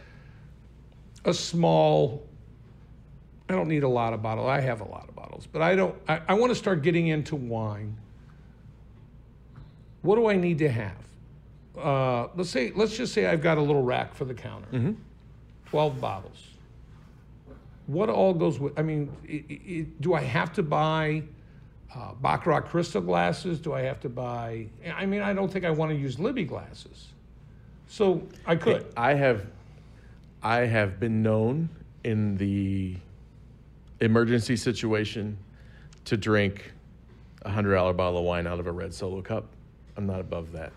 a 1.25 1.34
small. 1.34 2.25
I 3.49 3.53
don't 3.53 3.67
need 3.67 3.84
a 3.84 3.89
lot 3.89 4.13
of 4.13 4.21
bottles. 4.21 4.47
I 4.47 4.60
have 4.62 4.82
a 4.82 4.86
lot 4.88 5.10
of 5.10 5.15
bottles, 5.15 5.47
but 5.51 5.62
I 5.62 5.75
don't. 5.75 5.95
I, 6.08 6.21
I 6.29 6.34
want 6.36 6.51
to 6.51 6.55
start 6.55 6.82
getting 6.82 7.08
into 7.08 7.36
wine. 7.36 7.97
What 10.01 10.15
do 10.15 10.27
I 10.27 10.36
need 10.36 10.60
to 10.60 10.69
have? 10.69 10.97
Uh, 11.77 12.27
let's 12.36 12.49
say. 12.49 12.71
Let's 12.75 12.95
just 12.95 13.13
say 13.13 13.25
I've 13.25 13.41
got 13.41 13.58
a 13.58 13.62
little 13.62 13.84
rack 13.84 14.13
for 14.13 14.25
the 14.25 14.34
counter. 14.34 14.95
Twelve 15.65 15.99
bottles. 15.99 16.47
What 17.88 18.10
all 18.10 18.34
goes 18.34 18.60
with? 18.60 18.77
I 18.77 18.84
mean, 18.84 19.12
i 19.27 19.43
i 19.49 19.86
do 19.99 20.13
I 20.13 20.21
have 20.21 20.53
to 20.53 20.63
buy? 20.63 21.23
uh, 21.95 22.13
Baccarat 22.21 22.62
crystal 22.62 23.01
glasses? 23.01 23.60
Do 23.60 23.73
I 23.73 23.82
have 23.82 23.99
to 24.01 24.10
buy? 24.10 24.67
I 24.93 25.05
mean, 25.05 25.21
I 25.21 25.34
don't 25.34 25.51
think 25.51 25.65
I 25.65 25.71
want 25.71 25.91
to 25.91 25.97
use 25.97 26.17
Libbey 26.17 26.47
glasses. 26.47 27.08
So 27.88 28.23
I 28.45 28.55
could. 28.55 28.86
I 28.95 29.15
have, 29.15 29.45
I 30.41 30.60
have 30.60 30.99
been 30.99 31.21
known 31.21 31.69
in 32.04 32.38
the 32.38 32.95
emergency 33.99 34.56
situation 34.56 35.38
to 36.06 36.17
drink 36.17 36.71
a 37.41 37.49
hundred 37.49 37.75
dollar 37.75 37.93
bottle 37.93 38.19
of 38.19 38.25
wine 38.25 38.47
out 38.47 38.60
of 38.60 38.67
a 38.67 38.71
red 38.71 38.93
solo 38.93 39.21
cup. 39.21 39.45
I'm 39.97 40.06
not 40.06 40.19
above 40.19 40.54
that. 40.54 40.71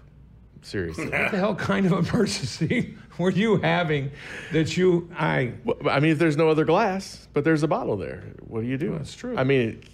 Seriously. 0.62 1.04
What 1.10 1.30
the 1.32 1.38
hell 1.38 1.54
kind 1.54 1.86
of 1.86 1.92
emergency 2.08 2.96
were 3.18 3.30
you 3.30 3.56
having 3.56 4.10
that 4.52 4.76
you? 4.76 5.10
I. 5.16 5.54
Well, 5.64 5.76
I 5.88 6.00
mean, 6.00 6.12
if 6.12 6.18
there's 6.18 6.36
no 6.36 6.48
other 6.48 6.64
glass, 6.64 7.28
but 7.32 7.44
there's 7.44 7.62
a 7.62 7.68
bottle 7.68 7.96
there, 7.96 8.22
what 8.46 8.60
do 8.62 8.66
you 8.66 8.78
do? 8.78 8.92
That's 8.92 9.14
true. 9.14 9.36
I 9.36 9.44
mean, 9.44 9.60
it, 9.60 9.84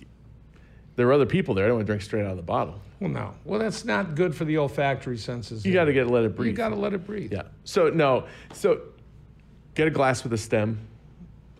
there 0.96 1.08
are 1.08 1.12
other 1.12 1.26
people 1.26 1.54
there. 1.54 1.64
I 1.64 1.68
don't 1.68 1.76
want 1.76 1.86
to 1.86 1.90
drink 1.90 2.02
straight 2.02 2.24
out 2.24 2.32
of 2.32 2.36
the 2.36 2.42
bottle. 2.42 2.80
Well, 3.00 3.10
no. 3.10 3.34
Well, 3.44 3.60
that's 3.60 3.84
not 3.84 4.14
good 4.14 4.34
for 4.34 4.44
the 4.44 4.58
olfactory 4.58 5.16
senses. 5.16 5.64
You 5.64 5.72
got 5.72 5.84
to 5.84 5.92
get 5.92 6.08
let 6.08 6.24
it 6.24 6.34
breathe. 6.34 6.50
You 6.50 6.56
got 6.56 6.70
to 6.70 6.74
let 6.74 6.92
it 6.92 7.06
breathe. 7.06 7.32
Yeah. 7.32 7.42
So 7.64 7.88
no. 7.88 8.24
So 8.52 8.80
get 9.74 9.86
a 9.86 9.90
glass 9.90 10.22
with 10.24 10.32
a 10.32 10.38
stem. 10.38 10.80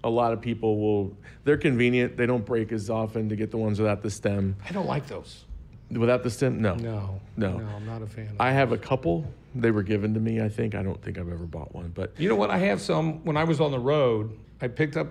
A 0.04 0.10
lot 0.10 0.32
of 0.32 0.40
people 0.40 0.78
will. 0.78 1.16
They're 1.44 1.56
convenient. 1.56 2.16
They 2.16 2.26
don't 2.26 2.44
break 2.44 2.72
as 2.72 2.88
often 2.90 3.28
to 3.28 3.36
get 3.36 3.50
the 3.50 3.56
ones 3.56 3.78
without 3.80 4.02
the 4.02 4.10
stem. 4.10 4.56
I 4.68 4.72
don't 4.72 4.86
like 4.86 5.06
those. 5.06 5.44
Without 5.90 6.22
the 6.22 6.30
stem, 6.30 6.60
no. 6.60 6.74
No, 6.74 7.20
No. 7.36 7.56
no, 7.58 7.66
I'm 7.74 7.86
not 7.86 8.02
a 8.02 8.06
fan. 8.06 8.28
Of 8.28 8.36
I 8.40 8.52
have 8.52 8.72
a 8.72 8.78
couple. 8.78 9.24
They 9.54 9.70
were 9.70 9.82
given 9.82 10.12
to 10.14 10.20
me. 10.20 10.40
I 10.40 10.48
think. 10.48 10.74
I 10.74 10.82
don't 10.82 11.00
think 11.02 11.18
I've 11.18 11.32
ever 11.32 11.46
bought 11.46 11.74
one, 11.74 11.90
but 11.94 12.12
You 12.18 12.28
know 12.28 12.36
what? 12.36 12.50
I 12.50 12.58
have 12.58 12.80
some. 12.80 13.24
When 13.24 13.36
I 13.36 13.44
was 13.44 13.60
on 13.60 13.70
the 13.70 13.78
road, 13.78 14.38
I 14.60 14.68
picked 14.68 14.96
up. 14.96 15.08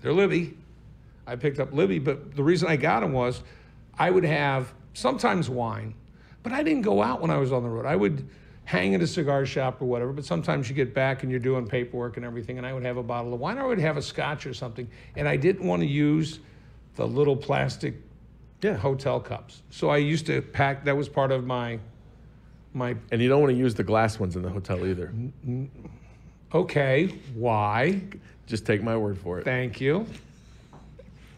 They're 0.00 0.12
Libbey. 0.12 0.54
I 1.26 1.36
picked 1.36 1.58
up 1.60 1.72
Libbey, 1.72 2.02
but 2.02 2.34
the 2.36 2.42
reason 2.42 2.68
I 2.68 2.76
got 2.76 3.00
them 3.00 3.12
was 3.12 3.42
I 3.98 4.10
would 4.10 4.24
have 4.24 4.72
sometimes 4.94 5.50
wine, 5.50 5.94
but 6.42 6.52
I 6.52 6.62
didn't 6.62 6.82
go 6.82 7.02
out 7.02 7.20
when 7.20 7.30
I 7.30 7.36
was 7.38 7.52
on 7.52 7.62
the 7.62 7.68
road. 7.68 7.84
I 7.84 7.96
would 7.96 8.26
hang 8.68 8.94
at 8.94 9.00
a 9.00 9.06
cigar 9.06 9.46
shop 9.46 9.80
or 9.80 9.86
whatever, 9.86 10.12
but 10.12 10.26
sometimes 10.26 10.68
you 10.68 10.74
get 10.74 10.92
back 10.92 11.22
and 11.22 11.30
you're 11.32 11.40
doing 11.40 11.66
paperwork 11.66 12.18
and 12.18 12.26
everything, 12.26 12.58
and 12.58 12.66
I 12.66 12.74
would 12.74 12.82
have 12.82 12.98
a 12.98 13.02
bottle 13.02 13.32
of 13.32 13.40
wine 13.40 13.56
or 13.56 13.62
I 13.62 13.66
would 13.66 13.78
have 13.78 13.96
a 13.96 14.02
scotch 14.02 14.44
or 14.44 14.52
something, 14.52 14.86
and 15.16 15.26
I 15.26 15.38
didn't 15.38 15.66
want 15.66 15.80
to 15.80 15.86
use 15.88 16.40
the 16.96 17.06
little 17.06 17.34
plastic 17.34 17.94
yeah. 18.60 18.74
hotel 18.76 19.20
cups. 19.20 19.62
So 19.70 19.88
I 19.88 19.96
used 19.96 20.26
to 20.26 20.42
pack, 20.42 20.84
that 20.84 20.94
was 20.94 21.08
part 21.08 21.32
of 21.32 21.46
my. 21.46 21.78
My 22.74 22.94
And 23.10 23.22
you 23.22 23.30
don't 23.30 23.40
want 23.40 23.52
to 23.54 23.58
use 23.58 23.74
the 23.74 23.84
glass 23.84 24.20
ones 24.20 24.36
in 24.36 24.42
the 24.42 24.50
hotel 24.50 24.84
either. 24.86 25.14
okay, 26.54 27.06
why? 27.34 28.02
Just 28.46 28.66
take 28.66 28.82
my 28.82 28.98
word 28.98 29.16
for 29.18 29.38
it. 29.38 29.44
Thank 29.46 29.80
you. 29.80 30.04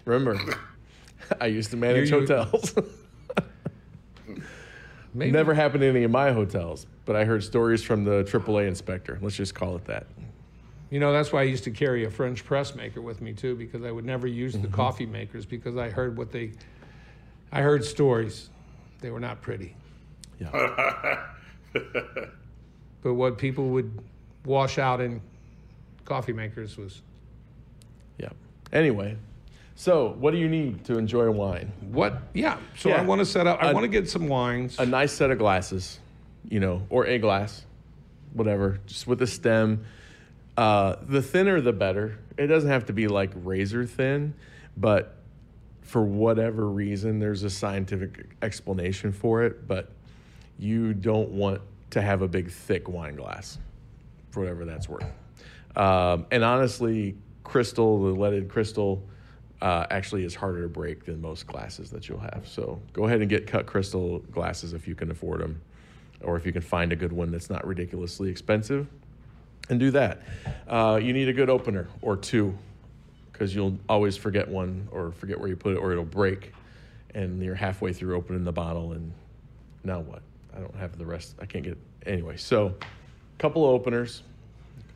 Remember, 0.04 0.36
I 1.40 1.46
used 1.46 1.70
to 1.70 1.76
manage 1.76 2.10
You- 2.10 2.22
you- 2.22 2.26
hotels. 2.26 2.74
Maybe. 5.12 5.32
Never 5.32 5.54
happened 5.54 5.82
in 5.82 5.96
any 5.96 6.04
of 6.04 6.10
my 6.10 6.32
hotels, 6.32 6.86
but 7.04 7.16
I 7.16 7.24
heard 7.24 7.42
stories 7.42 7.82
from 7.82 8.04
the 8.04 8.22
AAA 8.24 8.68
inspector. 8.68 9.18
Let's 9.20 9.36
just 9.36 9.54
call 9.54 9.76
it 9.76 9.84
that. 9.86 10.06
You 10.90 11.00
know, 11.00 11.12
that's 11.12 11.32
why 11.32 11.40
I 11.40 11.44
used 11.44 11.64
to 11.64 11.70
carry 11.70 12.04
a 12.04 12.10
French 12.10 12.44
press 12.44 12.74
maker 12.74 13.00
with 13.00 13.20
me 13.20 13.32
too, 13.32 13.54
because 13.56 13.84
I 13.84 13.90
would 13.90 14.04
never 14.04 14.26
use 14.26 14.52
the 14.52 14.60
mm-hmm. 14.60 14.74
coffee 14.74 15.06
makers 15.06 15.46
because 15.46 15.76
I 15.76 15.88
heard 15.88 16.16
what 16.16 16.30
they, 16.30 16.52
I 17.52 17.60
heard 17.62 17.84
stories. 17.84 18.50
They 19.00 19.10
were 19.10 19.20
not 19.20 19.40
pretty. 19.40 19.74
Yeah. 20.38 21.26
But 23.02 23.14
what 23.14 23.38
people 23.38 23.70
would 23.70 24.02
wash 24.44 24.78
out 24.78 25.00
in 25.00 25.20
coffee 26.04 26.32
makers 26.32 26.76
was 26.76 27.02
Yeah. 28.18 28.30
Anyway, 28.72 29.16
so 29.80 30.14
what 30.18 30.32
do 30.32 30.36
you 30.36 30.46
need 30.46 30.84
to 30.84 30.98
enjoy 30.98 31.30
wine? 31.30 31.72
what? 31.90 32.20
Yeah. 32.34 32.58
So 32.76 32.90
I 32.90 33.00
want 33.00 33.20
to 33.20 33.24
set 33.24 33.46
up. 33.46 33.62
I 33.62 33.72
want 33.72 33.84
to 33.84 33.88
get 33.88 34.10
some 34.10 34.28
wines. 34.28 34.78
A 34.78 34.84
nice 34.84 35.10
set 35.10 35.30
of 35.30 35.38
glasses, 35.38 35.98
you 36.46 36.60
know, 36.60 36.82
or 36.90 37.06
a 37.06 37.18
glass, 37.18 37.64
whatever, 38.34 38.78
just 38.86 39.06
with 39.06 39.22
a 39.22 39.26
stem. 39.26 39.86
Uh, 40.54 40.96
the 41.08 41.22
thinner, 41.22 41.62
the 41.62 41.72
better. 41.72 42.18
It 42.36 42.48
doesn't 42.48 42.68
have 42.68 42.84
to 42.86 42.92
be 42.92 43.08
like 43.08 43.30
razor 43.34 43.86
thin, 43.86 44.34
but 44.76 45.16
for 45.80 46.02
whatever 46.02 46.68
reason, 46.68 47.18
there's 47.18 47.42
a 47.42 47.50
scientific 47.50 48.26
explanation 48.42 49.12
for 49.12 49.44
it. 49.44 49.66
But 49.66 49.88
you 50.58 50.92
don't 50.92 51.30
want 51.30 51.62
to 51.92 52.02
have 52.02 52.20
a 52.20 52.28
big, 52.28 52.50
thick 52.50 52.86
wine 52.86 53.16
glass, 53.16 53.56
for 54.30 54.40
whatever 54.40 54.66
that's 54.66 54.90
worth. 54.90 55.10
Um, 55.74 56.26
and 56.30 56.44
honestly, 56.44 57.16
crystal, 57.44 58.12
the 58.12 58.20
leaded 58.20 58.50
crystal, 58.50 59.02
uh, 59.62 59.86
actually 59.90 60.24
is 60.24 60.34
harder 60.34 60.62
to 60.62 60.68
break 60.68 61.04
than 61.04 61.20
most 61.20 61.46
glasses 61.46 61.90
that 61.90 62.08
you'll 62.08 62.18
have. 62.20 62.46
So 62.46 62.80
go 62.92 63.04
ahead 63.04 63.20
and 63.20 63.28
get 63.28 63.46
cut 63.46 63.66
crystal 63.66 64.20
glasses 64.30 64.72
if 64.72 64.88
you 64.88 64.94
can 64.94 65.10
afford 65.10 65.40
them, 65.40 65.60
or 66.22 66.36
if 66.36 66.46
you 66.46 66.52
can 66.52 66.62
find 66.62 66.92
a 66.92 66.96
good 66.96 67.12
one 67.12 67.30
that's 67.30 67.50
not 67.50 67.66
ridiculously 67.66 68.30
expensive, 68.30 68.86
and 69.68 69.78
do 69.78 69.90
that. 69.92 70.22
Uh, 70.66 70.98
you 71.02 71.12
need 71.12 71.28
a 71.28 71.32
good 71.32 71.50
opener 71.50 71.88
or 72.02 72.16
two, 72.16 72.56
because 73.32 73.54
you'll 73.54 73.78
always 73.88 74.16
forget 74.16 74.48
one 74.48 74.88
or 74.90 75.12
forget 75.12 75.38
where 75.38 75.48
you 75.48 75.56
put 75.56 75.74
it, 75.74 75.78
or 75.78 75.92
it'll 75.92 76.04
break, 76.04 76.52
and 77.14 77.42
you're 77.42 77.54
halfway 77.54 77.92
through 77.92 78.16
opening 78.16 78.44
the 78.44 78.52
bottle, 78.52 78.92
and 78.92 79.12
now 79.84 80.00
what? 80.00 80.22
I 80.54 80.58
don't 80.58 80.74
have 80.76 80.98
the 80.98 81.06
rest. 81.06 81.36
I 81.40 81.46
can't 81.46 81.64
get 81.64 81.78
anyway. 82.06 82.36
So, 82.36 82.74
couple 83.38 83.64
of 83.64 83.70
openers. 83.70 84.22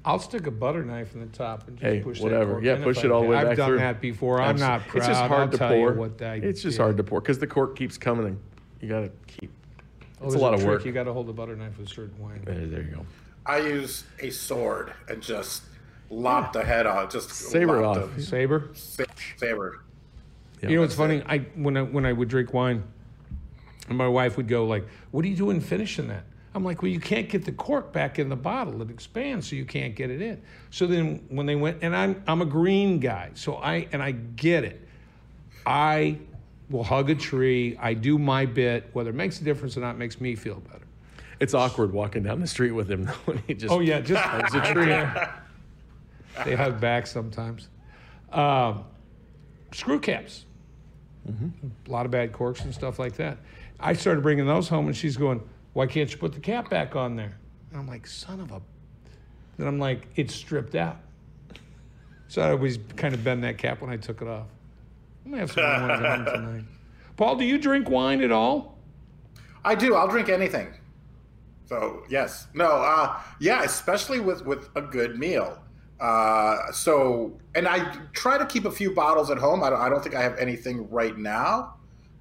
I'll 0.05 0.19
stick 0.19 0.47
a 0.47 0.51
butter 0.51 0.85
knife 0.85 1.14
in 1.14 1.21
the 1.21 1.27
top 1.27 1.67
and 1.69 1.79
just 1.79 1.85
Hey, 1.93 2.01
push 2.01 2.21
whatever. 2.21 2.45
That 2.45 2.51
cork 2.53 2.64
Yeah, 2.64 2.73
in 2.75 2.79
if 2.79 2.85
push 2.85 3.05
it 3.05 3.11
all 3.11 3.21
the 3.23 3.27
can. 3.27 3.31
way 3.31 3.37
I've 3.38 3.47
back 3.49 3.57
done 3.57 3.69
through. 3.71 3.79
that 3.79 4.01
before. 4.01 4.40
I'm 4.43 4.57
not 4.57 4.83
proud. 4.87 4.97
It's 4.99 5.07
just 5.07 5.21
hard 5.23 5.40
I'll 5.40 5.49
to 5.49 5.59
pour. 5.59 5.93
What 5.95 6.21
it's 6.21 6.62
just 6.62 6.77
did. 6.77 6.83
hard 6.83 6.97
to 6.99 7.05
pour 7.05 7.21
because 7.21 7.38
the 7.38 7.47
cork 7.47 7.75
keeps 7.77 7.97
coming 7.97 8.27
and 8.27 8.38
you 8.81 8.88
got 8.88 9.01
to 9.01 9.11
keep. 9.27 9.51
Oh, 10.21 10.27
It's 10.27 10.35
a 10.35 10.38
there's 10.38 10.43
lot 10.43 10.55
of 10.55 10.64
work. 10.64 10.85
You 10.85 10.93
got 10.93 11.05
to 11.05 11.12
hold 11.12 11.27
the 11.27 11.33
butter 11.33 11.57
knife 11.57 11.79
with 11.79 11.88
certain 11.88 12.19
wine. 12.19 12.43
There, 12.45 12.55
there 12.67 12.83
you 12.83 12.90
go. 12.97 13.07
I 13.47 13.59
use 13.59 14.05
a 14.21 14.31
sword 14.31 14.93
and 15.09 15.23
just 15.23 15.62
lop 16.11 16.53
the 16.53 16.64
head 16.64 16.87
off. 16.87 17.11
Just 17.11 17.31
Saber 17.31 17.81
lop 17.81 17.97
off. 17.97 18.14
the- 18.17 18.23
Saber. 18.23 18.69
sa- 18.75 19.05
saber. 19.37 19.81
Yeah. 20.62 20.69
you 20.71 20.77
know 20.77 20.83
what's 20.83 20.95
funny? 20.95 21.23
I 21.27 21.38
when 21.57 21.77
I 21.77 21.83
when 21.83 22.05
I 22.07 22.12
would 22.12 22.29
drink 22.29 22.53
wine, 22.55 22.85
and 23.88 23.99
my 23.99 24.09
wife 24.09 24.37
would 24.38 24.49
go 24.49 24.67
like, 24.67 24.87
"What 25.11 25.25
are 25.25 25.29
you 25.29 25.37
doing 25.37 25.61
finishing 25.61 26.09
that?" 26.09 26.25
I'm 26.55 26.64
like, 26.64 26.83
"Well, 26.83 26.90
you 26.90 27.01
can't 27.01 27.29
get 27.29 27.45
the 27.45 27.53
cork 27.53 27.93
back 27.93 28.19
in 28.19 28.29
the 28.29 28.37
bottle; 28.37 28.81
it 28.83 28.90
expands, 28.90 29.49
so 29.49 29.57
you 29.57 29.64
can't 29.64 29.95
get 29.97 30.11
it 30.11 30.23
in." 30.23 30.40
So 30.71 30.87
then 30.87 31.25
when 31.29 31.47
they 31.47 31.57
went, 31.57 31.79
and 31.83 31.95
I'm 31.97 32.23
I'm 32.27 32.43
a 32.43 32.47
green 32.47 33.01
guy, 33.01 33.31
so 33.35 33.57
I 33.57 33.88
and 33.93 34.03
I 34.03 34.12
get 34.12 34.64
it. 34.64 34.87
I 35.67 36.19
will 36.71 36.85
hug 36.85 37.11
a 37.11 37.14
tree. 37.14 37.77
I 37.81 37.95
do 37.95 38.19
my 38.19 38.47
bit, 38.47 38.88
whether 38.93 39.11
it 39.11 39.17
makes 39.17 39.40
a 39.40 39.45
difference 39.45 39.77
or 39.77 39.81
not, 39.81 39.99
makes 39.99 40.21
me 40.21 40.35
feel 40.37 40.61
better. 40.61 40.85
It's 41.40 41.55
awkward 41.55 41.93
walking 41.93 42.23
down 42.23 42.40
the 42.40 42.47
street 42.47 42.71
with 42.71 42.88
him 42.90 43.07
when 43.25 43.38
he 43.47 43.55
just 43.55 43.73
Oh 43.73 43.81
yeah, 43.81 44.01
just 44.01 44.23
hugs 44.25 44.55
a 44.55 44.73
tree. 44.73 46.45
they 46.45 46.55
hug 46.55 46.81
back 46.81 47.07
sometimes. 47.07 47.69
Um, 48.31 48.85
screw 49.73 49.99
caps, 50.01 50.45
a 51.29 51.90
lot 51.90 52.05
of 52.07 52.12
bad 52.12 52.33
corks 52.33 52.62
and 52.62 52.73
stuff 52.75 52.99
like 52.99 53.17
that. 53.17 53.38
I 53.81 53.93
started 53.95 54.23
bringing 54.23 54.47
those 54.47 54.69
home, 54.69 54.87
and 54.87 54.97
she's 54.97 55.17
going, 55.17 55.40
"Why 55.75 55.87
can't 55.87 56.11
you 56.11 56.17
put 56.17 56.33
the 56.33 56.41
cap 56.41 56.71
back 56.71 56.97
on 56.97 57.15
there?" 57.17 57.37
And 57.71 57.81
I'm 57.81 57.87
like, 57.87 58.07
"Son 58.07 58.41
of 58.41 58.51
a." 58.51 58.63
Then 59.59 59.69
I'm 59.69 59.79
like, 59.79 60.09
"It's 60.17 60.35
stripped 60.35 60.75
out." 60.75 60.97
So 62.29 62.43
I 62.43 62.51
always 62.51 62.79
kind 62.97 63.15
of 63.15 63.23
bend 63.23 63.45
that 63.45 63.59
cap 63.59 63.81
when 63.81 63.91
I 63.91 63.97
took 63.97 64.23
it 64.23 64.29
off. 64.29 64.47
I'm 65.25 65.31
gonna 65.31 65.41
have 65.43 65.53
some 65.53 65.63
wine 65.63 65.91
at 65.91 66.01
home 66.19 66.25
tonight. 66.25 66.65
Paul, 67.17 67.37
do 67.37 67.45
you 67.45 67.59
drink 67.59 67.89
wine 67.89 68.23
at 68.23 68.33
all? 68.33 68.79
I 69.65 69.75
do. 69.75 69.95
I'll 69.95 70.09
drink 70.09 70.29
anything. 70.29 70.75
So 71.67 72.03
yes, 72.09 72.49
no, 72.55 72.67
uh, 72.67 73.21
yeah, 73.41 73.63
especially 73.63 74.21
with 74.21 74.45
with 74.45 74.69
a 74.75 74.83
good 74.83 75.19
meal. 75.19 75.59
Uh, 76.01 76.73
so, 76.73 77.39
and 77.55 77.69
I 77.69 77.95
try 78.13 78.37
to 78.37 78.45
keep 78.45 78.65
a 78.65 78.71
few 78.71 78.93
bottles 78.93 79.31
at 79.31 79.39
home. 79.39 79.63
I 79.63 79.71
don't, 79.71 79.81
I 79.81 79.89
don't 79.89 80.03
think 80.03 80.15
I 80.15 80.23
have 80.23 80.37
anything 80.39 80.91
right 80.91 81.17
now, 81.17 81.77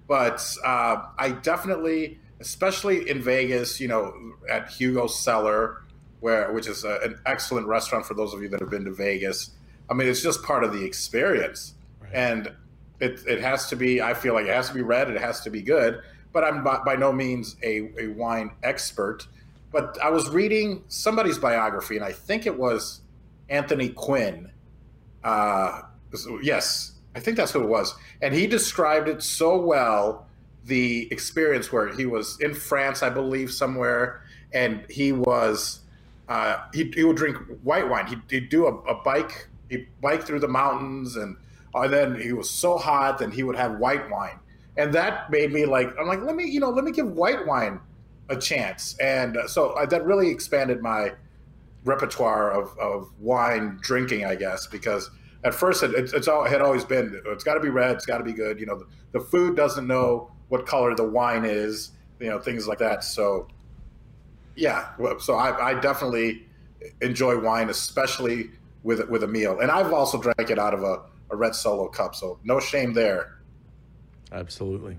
but 0.08 0.42
uh, 0.64 1.08
I 1.18 1.32
definitely, 1.42 2.20
especially 2.44 3.10
in 3.10 3.22
Vegas, 3.22 3.80
you 3.80 3.88
know, 3.88 4.14
at 4.50 4.70
Hugo's 4.70 5.18
Cellar, 5.18 5.82
where 6.20 6.52
which 6.52 6.68
is 6.68 6.84
a, 6.84 7.00
an 7.04 7.20
excellent 7.26 7.68
restaurant 7.68 8.06
for 8.06 8.14
those 8.14 8.34
of 8.34 8.42
you 8.42 8.50
that 8.50 8.60
have 8.60 8.70
been 8.70 8.84
to 8.86 8.92
Vegas. 8.92 9.52
I 9.90 9.94
mean, 9.94 10.10
it's 10.10 10.22
just 10.22 10.44
part 10.44 10.66
of 10.66 10.74
the 10.74 10.84
experience, 10.84 11.74
and 12.14 12.52
it 13.00 13.22
it 13.26 13.40
has 13.42 13.70
to 13.70 13.78
be. 13.78 14.02
I 14.02 14.14
feel 14.14 14.34
like 14.34 14.46
it 14.46 14.54
has 14.54 14.68
to 14.68 14.74
be 14.74 14.82
red. 14.82 15.10
It 15.10 15.20
has 15.22 15.40
to 15.42 15.50
be 15.50 15.62
good. 15.62 16.02
But 16.34 16.44
I'm 16.44 16.64
by, 16.64 16.80
by 16.84 16.96
no 16.96 17.14
means 17.14 17.56
a, 17.64 17.92
a 17.98 18.08
wine 18.08 18.52
expert. 18.62 19.28
But 19.72 19.98
I 20.04 20.10
was 20.10 20.30
reading 20.30 20.84
somebody's 20.88 21.38
biography, 21.38 21.96
and 21.96 22.04
I 22.06 22.12
think 22.12 22.46
it 22.46 22.58
was 22.58 23.02
Anthony 23.50 23.90
Quinn. 23.90 24.52
Uh, 25.24 25.82
yes, 26.42 26.94
I 27.16 27.20
think 27.20 27.38
that's 27.38 27.52
who 27.52 27.62
it 27.64 27.70
was. 27.70 27.96
And 28.22 28.34
he 28.34 28.48
described 28.48 29.08
it 29.08 29.24
so 29.24 29.58
well 29.58 30.28
the 30.66 31.08
experience 31.12 31.72
where 31.72 31.94
he 31.94 32.06
was 32.06 32.40
in 32.40 32.54
France, 32.54 33.04
I 33.04 33.10
believe, 33.10 33.52
somewhere, 33.52 34.22
and 34.54 34.86
he 34.90 35.12
was 35.12 35.82
uh, 36.30 36.58
he, 36.74 36.92
he 36.96 37.04
would 37.04 37.18
drink 37.18 37.38
white 37.64 37.88
wine. 37.90 38.08
He'd, 38.08 38.22
he'd 38.30 38.50
do 38.50 38.66
a, 38.66 38.76
a 38.84 39.04
bike, 39.04 39.48
he'd 39.70 39.88
bike 40.02 40.24
through 40.24 40.40
the 40.40 40.48
mountains, 40.48 41.16
and, 41.16 41.36
and 41.74 41.94
then 41.94 42.20
he 42.20 42.32
was 42.32 42.50
so 42.50 42.78
hot, 42.78 43.18
then 43.18 43.32
he 43.32 43.44
would 43.44 43.58
have 43.58 43.78
white 43.78 44.10
wine, 44.10 44.40
and 44.78 44.94
that 44.94 45.30
made 45.30 45.52
me 45.52 45.66
like 45.66 45.90
I'm 46.00 46.08
like 46.08 46.22
let 46.22 46.36
me 46.36 46.46
you 46.46 46.60
know 46.60 46.70
let 46.70 46.84
me 46.84 46.92
give 46.92 47.12
white 47.12 47.46
wine 47.46 47.80
a 48.30 48.38
chance, 48.38 48.98
and 49.00 49.38
uh, 49.38 49.48
so 49.48 49.72
uh, 49.72 49.86
that 49.88 50.06
really 50.06 50.30
expanded 50.30 50.82
my 50.82 51.12
repertoire 51.84 52.52
of, 52.52 52.78
of 52.80 53.12
wine 53.20 53.78
drinking, 53.82 54.26
I 54.26 54.36
guess, 54.36 54.68
because 54.68 55.10
at 55.44 55.54
first 55.54 55.84
it, 55.84 55.94
it's, 55.94 56.14
it's 56.14 56.28
all, 56.28 56.46
it 56.46 56.50
had 56.50 56.62
always 56.62 56.86
been 56.86 57.22
it's 57.26 57.44
got 57.44 57.56
to 57.56 57.60
be 57.60 57.70
red, 57.70 57.92
it's 57.92 58.06
got 58.06 58.20
to 58.20 58.24
be 58.24 58.34
good. 58.34 58.60
You 58.60 58.66
know, 58.66 58.80
the, 58.80 58.88
the 59.12 59.20
food 59.20 59.56
doesn't 59.56 59.86
know 59.86 60.32
what 60.54 60.68
color 60.68 60.94
the 60.94 61.04
wine 61.04 61.46
is, 61.46 61.94
you 62.20 62.30
know, 62.30 62.38
things 62.38 62.68
like 62.68 62.78
that. 62.78 63.04
So, 63.04 63.48
yeah, 64.56 64.90
so 65.18 65.34
I, 65.34 65.70
I 65.70 65.80
definitely 65.80 66.46
enjoy 67.02 67.40
wine, 67.40 67.72
especially 67.72 68.52
with 68.84 69.10
with 69.10 69.24
a 69.24 69.28
meal, 69.28 69.62
and 69.62 69.72
I've 69.72 69.92
also 69.92 70.22
drank 70.22 70.52
it 70.52 70.60
out 70.60 70.76
of 70.76 70.84
a, 70.84 71.02
a 71.32 71.36
red 71.36 71.56
solo 71.56 71.88
cup, 71.88 72.14
so 72.14 72.38
no 72.44 72.60
shame 72.60 72.94
there. 72.94 73.40
Absolutely. 74.32 74.98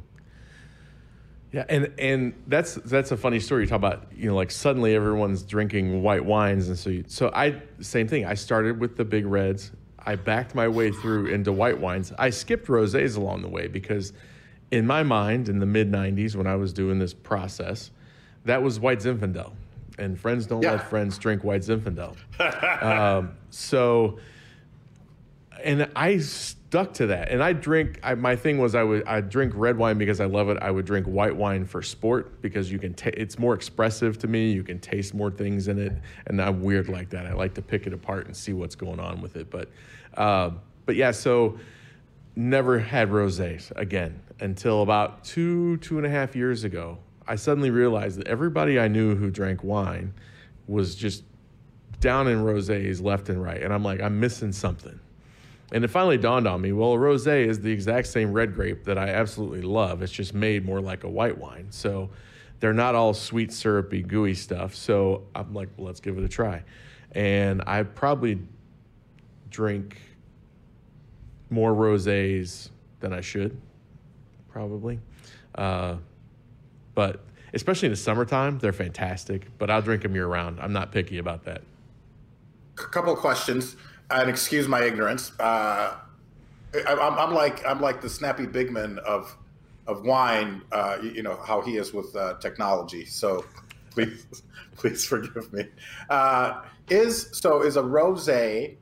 Yeah, 1.53 1.67
and 1.69 1.93
and 2.01 2.35
that's 2.49 2.75
that's 2.75 3.13
a 3.13 3.17
funny 3.17 3.39
story. 3.39 3.63
You 3.63 3.69
talk 3.69 3.77
about 3.77 4.09
you 4.13 4.29
know 4.29 4.35
like 4.35 4.51
suddenly 4.51 4.97
everyone's 4.97 5.45
drinking 5.45 6.03
white 6.03 6.25
wines, 6.25 6.69
and 6.69 6.77
so 6.77 6.91
you, 6.91 7.05
so 7.07 7.31
I 7.33 7.63
same 7.79 8.09
thing. 8.09 8.27
I 8.27 8.35
started 8.35 8.81
with 8.81 8.97
the 8.97 9.05
big 9.05 9.25
reds. 9.25 9.71
I 10.01 10.17
backed 10.17 10.57
my 10.57 10.67
way 10.67 10.91
through 10.91 11.27
into 11.27 11.53
white 11.53 11.79
wines. 11.79 12.13
I 12.19 12.31
skipped 12.31 12.67
rosés 12.67 13.17
along 13.17 13.43
the 13.43 13.49
way 13.49 13.69
because 13.69 14.13
in 14.75 14.87
my 14.87 15.03
mind, 15.03 15.49
in 15.49 15.59
the 15.61 15.67
mid 15.67 15.91
'90s, 15.91 16.35
when 16.37 16.47
I 16.47 16.57
was 16.57 16.73
doing 16.73 16.99
this 16.99 17.15
process, 17.15 17.91
that 18.45 18.63
was 18.63 18.81
White 18.81 18.99
Zinfandel, 18.99 19.53
and 19.99 20.19
friends 20.19 20.47
don't 20.47 20.63
Yeah. 20.63 20.73
let 20.73 20.91
friends 20.91 21.17
drink 21.19 21.45
White 21.45 21.63
Zinfandel. 21.63 22.17
um, 22.83 23.33
so, 23.51 24.19
and 25.63 25.89
I 25.95 26.19
stuck 26.19 26.93
to 26.95 27.07
that. 27.07 27.31
And 27.31 27.43
I 27.43 27.53
drink. 27.53 28.01
I, 28.03 28.15
my 28.17 28.35
thing 28.37 28.59
was 28.59 28.75
I 28.75 28.83
would 28.83 29.07
I 29.07 29.21
drink 29.21 29.53
red 29.55 29.79
wine 29.79 29.97
because 29.97 30.21
I 30.21 30.27
love 30.27 30.49
it. 30.49 30.59
I 30.61 30.71
would 30.71 30.85
drink 30.85 31.07
white 31.07 31.35
wine 31.37 31.65
for 31.65 31.81
sport 31.81 32.43
because 32.43 32.71
you 32.73 32.79
can. 32.81 32.95
ta 32.95 33.11
it's 33.15 33.39
more 33.39 33.55
expressive 33.55 34.19
to 34.19 34.29
me. 34.29 34.51
You 34.51 34.65
can 34.65 34.81
taste 34.81 35.15
more 35.15 35.31
things 35.31 35.69
in 35.69 35.79
it, 35.79 35.93
and 36.27 36.43
I'm 36.43 36.63
weird 36.63 36.89
like 36.89 37.11
that. 37.11 37.27
I 37.27 37.33
like 37.33 37.55
to 37.55 37.63
pick 37.63 37.87
it 37.87 37.93
apart 37.93 38.27
and 38.27 38.37
see 38.37 38.53
what's 38.53 38.75
going 38.75 38.99
on 38.99 39.21
with 39.23 39.37
it. 39.37 39.51
But, 39.51 39.69
uh, 40.17 40.51
but 40.85 40.97
yeah. 40.97 41.13
So, 41.13 41.59
never 42.37 42.79
had 42.79 43.11
rosés 43.11 43.71
again 43.77 44.21
until 44.41 44.83
about 44.83 45.25
two 45.25 45.77
two 45.79 45.99
and 45.99 46.07
a 46.07 46.11
half 46.11 46.35
years 46.35 46.65
ago. 46.65 46.99
I 47.27 47.37
suddenly 47.37 47.71
realized 47.71 48.19
that 48.19 48.27
everybody 48.27 48.79
I 48.79 48.89
knew 48.89 49.15
who 49.15 49.31
drank 49.31 49.65
wine 49.65 50.13
was 50.67 50.95
just 50.95 51.25
down 52.01 52.29
in 52.29 52.39
rosés 52.39 53.03
left 53.03 53.29
and 53.29 53.43
right, 53.43 53.63
and 53.63 53.73
I'm 53.73 53.83
like, 53.83 54.01
I'm 54.01 54.21
missing 54.21 54.53
something. 54.53 54.99
And 55.73 55.85
it 55.85 55.89
finally 55.89 56.19
dawned 56.19 56.47
on 56.47 56.61
me, 56.61 56.73
well, 56.73 56.93
a 56.93 56.97
rosé 56.97 57.47
is 57.47 57.61
the 57.61 57.73
exact 57.73 58.07
same 58.07 58.33
red 58.33 58.55
grape 58.55 58.85
that 58.85 58.99
I 58.99 59.09
absolutely 59.09 59.63
love. 59.63 60.03
It's 60.03 60.13
just 60.13 60.35
made 60.35 60.65
more 60.65 60.81
like 60.81 61.05
a 61.05 61.09
white 61.09 61.39
wine. 61.39 61.67
So 61.71 62.11
they're 62.61 62.75
not 62.75 62.95
all 62.95 63.15
sweet, 63.15 63.53
syrupy, 63.53 64.03
gooey 64.03 64.35
stuff. 64.35 64.75
So 64.75 65.25
I'm 65.35 65.55
like, 65.55 65.71
well, 65.77 65.87
let's 65.87 66.01
give 66.01 66.19
it 66.19 66.25
a 66.25 66.29
try. 66.29 66.63
And 67.13 67.63
I 67.67 67.83
probably 67.83 68.39
drink 69.51 69.99
more 71.55 71.73
rosés 71.73 72.71
than 73.01 73.13
I 73.13 73.21
should, 73.21 73.59
probably. 74.51 74.99
Uh, 75.55 75.97
but 76.95 77.21
especially 77.55 77.87
in 77.87 77.93
the 77.93 77.97
summertime, 77.97 78.59
they're 78.59 78.73
fantastic. 78.73 79.47
But 79.59 79.71
I'll 79.71 79.83
drink 79.83 80.03
them 80.03 80.15
year 80.15 80.27
round. 80.27 80.59
I'm 80.61 80.73
not 80.73 80.93
picky 80.93 81.19
about 81.19 81.45
that. 81.45 81.63
A 82.79 82.83
couple 82.83 83.15
questions, 83.17 83.77
and 84.11 84.29
excuse 84.29 84.67
my 84.67 84.83
ignorance. 84.83 85.33
Uh, 85.39 85.97
I, 86.75 86.83
I'm, 86.87 87.19
I'm 87.19 87.33
like 87.33 87.65
I'm 87.65 87.81
like 87.81 88.01
the 88.01 88.11
snappy 88.11 88.47
bigman 88.47 88.99
of 88.99 89.37
of 89.87 90.05
wine. 90.05 90.63
Uh, 90.73 90.99
you, 91.03 91.11
you 91.11 91.23
know 91.23 91.39
how 91.47 91.61
he 91.61 91.77
is 91.77 91.95
with 91.95 92.15
uh, 92.17 92.35
technology. 92.41 93.05
So 93.05 93.45
please 93.91 94.27
please 94.77 95.05
forgive 95.05 95.53
me. 95.53 95.69
Uh, 96.11 96.63
is 96.91 97.29
so 97.33 97.63
is 97.63 97.77
a 97.77 97.83
rosé. 97.83 98.77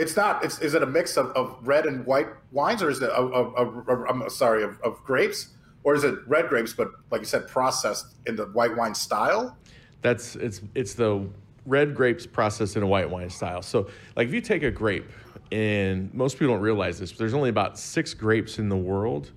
It's 0.00 0.16
not. 0.16 0.42
It's 0.42 0.58
is 0.60 0.72
it 0.72 0.82
a 0.82 0.86
mix 0.86 1.18
of, 1.18 1.26
of 1.36 1.58
red 1.60 1.84
and 1.84 2.06
white 2.06 2.28
wines, 2.52 2.82
or 2.82 2.88
is 2.88 3.02
it 3.02 3.10
of, 3.10 3.32
of, 3.34 3.86
of 3.86 4.04
I'm 4.08 4.28
sorry 4.30 4.62
of, 4.62 4.80
of 4.80 5.04
grapes, 5.04 5.48
or 5.84 5.94
is 5.94 6.04
it 6.04 6.14
red 6.26 6.48
grapes, 6.48 6.72
but 6.72 6.90
like 7.10 7.20
you 7.20 7.26
said, 7.26 7.46
processed 7.48 8.14
in 8.26 8.34
the 8.34 8.46
white 8.46 8.74
wine 8.74 8.94
style? 8.94 9.58
That's 10.00 10.36
it's 10.36 10.62
it's 10.74 10.94
the 10.94 11.28
red 11.66 11.94
grapes 11.94 12.26
processed 12.26 12.78
in 12.78 12.82
a 12.82 12.86
white 12.86 13.10
wine 13.10 13.28
style. 13.28 13.60
So 13.60 13.90
like 14.16 14.26
if 14.26 14.32
you 14.32 14.40
take 14.40 14.62
a 14.62 14.70
grape, 14.70 15.10
and 15.52 16.12
most 16.14 16.38
people 16.38 16.54
don't 16.54 16.62
realize 16.62 16.98
this, 16.98 17.12
but 17.12 17.18
there's 17.18 17.34
only 17.34 17.50
about 17.50 17.78
six 17.78 18.14
grapes 18.14 18.58
in 18.58 18.70
the 18.70 18.78
world 18.78 19.32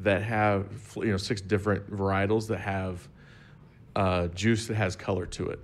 that 0.00 0.22
have 0.22 0.66
you 0.96 1.12
know 1.12 1.16
six 1.16 1.40
different 1.40 1.88
varietals 1.92 2.48
that 2.48 2.58
have 2.58 3.06
uh, 3.94 4.26
juice 4.28 4.66
that 4.66 4.74
has 4.74 4.96
color 4.96 5.26
to 5.26 5.48
it. 5.50 5.60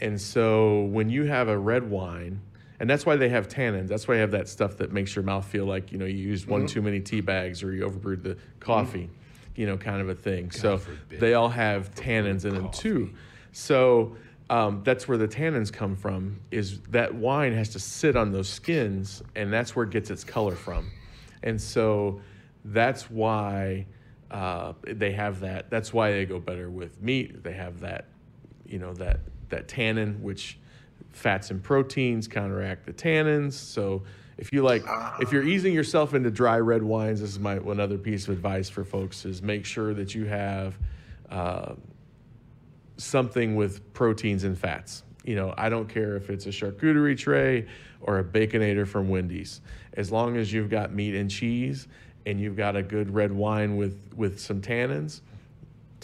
And 0.00 0.20
so 0.20 0.82
when 0.86 1.08
you 1.08 1.22
have 1.24 1.46
a 1.46 1.56
red 1.56 1.88
wine, 1.88 2.40
and 2.84 2.90
that's 2.90 3.06
why 3.06 3.16
they 3.16 3.30
have 3.30 3.48
tannins. 3.48 3.88
That's 3.88 4.06
why 4.06 4.16
you 4.16 4.20
have 4.20 4.32
that 4.32 4.46
stuff 4.46 4.76
that 4.76 4.92
makes 4.92 5.16
your 5.16 5.22
mouth 5.22 5.46
feel 5.46 5.64
like 5.64 5.90
you 5.90 5.96
know 5.96 6.04
you 6.04 6.18
used 6.18 6.46
one 6.46 6.66
too 6.66 6.82
many 6.82 7.00
tea 7.00 7.22
bags 7.22 7.62
or 7.62 7.72
you 7.72 7.88
overbrewed 7.88 8.22
the 8.22 8.36
coffee, 8.60 9.08
you 9.56 9.64
know, 9.64 9.78
kind 9.78 10.02
of 10.02 10.10
a 10.10 10.14
thing. 10.14 10.50
so 10.50 10.76
forbid. 10.76 11.18
they 11.18 11.32
all 11.32 11.48
have 11.48 11.94
tannins 11.94 12.44
in 12.44 12.54
them 12.54 12.70
too. 12.72 13.10
So 13.52 14.18
um, 14.50 14.82
that's 14.84 15.08
where 15.08 15.16
the 15.16 15.26
tannins 15.26 15.72
come 15.72 15.96
from. 15.96 16.38
Is 16.50 16.78
that 16.90 17.14
wine 17.14 17.54
has 17.54 17.70
to 17.70 17.78
sit 17.78 18.16
on 18.16 18.32
those 18.32 18.50
skins, 18.50 19.22
and 19.34 19.50
that's 19.50 19.74
where 19.74 19.86
it 19.86 19.90
gets 19.90 20.10
its 20.10 20.22
color 20.22 20.54
from. 20.54 20.90
And 21.42 21.58
so 21.58 22.20
that's 22.66 23.10
why 23.10 23.86
uh, 24.30 24.74
they 24.82 25.12
have 25.12 25.40
that. 25.40 25.70
That's 25.70 25.90
why 25.90 26.12
they 26.12 26.26
go 26.26 26.38
better 26.38 26.68
with 26.68 27.00
meat. 27.00 27.42
They 27.42 27.54
have 27.54 27.80
that, 27.80 28.08
you 28.66 28.78
know, 28.78 28.92
that 28.92 29.20
that 29.48 29.68
tannin, 29.68 30.22
which 30.22 30.58
fats 31.14 31.50
and 31.50 31.62
proteins 31.62 32.28
counteract 32.28 32.86
the 32.86 32.92
tannins. 32.92 33.52
So 33.52 34.02
if 34.36 34.52
you 34.52 34.62
like, 34.62 34.84
if 35.20 35.32
you're 35.32 35.44
easing 35.44 35.72
yourself 35.72 36.14
into 36.14 36.30
dry 36.30 36.58
red 36.58 36.82
wines, 36.82 37.20
this 37.20 37.30
is 37.30 37.38
my 37.38 37.58
one 37.58 37.80
other 37.80 37.98
piece 37.98 38.28
of 38.28 38.34
advice 38.34 38.68
for 38.68 38.84
folks: 38.84 39.24
is 39.24 39.42
make 39.42 39.64
sure 39.64 39.94
that 39.94 40.14
you 40.14 40.24
have. 40.26 40.78
Uh, 41.30 41.74
something 42.96 43.56
with 43.56 43.92
proteins 43.92 44.44
and 44.44 44.58
fats. 44.58 45.02
You 45.24 45.36
know, 45.36 45.54
I 45.56 45.68
don't 45.68 45.88
care 45.88 46.16
if 46.16 46.30
it's 46.30 46.46
a 46.46 46.50
charcuterie 46.50 47.18
tray 47.18 47.66
or 48.00 48.18
a 48.18 48.24
baconator 48.24 48.86
from 48.86 49.08
Wendy's. 49.08 49.60
As 49.94 50.12
long 50.12 50.36
as 50.36 50.52
you've 50.52 50.70
got 50.70 50.92
meat 50.92 51.14
and 51.14 51.30
cheese 51.30 51.88
and 52.26 52.40
you've 52.40 52.56
got 52.56 52.76
a 52.76 52.82
good 52.82 53.12
red 53.12 53.32
wine 53.32 53.76
with 53.76 54.12
with 54.14 54.38
some 54.38 54.60
tannins, 54.60 55.20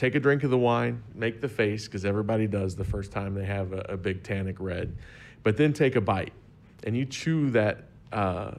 take 0.01 0.15
a 0.15 0.21
drink 0.21 0.45
of 0.45 0.51
the 0.51 0.57
wine, 0.57 1.03
make 1.15 1.43
the 1.43 1.49
face 1.49 1.85
because 1.85 2.07
everybody 2.07 2.47
does 2.47 2.75
the 2.75 2.85
first 2.85 3.13
time 3.13 3.35
they 3.35 3.45
have 3.45 3.75
a, 3.75 3.81
a 3.91 3.97
big 3.99 4.23
tannic 4.23 4.57
red, 4.59 4.97
but 5.43 5.59
then 5.59 5.75
take 5.75 5.95
a 5.95 6.01
bite 6.01 6.33
and 6.85 6.97
you 6.97 7.05
chew 7.05 7.51
that 7.51 7.85
uh, 8.11 8.53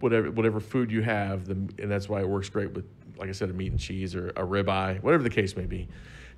whatever 0.00 0.32
whatever 0.32 0.58
food 0.58 0.90
you 0.90 1.00
have, 1.00 1.46
the, 1.46 1.52
and 1.52 1.88
that's 1.88 2.08
why 2.08 2.20
it 2.20 2.28
works 2.28 2.48
great 2.48 2.72
with, 2.72 2.84
like 3.16 3.28
I 3.28 3.32
said, 3.32 3.50
a 3.50 3.52
meat 3.52 3.70
and 3.70 3.78
cheese 3.78 4.16
or 4.16 4.30
a 4.30 4.42
ribeye, 4.44 5.00
whatever 5.00 5.22
the 5.22 5.30
case 5.30 5.56
may 5.56 5.64
be. 5.64 5.86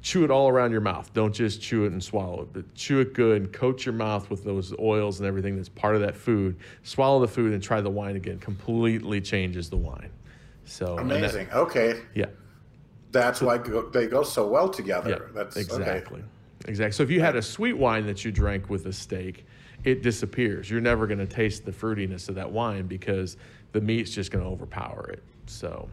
Chew 0.02 0.22
it 0.24 0.30
all 0.30 0.50
around 0.50 0.72
your 0.72 0.82
mouth. 0.82 1.10
Don't 1.14 1.34
just 1.34 1.62
chew 1.62 1.84
it 1.84 1.92
and 1.92 2.04
swallow 2.04 2.42
it, 2.42 2.52
but 2.52 2.74
chew 2.74 3.00
it 3.00 3.14
good 3.14 3.40
and 3.40 3.50
coat 3.50 3.86
your 3.86 3.94
mouth 3.94 4.28
with 4.28 4.44
those 4.44 4.74
oils 4.78 5.20
and 5.20 5.26
everything 5.26 5.56
that's 5.56 5.70
part 5.70 5.94
of 5.94 6.02
that 6.02 6.14
food. 6.14 6.56
Swallow 6.82 7.20
the 7.20 7.28
food 7.28 7.54
and 7.54 7.62
try 7.62 7.80
the 7.80 7.90
wine 7.90 8.16
again. 8.16 8.38
Completely 8.38 9.22
changes 9.22 9.70
the 9.70 9.76
wine. 9.78 10.10
So 10.66 10.98
and 10.98 11.10
that- 11.10 11.18
Amazing. 11.18 11.50
okay, 11.52 12.00
yeah. 12.14 12.26
That's 13.12 13.40
why 13.40 13.58
go, 13.58 13.88
they 13.88 14.06
go 14.06 14.22
so 14.22 14.46
well 14.46 14.68
together. 14.68 15.26
Yeah, 15.28 15.32
That's 15.34 15.56
exactly. 15.56 16.20
Okay. 16.20 16.28
Exactly. 16.66 16.92
So 16.92 17.02
if 17.02 17.10
you 17.10 17.20
had 17.20 17.36
a 17.36 17.42
sweet 17.42 17.72
wine 17.72 18.06
that 18.06 18.24
you 18.24 18.30
drank 18.30 18.68
with 18.68 18.86
a 18.86 18.92
steak, 18.92 19.46
it 19.84 20.02
disappears. 20.02 20.70
You're 20.70 20.80
never 20.80 21.06
going 21.06 21.18
to 21.18 21.26
taste 21.26 21.64
the 21.64 21.72
fruitiness 21.72 22.28
of 22.28 22.34
that 22.34 22.50
wine 22.50 22.86
because 22.86 23.36
the 23.72 23.80
meat's 23.80 24.10
just 24.10 24.30
going 24.30 24.44
to 24.44 24.50
overpower 24.50 25.08
it. 25.10 25.22
So 25.46 25.88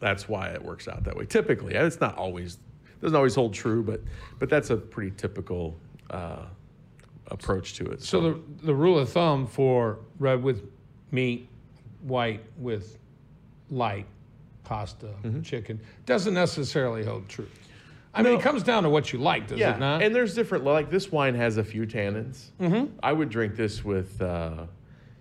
that's 0.00 0.28
why 0.28 0.48
it 0.48 0.62
works 0.62 0.88
out 0.88 1.04
that 1.04 1.16
way. 1.16 1.26
Typically, 1.26 1.76
and 1.76 1.86
it's 1.86 2.00
not 2.00 2.16
always 2.16 2.58
doesn't 3.00 3.16
always 3.16 3.34
hold 3.34 3.54
true, 3.54 3.82
but 3.82 4.00
but 4.38 4.50
that's 4.50 4.70
a 4.70 4.76
pretty 4.76 5.12
typical 5.16 5.76
uh, 6.10 6.44
approach 7.28 7.74
to 7.74 7.86
it. 7.86 8.02
So 8.02 8.20
the 8.20 8.40
the 8.64 8.74
rule 8.74 8.98
of 8.98 9.10
thumb 9.10 9.46
for 9.46 10.00
red 10.18 10.42
with 10.42 10.64
meat, 11.12 11.48
white 12.02 12.42
with 12.58 12.98
light 13.70 14.06
pasta, 14.74 15.06
Mm-hmm. 15.24 15.42
chicken 15.42 15.80
doesn't 16.06 16.32
necessarily 16.32 17.04
hold 17.04 17.28
true. 17.28 17.48
I 18.14 18.22
mean, 18.22 18.38
it 18.38 18.40
comes 18.42 18.62
down 18.62 18.84
to 18.84 18.88
what 18.90 19.12
you 19.12 19.18
like, 19.18 19.48
does 19.48 19.58
yeah, 19.58 19.74
it 19.74 19.80
not? 19.80 20.02
and 20.02 20.14
there's 20.14 20.32
different. 20.34 20.64
Like 20.64 20.90
this 20.90 21.10
wine 21.12 21.34
has 21.34 21.56
a 21.58 21.64
few 21.64 21.86
tannins. 21.86 22.50
Mm-hmm. 22.60 22.96
I 23.02 23.12
would 23.12 23.30
drink 23.30 23.56
this 23.56 23.84
with 23.84 24.20
uh, 24.22 24.66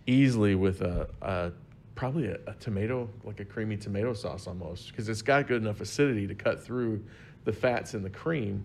easily 0.07 0.53
with 0.55 0.81
a, 0.81 1.07
a 1.23 1.51
probably 1.95 2.27
a, 2.27 2.37
a 2.47 2.53
tomato, 2.59 3.09
like 3.23 3.39
a 3.39 3.45
creamy 3.45 3.75
tomato 3.77 4.13
sauce 4.13 4.45
almost, 4.47 4.89
because 4.89 5.09
it's 5.09 5.21
got 5.23 5.47
good 5.47 5.61
enough 5.63 5.81
acidity 5.81 6.25
to 6.27 6.35
cut 6.35 6.63
through 6.63 7.03
the 7.45 7.53
fats 7.53 7.93
in 7.95 8.03
the 8.03 8.09
cream, 8.09 8.63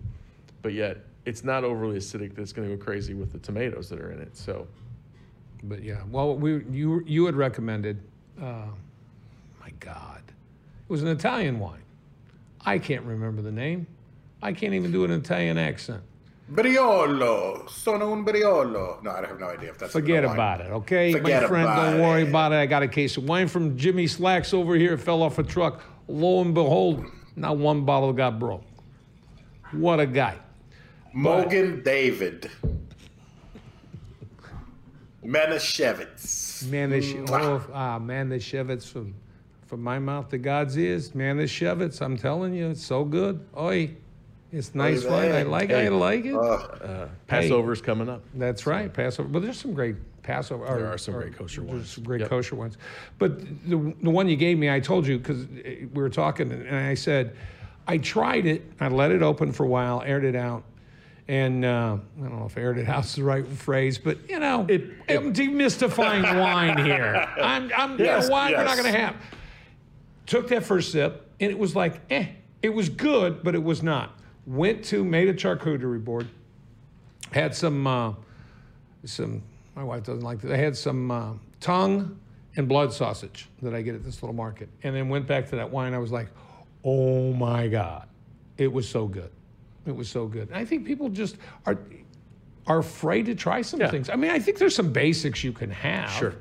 but 0.61 0.73
yet 0.73 0.97
it's 1.25 1.43
not 1.43 1.63
overly 1.63 1.97
acidic 1.97 2.35
that's 2.35 2.53
going 2.53 2.69
to 2.69 2.75
go 2.75 2.83
crazy 2.83 3.15
with 3.15 3.31
the 3.31 3.39
tomatoes 3.39 3.89
that 3.89 3.99
are 3.99 4.11
in 4.11 4.19
it. 4.21 4.35
So 4.37 4.67
But 5.63 5.81
yeah, 5.83 6.01
well, 6.11 6.35
we 6.35 6.63
you 6.69 7.03
you 7.07 7.25
had 7.25 7.35
recommended. 7.35 7.97
Uh, 8.39 8.65
my 9.61 9.69
God, 9.79 10.21
it 10.85 10.91
was 10.91 11.01
an 11.01 11.07
Italian 11.09 11.59
wine. 11.59 11.81
I 12.65 12.77
can't 12.79 13.03
remember 13.03 13.41
the 13.41 13.51
name. 13.51 13.87
I 14.41 14.53
can't 14.53 14.73
even 14.73 14.91
do 14.91 15.03
an 15.03 15.11
Italian 15.11 15.57
accent. 15.57 16.03
Briolo, 16.51 17.67
sono 17.67 18.11
un 18.11 18.23
briolo. 18.23 19.01
No, 19.01 19.09
I 19.09 19.25
have 19.25 19.39
no 19.39 19.47
idea 19.47 19.71
if 19.71 19.79
that's 19.79 19.91
Forget 19.91 20.23
about 20.23 20.61
it, 20.61 20.69
okay? 20.69 21.11
Forget 21.11 21.41
My 21.41 21.47
friend, 21.47 21.67
don't 21.67 22.01
worry 22.01 22.21
it. 22.21 22.29
about 22.29 22.51
it. 22.51 22.57
I 22.57 22.67
got 22.67 22.83
a 22.83 22.87
case 22.87 23.17
of 23.17 23.23
wine 23.23 23.47
from 23.47 23.75
Jimmy 23.75 24.05
Slacks 24.05 24.53
over 24.53 24.75
here. 24.75 24.93
It 24.93 24.99
fell 24.99 25.23
off 25.23 25.39
a 25.39 25.43
truck. 25.43 25.81
Lo 26.07 26.41
and 26.41 26.53
behold, 26.53 27.03
not 27.35 27.57
one 27.57 27.83
bottle 27.83 28.13
got 28.13 28.37
broke. 28.37 28.63
What 29.71 29.99
a 29.99 30.05
guy. 30.05 30.37
Mogen 31.15 31.83
David. 31.83 32.51
Manischewitz. 35.25 36.63
Manish, 36.65 37.27
oh, 37.31 37.65
ah, 37.73 37.97
Manischewitz 37.99 38.87
from, 38.87 39.15
from 39.65 39.81
my 39.81 39.99
mouth 39.99 40.29
to 40.29 40.37
God's 40.37 40.77
ears. 40.77 41.15
man, 41.15 41.37
this 41.37 41.51
Manischewitz, 41.51 42.01
I'm 42.01 42.17
telling 42.17 42.53
you, 42.53 42.69
it's 42.69 42.83
so 42.85 43.03
good. 43.03 43.45
Oi, 43.57 43.91
it's 44.51 44.75
nice 44.75 45.05
Oy 45.05 45.09
wine. 45.09 45.31
I 45.31 45.41
like 45.43 45.69
it. 45.69 45.75
I 45.75 45.87
like 45.89 46.25
it. 46.25 46.35
Uh, 46.35 47.07
Passover's 47.27 47.81
coming 47.81 48.07
up. 48.09 48.21
That's 48.35 48.65
right, 48.67 48.93
Passover. 48.93 49.27
But 49.27 49.41
there's 49.41 49.59
some 49.59 49.73
great 49.73 49.95
Passover. 50.23 50.65
There 50.65 50.87
are 50.87 50.97
some 50.97 51.15
or- 51.15 51.21
great 51.21 51.35
kosher 51.37 51.61
ones. 51.61 51.79
there's 51.79 51.89
some 51.89 52.03
great 52.03 52.21
Yep. 52.21 52.29
kosher 52.29 52.55
ones. 52.55 52.77
But 53.17 53.39
the, 53.67 53.93
the 54.01 54.09
one 54.09 54.27
you 54.29 54.35
gave 54.35 54.57
me, 54.57 54.69
I 54.69 54.79
told 54.79 55.07
you 55.07 55.17
because 55.17 55.45
we 55.47 55.87
were 55.93 56.09
talking, 56.09 56.51
and 56.51 56.75
I 56.75 56.93
said, 56.93 57.35
I 57.87 57.97
tried 57.97 58.45
it. 58.45 58.63
I 58.79 58.87
let 58.87 59.11
it 59.11 59.21
open 59.23 59.51
for 59.51 59.63
a 59.65 59.69
while, 59.69 60.01
aired 60.05 60.23
it 60.25 60.35
out. 60.35 60.63
And 61.27 61.65
uh, 61.65 61.97
I 62.19 62.21
don't 62.21 62.37
know 62.39 62.45
if 62.45 62.55
aired 62.55 62.77
it 62.77 62.87
out 62.87 63.03
is 63.05 63.15
the 63.15 63.23
right 63.23 63.47
phrase, 63.47 63.97
but 63.97 64.29
you 64.29 64.39
know, 64.39 64.65
It- 64.69 64.91
I'm 65.09 65.33
demystifying 65.33 66.39
wine 66.39 66.77
here. 66.85 67.15
I'm, 67.41 67.71
I'm 67.75 67.91
you 67.93 67.97
know, 67.97 68.03
Yes, 68.03 68.29
wine 68.29 68.51
we're 68.53 68.63
not 68.63 68.77
going 68.77 68.91
to 68.93 68.99
have. 68.99 69.15
Took 70.25 70.47
that 70.49 70.63
first 70.63 70.91
sip, 70.91 71.29
and 71.39 71.51
it 71.51 71.57
was 71.57 71.75
like, 71.75 72.01
eh, 72.09 72.27
it 72.61 72.69
was 72.69 72.89
good, 72.89 73.43
but 73.43 73.53
it 73.55 73.63
was 73.63 73.83
not. 73.83 74.17
Went 74.47 74.83
to, 74.85 75.03
made 75.03 75.27
a 75.27 75.33
charcuterie 75.33 76.03
board, 76.03 76.27
had 77.31 77.55
some, 77.55 77.85
uh, 77.85 78.13
some, 79.03 79.43
my 79.75 79.83
wife 79.83 80.03
doesn't 80.03 80.23
like 80.23 80.41
that, 80.41 80.51
I 80.51 80.57
had 80.57 80.75
some 80.75 81.11
uh, 81.11 81.33
tongue 81.59 82.19
and 82.55 82.67
blood 82.67 82.93
sausage 82.93 83.49
that 83.61 83.73
I 83.75 83.81
get 83.81 83.95
at 83.95 84.03
this 84.03 84.23
little 84.23 84.35
market. 84.35 84.69
And 84.83 84.95
then 84.95 85.09
went 85.09 85.27
back 85.27 85.49
to 85.49 85.57
that 85.57 85.69
wine. 85.69 85.93
I 85.93 85.97
was 85.99 86.11
like, 86.11 86.29
oh 86.83 87.33
my 87.33 87.67
God. 87.67 88.07
It 88.57 88.71
was 88.71 88.87
so 88.87 89.05
good. 89.07 89.29
It 89.85 89.93
was 89.95 90.07
so 90.09 90.25
good. 90.27 90.47
And 90.47 90.57
I 90.57 90.63
think 90.63 90.85
people 90.85 91.09
just 91.09 91.35
are 91.65 91.77
are 92.67 92.79
afraid 92.79 93.25
to 93.27 93.35
try 93.35 93.61
some 93.61 93.79
Yeah. 93.79 93.91
things. 93.91 94.09
I 94.09 94.15
mean, 94.15 94.31
I 94.31 94.39
think 94.39 94.57
there's 94.57 94.73
some 94.75 94.91
basics 94.91 95.43
you 95.43 95.51
can 95.51 95.69
have. 95.69 96.09
Sure. 96.11 96.33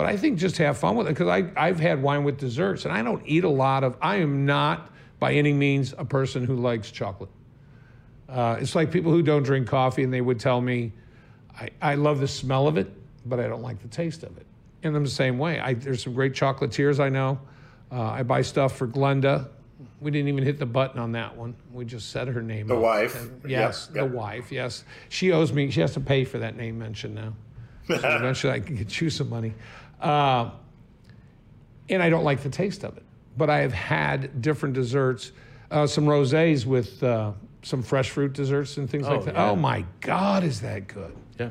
But 0.00 0.06
I 0.08 0.16
think 0.16 0.38
just 0.38 0.56
have 0.56 0.78
fun 0.78 0.96
with 0.96 1.08
it 1.08 1.10
because 1.10 1.28
I 1.28 1.50
I've 1.54 1.78
had 1.78 2.02
wine 2.02 2.24
with 2.24 2.38
desserts 2.38 2.86
and 2.86 2.94
I 2.94 3.02
don't 3.02 3.22
eat 3.26 3.44
a 3.44 3.50
lot 3.50 3.84
of. 3.84 3.98
I 4.00 4.16
am 4.16 4.46
not 4.46 4.90
by 5.18 5.34
any 5.34 5.52
means 5.52 5.92
a 5.98 6.06
person 6.06 6.42
who 6.42 6.56
likes 6.56 6.90
chocolate. 6.90 7.28
Uh, 8.26 8.56
it's 8.58 8.74
like 8.74 8.90
people 8.90 9.12
who 9.12 9.20
don't 9.20 9.42
drink 9.42 9.68
coffee 9.68 10.02
and 10.02 10.10
they 10.10 10.22
would 10.22 10.40
tell 10.40 10.58
me, 10.58 10.92
I, 11.54 11.68
I 11.82 11.94
love 11.96 12.18
the 12.18 12.28
smell 12.28 12.66
of 12.66 12.78
it, 12.78 12.90
but 13.26 13.40
I 13.40 13.46
don't 13.46 13.60
like 13.60 13.82
the 13.82 13.88
taste 13.88 14.22
of 14.22 14.34
it. 14.38 14.46
And 14.82 14.96
I'm 14.96 15.04
the 15.04 15.10
same 15.10 15.36
way. 15.38 15.60
I, 15.60 15.74
there's 15.74 16.02
some 16.02 16.14
great 16.14 16.32
chocolatiers 16.32 16.98
I 16.98 17.10
know. 17.10 17.38
Uh, 17.92 18.00
I 18.00 18.22
buy 18.22 18.40
stuff 18.40 18.78
for 18.78 18.88
Glenda. 18.88 19.48
We 20.00 20.10
didn't 20.10 20.28
even 20.28 20.44
hit 20.44 20.58
the 20.58 20.64
button 20.64 20.98
on 20.98 21.12
that 21.12 21.36
one. 21.36 21.54
We 21.74 21.84
just 21.84 22.08
said 22.08 22.26
her 22.28 22.40
name. 22.40 22.68
The 22.68 22.76
wife. 22.76 23.20
And 23.20 23.50
yes, 23.50 23.90
Yep, 23.94 24.10
the 24.10 24.16
wife. 24.16 24.50
Yes, 24.50 24.82
she 25.10 25.30
owes 25.30 25.52
me. 25.52 25.70
She 25.70 25.82
has 25.82 25.92
to 25.92 26.00
pay 26.00 26.24
for 26.24 26.38
that 26.38 26.56
name 26.56 26.78
mention 26.78 27.14
now. 27.14 27.34
So 27.90 27.96
eventually, 27.96 28.52
I 28.52 28.60
can 28.60 28.76
get 28.76 29.00
you 29.00 29.10
some 29.10 29.28
money. 29.28 29.52
Uh, 30.00 30.50
and 31.88 32.02
I 32.02 32.08
don't 32.10 32.24
like 32.24 32.42
the 32.42 32.48
taste 32.50 32.84
of 32.84 32.96
it. 32.96 33.02
But 33.36 33.50
I 33.50 33.58
have 33.58 33.72
had 33.72 34.42
different 34.42 34.74
desserts, 34.74 35.32
uh, 35.70 35.86
some 35.86 36.04
rosés 36.04 36.66
with 36.66 37.02
uh, 37.02 37.32
some 37.62 37.82
fresh 37.82 38.10
fruit 38.10 38.32
desserts 38.32 38.76
and 38.76 38.88
things 38.88 39.06
like 39.06 39.20
Oh, 39.20 39.24
that. 39.24 39.34
yeah. 39.34 39.50
Oh 39.50 39.56
my 39.56 39.84
God, 40.00 40.44
is 40.44 40.60
that 40.62 40.88
good? 40.88 41.14
Yeah. 41.38 41.50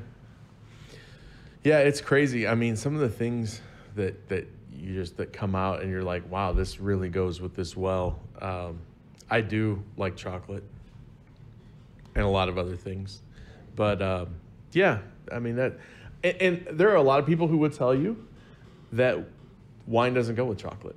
Yeah, 1.64 1.80
it's 1.80 2.02
crazy. 2.02 2.48
I 2.48 2.56
mean, 2.56 2.76
some 2.76 2.96
of 2.96 3.02
the 3.02 3.10
things 3.10 3.62
that 3.96 4.28
that 4.30 4.48
you 4.74 4.94
just 4.94 5.18
that 5.18 5.34
come 5.34 5.56
out 5.56 5.82
and 5.82 5.90
you're 5.92 6.04
like, 6.04 6.30
wow, 6.32 6.54
this 6.54 6.80
really 6.80 7.10
goes 7.10 7.42
with 7.42 7.54
this 7.56 7.76
well. 7.76 8.20
Um, 8.42 8.80
I 9.30 9.42
do 9.42 9.84
like 9.98 10.16
chocolate 10.16 10.64
and 12.16 12.24
a 12.26 12.30
lot 12.30 12.50
of 12.50 12.58
other 12.58 12.76
things, 12.76 13.22
but 13.76 14.02
um, 14.02 14.30
yeah, 14.72 15.00
I 15.32 15.40
mean 15.40 15.56
that. 15.58 15.74
And, 16.24 16.42
and 16.68 16.80
there 16.80 16.90
are 16.90 16.96
a 16.96 17.02
lot 17.02 17.20
of 17.20 17.26
people 17.26 17.48
who 17.48 17.58
would 17.60 17.74
tell 17.74 17.94
you 17.94 18.26
that 18.94 19.18
wine 19.88 20.14
doesn't 20.14 20.36
go 20.36 20.46
with 20.46 20.58
chocolate. 20.58 20.96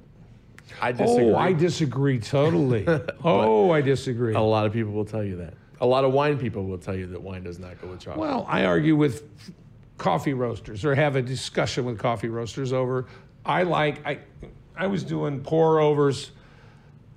I 0.81 0.91
oh, 0.91 0.93
disagree. 0.93 1.31
Oh, 1.31 1.37
I 1.37 1.53
disagree 1.53 2.19
totally. 2.19 2.87
oh, 3.25 3.71
I 3.71 3.81
disagree. 3.81 4.35
a 4.35 4.41
lot 4.41 4.67
of 4.67 4.73
people 4.73 4.93
will 4.93 5.05
tell 5.05 5.25
you 5.25 5.37
that. 5.37 5.55
A 5.81 5.87
lot 5.87 6.05
of 6.05 6.13
wine 6.13 6.39
people 6.39 6.65
will 6.65 6.79
tell 6.79 6.95
you 6.95 7.07
that 7.09 7.21
wine 7.21 7.43
does 7.43 7.59
not 7.59 7.81
go 7.81 7.89
with 7.89 8.01
chocolate. 8.01 8.21
Well, 8.21 8.47
I 8.49 8.65
argue 8.65 8.95
with 8.95 9.29
coffee 9.99 10.33
roasters 10.33 10.85
or 10.85 10.95
have 10.95 11.17
a 11.17 11.23
discussion 11.23 11.85
with 11.85 11.99
coffee 11.99 12.29
roasters 12.29 12.73
over. 12.73 13.07
I 13.45 13.65
like 13.65 14.05
I 14.07 14.19
I 14.77 14.87
was 14.87 15.03
doing 15.03 15.41
pour 15.41 15.81
overs 15.81 16.31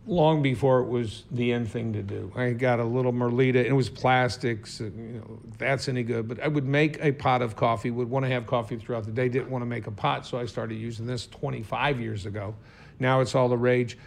long 0.08 0.42
before 0.42 0.82
it 0.82 0.88
was 0.88 1.24
the 1.32 1.52
end 1.52 1.70
thing 1.70 1.94
to 1.94 2.04
do. 2.04 2.32
I 2.36 2.52
got 2.52 2.80
a 2.80 2.84
little 2.84 3.12
Melitta 3.12 3.58
and 3.58 3.68
it 3.68 3.74
was 3.74 3.90
plastics, 3.90 4.80
and, 4.80 5.14
you 5.16 5.20
know, 5.20 5.40
that's 5.58 5.88
any 5.88 6.04
good, 6.04 6.28
but 6.28 6.42
I 6.42 6.48
would 6.48 6.66
make 6.66 7.04
a 7.04 7.12
pot 7.12 7.42
of 7.42 7.56
coffee, 7.56 7.92
would 7.92 8.10
want 8.10 8.26
to 8.26 8.32
have 8.32 8.46
coffee 8.46 8.78
throughout 8.78 9.06
the 9.06 9.12
day, 9.12 9.30
didn't 9.30 9.50
want 9.50 9.64
to 9.64 9.68
make 9.68 9.88
a 9.88 9.92
pot, 9.92 10.26
so 10.26 10.38
I 10.38 10.46
started 10.46 10.76
using 10.76 11.06
this 11.06 11.28
25 11.28 12.00
years 12.00 12.26
ago. 12.26 12.56
Now 13.00 13.22
it's 13.22 13.36
all 13.36 13.50
the 13.50 13.58
rage. 13.58 13.98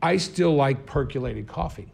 I 0.00 0.16
still 0.16 0.54
like 0.54 0.86
percolated 0.86 1.46
coffee. 1.46 1.92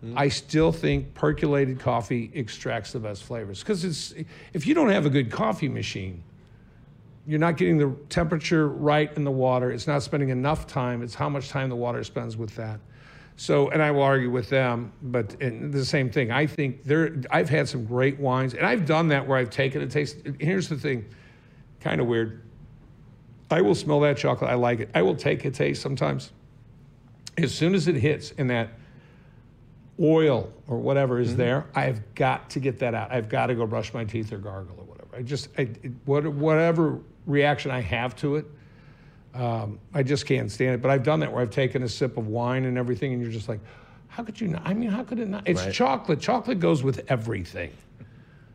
Hmm. 0.00 0.16
I 0.16 0.28
still 0.28 0.72
think 0.72 1.14
percolated 1.14 1.80
coffee 1.80 2.30
extracts 2.34 2.92
the 2.92 3.00
best 3.00 3.24
flavors 3.24 3.60
because 3.60 3.84
it's 3.84 4.14
if 4.52 4.66
you 4.66 4.74
don't 4.74 4.90
have 4.90 5.06
a 5.06 5.10
good 5.10 5.30
coffee 5.30 5.68
machine, 5.68 6.22
you're 7.26 7.40
not 7.40 7.56
getting 7.56 7.76
the 7.76 7.94
temperature 8.08 8.68
right 8.68 9.14
in 9.16 9.24
the 9.24 9.30
water. 9.30 9.72
It's 9.72 9.86
not 9.86 10.02
spending 10.02 10.28
enough 10.28 10.66
time. 10.66 11.02
It's 11.02 11.14
how 11.14 11.28
much 11.28 11.48
time 11.48 11.68
the 11.68 11.76
water 11.76 12.04
spends 12.04 12.36
with 12.36 12.54
that. 12.56 12.78
So, 13.36 13.68
and 13.68 13.82
I 13.82 13.90
will 13.90 14.02
argue 14.02 14.30
with 14.30 14.48
them, 14.48 14.92
but 15.02 15.40
and 15.42 15.72
the 15.72 15.84
same 15.84 16.10
thing. 16.10 16.30
I 16.30 16.46
think 16.46 16.84
there. 16.84 17.20
I've 17.30 17.50
had 17.50 17.68
some 17.68 17.84
great 17.84 18.18
wines, 18.18 18.54
and 18.54 18.64
I've 18.64 18.86
done 18.86 19.08
that 19.08 19.26
where 19.26 19.36
I've 19.36 19.50
taken 19.50 19.82
a 19.82 19.86
taste. 19.86 20.16
Here's 20.40 20.68
the 20.68 20.76
thing, 20.76 21.04
kind 21.80 22.00
of 22.00 22.06
weird. 22.06 22.42
I 23.50 23.60
will 23.60 23.74
smell 23.74 24.00
that 24.00 24.16
chocolate. 24.16 24.50
I 24.50 24.54
like 24.54 24.80
it. 24.80 24.90
I 24.94 25.02
will 25.02 25.14
take 25.14 25.44
a 25.44 25.50
taste 25.50 25.82
sometimes. 25.82 26.32
As 27.36 27.54
soon 27.54 27.74
as 27.74 27.88
it 27.88 27.96
hits 27.96 28.30
in 28.32 28.46
that 28.46 28.70
oil 30.00 30.50
or 30.66 30.78
whatever 30.78 31.20
is 31.20 31.28
mm-hmm. 31.28 31.38
there, 31.38 31.66
I've 31.74 32.14
got 32.14 32.48
to 32.50 32.60
get 32.60 32.78
that 32.78 32.94
out. 32.94 33.12
I've 33.12 33.28
got 33.28 33.46
to 33.46 33.54
go 33.54 33.66
brush 33.66 33.92
my 33.92 34.04
teeth 34.04 34.32
or 34.32 34.38
gargle 34.38 34.76
or 34.78 34.84
whatever. 34.84 35.16
I 35.16 35.22
just, 35.22 35.48
I, 35.58 35.62
it, 35.62 35.92
what, 36.06 36.26
whatever 36.26 37.00
reaction 37.26 37.70
I 37.70 37.80
have 37.80 38.16
to 38.16 38.36
it, 38.36 38.46
um, 39.34 39.78
I 39.92 40.02
just 40.02 40.26
can't 40.26 40.50
stand 40.50 40.76
it. 40.76 40.82
But 40.82 40.90
I've 40.90 41.02
done 41.02 41.20
that 41.20 41.32
where 41.32 41.42
I've 41.42 41.50
taken 41.50 41.82
a 41.82 41.88
sip 41.88 42.16
of 42.16 42.28
wine 42.28 42.64
and 42.64 42.78
everything, 42.78 43.12
and 43.12 43.22
you're 43.22 43.30
just 43.30 43.48
like, 43.48 43.60
how 44.08 44.22
could 44.22 44.40
you 44.40 44.48
not? 44.48 44.62
I 44.64 44.72
mean, 44.72 44.88
how 44.88 45.04
could 45.04 45.18
it 45.18 45.28
not? 45.28 45.46
It's 45.46 45.62
Right. 45.62 45.74
chocolate. 45.74 46.20
Chocolate 46.20 46.58
goes 46.58 46.82
with 46.82 47.04
everything. 47.08 47.70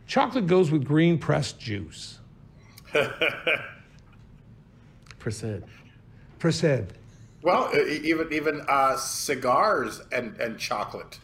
Chocolate 0.08 0.48
goes 0.48 0.72
with 0.72 0.84
green 0.84 1.20
pressed 1.20 1.60
juice. 1.60 2.18
Percent. 5.20 5.64
Percent. 6.40 6.92
Well, 7.44 7.72
even 7.76 8.34
even 8.34 8.62
uh, 8.68 8.98
cigars 8.98 10.02
and 10.12 10.36
and 10.38 10.58
chocolate. 10.58 11.20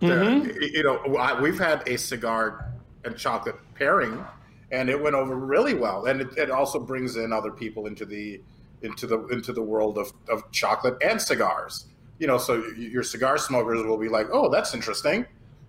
Mm-hmm. 0.00 0.50
You 0.60 0.82
know, 0.82 1.38
we've 1.40 1.58
had 1.58 1.86
a 1.86 1.96
cigar 1.96 2.72
and 3.04 3.16
chocolate 3.16 3.56
pairing, 3.74 4.24
and 4.72 4.88
it 4.88 5.00
went 5.00 5.14
over 5.14 5.36
really 5.36 5.74
well. 5.74 6.06
And 6.06 6.22
it, 6.22 6.36
it 6.36 6.50
also 6.50 6.80
brings 6.80 7.16
in 7.16 7.32
other 7.32 7.52
people 7.52 7.86
into 7.86 8.04
the 8.04 8.40
into 8.82 9.06
the 9.06 9.26
into 9.28 9.52
the 9.52 9.62
world 9.62 9.98
of, 9.98 10.12
of 10.28 10.50
chocolate 10.50 10.96
and 11.02 11.20
cigars. 11.20 11.86
You 12.18 12.26
know, 12.26 12.38
so 12.38 12.64
your 12.76 13.02
cigar 13.02 13.38
smokers 13.38 13.84
will 13.84 13.98
be 13.98 14.08
like, 14.08 14.26
"Oh, 14.32 14.48
that's 14.48 14.74
interesting," 14.74 15.26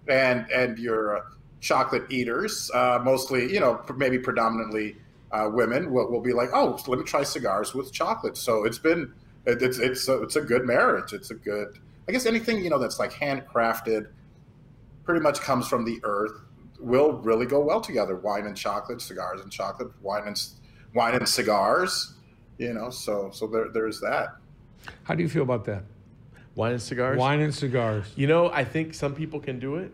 and 0.07 0.49
and 0.51 0.79
your 0.79 1.17
uh, 1.17 1.21
chocolate 1.59 2.05
eaters, 2.09 2.71
uh, 2.73 2.99
mostly 3.03 3.53
you 3.53 3.59
know 3.59 3.83
maybe 3.95 4.17
predominantly 4.17 4.95
uh, 5.31 5.49
women, 5.51 5.91
will, 5.91 6.09
will 6.09 6.21
be 6.21 6.33
like, 6.33 6.49
"Oh, 6.53 6.81
let 6.87 6.99
me 6.99 7.05
try 7.05 7.23
cigars 7.23 7.75
with 7.75 7.91
chocolate." 7.91 8.37
So 8.37 8.65
it's 8.65 8.79
been 8.79 9.13
it, 9.45 9.61
it's 9.61 9.79
it's 9.79 10.07
a, 10.07 10.23
it's 10.23 10.35
a 10.35 10.41
good 10.41 10.65
marriage. 10.65 11.13
It's 11.13 11.29
a 11.29 11.35
good 11.35 11.79
I 12.07 12.11
guess 12.11 12.25
anything 12.25 12.63
you 12.63 12.69
know 12.69 12.79
that's 12.79 12.99
like 12.99 13.11
handcrafted, 13.11 14.07
pretty 15.03 15.21
much 15.21 15.39
comes 15.41 15.67
from 15.67 15.85
the 15.85 15.99
earth, 16.03 16.39
will 16.84 17.13
really 17.13 17.45
go 17.45 17.59
well 17.59 17.81
together. 17.81 18.15
Wine 18.15 18.45
and 18.45 18.55
chocolate, 18.55 19.01
cigars 19.01 19.41
and 19.41 19.51
chocolate, 19.51 19.89
wine 20.01 20.23
and 20.27 20.41
wine 20.93 21.15
and 21.15 21.27
cigars. 21.27 22.13
You 22.57 22.73
know, 22.73 22.89
so 22.89 23.29
so 23.34 23.47
there 23.47 23.69
there's 23.73 23.99
that. 24.01 24.36
How 25.03 25.15
do 25.15 25.23
you 25.23 25.29
feel 25.29 25.43
about 25.43 25.65
that? 25.65 25.84
Wine 26.55 26.73
and 26.73 26.81
cigars. 26.81 27.17
Wine 27.17 27.39
and 27.41 27.53
cigars. 27.53 28.05
You 28.15 28.27
know, 28.27 28.51
I 28.51 28.63
think 28.63 28.93
some 28.93 29.15
people 29.15 29.39
can 29.39 29.59
do 29.59 29.75
it. 29.77 29.91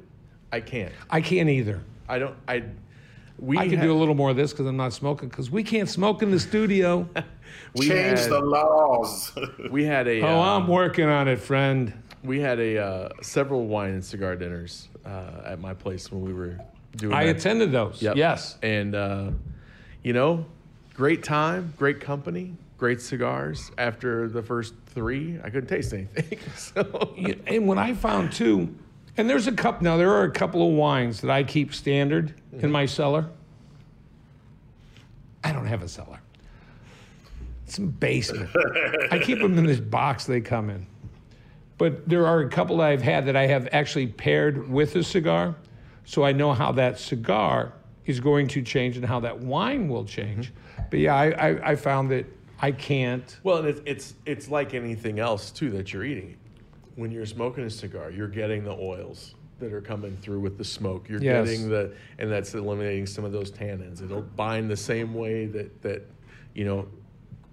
I 0.52 0.60
can't. 0.60 0.92
I 1.10 1.22
can't 1.22 1.50
either. 1.50 1.82
I 2.08 2.20
don't. 2.20 2.36
I. 2.48 2.64
We 3.38 3.58
I 3.58 3.70
can 3.70 3.78
had- 3.78 3.86
do 3.86 3.94
a 3.94 3.98
little 3.98 4.16
more 4.16 4.32
of 4.32 4.36
this 4.36 4.52
because 4.52 4.66
I'm 4.66 4.76
not 4.76 4.92
smoking 4.92 5.30
because 5.30 5.50
we 5.50 5.64
can't 5.64 5.88
smoke 5.88 6.22
in 6.22 6.32
the 6.32 6.40
studio. 6.40 7.08
We 7.76 7.88
Change 7.88 8.20
had, 8.20 8.30
the 8.30 8.40
laws. 8.42 9.32
We 9.72 9.84
had 9.84 10.08
a. 10.08 10.22
Oh, 10.22 10.40
uh, 10.40 10.58
I'm 10.58 10.68
working 10.68 11.06
on 11.08 11.28
it, 11.28 11.40
friend. 11.40 11.94
we 12.24 12.40
had 12.40 12.60
a 12.60 12.78
uh, 12.78 13.10
several 13.24 13.66
wine 13.66 13.94
and 13.94 14.06
cigar 14.06 14.36
dinners 14.36 14.88
uh, 15.04 15.42
at 15.46 15.60
my 15.60 15.74
place 15.74 16.12
when 16.12 16.22
we 16.22 16.32
were 16.34 16.60
doing. 17.00 17.14
I 17.14 17.26
that. 17.26 17.38
attended 17.38 17.72
those. 17.72 18.02
Yep. 18.02 18.16
Yes. 18.16 18.58
And 18.62 18.96
uh, 18.96 19.32
you 20.04 20.14
know, 20.14 20.46
great 20.94 21.24
time, 21.24 21.74
great 21.78 22.00
company, 22.00 22.54
great 22.78 23.02
cigars. 23.02 23.72
After 23.78 24.28
the 24.28 24.44
first 24.44 24.74
three, 24.88 25.40
I 25.44 25.50
couldn't 25.50 25.68
taste 25.68 25.94
anything. 25.94 26.40
so 26.56 27.16
And 27.48 27.68
when 27.68 27.78
I 27.78 27.94
found 27.94 28.32
too, 28.32 28.76
and 29.18 29.30
there's 29.30 29.48
a 29.48 29.52
couple, 29.52 29.84
now 29.84 29.98
there 29.98 30.12
are 30.12 30.24
a 30.24 30.32
couple 30.32 30.68
of 30.68 30.74
wines 30.76 31.22
that 31.22 31.32
I 31.32 31.44
keep 31.44 31.74
standard 31.74 32.34
in 32.54 32.72
my 32.72 32.86
cellar. 32.86 33.30
I 35.44 35.52
don't 35.52 35.68
have 35.68 35.84
a 35.84 35.88
cellar. 35.88 36.20
It's 37.66 37.78
a 37.78 37.82
basement. 37.82 38.50
I 39.12 39.20
keep 39.20 39.40
them 39.40 39.58
in 39.58 39.66
this 39.66 39.80
box 39.80 40.26
they 40.26 40.42
come 40.42 40.70
in. 40.70 40.88
But 41.78 42.10
there 42.10 42.26
are 42.26 42.42
a 42.42 42.50
couple 42.50 42.78
that 42.78 42.88
I've 42.88 43.02
had 43.02 43.26
that 43.28 43.36
I 43.36 43.48
have 43.48 43.70
actually 43.72 44.08
paired 44.08 44.70
with 44.70 44.96
a 44.96 45.04
cigar. 45.04 45.56
So 46.10 46.24
I 46.24 46.32
know 46.32 46.54
how 46.54 46.72
that 46.72 46.98
cigar 46.98 47.72
is 48.08 48.20
going 48.20 48.48
to 48.48 48.64
change 48.64 48.98
and 48.98 49.06
how 49.06 49.20
that 49.20 49.38
wine 49.42 49.88
will 49.88 50.06
change. 50.06 50.52
Mm-hmm. 50.52 50.82
But 50.90 51.00
yeah, 51.02 51.14
I, 51.14 51.28
I, 51.28 51.70
I 51.72 51.76
found 51.76 52.10
that 52.10 52.26
I 52.60 52.72
can't. 52.72 53.38
Well, 53.44 53.58
and 53.58 53.68
it's, 53.68 53.82
it's 53.86 54.16
it's 54.26 54.50
like 54.50 54.74
anything 54.74 55.20
else 55.20 55.52
too 55.52 55.70
that 55.70 55.94
you're 55.94 56.04
eating. 56.04 56.36
When 56.96 57.12
you're 57.12 57.28
smoking 57.28 57.64
a 57.64 57.70
cigar, 57.70 58.10
you're 58.10 58.28
getting 58.28 58.64
the 58.64 58.72
oils 58.72 59.36
that 59.60 59.72
are 59.72 59.82
coming 59.82 60.18
through 60.18 60.40
with 60.40 60.58
the 60.58 60.64
smoke. 60.64 61.08
You're 61.08 61.22
Yes. 61.22 61.48
getting 61.48 61.70
the 61.70 61.94
and 62.18 62.32
that's 62.32 62.56
eliminating 62.56 63.06
some 63.06 63.24
of 63.24 63.32
those 63.32 63.52
tannins. 63.52 64.04
It'll 64.04 64.24
bind 64.24 64.68
the 64.68 64.78
same 64.78 65.14
way 65.14 65.46
that 65.46 65.80
that 65.84 66.08
you 66.56 66.66
know 66.66 66.88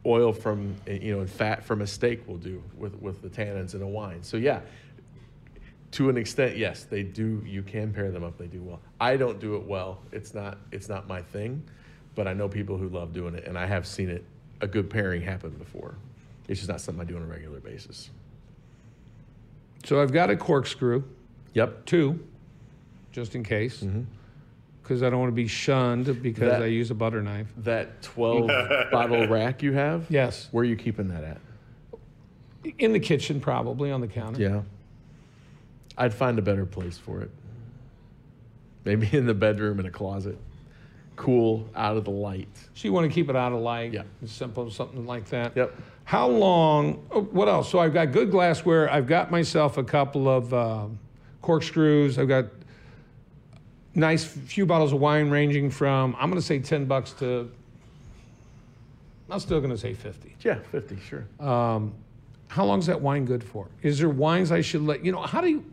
oil 0.07 0.32
from 0.32 0.76
you 0.86 1.14
know 1.14 1.20
and 1.20 1.28
fat 1.28 1.62
from 1.62 1.82
a 1.82 1.86
steak 1.86 2.26
will 2.26 2.38
do 2.38 2.62
with 2.78 2.94
with 3.02 3.20
the 3.20 3.28
tannins 3.28 3.74
in 3.74 3.82
a 3.82 3.86
wine. 3.86 4.22
So 4.22 4.38
yeah, 4.38 4.61
to 5.97 6.11
an 6.11 6.18
extent, 6.18 6.59
yes, 6.59 6.84
they 6.84 7.03
do. 7.03 7.42
You 7.47 7.62
can 7.62 7.90
pair 7.90 8.11
them 8.11 8.22
up. 8.22 8.36
They 8.36 8.49
do 8.49 8.62
well. 8.62 8.80
I 9.01 9.16
don't 9.16 9.40
do 9.40 9.57
it 9.57 9.62
well. 9.66 10.03
It's 10.12 10.34
not. 10.34 10.59
It's 10.70 10.90
not 10.90 11.09
my 11.09 11.22
thing. 11.22 11.62
But 12.14 12.28
I 12.28 12.34
know 12.34 12.51
people 12.51 12.76
who 12.76 12.90
love 12.90 13.14
doing 13.14 13.34
it, 13.34 13.47
and 13.47 13.59
I 13.59 13.64
have 13.64 13.86
seen 13.86 14.11
it 14.11 14.22
a 14.61 14.66
good 14.66 14.90
pairing 14.90 15.22
happen 15.22 15.53
before. 15.53 15.94
It's 16.49 16.61
just 16.61 16.68
not 16.68 16.82
something 16.82 17.01
I 17.01 17.05
do 17.07 17.16
on 17.16 17.22
a 17.22 17.26
regular 17.26 17.61
basis. 17.61 18.11
So 19.86 20.03
I've 20.03 20.12
got 20.12 20.28
a 20.28 20.36
corkscrew, 20.36 21.03
Yep. 21.55 21.86
two, 21.86 22.22
just 23.12 23.34
in 23.34 23.42
case, 23.42 23.80
mm-hmm. 23.80 24.03
because 24.82 25.03
I 25.03 25.09
don't 25.09 25.20
want 25.20 25.32
to 25.32 25.34
be 25.34 25.47
shunned 25.47 26.22
because 26.22 26.51
That- 26.51 26.62
I 26.62 26.66
use 26.66 26.90
a 26.90 26.94
butter 26.94 27.22
knife. 27.22 27.47
That 27.57 28.03
12 28.03 28.49
bottle 28.90 29.28
rack 29.28 29.62
you 29.62 29.72
have. 29.72 30.11
Yes, 30.11 30.49
Where 30.53 30.61
are 30.61 30.66
you 30.66 30.76
keeping 30.76 31.09
that 31.09 31.24
at? 31.24 31.40
in 32.78 32.92
the 32.92 33.01
kitchen, 33.01 33.40
probably 33.40 33.90
on 33.90 34.03
the 34.03 34.09
counter. 34.09 34.42
Yeah. 34.42 34.62
I'd 35.99 36.14
find 36.14 36.38
a 36.38 36.42
better 36.42 36.66
place 36.66 36.99
for 36.99 37.20
it. 37.22 37.30
Maybe 38.84 39.09
in 39.12 39.26
the 39.26 39.34
bedroom 39.34 39.80
in 39.80 39.86
a 39.86 39.90
closet. 39.90 40.38
Cool, 41.16 41.66
out 41.74 41.97
of 41.97 42.05
the 42.05 42.11
light. 42.11 42.49
So 42.74 42.86
you 42.86 42.92
want 42.92 43.09
to 43.11 43.14
keep 43.14 43.30
it 43.30 43.36
out 43.36 43.53
of 43.53 43.61
light. 43.61 43.92
Yeah. 43.92 44.03
Simple, 44.26 44.70
something 44.70 45.07
like 45.07 45.26
that. 45.30 45.57
Yep. 45.57 45.74
How 46.05 46.28
long? 46.28 47.07
oh, 47.11 47.22
What 47.22 47.49
else? 47.49 47.70
So 47.70 47.78
I've 47.78 47.94
got 47.94 48.12
good 48.12 48.30
glassware. 48.30 48.90
I've 48.92 49.07
got 49.07 49.30
myself 49.30 49.78
a 49.78 49.84
couple 49.84 50.28
of 50.28 50.53
um 50.53 50.99
corkscrews. 51.42 52.18
I've 52.18 52.28
got 52.28 52.47
nice 53.94 54.24
few 54.24 54.66
bottles 54.66 54.92
of 54.92 55.01
wine, 55.01 55.30
ranging 55.30 55.70
from 55.70 56.14
I'm 56.18 56.28
going 56.28 56.40
to 56.40 56.47
say 56.47 56.59
ten 56.59 56.84
bucks 56.84 57.12
to 57.14 57.51
I'm 59.30 59.40
still 59.40 59.59
going 59.61 59.72
to 59.72 59.78
say 59.78 59.94
fifty. 59.94 60.36
Yeah, 60.42 60.59
50, 60.70 60.99
sure. 61.01 61.24
How 62.49 62.64
long 62.64 62.78
is 62.78 62.86
that 62.86 63.01
wine 63.01 63.24
good 63.24 63.42
for? 63.42 63.66
Is 63.82 63.99
there 63.99 64.09
wines 64.09 64.53
I 64.53 64.61
should 64.61 64.82
let 64.82 65.05
you 65.05 65.11
know? 65.11 65.22
How 65.22 65.40
do 65.40 65.49
you? 65.49 65.64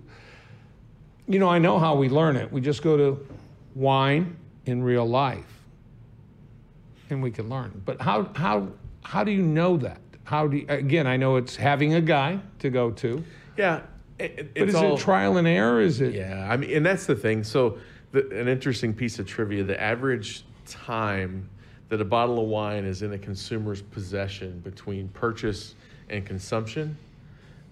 You 1.27 1.39
know, 1.39 1.49
I 1.49 1.59
know 1.59 1.79
how 1.79 1.95
we 1.95 2.09
learn 2.09 2.35
it. 2.35 2.51
We 2.51 2.61
just 2.61 2.81
go 2.81 2.97
to 2.97 3.27
wine 3.75 4.35
in 4.65 4.83
real 4.83 5.05
life, 5.05 5.45
and 7.09 7.23
we 7.23 7.31
can 7.31 7.49
learn. 7.49 7.81
But 7.85 8.01
how 8.01 8.29
how 8.35 8.69
how 9.03 9.23
do 9.23 9.31
you 9.31 9.41
know 9.41 9.77
that? 9.77 9.99
How 10.25 10.47
do 10.47 10.57
you, 10.57 10.65
again? 10.67 11.07
I 11.07 11.17
know 11.17 11.37
it's 11.37 11.55
having 11.55 11.93
a 11.93 12.01
guy 12.01 12.39
to 12.59 12.69
go 12.69 12.91
to, 12.91 13.23
yeah. 13.57 13.81
It, 14.19 14.53
but 14.53 14.69
is 14.69 14.75
all, 14.75 14.95
it 14.95 14.99
trial 14.99 15.37
and 15.37 15.47
error? 15.47 15.81
Is 15.81 15.99
it? 15.99 16.13
Yeah, 16.13 16.47
I 16.49 16.55
mean, 16.55 16.75
and 16.75 16.85
that's 16.85 17.05
the 17.05 17.15
thing. 17.15 17.43
So, 17.43 17.79
the, 18.11 18.29
an 18.39 18.47
interesting 18.47 18.93
piece 18.93 19.17
of 19.19 19.25
trivia: 19.25 19.63
the 19.63 19.81
average 19.81 20.45
time 20.65 21.49
that 21.89 21.99
a 22.01 22.05
bottle 22.05 22.39
of 22.39 22.47
wine 22.47 22.85
is 22.85 23.01
in 23.01 23.13
a 23.13 23.17
consumer's 23.17 23.81
possession 23.81 24.59
between 24.59 25.07
purchase 25.09 25.75
and 26.09 26.25
consumption 26.25 26.97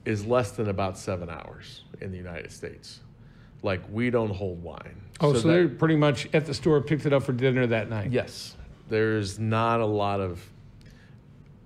is 0.06 0.26
less 0.26 0.52
than 0.52 0.70
about 0.70 0.98
seven 0.98 1.30
hours 1.30 1.84
in 2.02 2.12
the 2.12 2.18
United 2.18 2.52
States. 2.52 3.00
Like 3.64 3.82
we 3.92 4.10
don't 4.10 4.32
hold 4.32 4.64
wine. 4.64 4.96
Oh, 5.20 5.34
so, 5.34 5.40
that- 5.42 5.48
they're 5.48 5.68
pretty 5.70 5.96
much 5.96 6.28
at 6.34 6.46
the 6.46 6.54
store, 6.54 6.82
picked 6.82 7.06
it 7.06 7.14
up 7.14 7.24
for 7.24 7.34
dinner 7.34 7.68
that 7.68 7.90
night. 7.90 8.12
Yes, 8.12 8.56
there's 8.90 9.38
not 9.40 9.80
a 9.80 9.86
lot 9.86 10.20
of 10.20 10.44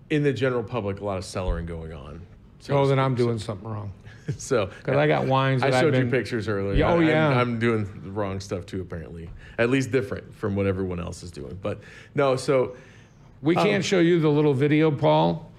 in 0.09 0.23
the 0.23 0.33
general 0.33 0.63
public 0.63 0.99
a 0.99 1.03
lot 1.05 1.17
of 1.17 1.23
cellaring 1.23 1.65
going 1.65 1.91
on. 1.93 2.21
so 2.59 2.77
Oh, 2.77 2.85
then 2.85 2.99
I'm 2.99 3.15
doing 3.15 3.39
something 3.39 3.67
wrong 3.67 3.91
so. 4.37 4.67
because 4.67 4.97
I 4.97 5.07
got 5.07 5.25
wines 5.25 5.63
I 5.63 5.71
showed 5.71 5.95
I've 5.95 6.03
you 6.05 6.11
pictures 6.11 6.47
earlier. 6.47 6.75
Yeah, 6.75 6.91
oh, 6.91 6.97
I- 6.99 7.05
I'm- 7.05 7.07
yeah. 7.07 7.29
I'm, 7.41 7.57
doing 7.59 7.85
the 8.03 8.11
wrong 8.11 8.39
stuff 8.39 8.65
too, 8.67 8.81
apparently. 8.81 9.29
At 9.57 9.69
least 9.69 9.91
different 9.91 10.35
from 10.35 10.55
what 10.55 10.67
everyone 10.67 10.99
else 10.99 11.23
is 11.23 11.31
doing. 11.31 11.57
But 11.61 11.79
no, 12.13 12.35
so 12.35 12.75
We 13.41 13.55
um, 13.55 13.65
can't 13.65 13.83
show 13.85 13.99
you 13.99 14.19
the 14.19 14.29
little 14.29 14.53
video, 14.53 14.91
Paul. 14.91 15.49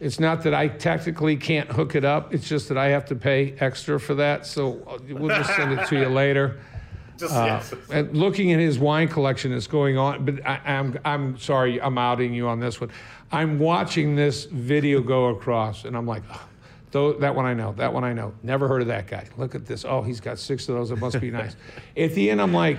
It's 0.00 0.18
not 0.18 0.42
that 0.44 0.54
I 0.54 0.68
technically 0.68 1.36
can't 1.36 1.70
hook 1.70 1.94
it 1.94 2.04
up. 2.06 2.32
It's 2.32 2.48
just 2.48 2.68
that 2.68 2.78
I 2.78 2.88
have 2.88 3.04
to 3.06 3.14
pay 3.14 3.54
extra 3.60 4.00
for 4.00 4.14
that. 4.14 4.46
So 4.46 4.82
uh, 4.88 4.98
we'll 5.10 5.28
just 5.36 5.54
send 5.54 5.78
it 5.78 5.86
to 5.88 5.98
you 5.98 6.08
later. 6.08 6.58
Just 7.18 7.34
Uh, 7.34 7.44
yes. 7.44 7.74
and 7.92 8.16
looking 8.16 8.50
at 8.52 8.60
his 8.60 8.78
wine 8.78 9.06
collection 9.06 9.50
that's 9.52 9.66
going 9.66 9.98
on, 9.98 10.24
but 10.24 10.36
I, 10.46 10.58
I'm 10.64 10.98
I'm 11.04 11.36
sorry, 11.38 11.78
I'm 11.78 11.98
outing 11.98 12.32
you 12.32 12.48
on 12.48 12.60
this 12.60 12.80
one. 12.80 12.88
I'm 13.30 13.58
watching 13.58 14.16
this 14.16 14.46
video 14.46 15.02
go 15.02 15.26
across, 15.26 15.84
and 15.84 15.94
I'm 15.94 16.06
like, 16.06 16.22
oh, 16.32 16.48
though 16.92 17.12
that 17.12 17.34
one 17.34 17.44
I 17.44 17.52
know, 17.52 17.74
that 17.74 17.92
one 17.92 18.04
I 18.04 18.14
know. 18.14 18.32
Never 18.42 18.68
heard 18.68 18.80
of 18.80 18.88
that 18.88 19.06
guy. 19.06 19.26
Look 19.36 19.54
at 19.54 19.66
this. 19.66 19.84
Oh, 19.84 20.00
he's 20.00 20.18
got 20.18 20.38
six 20.38 20.66
of 20.70 20.76
those. 20.76 20.92
It 20.92 20.96
must 20.98 21.20
be 21.20 21.30
nice. 21.42 21.56
at 21.94 22.14
the 22.14 22.30
end, 22.30 22.40
I'm 22.40 22.54
like, 22.54 22.78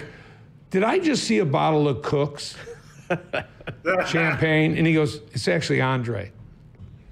did 0.72 0.84
I 0.84 0.98
just 0.98 1.26
see 1.26 1.38
a 1.38 1.46
bottle 1.46 1.88
of 1.88 2.02
Cooks 2.02 2.56
champagne? 4.08 4.76
And 4.76 4.88
he 4.88 4.94
goes, 4.94 5.22
it's 5.34 5.48
actually 5.48 5.82
Andre. 5.82 6.32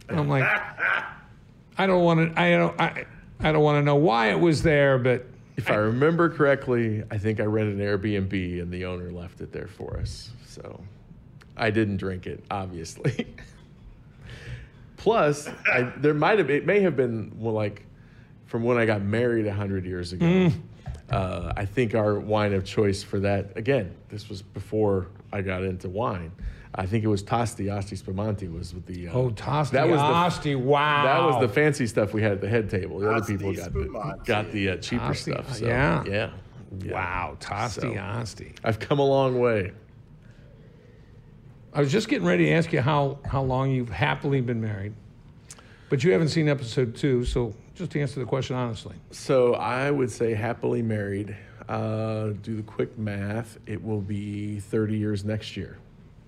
And 0.10 0.20
I'm 0.20 0.30
like, 0.30 0.43
I 1.78 1.88
don't 1.88 2.03
want 2.03 2.36
to. 2.36 2.41
I 2.41 2.51
don't. 2.51 2.80
I, 2.80 3.05
I 3.39 3.51
don't 3.51 3.64
want 3.64 3.78
to 3.78 3.84
know 3.84 3.95
why 3.95 4.32
it 4.32 4.39
was 4.39 4.64
there, 4.64 4.97
but 4.97 5.26
if 5.55 5.70
I 5.70 5.76
remember 5.76 6.30
correctly, 6.30 7.03
I 7.10 7.18
think 7.18 7.39
I 7.39 7.43
rented 7.43 7.80
an 7.80 7.86
Airbnb 7.86 8.62
and 8.62 8.72
the 8.72 8.86
owner 8.86 9.12
left 9.12 9.41
it 9.41 9.51
there 9.51 9.68
for 9.68 9.97
us. 9.97 10.30
So 10.45 10.82
I 11.55 11.70
didn't 11.70 11.97
drink 11.97 12.28
it, 12.28 12.43
obviously. 12.51 13.28
Plus, 14.97 15.47
I, 15.72 15.93
there 15.97 16.14
might 16.14 16.39
have 16.39 16.49
it 16.49 16.66
may 16.66 16.82
have 16.82 16.97
been 16.97 17.32
well, 17.38 17.53
like 17.53 17.86
from 18.45 18.64
when 18.64 18.78
I 18.78 18.86
got 18.86 19.01
married 19.01 19.47
hundred 19.47 19.86
years 19.86 20.12
ago. 20.12 20.26
Mm. 20.26 20.53
Uh, 21.10 21.53
I 21.55 21.66
think 21.66 21.95
our 21.95 22.20
wine 22.20 22.53
of 22.53 22.66
choice 22.66 23.01
for 23.01 23.20
that 23.22 23.57
again. 23.57 23.95
This 24.10 24.30
was 24.30 24.41
before 24.41 25.07
I 25.32 25.41
got 25.41 25.64
into 25.64 25.89
wine. 25.89 26.32
I 26.76 26.86
think 26.86 27.03
it 27.03 27.07
was 27.07 27.24
Tosti 27.24 27.70
Asti 27.70 27.95
Spumante 27.95 28.47
was 28.47 28.74
with 28.76 28.86
the. 28.86 29.07
Uh, 29.07 29.13
oh, 29.13 29.30
Tosti 29.32 29.72
That 29.74 29.89
was 29.89 29.99
the- 29.99 30.05
Asti, 30.05 30.55
wow. 30.55 31.03
that 31.03 31.20
was 31.26 31.41
the 31.41 31.51
fancy 31.51 31.88
stuff 31.88 32.13
we 32.13 32.22
had 32.22 32.34
at 32.34 32.41
the 32.41 32.49
head 32.49 32.70
table. 32.70 32.99
The 32.99 33.11
other 33.11 33.26
people 33.26 33.53
got 33.53 33.74
the, 33.74 34.20
got 34.26 34.51
the 34.51 34.70
uh, 34.70 34.76
cheaper 34.78 35.05
Tosti, 35.05 35.32
stuff. 35.34 35.55
So, 35.55 35.65
yeah. 35.65 36.03
yeah, 36.05 36.30
yeah. 36.84 36.93
Wow, 36.93 37.38
Tosti 37.39 37.82
So- 37.82 37.95
Asti. 37.95 38.53
I've 38.63 38.80
come 38.80 38.99
a 38.99 39.05
long 39.05 39.39
way. 39.39 39.72
I 41.74 41.80
was 41.82 41.91
just 41.91 42.07
getting 42.07 42.28
ready 42.28 42.45
to 42.45 42.51
ask 42.51 42.72
you 42.74 42.82
how, 42.82 43.20
how 43.26 43.43
long 43.43 43.70
you've 43.72 43.89
happily 43.91 44.41
been 44.41 44.59
married, 44.61 44.93
but 45.89 46.03
you 46.03 46.11
haven't 46.11 46.30
seen 46.30 46.49
episode 46.49 46.95
two, 46.95 47.24
so 47.26 47.53
just 47.76 47.91
to 47.91 48.01
answer 48.01 48.20
the 48.20 48.26
question 48.26 48.55
honestly. 48.55 48.95
So 49.11 49.53
I 49.55 49.89
would 49.91 50.09
say 50.11 50.34
happily 50.34 50.82
married. 50.82 51.36
Uh, 51.67 52.30
do 52.41 52.55
the 52.55 52.63
quick 52.63 52.97
math. 52.97 53.59
It 53.67 53.84
will 53.84 54.01
be 54.01 54.59
30 54.59 54.97
years 54.97 55.24
next 55.24 55.55
year. 55.55 55.78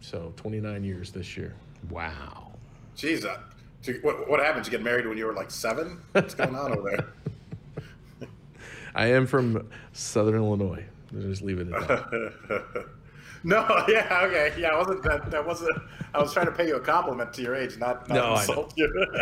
So 0.02 0.34
29 0.36 0.84
years 0.84 1.12
this 1.12 1.38
year. 1.38 1.54
Wow. 1.89 2.52
Jeez, 2.97 3.26
uh, 3.26 3.38
so 3.82 3.93
what, 4.02 4.30
what 4.30 4.39
happened? 4.39 4.66
You 4.66 4.72
get 4.72 4.84
married 4.84 5.08
when 5.08 5.18
you 5.18 5.26
were 5.26 5.34
like 5.34 5.49
seven? 5.52 6.02
What's 6.12 6.36
going 6.36 6.56
on 6.56 6.78
over 6.78 6.89
there? 6.89 8.28
I 8.95 9.08
am 9.08 9.26
from 9.26 9.70
Southern 9.93 10.36
Illinois. 10.36 10.84
Let's 11.14 11.26
just 11.26 11.41
leave 11.41 11.60
it 11.60 11.72
at 11.72 11.88
that. 11.88 12.86
No, 13.43 13.66
yeah, 13.88 14.22
okay, 14.26 14.54
yeah. 14.56 14.68
I 14.68 14.78
wasn't 14.78 15.02
that. 15.02 15.32
That 15.32 15.43
wasn't. 15.43 15.76
I 16.14 16.22
was 16.22 16.32
trying 16.32 16.45
to 16.45 16.52
pay 16.52 16.68
you 16.68 16.76
a 16.76 16.80
compliment 16.80 17.34
to 17.34 17.41
your 17.41 17.56
age, 17.56 17.76
not, 17.80 18.08
not 18.08 18.16
No, 18.16 18.34
insult 18.36 18.74
you. 18.78 19.16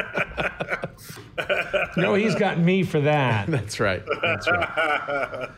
No, 1.95 2.15
he's 2.15 2.35
got 2.35 2.59
me 2.59 2.83
for 2.83 2.99
that. 2.99 3.47
That's 3.49 3.79
right. 3.79 4.03
That's 4.21 4.45
right. 4.49 5.49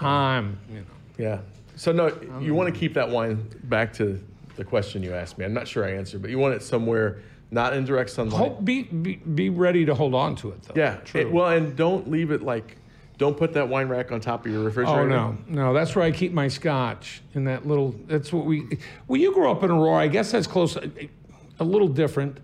I'm, 0.00 0.58
you 0.68 0.80
know. 0.80 0.86
Yeah. 1.18 1.38
So 1.76 1.92
no, 1.92 2.10
you 2.40 2.54
want 2.54 2.72
to 2.72 2.78
keep 2.78 2.94
that 2.94 3.08
wine 3.08 3.48
back 3.64 3.92
to 3.94 4.20
the 4.56 4.64
question 4.64 5.02
you 5.02 5.14
asked 5.14 5.38
me. 5.38 5.44
I'm 5.44 5.54
not 5.54 5.68
sure 5.68 5.84
I 5.84 5.92
answered, 5.92 6.22
but 6.22 6.30
you 6.30 6.38
want 6.38 6.54
it 6.54 6.62
somewhere 6.62 7.18
not 7.50 7.74
in 7.74 7.84
direct 7.84 8.10
sunlight. 8.10 8.38
Hope, 8.38 8.64
be, 8.64 8.82
be, 8.82 9.16
be 9.16 9.50
ready 9.50 9.84
to 9.84 9.94
hold 9.94 10.14
on 10.14 10.34
to 10.36 10.50
it, 10.50 10.62
though. 10.64 10.74
Yeah. 10.74 10.96
True. 11.04 11.20
it- 11.20 11.30
well, 11.30 11.48
and 11.48 11.76
don't 11.76 12.10
leave 12.10 12.30
it 12.32 12.42
like, 12.42 12.76
don't 13.18 13.36
put 13.36 13.52
that 13.54 13.68
wine 13.68 13.88
rack 13.88 14.10
on 14.12 14.20
top 14.20 14.44
of 14.44 14.52
your 14.52 14.62
refrigerator. 14.64 15.00
Oh 15.00 15.06
no, 15.06 15.38
no! 15.48 15.72
That's 15.72 15.96
where 15.96 16.04
I 16.04 16.10
keep 16.10 16.32
my 16.32 16.48
scotch 16.48 17.22
in 17.32 17.44
that 17.44 17.66
little. 17.66 17.94
That's 18.06 18.30
what 18.30 18.44
we. 18.44 18.78
Well, 19.08 19.18
you 19.18 19.32
grew 19.32 19.50
up 19.50 19.62
in 19.62 19.70
Aurora. 19.70 20.02
I 20.02 20.08
guess 20.08 20.32
that's 20.32 20.46
close. 20.46 20.76
A 20.76 21.64
little 21.64 21.88
different, 21.88 22.36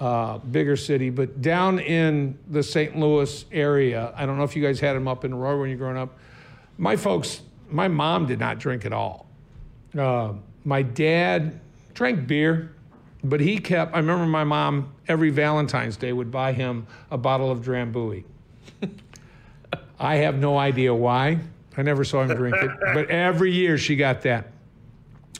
uh, 0.00 0.38
bigger 0.38 0.74
city, 0.76 1.10
but 1.10 1.40
down 1.40 1.78
in 1.78 2.36
the 2.48 2.64
St. 2.64 2.98
Louis 2.98 3.44
area. 3.52 4.12
I 4.16 4.26
don't 4.26 4.38
know 4.38 4.42
if 4.42 4.56
you 4.56 4.62
guys 4.62 4.80
had 4.80 4.96
them 4.96 5.06
up 5.06 5.24
in 5.24 5.32
Aurora 5.32 5.60
when 5.60 5.70
you 5.70 5.76
were 5.76 5.84
growing 5.84 5.96
up. 5.98 6.18
My 6.78 6.96
folks, 6.96 7.42
my 7.70 7.88
mom 7.88 8.26
did 8.26 8.38
not 8.38 8.58
drink 8.58 8.84
at 8.84 8.92
all. 8.92 9.26
Uh, 9.98 10.34
my 10.64 10.82
dad 10.82 11.60
drank 11.94 12.26
beer, 12.26 12.72
but 13.24 13.40
he 13.40 13.58
kept. 13.58 13.94
I 13.94 13.98
remember 13.98 14.26
my 14.26 14.44
mom 14.44 14.92
every 15.06 15.30
Valentine's 15.30 15.96
Day 15.96 16.12
would 16.12 16.30
buy 16.30 16.52
him 16.52 16.86
a 17.10 17.18
bottle 17.18 17.50
of 17.50 17.60
Drambuie. 17.60 18.24
I 19.98 20.16
have 20.16 20.36
no 20.38 20.56
idea 20.56 20.94
why. 20.94 21.40
I 21.76 21.82
never 21.82 22.04
saw 22.04 22.22
him 22.22 22.36
drink 22.36 22.56
it, 22.56 22.70
but 22.94 23.10
every 23.10 23.52
year 23.52 23.78
she 23.78 23.96
got 23.96 24.22
that. 24.22 24.52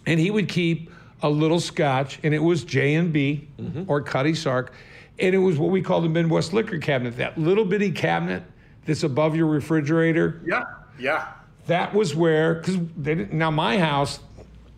And 0.07 0.19
he 0.19 0.31
would 0.31 0.49
keep 0.49 0.91
a 1.23 1.29
little 1.29 1.61
scotch, 1.61 2.19
and 2.23 2.33
it 2.33 2.39
was 2.39 2.65
J 2.65 2.95
and 2.95 3.13
B 3.13 3.49
or 3.87 4.01
Cutty 4.01 4.35
Sark, 4.35 4.73
and 5.19 5.35
it 5.35 5.39
was 5.39 5.59
what 5.59 5.71
we 5.71 5.83
call 5.83 6.01
the 6.01 6.09
Midwest 6.09 6.53
liquor 6.53 6.79
cabinet, 6.79 7.17
that 7.17 7.39
little 7.39 7.65
bitty 7.65 7.91
cabinet 7.91 8.45
that's 8.87 9.03
above 9.03 9.37
your 9.37 9.47
refrigerator. 9.47 10.41
Yeah, 10.47 10.63
yeah. 10.99 11.33
That 11.69 11.95
was 11.95 12.15
where, 12.15 12.55
because 12.55 12.77
they 12.97 13.15
didn't. 13.15 13.33
Now 13.33 13.51
my 13.51 13.79
house, 13.79 14.21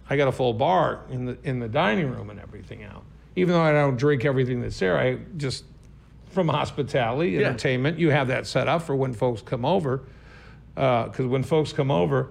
I 0.09 0.17
got 0.17 0.29
a 0.29 0.33
full 0.33 0.53
bar 0.53 1.01
in 1.11 1.25
the 1.25 1.39
in 1.45 1.59
the 1.59 1.69
dining 1.69 2.11
room 2.11 2.31
and 2.31 2.39
everything 2.39 2.85
out. 2.85 3.03
Even 3.37 3.55
though 3.55 3.63
I 3.63 3.73
don't 3.73 3.97
drink 3.97 4.25
everything 4.25 4.61
that's 4.61 4.79
there, 4.79 4.99
I 4.99 5.19
just 5.37 5.65
from 6.31 6.49
hospitality, 6.49 7.31
Yeah. 7.33 7.47
entertainment, 7.49 7.99
you 7.99 8.11
have 8.11 8.29
that 8.29 8.47
set 8.47 8.69
up 8.69 8.83
for 8.83 8.95
when 8.95 9.13
folks 9.13 9.43
come 9.43 9.65
over. 9.65 10.03
Uh, 10.77 11.05
because 11.09 11.27
when 11.27 11.43
folks 11.43 11.73
come 11.73 11.91
over, 11.91 12.29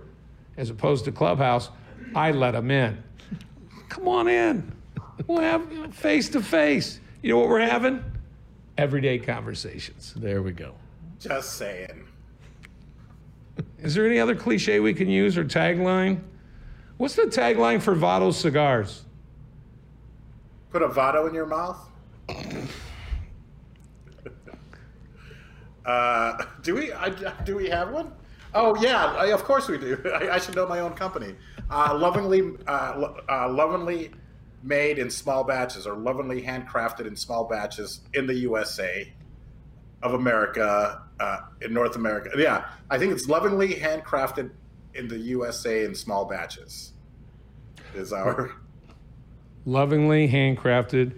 as 0.57 0.69
opposed 0.69 1.05
to 1.05 1.11
clubhouse, 1.11 1.69
I 2.15 2.31
let 2.31 2.51
them 2.51 2.71
in. 2.71 3.01
Come 3.89 4.07
on 4.07 4.27
in. 4.27 4.71
We'll 5.27 5.41
have 5.41 5.93
face 5.93 6.29
to 6.29 6.41
face. 6.41 6.99
You 7.21 7.31
know 7.33 7.39
what 7.39 7.49
we're 7.49 7.59
having? 7.59 8.01
Everyday 8.77 9.19
conversations. 9.19 10.13
There 10.15 10.41
we 10.41 10.51
go. 10.53 10.73
Just 11.19 11.55
saying. 11.55 12.05
Is 13.81 13.95
there 13.95 14.05
any 14.05 14.19
other 14.19 14.35
cliche 14.35 14.79
we 14.79 14.93
can 14.93 15.09
use 15.09 15.37
or 15.37 15.45
tagline? 15.45 16.21
What's 16.97 17.15
the 17.15 17.23
tagline 17.23 17.81
for 17.81 17.95
Vado 17.95 18.31
cigars? 18.31 19.03
Put 20.69 20.81
a 20.81 20.87
Vado 20.87 21.27
in 21.27 21.33
your 21.33 21.45
mouth. 21.45 21.89
uh, 25.85 26.45
do 26.61 26.75
we? 26.75 26.91
I, 26.91 27.09
do 27.45 27.55
we 27.55 27.69
have 27.69 27.91
one? 27.91 28.11
Oh 28.53 28.75
yeah, 28.81 29.05
I, 29.05 29.27
of 29.27 29.43
course 29.43 29.67
we 29.69 29.77
do. 29.77 30.01
I, 30.13 30.35
I 30.35 30.39
should 30.39 30.55
know 30.55 30.67
my 30.67 30.79
own 30.79 30.93
company. 30.93 31.35
Uh, 31.69 31.97
lovingly, 31.97 32.57
uh, 32.67 32.95
lo- 32.97 33.17
uh, 33.29 33.49
lovingly 33.49 34.11
made 34.61 34.99
in 34.99 35.09
small 35.09 35.43
batches, 35.45 35.87
or 35.87 35.95
lovingly 35.95 36.41
handcrafted 36.41 37.07
in 37.07 37.15
small 37.15 37.45
batches 37.45 38.01
in 38.13 38.27
the 38.27 38.35
USA 38.35 39.11
of 40.01 40.13
America, 40.13 41.03
uh, 41.19 41.39
in 41.61 41.73
North 41.73 41.95
America. 41.95 42.29
Yeah, 42.37 42.67
I 42.89 42.97
think 42.97 43.11
it's 43.11 43.27
lovingly 43.27 43.75
handcrafted 43.75 44.51
in 44.93 45.07
the 45.07 45.17
USA 45.17 45.85
in 45.85 45.95
small 45.95 46.25
batches. 46.25 46.93
Is 47.95 48.13
our 48.13 48.51
Lovingly 49.65 50.27
handcrafted 50.27 51.17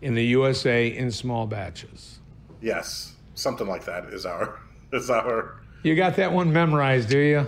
in 0.00 0.14
the 0.14 0.24
USA 0.26 0.86
in 0.88 1.10
small 1.10 1.46
batches. 1.46 2.18
yes, 2.60 3.14
something 3.34 3.66
like 3.66 3.84
that 3.84 4.06
is 4.06 4.26
our 4.26 4.60
is 4.92 5.10
our. 5.10 5.60
You 5.82 5.96
got 5.96 6.16
that 6.16 6.32
one 6.32 6.52
memorized, 6.52 7.08
do 7.08 7.18
you? 7.18 7.46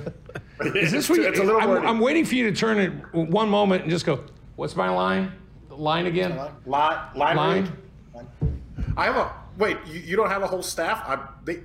Is 0.75 0.91
this 0.91 1.09
what 1.09 1.21
you, 1.21 1.29
it's 1.29 1.39
a 1.39 1.45
little 1.45 1.61
I'm, 1.61 1.69
wordy. 1.69 1.87
I'm 1.87 2.01
waiting 2.01 2.25
for 2.25 2.35
you 2.35 2.51
to 2.51 2.57
turn 2.57 2.79
it 2.79 2.91
one 3.15 3.49
moment 3.49 3.83
and 3.83 3.91
just 3.91 4.05
go, 4.05 4.25
what's 4.57 4.75
my 4.75 4.89
line? 4.89 5.33
Line 5.69 6.07
again? 6.07 6.37
Line, 6.37 6.99
line, 7.15 7.37
Line? 7.37 7.79
read? 8.15 8.53
I 8.97 9.05
have 9.05 9.17
a 9.17 9.33
wait. 9.57 9.77
You, 9.87 10.01
you 10.01 10.17
don't 10.17 10.31
have 10.31 10.43
a 10.43 10.49
whole 10.49 10.63
staff. 10.63 11.03
I, 11.07 11.29
they, 11.45 11.61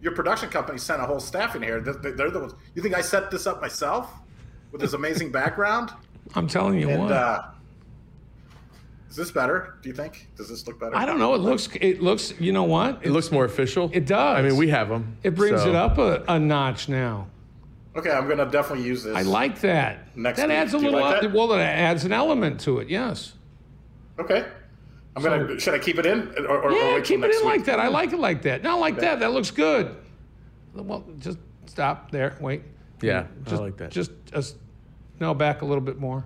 your 0.00 0.12
production 0.12 0.48
company 0.50 0.78
sent 0.78 1.00
a 1.02 1.04
whole 1.06 1.20
staff 1.20 1.56
in 1.56 1.62
here. 1.62 1.80
They're, 1.80 2.12
they're 2.12 2.30
the 2.30 2.40
ones. 2.40 2.54
You 2.74 2.82
think 2.82 2.94
I 2.94 3.00
set 3.00 3.30
this 3.30 3.46
up 3.46 3.60
myself 3.60 4.12
with 4.72 4.80
this 4.80 4.92
amazing 4.92 5.32
background? 5.32 5.90
I'm 6.34 6.46
telling 6.48 6.78
you 6.80 6.88
And 6.90 7.02
what. 7.04 7.12
uh, 7.12 7.42
is 9.08 9.16
this 9.16 9.30
better? 9.30 9.76
Do 9.82 9.88
you 9.88 9.94
think? 9.94 10.28
Does 10.36 10.48
this 10.48 10.66
look 10.66 10.78
better? 10.78 10.94
I 10.96 11.06
don't 11.06 11.18
know. 11.18 11.34
It 11.34 11.38
looks, 11.38 11.68
it 11.80 12.02
looks, 12.02 12.34
you 12.40 12.52
know 12.52 12.64
what? 12.64 13.00
It 13.02 13.10
looks 13.10 13.30
more 13.32 13.44
official. 13.44 13.90
It 13.94 14.06
does. 14.06 14.38
I 14.38 14.42
mean, 14.42 14.56
we 14.56 14.68
have 14.68 14.88
them. 14.88 15.16
It 15.22 15.34
brings 15.34 15.62
it 15.64 15.74
up 15.74 15.98
a, 15.98 16.24
a 16.28 16.38
notch 16.38 16.88
now. 16.88 17.28
Okay, 17.96 18.10
I'm 18.10 18.28
gonna 18.28 18.44
definitely 18.50 18.84
use 18.84 19.04
this. 19.04 19.16
I 19.16 19.22
like 19.22 19.60
that. 19.62 20.14
Next 20.14 20.36
that 20.38 20.48
week. 20.48 20.56
adds 20.58 20.74
a 20.74 20.78
Do 20.78 20.84
little, 20.84 21.00
like 21.00 21.22
that? 21.22 21.32
well, 21.32 21.46
that 21.48 21.60
adds 21.60 22.04
an 22.04 22.12
element 22.12 22.60
to 22.60 22.78
it, 22.80 22.90
yes. 22.90 23.32
Okay, 24.18 24.46
I'm 25.16 25.22
gonna. 25.22 25.58
Should 25.58 25.74
I 25.74 25.78
keep 25.78 25.98
it 25.98 26.04
in 26.06 26.28
or, 26.38 26.46
or, 26.46 26.62
or 26.64 26.72
Yeah, 26.72 26.94
wait 26.94 27.04
till 27.04 27.16
keep 27.16 27.24
it 27.24 27.30
in 27.34 27.36
week? 27.38 27.44
like 27.44 27.64
that. 27.64 27.80
I 27.80 27.88
like 27.88 28.12
it 28.12 28.18
like 28.18 28.42
that. 28.42 28.62
Not 28.62 28.78
like 28.78 28.98
that. 29.00 29.20
That 29.20 29.32
looks 29.32 29.50
good. 29.50 29.96
Well, 30.74 31.04
just 31.18 31.38
stop 31.64 32.10
there. 32.10 32.36
Wait. 32.40 32.62
Yeah, 33.02 33.26
Just, 33.44 33.56
I 33.60 33.64
like 33.64 33.76
that. 33.78 33.90
Just, 33.90 34.10
just 34.26 34.56
no, 35.20 35.34
back 35.34 35.62
a 35.62 35.64
little 35.64 35.82
bit 35.82 35.98
more. 35.98 36.24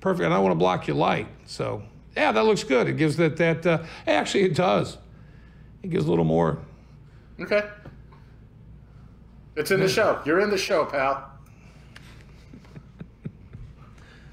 Perfect. 0.00 0.24
And 0.24 0.32
I 0.34 0.36
don't 0.36 0.44
want 0.44 0.52
to 0.54 0.58
block 0.58 0.86
your 0.86 0.96
light. 0.96 1.26
So, 1.46 1.82
yeah, 2.16 2.30
that 2.32 2.44
looks 2.44 2.62
good. 2.64 2.88
It 2.88 2.96
gives 2.96 3.16
that 3.16 3.36
that. 3.38 3.66
Uh, 3.66 3.82
actually, 4.06 4.44
it 4.44 4.54
does. 4.54 4.98
It 5.82 5.90
gives 5.90 6.06
a 6.06 6.10
little 6.10 6.24
more. 6.24 6.58
Okay. 7.40 7.62
It's 9.56 9.70
in 9.70 9.80
the 9.80 9.88
show. 9.88 10.20
You're 10.24 10.40
in 10.40 10.50
the 10.50 10.58
show, 10.58 10.84
pal. 10.84 11.31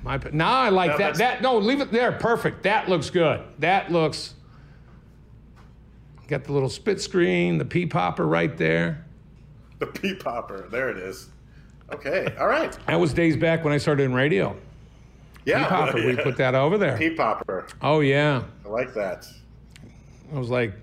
My 0.04 0.20
now 0.32 0.60
I 0.60 0.70
like 0.70 0.92
No, 0.92 0.98
that. 0.98 1.16
That 1.16 1.42
no, 1.42 1.58
leave 1.58 1.82
it 1.82 1.92
there. 1.92 2.12
Perfect. 2.14 2.64
That 2.64 2.88
looks 2.88 3.10
good. 3.10 3.42
That 3.60 3.92
looks. 3.92 4.36
Got 6.28 6.44
the 6.46 6.54
little 6.54 6.70
spit 6.70 7.02
screen, 7.02 7.58
the 7.58 7.66
pea 7.66 7.86
popper 7.86 8.26
right 8.28 8.56
there. 8.56 9.06
The 9.80 9.88
pea 9.88 10.14
popper. 10.14 10.68
There 10.70 10.90
it 10.90 10.98
is. 10.98 11.30
Okay. 11.92 12.34
All 12.40 12.48
right. 12.48 12.78
That 12.88 13.00
was 13.00 13.14
days 13.14 13.36
back 13.36 13.64
when 13.64 13.74
I 13.74 13.78
started 13.78 14.04
in 14.04 14.14
radio. 14.14 14.56
Yeah. 15.46 15.64
Pea 15.64 15.70
popper. 15.70 16.06
We 16.06 16.16
put 16.24 16.38
that 16.38 16.56
over 16.56 16.78
there. 16.78 16.98
pea 16.98 17.10
popper. 17.12 17.68
Oh 17.82 18.00
yeah. 18.02 18.44
I 18.66 18.70
like 18.70 18.94
that. 18.94 19.26
I 20.34 20.38
was 20.38 20.50
like, 20.50 20.74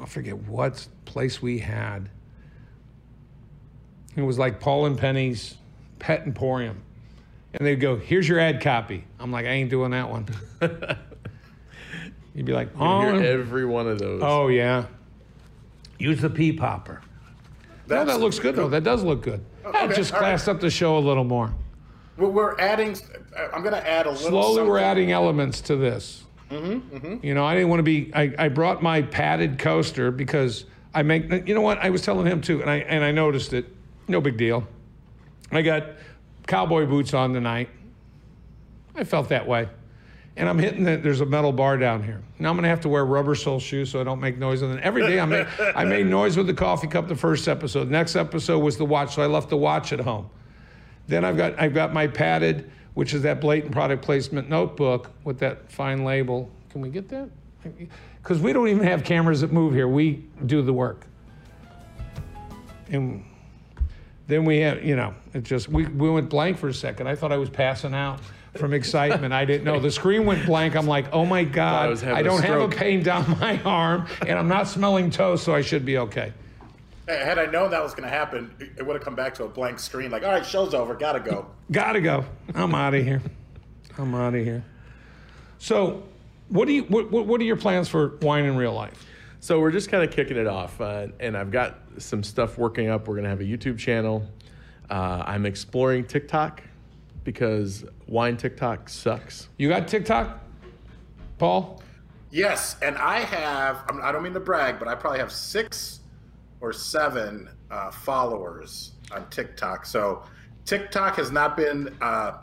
I 0.00 0.06
forget 0.06 0.36
what 0.36 0.86
place 1.06 1.40
we 1.40 1.58
had. 1.58 2.08
It 4.16 4.22
was 4.22 4.38
like 4.38 4.60
Paul 4.60 4.86
and 4.86 4.98
Penny's 4.98 5.56
Pet 5.98 6.22
Emporium. 6.26 6.82
And 7.54 7.66
they'd 7.66 7.76
go, 7.80 7.96
here's 7.96 8.28
your 8.28 8.38
ad 8.38 8.60
copy. 8.62 9.04
I'm 9.18 9.32
like, 9.32 9.44
I 9.46 9.50
ain't 9.50 9.70
doing 9.70 9.90
that 9.90 10.08
one. 10.08 10.26
You'd 12.34 12.46
be 12.46 12.52
like, 12.52 12.68
oh, 12.78 13.12
hear 13.18 13.40
every 13.40 13.64
one 13.66 13.88
of 13.88 13.98
those. 13.98 14.22
oh 14.24 14.48
yeah. 14.48 14.86
Use 15.98 16.20
the 16.20 16.30
pea 16.30 16.52
popper. 16.52 17.02
No, 17.88 18.04
that 18.04 18.20
looks 18.20 18.38
good 18.38 18.54
though. 18.56 18.68
That 18.68 18.84
does 18.84 19.02
look 19.02 19.22
good. 19.22 19.44
That 19.64 19.84
okay, 19.86 19.94
just 19.96 20.12
all 20.12 20.20
right. 20.20 20.28
classed 20.28 20.48
up 20.48 20.60
the 20.60 20.70
show 20.70 20.96
a 20.96 21.00
little 21.00 21.24
more. 21.24 21.52
We're, 22.16 22.28
we're 22.28 22.58
adding. 22.58 22.96
I'm 23.52 23.62
going 23.62 23.74
to 23.74 23.86
add 23.86 24.06
a 24.06 24.10
little. 24.10 24.28
Slowly, 24.30 24.62
we're 24.62 24.78
adding 24.78 25.10
elements 25.12 25.60
to 25.62 25.76
this. 25.76 26.24
Mm-hmm, 26.50 27.24
You 27.24 27.34
know, 27.34 27.44
I 27.44 27.54
didn't 27.54 27.68
want 27.68 27.80
to 27.80 27.84
be. 27.84 28.10
I, 28.14 28.32
I 28.38 28.48
brought 28.48 28.82
my 28.82 29.02
padded 29.02 29.58
coaster 29.58 30.10
because 30.10 30.64
I 30.94 31.02
make. 31.02 31.46
You 31.48 31.54
know 31.54 31.60
what? 31.60 31.78
I 31.78 31.90
was 31.90 32.02
telling 32.02 32.26
him 32.26 32.40
too, 32.40 32.60
and 32.60 32.70
I 32.70 32.76
and 32.78 33.04
I 33.04 33.10
noticed 33.12 33.52
it. 33.52 33.66
No 34.08 34.20
big 34.20 34.36
deal. 34.36 34.66
I 35.52 35.62
got 35.62 35.84
cowboy 36.50 36.84
boots 36.84 37.14
on 37.14 37.32
tonight. 37.32 37.70
I 38.96 39.04
felt 39.04 39.28
that 39.28 39.46
way, 39.46 39.68
and 40.36 40.48
I'm 40.48 40.58
hitting 40.58 40.82
that. 40.84 41.02
There's 41.02 41.20
a 41.20 41.26
metal 41.26 41.52
bar 41.52 41.76
down 41.76 42.02
here. 42.02 42.20
Now 42.40 42.50
I'm 42.50 42.56
gonna 42.56 42.68
have 42.68 42.80
to 42.80 42.88
wear 42.88 43.04
rubber 43.04 43.36
sole 43.36 43.60
shoes 43.60 43.90
so 43.90 44.00
I 44.00 44.04
don't 44.04 44.20
make 44.20 44.36
noise. 44.36 44.62
And 44.62 44.72
then 44.72 44.80
every 44.80 45.06
day 45.06 45.20
I 45.20 45.26
make 45.26 45.46
I 45.60 45.84
made 45.84 46.06
noise 46.06 46.36
with 46.36 46.48
the 46.48 46.54
coffee 46.54 46.88
cup. 46.88 47.06
The 47.06 47.14
first 47.14 47.46
episode. 47.46 47.88
Next 47.88 48.16
episode 48.16 48.58
was 48.58 48.76
the 48.76 48.84
watch, 48.84 49.14
so 49.14 49.22
I 49.22 49.26
left 49.26 49.48
the 49.48 49.56
watch 49.56 49.92
at 49.92 50.00
home. 50.00 50.28
Then 51.06 51.24
I've 51.24 51.36
got 51.36 51.58
I've 51.58 51.72
got 51.72 51.94
my 51.94 52.08
padded, 52.08 52.70
which 52.94 53.14
is 53.14 53.22
that 53.22 53.40
blatant 53.40 53.72
product 53.72 54.02
placement 54.02 54.48
notebook 54.48 55.12
with 55.22 55.38
that 55.38 55.70
fine 55.70 56.04
label. 56.04 56.50
Can 56.70 56.80
we 56.80 56.90
get 56.90 57.08
that? 57.10 57.30
Because 58.20 58.40
we 58.40 58.52
don't 58.52 58.68
even 58.68 58.84
have 58.84 59.04
cameras 59.04 59.42
that 59.42 59.52
move 59.52 59.72
here. 59.72 59.86
We 59.86 60.24
do 60.46 60.62
the 60.62 60.72
work. 60.72 61.06
And 62.88 63.24
then 64.30 64.44
we 64.44 64.58
had, 64.58 64.84
you 64.84 64.96
know, 64.96 65.14
it 65.34 65.42
just 65.42 65.68
we, 65.68 65.86
we 65.86 66.08
went 66.08 66.28
blank 66.28 66.58
for 66.58 66.68
a 66.68 66.74
second. 66.74 67.08
I 67.08 67.14
thought 67.14 67.32
I 67.32 67.36
was 67.36 67.50
passing 67.50 67.94
out 67.94 68.20
from 68.56 68.72
excitement. 68.72 69.32
I 69.32 69.44
didn't 69.44 69.64
know. 69.64 69.78
The 69.80 69.90
screen 69.90 70.26
went 70.26 70.46
blank. 70.46 70.76
I'm 70.76 70.86
like, 70.86 71.12
oh 71.12 71.24
my 71.24 71.44
God, 71.44 71.86
I, 71.86 71.90
having 71.90 72.14
I 72.14 72.20
a 72.20 72.24
don't 72.24 72.42
have 72.42 72.60
a 72.60 72.68
pain 72.68 73.02
down 73.02 73.38
my 73.40 73.60
arm, 73.62 74.06
and 74.26 74.38
I'm 74.38 74.48
not 74.48 74.68
smelling 74.68 75.10
toast, 75.10 75.44
so 75.44 75.54
I 75.54 75.60
should 75.60 75.84
be 75.84 75.98
okay. 75.98 76.32
Had 77.08 77.38
I 77.38 77.46
known 77.46 77.72
that 77.72 77.82
was 77.82 77.92
going 77.92 78.08
to 78.08 78.14
happen, 78.14 78.54
it 78.60 78.86
would 78.86 78.94
have 78.94 79.02
come 79.02 79.16
back 79.16 79.34
to 79.34 79.44
a 79.44 79.48
blank 79.48 79.80
screen. 79.80 80.12
Like, 80.12 80.22
all 80.22 80.30
right, 80.30 80.46
show's 80.46 80.74
over. 80.74 80.94
Gotta 80.94 81.18
go. 81.18 81.46
Gotta 81.72 82.00
go. 82.00 82.24
I'm 82.54 82.74
out 82.74 82.94
of 82.94 83.04
here. 83.04 83.20
I'm 83.98 84.14
out 84.14 84.34
of 84.34 84.44
here. 84.44 84.64
So, 85.58 86.04
what 86.48 86.66
do 86.66 86.72
you 86.72 86.84
what, 86.84 87.10
what 87.10 87.26
what 87.26 87.40
are 87.40 87.44
your 87.44 87.56
plans 87.56 87.88
for 87.88 88.16
wine 88.22 88.44
in 88.44 88.56
real 88.56 88.72
life? 88.72 89.06
So 89.40 89.58
we're 89.58 89.70
just 89.70 89.88
kind 89.90 90.04
of 90.04 90.10
kicking 90.10 90.36
it 90.36 90.46
off, 90.46 90.80
uh, 90.80 91.08
and 91.18 91.36
I've 91.36 91.50
got 91.50 91.78
some 91.98 92.22
stuff 92.22 92.58
working 92.58 92.88
up. 92.88 93.08
We're 93.08 93.16
gonna 93.16 93.28
have 93.28 93.40
a 93.40 93.44
YouTube 93.44 93.78
channel. 93.78 94.26
Uh, 94.88 95.22
I'm 95.26 95.46
exploring 95.46 96.04
TikTok 96.04 96.62
because 97.24 97.84
wine 98.06 98.36
TikTok 98.36 98.88
sucks. 98.88 99.48
You 99.58 99.68
got 99.68 99.86
TikTok, 99.88 100.40
Paul? 101.38 101.82
Yes, 102.30 102.76
and 102.82 102.96
I 102.96 103.20
have. 103.20 103.76
I'm- 103.88 104.00
I 104.02 104.12
don't 104.12 104.22
mean 104.22 104.34
to 104.34 104.40
brag, 104.40 104.78
but 104.78 104.88
I 104.88 104.94
probably 104.94 105.18
have 105.18 105.32
six 105.32 106.00
or 106.60 106.72
seven 106.72 107.48
uh, 107.70 107.90
followers 107.90 108.92
on 109.12 109.28
TikTok. 109.30 109.86
So 109.86 110.22
TikTok 110.64 111.16
has 111.16 111.30
not 111.32 111.56
been 111.56 111.96
uh, 112.00 112.38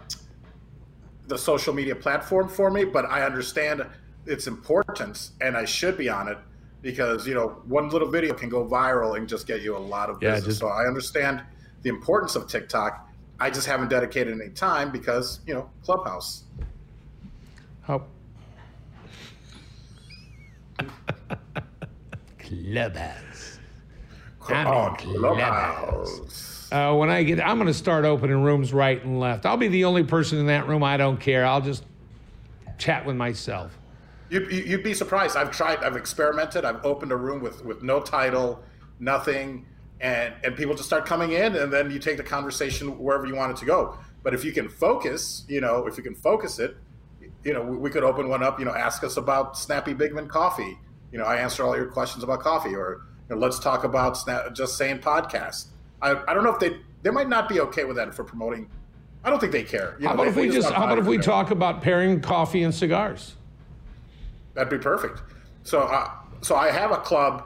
the 1.27 1.37
social 1.37 1.73
media 1.73 1.95
platform 1.95 2.47
for 2.49 2.71
me, 2.71 2.83
but 2.83 3.05
I 3.05 3.23
understand 3.23 3.85
its 4.25 4.47
importance, 4.47 5.31
and 5.41 5.55
I 5.55 5.65
should 5.65 5.97
be 5.97 6.09
on 6.09 6.27
it 6.27 6.37
because 6.81 7.27
you 7.27 7.33
know 7.33 7.61
one 7.65 7.89
little 7.89 8.09
video 8.09 8.33
can 8.33 8.49
go 8.49 8.65
viral 8.65 9.17
and 9.17 9.27
just 9.27 9.47
get 9.47 9.61
you 9.61 9.75
a 9.75 9.79
lot 9.79 10.09
of 10.09 10.21
Yeah, 10.21 10.31
business. 10.31 10.45
just- 10.55 10.59
so 10.59 10.67
I 10.67 10.85
understand 10.87 11.41
the 11.83 11.89
importance 11.89 12.35
of 12.35 12.47
TikTok. 12.47 13.05
I 13.39 13.49
just 13.49 13.67
haven't 13.67 13.89
dedicated 13.89 14.33
any 14.39 14.49
time 14.51 14.91
because 14.91 15.41
you 15.45 15.53
know 15.53 15.69
Clubhouse. 15.83 16.43
How? 17.81 18.03
Clubhouse. 22.39 23.59
I'm 24.49 24.67
Oh, 24.67 24.93
Clubhouse. 24.97 26.19
Clubhouse. 26.19 26.69
Uh, 26.71 26.93
when 26.95 27.09
I 27.09 27.23
get, 27.23 27.39
I'm 27.41 27.57
going 27.57 27.67
to 27.67 27.73
start 27.73 28.05
opening 28.05 28.41
rooms 28.43 28.73
right 28.73 29.01
and 29.03 29.19
left. 29.19 29.45
I'll 29.45 29.57
be 29.57 29.67
the 29.67 29.85
only 29.85 30.03
person 30.03 30.37
in 30.39 30.47
that 30.47 30.67
room. 30.67 30.83
I 30.83 30.97
don't 30.97 31.19
care. 31.19 31.45
I'll 31.45 31.61
just 31.61 31.83
chat 32.77 33.05
with 33.05 33.15
myself. 33.15 33.77
You'd, 34.29 34.51
you'd 34.51 34.83
be 34.83 34.93
surprised. 34.93 35.37
I've 35.37 35.51
tried. 35.51 35.83
I've 35.83 35.95
experimented. 35.95 36.65
I've 36.65 36.83
opened 36.85 37.11
a 37.11 37.15
room 37.15 37.41
with 37.41 37.63
with 37.63 37.83
no 37.83 38.01
title, 38.01 38.63
nothing, 38.99 39.65
and 40.01 40.33
and 40.43 40.55
people 40.55 40.75
just 40.75 40.87
start 40.87 41.05
coming 41.05 41.31
in, 41.31 41.55
and 41.55 41.71
then 41.71 41.91
you 41.91 41.99
take 41.99 42.17
the 42.17 42.23
conversation 42.23 42.97
wherever 42.99 43.25
you 43.25 43.35
want 43.35 43.51
it 43.51 43.57
to 43.57 43.65
go. 43.65 43.97
But 44.23 44.33
if 44.33 44.43
you 44.43 44.51
can 44.51 44.67
focus, 44.67 45.45
you 45.47 45.61
know, 45.61 45.87
if 45.87 45.97
you 45.97 46.03
can 46.03 46.15
focus 46.15 46.59
it, 46.59 46.75
you 47.43 47.53
know, 47.53 47.61
we, 47.61 47.77
we 47.77 47.89
could 47.89 48.03
open 48.03 48.27
one 48.27 48.43
up. 48.43 48.59
You 48.59 48.65
know, 48.65 48.73
ask 48.73 49.03
us 49.03 49.17
about 49.17 49.57
Snappy 49.57 49.93
Bigman 49.93 50.27
coffee. 50.27 50.77
You 51.11 51.19
know, 51.19 51.25
I 51.25 51.37
answer 51.37 51.63
all 51.63 51.75
your 51.75 51.87
questions 51.87 52.23
about 52.23 52.41
coffee, 52.41 52.75
or 52.75 53.05
you 53.29 53.35
know, 53.35 53.41
let's 53.41 53.59
talk 53.59 53.83
about 53.83 54.17
Snap, 54.17 54.53
just 54.53 54.77
saying 54.77 54.99
podcast. 54.99 55.67
I, 56.01 56.21
I 56.27 56.33
don't 56.33 56.43
know 56.43 56.53
if 56.53 56.59
they 56.59 56.77
they 57.01 57.11
might 57.11 57.29
not 57.29 57.47
be 57.47 57.61
okay 57.61 57.85
with 57.85 57.95
that 57.95 58.13
for 58.13 58.23
promoting. 58.23 58.69
I 59.23 59.29
don't 59.29 59.39
think 59.39 59.51
they 59.51 59.63
care. 59.63 59.95
You 59.99 60.07
How 60.07 60.13
about 60.13 60.27
if 60.27 60.35
we 60.35 60.49
just? 60.49 60.69
How 60.71 60.85
about 60.85 60.99
if 60.99 61.05
we 61.05 61.17
talk 61.17 61.51
about 61.51 61.81
pairing 61.81 62.21
coffee 62.21 62.63
and 62.63 62.73
cigars? 62.73 63.35
That'd 64.57 64.71
be 64.71 64.83
perfect. 64.83 65.21
So, 65.61 65.81
uh, 65.81 66.09
so 66.41 66.55
I 66.55 66.71
have 66.71 66.91
a 66.91 66.97
club. 66.97 67.43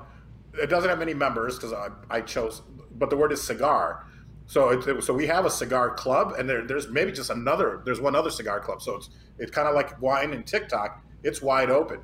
It 0.54 0.68
doesn't 0.68 0.90
have 0.90 0.98
many 0.98 1.14
members 1.14 1.58
because 1.58 1.74
I, 1.74 1.90
I 2.10 2.22
chose, 2.22 2.62
but 2.96 3.10
the 3.10 3.18
word 3.18 3.34
is 3.34 3.44
cigar. 3.44 4.06
So, 4.46 4.70
it, 4.70 4.88
it- 4.88 5.04
so 5.04 5.14
we 5.14 5.28
have 5.28 5.46
a 5.46 5.50
cigar 5.50 5.94
club, 5.94 6.36
and 6.40 6.50
there, 6.50 6.66
there's 6.66 6.88
maybe 6.88 7.12
just 7.12 7.30
another. 7.30 7.82
There's 7.84 8.00
one 8.00 8.16
other 8.16 8.30
cigar 8.30 8.62
club. 8.62 8.82
So 8.82 8.96
it's 8.96 9.10
it's 9.40 9.52
kind 9.52 9.68
of 9.68 9.76
like 9.76 10.02
wine 10.02 10.32
and 10.32 10.48
TikTok. 10.48 11.04
It's 11.24 11.42
wide 11.42 11.70
open. 11.70 12.00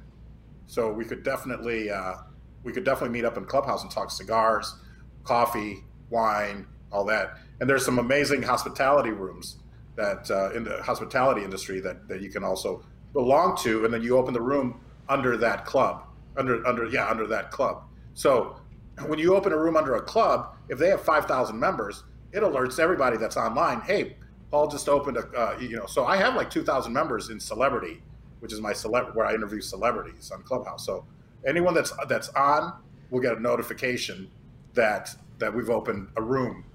So 0.66 0.92
we 0.92 1.06
could 1.06 1.24
definitely 1.24 1.90
uh, 1.90 2.16
we 2.64 2.74
could 2.74 2.84
definitely 2.84 3.14
meet 3.14 3.24
up 3.24 3.38
in 3.38 3.46
clubhouse 3.46 3.84
and 3.84 3.90
talk 3.92 4.12
cigars, 4.12 4.76
coffee, 5.24 5.86
wine, 6.10 6.68
all 6.92 7.06
that. 7.06 7.38
And 7.62 7.70
there's 7.70 7.86
some 7.86 7.98
amazing 7.98 8.42
hospitality 8.44 9.12
rooms 9.12 9.58
that 9.96 10.30
uh, 10.30 10.52
in 10.52 10.66
the 10.66 10.84
hospitality 10.84 11.44
industry 11.46 11.80
that, 11.80 12.10
that 12.10 12.22
you 12.22 12.30
can 12.30 12.44
also 12.44 12.84
belong 13.14 13.56
to, 13.64 13.86
and 13.86 13.94
then 13.94 14.04
you 14.04 14.18
open 14.18 14.34
the 14.34 14.42
room 14.42 14.82
under 15.10 15.38
that 15.38 15.66
club, 15.66 16.04
under 16.38 16.66
under 16.68 16.86
yeah 16.88 17.08
under 17.10 17.28
that 17.28 17.52
club. 17.52 17.84
So 18.14 18.58
when 19.06 19.20
you 19.20 19.36
open 19.36 19.54
a 19.54 19.58
room 19.58 19.78
under 19.78 19.96
a 19.96 20.02
club, 20.02 20.56
if 20.70 20.80
they 20.80 20.90
have 20.90 21.02
five 21.02 21.26
thousand 21.26 21.60
members, 21.60 22.04
it 22.32 22.42
alerts 22.42 22.80
everybody 22.80 23.18
that's 23.18 23.38
online. 23.38 23.82
Hey, 23.82 24.18
Paul 24.52 24.68
just 24.68 24.90
opened 24.90 25.18
a 25.18 25.28
uh, 25.38 25.58
you 25.60 25.76
know. 25.78 25.86
So 25.86 26.06
I 26.06 26.18
have 26.18 26.36
like 26.36 26.50
two 26.50 26.64
thousand 26.64 26.94
members 26.94 27.30
in 27.30 27.40
Celebrity, 27.40 28.02
which 28.40 28.54
is 28.54 28.62
my 28.62 28.74
celeb 28.74 29.16
where 29.16 29.26
I 29.26 29.34
interview 29.34 29.62
celebrities 29.62 30.32
on 30.32 30.44
Clubhouse. 30.44 30.86
So 30.86 31.06
anyone 31.46 31.74
that's 31.74 31.94
that's 32.08 32.30
on 32.30 32.74
will 33.10 33.22
get 33.22 33.38
a 33.38 33.40
notification 33.40 34.32
that 34.74 35.10
that 35.40 35.54
we've 35.54 35.70
opened 35.70 36.10
a 36.18 36.22
room 36.22 36.66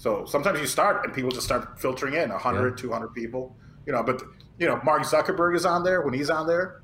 so 0.00 0.24
sometimes 0.24 0.60
you 0.60 0.66
start 0.66 1.04
and 1.04 1.12
people 1.12 1.30
just 1.30 1.44
start 1.44 1.78
filtering 1.78 2.14
in 2.14 2.30
100, 2.30 2.78
200 2.78 3.08
people, 3.14 3.54
you 3.86 3.92
know, 3.92 4.02
but 4.02 4.22
you 4.58 4.66
know, 4.66 4.80
Mark 4.82 5.02
Zuckerberg 5.02 5.54
is 5.54 5.66
on 5.66 5.84
there 5.84 6.00
when 6.00 6.14
he's 6.14 6.30
on 6.30 6.46
there. 6.46 6.80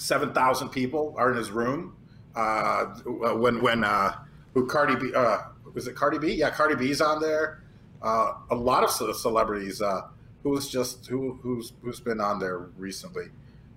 7,000 0.00 0.70
people 0.70 1.14
are 1.18 1.30
in 1.30 1.36
his 1.36 1.50
room. 1.50 1.96
Uh, 2.34 2.86
when, 3.04 3.60
when, 3.60 3.84
uh, 3.84 4.14
who 4.54 4.66
Cardi 4.66 4.96
B, 4.96 5.14
uh, 5.14 5.38
was 5.74 5.86
it 5.86 5.94
Cardi 5.94 6.18
B? 6.18 6.32
Yeah, 6.32 6.50
Cardi 6.50 6.74
B's 6.74 7.00
on 7.00 7.20
there. 7.20 7.62
Uh, 8.02 8.32
a 8.50 8.54
lot 8.54 8.82
of 8.82 8.90
celebrities, 8.90 9.82
uh, 9.82 10.02
who's 10.42 10.68
just, 10.68 11.06
who, 11.06 11.38
who's, 11.42 11.74
who's 11.82 12.00
been 12.00 12.20
on 12.20 12.38
there 12.38 12.58
recently. 12.78 13.26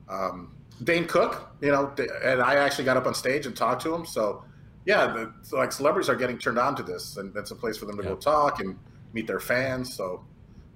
Um, 0.08 0.56
Dane 0.84 1.06
Cook, 1.06 1.52
you 1.62 1.72
know, 1.72 1.94
and 2.24 2.42
I 2.42 2.56
actually 2.56 2.86
got 2.86 2.96
up 2.96 3.06
on 3.06 3.14
stage 3.14 3.46
and 3.46 3.56
talked 3.56 3.82
to 3.84 3.94
him. 3.94 4.06
So, 4.06 4.46
yeah, 4.86 5.08
the, 5.08 5.34
so 5.42 5.58
like 5.58 5.72
celebrities 5.72 6.10
are 6.10 6.16
getting 6.16 6.38
turned 6.38 6.58
on 6.58 6.76
to 6.78 6.84
this, 6.84 7.18
and 7.18 7.34
that's 7.34 7.52
a 7.52 7.56
place 7.56 7.78
for 7.78 7.86
them 7.86 7.98
to 7.98 8.04
go 8.04 8.16
talk 8.16 8.62
and 8.62 8.78
meet 9.12 9.28
their 9.28 9.40
fans. 9.40 9.94
So, 9.94 10.24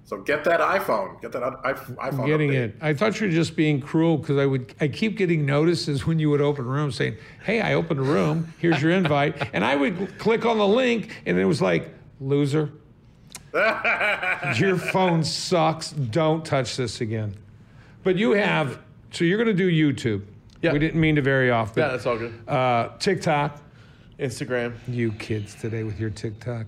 so 0.08 0.16
get 0.16 0.42
that 0.44 0.60
iPhone, 0.60 1.20
get 1.20 1.32
that 1.32 1.42
i- 1.42 1.72
iPhone. 1.74 1.96
I'm 2.00 2.24
getting 2.26 2.48
update. 2.50 2.54
it. 2.70 2.76
I 2.80 2.94
thought 2.94 3.20
you 3.20 3.26
were 3.26 3.32
just 3.32 3.54
being 3.56 3.78
cruel 3.78 4.16
because 4.16 4.38
I 4.38 4.46
would. 4.46 4.74
I 4.80 4.88
keep 4.88 5.18
getting 5.18 5.44
notices 5.44 6.06
when 6.06 6.18
you 6.18 6.30
would 6.30 6.40
open 6.40 6.64
a 6.64 6.68
room 6.68 6.90
saying, 6.90 7.16
"Hey, 7.44 7.60
I 7.60 7.74
opened 7.74 8.00
a 8.00 8.04
room. 8.04 8.50
Here's 8.58 8.80
your 8.80 8.92
invite," 8.92 9.50
and 9.52 9.62
I 9.62 9.76
would 9.76 10.18
click 10.18 10.46
on 10.46 10.56
the 10.56 10.66
link, 10.66 11.22
and 11.26 11.38
it 11.38 11.44
was 11.44 11.60
like, 11.60 11.92
"Loser, 12.20 12.70
your 14.56 14.76
phone 14.78 15.22
sucks. 15.24 15.90
Don't 15.90 16.42
touch 16.44 16.76
this 16.76 17.00
again." 17.02 17.34
But 18.02 18.16
you 18.16 18.30
have. 18.32 18.80
So 19.10 19.24
you're 19.24 19.42
going 19.42 19.54
to 19.56 19.70
do 19.70 19.70
YouTube. 19.70 20.24
Yeah. 20.62 20.72
We 20.72 20.78
didn't 20.78 21.00
mean 21.00 21.16
to 21.16 21.22
very 21.22 21.50
off. 21.50 21.74
Yeah, 21.76 21.88
that's 21.88 22.06
all 22.06 22.16
good. 22.18 22.32
uh, 22.48 22.90
TikTok. 22.98 23.60
Instagram. 24.18 24.74
You 24.88 25.12
kids 25.12 25.54
today 25.54 25.84
with 25.84 26.00
your 26.00 26.10
TikTok. 26.10 26.66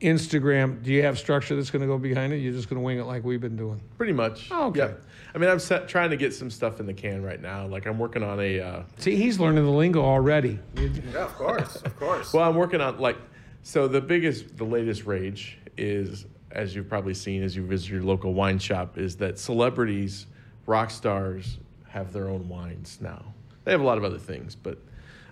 Instagram. 0.00 0.82
Do 0.82 0.92
you 0.92 1.02
have 1.02 1.18
structure 1.18 1.56
that's 1.56 1.70
going 1.70 1.80
to 1.82 1.86
go 1.86 1.98
behind 1.98 2.32
it? 2.32 2.38
You're 2.38 2.52
just 2.52 2.68
going 2.68 2.80
to 2.80 2.84
wing 2.84 2.98
it 2.98 3.04
like 3.04 3.24
we've 3.24 3.40
been 3.40 3.56
doing. 3.56 3.80
Pretty 3.96 4.12
much. 4.12 4.48
Oh, 4.50 4.66
okay. 4.68 4.80
Yeah. 4.80 4.92
I 5.34 5.38
mean, 5.38 5.50
I'm 5.50 5.58
set, 5.58 5.88
trying 5.88 6.10
to 6.10 6.16
get 6.16 6.34
some 6.34 6.50
stuff 6.50 6.80
in 6.80 6.86
the 6.86 6.94
can 6.94 7.22
right 7.22 7.40
now. 7.40 7.66
Like 7.66 7.86
I'm 7.86 7.98
working 7.98 8.22
on 8.22 8.40
a. 8.40 8.60
Uh, 8.60 8.82
See, 8.98 9.16
he's 9.16 9.38
learning 9.40 9.64
the 9.64 9.70
lingo 9.70 10.02
already. 10.02 10.58
Yeah, 10.76 11.24
of 11.24 11.34
course, 11.34 11.76
of 11.76 11.98
course. 11.98 12.32
well, 12.32 12.48
I'm 12.48 12.56
working 12.56 12.80
on 12.80 12.98
like. 12.98 13.16
So 13.62 13.88
the 13.88 14.00
biggest, 14.00 14.56
the 14.56 14.64
latest 14.64 15.06
rage 15.06 15.58
is, 15.76 16.26
as 16.52 16.74
you've 16.74 16.88
probably 16.88 17.14
seen 17.14 17.42
as 17.42 17.56
you 17.56 17.66
visit 17.66 17.90
your 17.90 18.02
local 18.02 18.32
wine 18.32 18.58
shop, 18.60 18.96
is 18.96 19.16
that 19.16 19.38
celebrities, 19.38 20.26
rock 20.66 20.90
stars, 20.90 21.58
have 21.88 22.12
their 22.12 22.28
own 22.28 22.48
wines 22.48 22.98
now. 23.00 23.24
They 23.64 23.72
have 23.72 23.80
a 23.80 23.84
lot 23.84 23.98
of 23.98 24.04
other 24.04 24.18
things, 24.18 24.54
but 24.54 24.78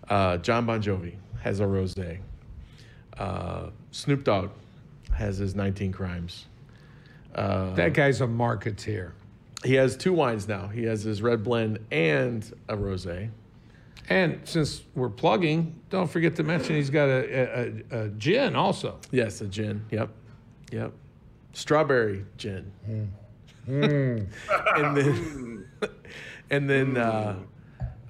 uh, 0.09 0.39
John 0.39 0.67
Bon 0.67 0.83
Jovi 0.83 1.15
has 1.41 1.61
a 1.61 1.65
rosé. 1.65 2.19
Uh, 3.19 3.71
Snoop 3.91 4.25
Dogg 4.25 4.51
has 5.13 5.39
his 5.39 5.55
19 5.55 5.93
Crimes. 5.93 6.47
Uh, 7.35 7.75
That 7.75 7.95
guy's 7.95 8.21
a 8.21 8.27
marketeer. 8.27 9.13
He 9.65 9.75
has 9.75 9.97
two 9.97 10.13
wines 10.13 10.47
now. 10.47 10.69
He 10.69 10.85
has 10.85 11.03
his 11.03 11.23
red 11.23 11.43
blend 11.43 11.79
and 11.91 12.45
a 12.69 12.77
rosé. 12.77 13.31
And 14.11 14.41
since 14.45 14.83
we're 14.95 15.09
plugging, 15.09 15.75
don't 15.89 16.11
forget 16.11 16.37
to 16.37 16.43
mention 16.43 16.77
he's 16.77 16.91
got 16.91 17.09
a, 17.09 17.25
a, 17.33 17.73
a, 18.01 18.05
a 18.05 18.09
gin 18.11 18.55
also. 18.55 18.99
Yes, 19.11 19.41
a 19.41 19.47
gin. 19.47 19.87
Yep, 19.91 20.11
yep. 20.71 20.93
Strawberry 21.55 22.27
gin. 22.37 22.71
and 23.67 24.29
then, 24.97 25.67
and 26.51 26.69
then, 26.69 26.97
uh, 26.99 27.37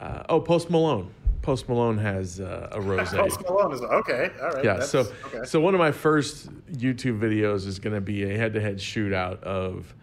uh, 0.01 0.23
oh, 0.29 0.41
Post 0.41 0.69
Malone. 0.71 1.13
Post 1.45 1.69
Malone 1.69 1.99
has 1.99 2.41
uh, 2.41 2.71
a 2.73 2.79
rosé. 2.81 3.19
Post 3.19 3.43
Malone 3.43 3.73
is 3.73 3.83
okay. 3.83 4.31
All 4.41 4.49
right. 4.49 4.65
Yeah. 4.65 4.81
So, 4.81 5.01
okay. 5.27 5.45
so 5.45 5.61
one 5.61 5.75
of 5.75 5.79
my 5.79 5.93
first 5.93 6.49
YouTube 6.73 7.21
videos 7.21 7.67
is 7.67 7.79
going 7.79 7.95
to 7.95 8.01
be 8.01 8.25
a 8.25 8.35
head-to-head 8.35 8.79
shootout 8.79 9.43
of 9.43 9.95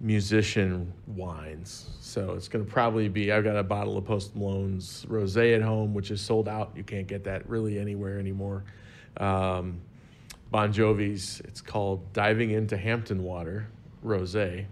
musician 0.00 0.92
wines. 1.06 1.88
So 2.00 2.32
it's 2.32 2.48
going 2.48 2.66
to 2.66 2.70
probably 2.70 3.08
be. 3.08 3.30
I've 3.30 3.44
got 3.44 3.56
a 3.56 3.62
bottle 3.62 3.96
of 3.96 4.04
Post 4.04 4.34
Malone's 4.34 5.06
rosé 5.08 5.54
at 5.54 5.62
home, 5.62 5.94
which 5.94 6.10
is 6.10 6.20
sold 6.20 6.48
out. 6.48 6.72
You 6.74 6.82
can't 6.82 7.06
get 7.06 7.22
that 7.24 7.48
really 7.48 7.78
anywhere 7.78 8.18
anymore. 8.18 8.64
Um, 9.18 9.80
bon 10.50 10.72
Jovi's. 10.72 11.40
It's 11.44 11.60
called 11.60 12.12
Diving 12.12 12.50
into 12.50 12.76
Hampton 12.76 13.22
Water 13.22 13.68
Rosé, 14.04 14.66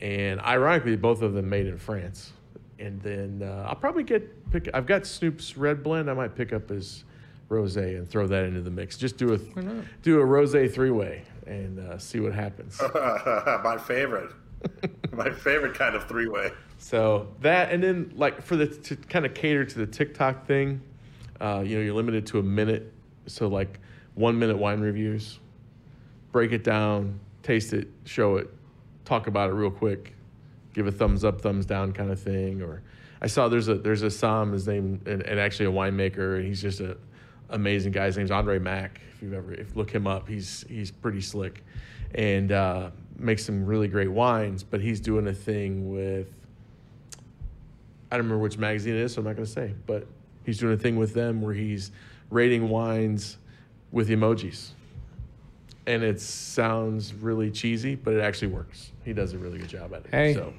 and 0.00 0.40
ironically, 0.40 0.96
both 0.96 1.22
of 1.22 1.34
them 1.34 1.48
made 1.48 1.66
in 1.66 1.78
France. 1.78 2.32
And 2.80 3.00
then 3.02 3.42
uh, 3.46 3.66
I'll 3.68 3.76
probably 3.76 4.02
get 4.02 4.39
pick. 4.50 4.68
I've 4.74 4.86
got 4.86 5.06
Snoop's 5.06 5.56
red 5.56 5.82
blend. 5.82 6.10
I 6.10 6.14
might 6.14 6.34
pick 6.34 6.52
up 6.52 6.68
his 6.68 7.04
rosé 7.50 7.96
and 7.96 8.08
throw 8.08 8.26
that 8.26 8.44
into 8.44 8.60
the 8.60 8.70
mix. 8.70 8.96
Just 8.96 9.16
do 9.16 9.34
a 9.34 9.38
do 10.02 10.20
a 10.20 10.24
rosé 10.24 10.72
three 10.72 10.90
way 10.90 11.24
and 11.46 11.78
uh, 11.80 11.98
see 11.98 12.20
what 12.20 12.32
happens. 12.32 12.80
my 12.94 13.76
favorite, 13.76 14.30
my 15.12 15.30
favorite 15.30 15.74
kind 15.74 15.94
of 15.94 16.06
three 16.08 16.28
way. 16.28 16.50
So 16.78 17.28
that, 17.40 17.72
and 17.72 17.82
then 17.82 18.12
like 18.14 18.40
for 18.42 18.56
the 18.56 18.66
to 18.66 18.96
kind 18.96 19.26
of 19.26 19.34
cater 19.34 19.64
to 19.64 19.78
the 19.78 19.86
TikTok 19.86 20.46
thing, 20.46 20.80
uh, 21.40 21.62
you 21.64 21.76
know, 21.76 21.82
you're 21.82 21.94
limited 21.94 22.26
to 22.28 22.38
a 22.38 22.42
minute. 22.42 22.92
So 23.26 23.48
like 23.48 23.80
one 24.14 24.38
minute 24.38 24.56
wine 24.56 24.80
reviews, 24.80 25.40
break 26.32 26.52
it 26.52 26.64
down, 26.64 27.18
taste 27.42 27.72
it, 27.72 27.88
show 28.04 28.36
it, 28.36 28.48
talk 29.04 29.26
about 29.26 29.50
it 29.50 29.54
real 29.54 29.70
quick, 29.70 30.14
give 30.72 30.86
a 30.86 30.92
thumbs 30.92 31.24
up, 31.24 31.40
thumbs 31.40 31.66
down 31.66 31.92
kind 31.92 32.10
of 32.10 32.20
thing. 32.20 32.62
Or 32.62 32.82
I 33.22 33.26
saw 33.26 33.48
there's 33.48 33.68
a 33.68 33.74
there's 33.74 34.02
a 34.02 34.10
Sam, 34.10 34.52
his 34.52 34.66
name, 34.66 35.00
and, 35.06 35.22
and 35.22 35.38
actually 35.38 35.66
a 35.66 35.72
winemaker, 35.72 36.36
and 36.36 36.46
he's 36.46 36.62
just 36.62 36.80
a 36.80 36.96
amazing 37.50 37.92
guy. 37.92 38.06
His 38.06 38.16
name's 38.16 38.30
Andre 38.30 38.58
Mack. 38.58 39.00
If 39.14 39.22
you've 39.22 39.34
ever 39.34 39.52
if 39.52 39.76
look 39.76 39.90
him 39.90 40.06
up, 40.06 40.28
he's 40.28 40.64
he's 40.68 40.90
pretty 40.90 41.20
slick, 41.20 41.62
and 42.14 42.50
uh, 42.52 42.90
makes 43.18 43.44
some 43.44 43.66
really 43.66 43.88
great 43.88 44.10
wines. 44.10 44.62
But 44.62 44.80
he's 44.80 45.00
doing 45.00 45.26
a 45.28 45.34
thing 45.34 45.90
with 45.92 46.28
I 48.10 48.16
don't 48.16 48.24
remember 48.24 48.42
which 48.42 48.58
magazine 48.58 48.94
it 48.94 49.02
is, 49.02 49.12
so 49.14 49.20
I'm 49.20 49.26
not 49.26 49.36
going 49.36 49.46
to 49.46 49.52
say. 49.52 49.74
But 49.86 50.06
he's 50.44 50.58
doing 50.58 50.74
a 50.74 50.78
thing 50.78 50.96
with 50.96 51.12
them 51.14 51.42
where 51.42 51.54
he's 51.54 51.92
rating 52.30 52.68
wines 52.68 53.36
with 53.92 54.08
emojis. 54.08 54.70
and 55.86 56.02
it 56.02 56.20
sounds 56.20 57.12
really 57.14 57.50
cheesy, 57.50 57.96
but 57.96 58.14
it 58.14 58.20
actually 58.20 58.48
works. 58.48 58.92
He 59.04 59.12
does 59.12 59.32
a 59.32 59.38
really 59.38 59.58
good 59.58 59.68
job 59.68 59.92
at 59.94 60.04
it. 60.06 60.10
Hey. 60.10 60.34
So 60.34 60.52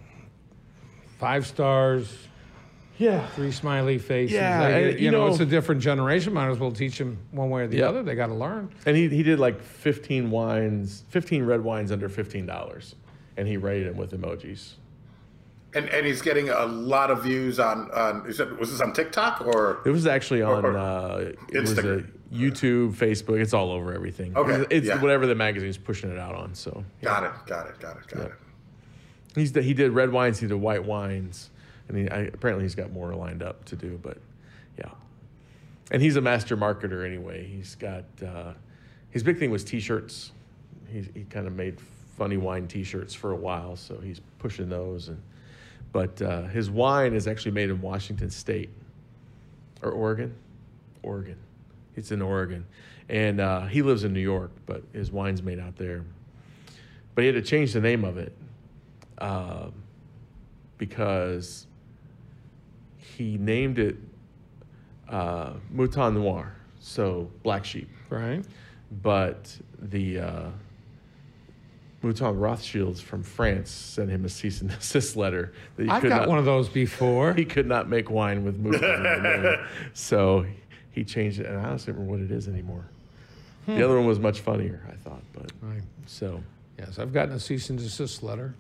Five 1.18 1.46
stars, 1.46 2.12
yeah, 3.02 3.26
three 3.30 3.52
smiley 3.52 3.98
faces. 3.98 4.34
Yeah, 4.36 4.68
They- 4.70 4.90
and, 4.92 5.00
you, 5.00 5.06
you 5.06 5.12
know, 5.12 5.26
know- 5.26 5.32
it's 5.32 5.40
a 5.40 5.46
different 5.46 5.82
generation. 5.82 6.34
Might 6.34 6.50
as 6.50 6.60
well 6.60 6.72
teach 6.72 6.98
them 6.98 7.18
one 7.32 7.50
way 7.50 7.64
or 7.64 7.68
the 7.68 7.78
Yep. 7.78 7.90
other. 7.90 8.04
They 8.04 8.16
got 8.16 8.28
to 8.28 8.34
learn. 8.36 8.70
and 8.86 8.96
he 8.96 9.08
he 9.10 9.24
did 9.24 9.40
like 9.40 9.62
15 9.62 10.30
wines, 10.32 11.04
15 11.10 11.44
red 11.46 11.62
wines 11.64 11.92
under 11.92 12.08
15 12.10 12.46
dollars, 12.46 12.96
and 13.38 13.48
he 13.48 13.58
rated 13.58 13.88
them 13.90 13.98
with 13.98 14.12
emojis. 14.12 14.74
And 15.74 15.88
and 15.90 16.06
he's 16.06 16.22
getting 16.22 16.50
a 16.50 16.66
lot 16.66 17.12
of 17.12 17.24
views 17.24 17.60
on 17.60 17.90
on. 17.92 18.26
Is 18.28 18.40
it, 18.40 18.60
was 18.60 18.72
this 18.72 18.82
on 18.82 18.92
TikTok 18.94 19.42
or? 19.46 19.80
It 19.86 19.90
was 19.92 20.06
actually 20.06 20.42
on 20.42 20.66
Or- 20.66 20.78
uh, 20.78 21.18
it 21.52 21.60
was 21.62 21.72
a 21.78 21.82
Instagram. 21.82 22.08
YouTube, 22.34 22.94
Facebook. 22.94 23.40
It's 23.42 23.54
all 23.54 23.72
over 23.72 23.94
everything. 23.94 24.36
Okay, 24.38 24.54
It's, 24.54 24.68
it's 24.70 24.88
yeah. 24.88 25.02
whatever 25.02 25.28
the 25.28 25.36
magazine's 25.36 25.78
pushing 25.78 26.10
it 26.12 26.18
out 26.18 26.34
on. 26.36 26.56
So 26.56 26.84
Got 27.02 27.24
it. 27.26 27.32
Got 27.46 27.68
it. 27.68 27.80
Got 27.80 27.98
it. 27.98 28.08
Got 28.08 28.26
it. 28.28 28.32
he's 29.36 29.54
he 29.56 29.74
did 29.74 29.92
red 29.92 30.12
wines, 30.12 30.40
he 30.40 30.48
did 30.48 30.56
white 30.56 30.84
wines, 30.86 31.51
and 31.92 32.00
he, 32.00 32.10
I, 32.10 32.20
apparently 32.22 32.64
he's 32.64 32.76
got 32.76 32.92
more 32.92 33.14
lined 33.14 33.44
up 33.44 33.66
to 33.66 33.76
do. 33.76 34.00
But 34.02 34.18
yeah, 34.78 34.90
and 35.92 36.02
he's 36.02 36.16
a 36.16 36.22
master 36.22 36.56
marketer 36.56 37.06
anyway. 37.06 37.46
He's 37.46 37.76
got 37.76 38.06
uh, 38.26 38.54
his 39.12 39.24
big 39.24 39.38
thing 39.38 39.52
was 39.52 39.64
T-shirts. 39.64 40.32
He 40.92 41.06
he 41.14 41.24
kind 41.26 41.48
of 41.48 41.54
made 41.54 41.78
funny 42.18 42.38
wine 42.38 42.68
T-shirts 42.68 43.14
for 43.14 43.32
a 43.32 43.36
while, 43.36 43.76
so 43.76 43.98
he's 44.00 44.22
pushing 44.40 44.70
those. 44.70 45.10
And 45.10 45.22
but 45.92 46.22
uh, 46.22 46.44
his 46.44 46.70
wine 46.70 47.14
is 47.14 47.28
actually 47.28 47.52
made 47.52 47.70
in 47.70 47.82
Washington 47.82 48.30
State 48.30 48.70
or 49.82 49.92
Oregon, 49.92 50.34
Oregon. 51.04 51.38
It's 51.96 52.12
in 52.12 52.22
Oregon, 52.22 52.66
and 53.10 53.42
uh, 53.42 53.66
he 53.66 53.82
lives 53.82 54.06
in 54.06 54.14
New 54.14 54.22
York, 54.22 54.52
but 54.66 54.82
his 54.94 55.12
wine's 55.12 55.44
made 55.44 55.60
out 55.60 55.76
there. 55.76 56.06
But 57.14 57.24
he 57.24 57.28
had 57.28 57.36
to 57.36 57.42
change 57.42 57.74
the 57.74 57.82
name 57.82 58.06
of 58.06 58.18
it 58.18 58.34
um, 59.18 59.74
because 60.78 61.68
he 63.22 63.38
named 63.38 63.78
it 63.80 63.96
uh, 65.10 65.54
Mouton 65.74 66.16
Noir, 66.16 66.56
so 66.80 67.30
black 67.44 67.66
sheep. 67.66 67.90
Right. 68.10 68.44
But 69.04 69.56
the 69.80 70.20
uh, 70.20 70.50
Mouton 72.04 72.38
Rothschilds 72.40 73.00
from 73.02 73.24
France 73.24 73.70
sent 73.70 74.10
him 74.10 74.26
a 74.26 74.30
cease 74.30 74.62
and 74.62 74.70
desist 74.80 75.16
letter 75.16 75.54
that 75.76 75.84
he 75.84 75.90
I've 75.90 76.02
could 76.02 76.10
got 76.10 76.22
not, 76.22 76.30
one 76.30 76.40
of 76.40 76.46
those 76.46 76.68
before. 76.70 77.34
he 77.36 77.46
could 77.46 77.68
not 77.68 77.88
make 77.90 78.10
wine 78.10 78.44
with 78.44 78.60
Mouton. 78.60 78.84
in 78.84 79.04
the 79.04 79.42
name. 79.58 79.68
so 79.94 80.46
he 80.92 81.04
changed 81.04 81.40
it, 81.40 81.46
and 81.46 81.58
I 81.58 81.70
don't 81.70 81.88
remember 81.88 82.12
what 82.12 82.20
it 82.22 82.32
is 82.32 82.48
anymore. 82.48 82.86
The 83.68 83.86
other 83.86 83.96
one 83.96 84.08
was 84.08 84.20
much 84.20 84.40
funnier, 84.42 84.82
I 84.92 84.96
thought, 84.96 85.22
but 85.34 85.52
Right. 85.62 85.84
so 86.06 86.42
Yes, 86.80 86.98
I've 86.98 87.14
gotten 87.14 87.36
a 87.36 87.40
cease 87.40 87.70
and 87.70 87.78
desist 87.78 88.24
letter. 88.24 88.56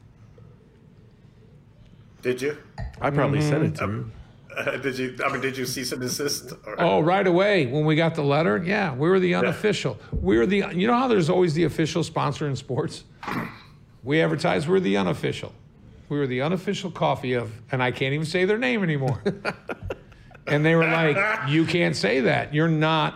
Did 2.22 2.40
you? 2.40 2.56
I 3.02 3.10
probably 3.10 3.42
sent 3.42 3.64
it 3.64 3.76
to 3.78 3.84
Mm-hmm. 3.88 3.98
you. 3.98 4.12
Uh, 4.58 4.78
did 4.78 4.98
you? 4.98 5.16
I 5.26 5.32
mean, 5.32 5.42
did 5.42 5.58
you 5.58 5.66
cease 5.66 5.92
and 5.92 6.02
desist? 6.02 6.54
Or- 6.66 6.80
Oh, 6.80 7.00
right 7.02 7.26
away 7.26 7.68
when 7.68 7.86
we 7.86 7.96
got 7.96 8.16
the 8.16 8.24
letter. 8.24 8.58
Yeah, 8.64 8.94
we 8.94 9.10
were 9.10 9.20
the 9.20 9.36
unofficial. 9.36 9.98
We 10.12 10.38
were 10.38 10.46
the. 10.46 10.66
You 10.74 10.88
know 10.88 10.96
how 10.98 11.08
there's 11.08 11.30
always 11.30 11.54
the 11.54 11.64
official 11.66 12.04
sponsor 12.04 12.48
in 12.48 12.56
sports. 12.56 13.04
We 14.04 14.20
advertised 14.20 14.68
we're 14.68 14.80
the 14.80 14.98
unofficial. 14.98 15.54
We 16.10 16.18
were 16.18 16.26
the 16.26 16.42
unofficial 16.42 16.90
coffee 16.90 17.34
of, 17.34 17.52
and 17.72 17.84
I 17.84 17.92
can't 17.92 18.16
even 18.16 18.26
say 18.26 18.46
their 18.46 18.58
name 18.58 18.82
anymore. 18.82 19.22
and 20.48 20.66
they 20.66 20.74
were 20.76 20.88
like, 20.88 21.16
"You 21.50 21.66
can't 21.66 21.96
say 21.96 22.22
that. 22.22 22.52
You're 22.52 22.68
not. 22.68 23.14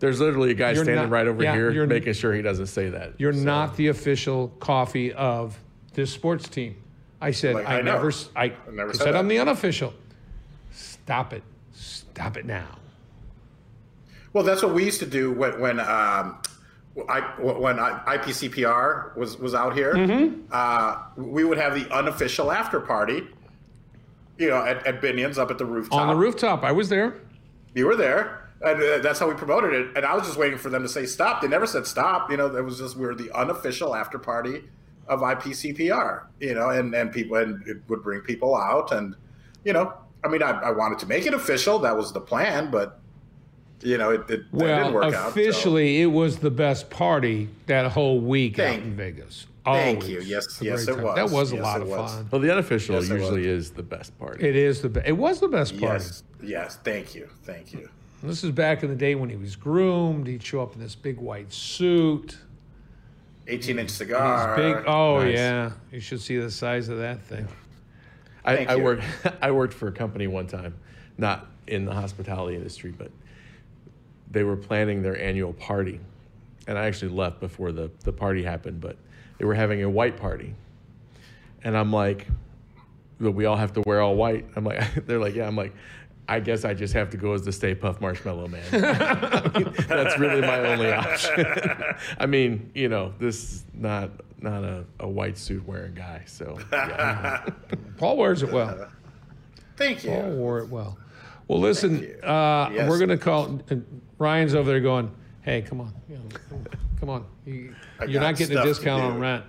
There's 0.00 0.18
literally 0.20 0.50
a 0.50 0.54
guy 0.54 0.74
standing 0.74 0.96
not- 0.96 1.10
right 1.10 1.28
over 1.28 1.42
yeah, 1.44 1.54
here 1.54 1.70
you're- 1.70 1.86
making 1.86 2.14
sure 2.14 2.34
he 2.34 2.42
doesn't 2.42 2.66
say 2.66 2.88
that. 2.90 3.12
You're 3.18 3.32
So, 3.32 3.38
not 3.44 3.76
the 3.76 3.86
official 3.86 4.48
coffee 4.58 5.12
of 5.12 5.56
this 5.94 6.12
sports 6.12 6.48
team." 6.48 6.74
I 7.20 7.30
said, 7.30 7.54
Like, 7.54 7.68
"I, 7.68 7.78
I 7.78 7.82
know. 7.82 7.92
never. 7.92 8.08
s- 8.08 8.28
I, 8.34 8.48
never 8.70 8.90
I 8.90 8.92
said 8.94 9.04
said. 9.04 9.14
I'm 9.14 9.28
the 9.28 9.38
unofficial. 9.38 9.94
Stop 11.06 11.32
it. 11.32 11.42
Stop 11.72 12.36
it 12.36 12.44
now." 12.44 12.66
Well, 14.32 14.44
that's 14.44 14.62
what 14.62 14.74
we 14.74 14.84
used 14.84 15.00
to 15.00 15.06
do 15.06 15.32
when 15.32 15.58
when 15.58 15.80
um, 15.80 16.42
I 17.08 17.20
when 17.38 17.78
I, 17.78 18.18
IPCPR 18.18 19.16
was 19.16 19.38
was 19.38 19.54
out 19.54 19.74
here. 19.74 19.94
Mm-hmm. 19.94 20.42
Uh, 20.50 20.96
we 21.16 21.44
would 21.44 21.56
have 21.56 21.74
the 21.74 21.90
unofficial 21.90 22.52
after 22.52 22.80
party. 22.80 23.26
You 24.38 24.50
know, 24.50 24.62
at, 24.64 24.86
at 24.86 25.00
Binion's 25.00 25.38
up 25.38 25.50
at 25.50 25.56
the 25.56 25.64
rooftop. 25.64 25.98
On 25.98 26.08
the 26.08 26.16
rooftop, 26.16 26.64
I 26.64 26.72
was 26.72 26.90
there. 26.90 27.14
You 27.74 27.86
were 27.86 27.96
there. 27.96 28.50
And 28.62 28.82
uh, 28.82 28.98
that's 28.98 29.18
how 29.18 29.28
we 29.28 29.34
promoted 29.34 29.72
it. 29.72 29.96
And 29.96 30.04
I 30.04 30.14
was 30.14 30.26
just 30.26 30.38
waiting 30.38 30.58
for 30.58 30.68
them 30.68 30.82
to 30.82 30.88
say 30.88 31.06
stop. 31.06 31.40
They 31.40 31.48
never 31.48 31.66
said 31.66 31.86
stop. 31.86 32.30
You 32.30 32.36
know, 32.36 32.54
it 32.54 32.62
was 32.62 32.78
just 32.78 32.96
we 32.96 33.06
were 33.06 33.14
the 33.14 33.30
unofficial 33.34 33.94
after 33.94 34.18
party 34.18 34.64
of 35.08 35.20
IPCPR. 35.20 36.24
You 36.40 36.54
know, 36.54 36.70
and 36.70 36.94
and 36.94 37.12
people 37.12 37.36
and 37.36 37.66
it 37.66 37.78
would 37.88 38.02
bring 38.02 38.20
people 38.20 38.56
out. 38.56 38.92
And 38.92 39.14
you 39.64 39.72
know, 39.72 39.94
I 40.24 40.28
mean, 40.28 40.42
I, 40.42 40.50
I 40.50 40.70
wanted 40.72 40.98
to 41.00 41.06
make 41.06 41.26
it 41.26 41.34
official. 41.34 41.78
That 41.80 41.96
was 41.96 42.12
the 42.12 42.20
plan, 42.20 42.70
but 42.70 43.00
you 43.82 43.98
know, 43.98 44.10
it, 44.10 44.20
it, 44.22 44.28
that 44.28 44.44
Well, 44.52 44.78
didn't 44.78 44.94
work 44.94 45.04
out. 45.04 45.12
so- 45.12 45.28
officially, 45.28 46.00
it 46.02 46.06
was 46.06 46.38
the 46.38 46.50
best 46.50 46.90
party 46.90 47.48
that 47.66 47.92
whole 47.92 48.20
week 48.20 48.56
Thank- 48.56 48.80
out 48.80 48.86
in 48.86 48.96
Vegas. 48.96 49.46
thank 49.64 50.08
you. 50.08 50.20
Yes, 50.20 50.58
yes, 50.62 50.88
it 50.88 50.94
time. 50.94 51.02
was. 51.04 51.14
That 51.16 51.30
was 51.30 51.52
a 51.52 51.56
lot 51.56 51.80
of 51.82 51.88
was. 51.88 52.12
fun. 52.12 52.28
Well, 52.30 52.40
the 52.40 52.50
unofficial 52.52 52.94
Yes, 52.96 53.08
it 53.10 53.12
was. 53.14 53.22
usually 53.22 53.46
is 53.48 53.70
the 53.72 53.82
best 53.82 54.18
party. 54.18 54.48
It 54.48 54.56
is 54.56 54.80
the. 54.82 54.88
Be- 54.88 55.00
it 55.04 55.16
was 55.16 55.40
the 55.40 55.48
best 55.48 55.78
party. 55.78 56.04
Yes, 56.04 56.22
yes. 56.42 56.78
Thank 56.84 57.14
you, 57.14 57.28
thank 57.44 57.72
you. 57.72 57.88
This 58.22 58.42
is 58.42 58.50
back 58.50 58.82
in 58.82 58.88
the 58.88 58.96
day 58.96 59.14
when 59.14 59.28
he 59.28 59.36
was 59.36 59.54
groomed. 59.56 60.26
He'd 60.26 60.42
show 60.42 60.62
up 60.62 60.74
in 60.74 60.80
this 60.80 60.94
big 60.94 61.18
white 61.18 61.52
suit. 61.52 62.38
Eighteen 63.46 63.78
inch 63.78 63.90
These 63.90 63.98
cigar. 63.98 64.56
big. 64.56 64.84
Oh 64.88 65.20
Nice. 65.20 65.34
yeah, 65.36 65.70
you 65.92 66.00
should 66.00 66.20
see 66.20 66.36
the 66.38 66.50
size 66.50 66.88
of 66.88 66.98
that 66.98 67.22
thing. 67.22 67.46
I, 68.46 68.66
I 68.68 68.76
worked. 68.76 69.04
I 69.42 69.50
worked 69.50 69.74
for 69.74 69.88
a 69.88 69.92
company 69.92 70.26
one 70.26 70.46
time, 70.46 70.74
not 71.18 71.46
in 71.66 71.84
the 71.84 71.92
hospitality 71.92 72.56
industry, 72.56 72.92
but 72.96 73.10
they 74.30 74.44
were 74.44 74.56
planning 74.56 75.02
their 75.02 75.20
annual 75.20 75.52
party, 75.52 76.00
and 76.66 76.78
I 76.78 76.86
actually 76.86 77.12
left 77.12 77.40
before 77.40 77.72
the 77.72 77.90
the 78.04 78.12
party 78.12 78.42
happened. 78.42 78.80
But 78.80 78.96
they 79.38 79.44
were 79.44 79.54
having 79.54 79.82
a 79.82 79.90
white 79.90 80.16
party, 80.16 80.54
and 81.64 81.76
I'm 81.76 81.92
like, 81.92 82.26
we 83.18 83.44
all 83.46 83.56
have 83.56 83.72
to 83.74 83.82
wear 83.84 84.00
all 84.00 84.14
white." 84.14 84.46
I'm 84.54 84.64
like, 84.64 84.82
they're 85.06 85.18
like, 85.18 85.34
"Yeah." 85.34 85.46
I'm 85.46 85.56
like. 85.56 85.74
I 86.28 86.40
guess 86.40 86.64
I 86.64 86.74
just 86.74 86.92
have 86.94 87.10
to 87.10 87.16
go 87.16 87.34
as 87.34 87.44
the 87.44 87.52
Stay 87.52 87.72
Puft 87.76 88.00
Marshmallow 88.00 88.48
Man. 88.48 88.64
I 88.72 89.48
mean, 89.56 89.72
that's 89.86 90.18
really 90.18 90.40
my 90.40 90.58
only 90.58 90.90
option. 90.90 91.46
I 92.18 92.26
mean, 92.26 92.68
you 92.74 92.88
know, 92.88 93.14
this 93.20 93.44
is 93.44 93.64
not 93.72 94.10
not 94.40 94.64
a, 94.64 94.84
a 95.00 95.08
white 95.08 95.38
suit 95.38 95.66
wearing 95.66 95.94
guy. 95.94 96.22
So 96.26 96.58
yeah. 96.72 97.44
Paul 97.98 98.16
wears 98.16 98.42
it 98.42 98.52
well. 98.52 98.88
Thank 99.76 100.04
you. 100.04 100.10
Paul 100.10 100.30
wore 100.32 100.58
it 100.58 100.68
well. 100.68 100.98
Well, 101.48 101.60
listen, 101.60 101.96
uh, 102.24 102.70
Yes. 102.72 102.88
we're 102.88 102.98
gonna 102.98 103.16
call. 103.18 103.60
Uh, 103.70 103.76
Ryan's 104.18 104.54
over 104.54 104.70
there 104.70 104.80
going, 104.80 105.10
"Hey, 105.42 105.62
come 105.62 105.80
on, 105.80 105.92
you 106.08 106.16
know, 106.16 106.60
come 106.98 107.08
on. 107.10 107.24
You, 107.44 107.74
you're 108.08 108.20
not 108.20 108.36
getting 108.36 108.56
a 108.56 108.64
discount 108.64 109.02
on 109.02 109.20
rent. 109.20 109.44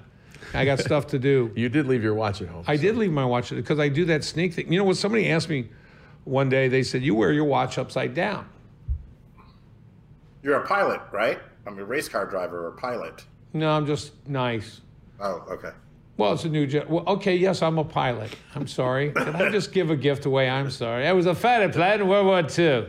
I 0.53 0.63
got 0.65 0.79
stuff 0.79 1.07
to 1.07 1.19
do." 1.19 1.51
You 1.55 1.69
did 1.69 1.88
leave 1.88 2.03
your 2.03 2.13
watch 2.13 2.41
at 2.41 2.49
home. 2.49 2.63
I 2.67 2.77
did 2.77 2.95
leave 2.97 3.11
my 3.11 3.25
watch 3.25 3.49
because 3.49 3.79
I 3.79 3.89
do 3.89 4.05
that 4.05 4.23
sneak 4.23 4.53
thing. 4.53 4.71
You 4.71 4.77
know 4.79 4.85
what? 4.85 4.97
Somebody 4.97 5.29
asked 5.29 5.49
me 5.49 5.69
one 6.25 6.49
day. 6.49 6.67
They 6.67 6.83
said, 6.83 7.01
"You 7.01 7.15
wear 7.15 7.31
your 7.31 7.45
watch 7.45 7.77
upside 7.77 8.13
down." 8.13 8.47
You're 10.43 10.61
a 10.61 10.67
pilot, 10.67 11.01
right? 11.11 11.39
I'm 11.65 11.77
a 11.79 11.83
race 11.83 12.07
car 12.07 12.25
driver 12.25 12.67
or 12.67 12.71
pilot. 12.71 13.25
No, 13.58 13.72
I'm 13.72 13.86
just 13.88 14.12
nice. 14.28 14.82
Oh, 15.20 15.43
okay. 15.49 15.72
Well, 16.18 16.34
it's 16.34 16.45
a 16.45 16.49
new 16.49 16.68
jet. 16.68 16.89
Well, 16.89 17.03
okay, 17.08 17.36
yes, 17.36 17.62
I'm 17.62 17.78
a 17.78 17.84
pilot. 17.84 18.36
I'm 18.55 18.68
sorry. 18.68 19.10
Did 19.10 19.36
I 19.36 19.49
just 19.49 19.72
give 19.72 19.89
a 19.89 19.95
gift 19.95 20.26
away? 20.26 20.49
I'm 20.49 20.70
sorry. 20.70 21.08
I 21.08 21.14
was 21.14 21.26
a 21.26 21.34
fighter 21.36 21.70
pilot 21.70 22.01
in 22.01 22.08
World 22.08 22.26
War 22.28 22.39
II. 22.39 22.88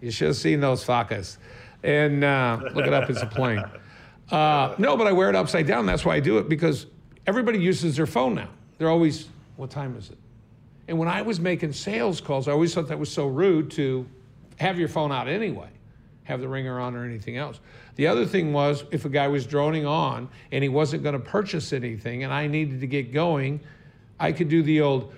you 0.00 0.10
should 0.10 0.28
have 0.28 0.36
seen 0.36 0.60
those 0.60 0.84
fuckers. 0.84 1.38
And 1.82 2.24
uh, 2.24 2.58
look 2.74 2.86
it 2.86 2.92
up, 2.92 3.10
it's 3.10 3.22
a 3.22 3.26
plane. 3.26 3.64
Uh, 4.30 4.74
no, 4.78 4.96
but 4.96 5.06
I 5.06 5.12
wear 5.12 5.28
it 5.28 5.36
upside 5.36 5.66
down. 5.66 5.86
That's 5.86 6.04
why 6.04 6.16
I 6.16 6.20
do 6.20 6.38
it 6.38 6.48
because 6.48 6.86
everybody 7.26 7.58
uses 7.58 7.96
their 7.96 8.06
phone 8.06 8.34
now. 8.34 8.48
They're 8.78 8.90
always, 8.90 9.28
what 9.56 9.70
time 9.70 9.96
is 9.96 10.10
it? 10.10 10.18
And 10.88 10.98
when 10.98 11.08
I 11.08 11.22
was 11.22 11.40
making 11.40 11.72
sales 11.72 12.20
calls, 12.20 12.48
I 12.48 12.52
always 12.52 12.74
thought 12.74 12.88
that 12.88 12.98
was 12.98 13.10
so 13.10 13.26
rude 13.26 13.70
to 13.72 14.06
have 14.56 14.78
your 14.78 14.88
phone 14.88 15.12
out 15.12 15.28
anyway, 15.28 15.68
have 16.26 16.40
the 16.40 16.48
ringer 16.48 16.78
on 16.78 16.94
or 16.94 17.04
anything 17.04 17.36
else. 17.36 17.60
The 17.94 18.08
other 18.08 18.26
thing 18.26 18.52
was 18.52 18.84
if 18.90 19.04
a 19.04 19.08
guy 19.08 19.28
was 19.28 19.46
droning 19.46 19.86
on 19.86 20.28
and 20.50 20.62
he 20.62 20.68
wasn't 20.68 21.02
going 21.02 21.14
to 21.14 21.20
purchase 21.20 21.72
anything 21.72 22.24
and 22.24 22.32
I 22.32 22.48
needed 22.48 22.80
to 22.80 22.86
get 22.86 23.12
going, 23.12 23.60
I 24.18 24.32
could 24.32 24.48
do 24.48 24.62
the 24.62 24.80
old, 24.80 25.14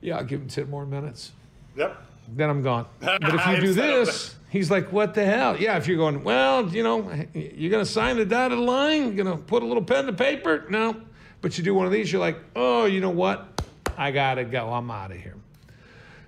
yeah, 0.00 0.18
I'll 0.18 0.24
give 0.24 0.40
him 0.40 0.48
10 0.48 0.68
more 0.68 0.84
minutes. 0.84 1.32
Yep. 1.76 2.00
Then 2.34 2.50
I'm 2.50 2.62
gone. 2.62 2.86
But 3.00 3.34
if 3.34 3.46
you 3.46 3.60
do 3.60 3.72
this, 3.74 4.36
he's 4.50 4.70
like, 4.70 4.92
what 4.92 5.14
the 5.14 5.24
hell? 5.24 5.56
Yeah, 5.58 5.78
if 5.78 5.88
you're 5.88 5.96
going, 5.96 6.22
well, 6.22 6.68
you 6.68 6.82
know, 6.82 7.10
you're 7.32 7.70
going 7.70 7.84
to 7.84 7.90
sign 7.90 8.18
the 8.18 8.26
dotted 8.26 8.58
line, 8.58 9.14
you're 9.14 9.24
going 9.24 9.38
to 9.38 9.42
put 9.42 9.62
a 9.62 9.66
little 9.66 9.82
pen 9.82 10.04
to 10.06 10.12
paper? 10.12 10.66
No. 10.68 11.00
But 11.40 11.56
you 11.56 11.64
do 11.64 11.74
one 11.74 11.86
of 11.86 11.92
these, 11.92 12.12
you're 12.12 12.20
like, 12.20 12.38
oh, 12.54 12.84
you 12.84 13.00
know 13.00 13.10
what? 13.10 13.48
I 13.96 14.10
got 14.10 14.34
to 14.34 14.44
go. 14.44 14.70
I'm 14.70 14.90
out 14.90 15.10
of 15.10 15.16
here. 15.16 15.34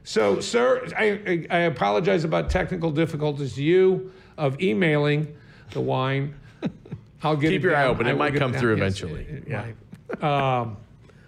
So, 0.04 0.38
sir, 0.40 0.86
I, 0.96 1.46
I 1.50 1.58
apologize 1.60 2.24
about 2.24 2.50
technical 2.50 2.90
difficulties 2.90 3.54
to 3.54 3.62
you 3.62 4.12
of 4.36 4.60
emailing. 4.60 5.34
the 5.70 5.80
wine. 5.80 6.34
I'll 7.22 7.36
get 7.36 7.48
Keep 7.50 7.62
it 7.62 7.64
your 7.64 7.76
eye 7.76 7.86
open. 7.86 8.06
It 8.06 8.16
might 8.18 8.34
come 8.34 8.52
down. 8.52 8.60
through 8.60 8.76
Yes, 8.76 9.00
eventually. 9.00 9.22
it- 9.22 9.44
it 9.48 9.74
Yeah. 10.20 10.60
Um, 10.60 10.76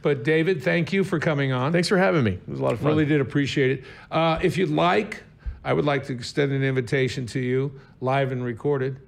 but 0.03 0.23
David, 0.25 0.63
thank 0.63 0.93
you 0.93 1.03
for 1.05 1.19
coming 1.19 1.53
on. 1.53 1.73
Thanks 1.73 1.89
for 1.89 1.97
having 1.97 2.23
me. 2.23 2.33
It 2.33 2.49
was 2.49 2.61
a 2.61 2.63
lot 2.63 2.75
of 2.75 2.81
fun. 2.81 2.89
Really 2.89 3.07
did 3.07 3.21
appreciate 3.21 3.79
it. 3.79 3.85
Uh, 4.11 4.39
if 4.43 4.57
you'd 4.59 4.69
like, 4.71 5.23
I 5.65 5.73
would 5.73 5.87
like 5.87 6.05
to 6.07 6.13
extend 6.13 6.53
an 6.53 6.63
invitation 6.63 7.25
to 7.29 7.41
you, 7.41 7.73
live 8.01 8.31
and 8.31 8.45
recorded. 8.45 8.99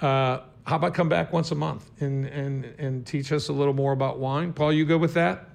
Uh, 0.00 0.40
how 0.64 0.76
about 0.76 0.94
come 0.94 1.08
back 1.10 1.32
once 1.32 1.50
a 1.52 1.54
month 1.54 1.88
and, 2.00 2.24
and, 2.24 2.64
and 2.78 3.06
teach 3.06 3.30
us 3.32 3.48
a 3.48 3.52
little 3.52 3.74
more 3.74 3.92
about 3.92 4.18
wine? 4.18 4.52
Paul, 4.54 4.72
you 4.72 4.84
good 4.86 5.00
with 5.00 5.14
that? 5.14 5.50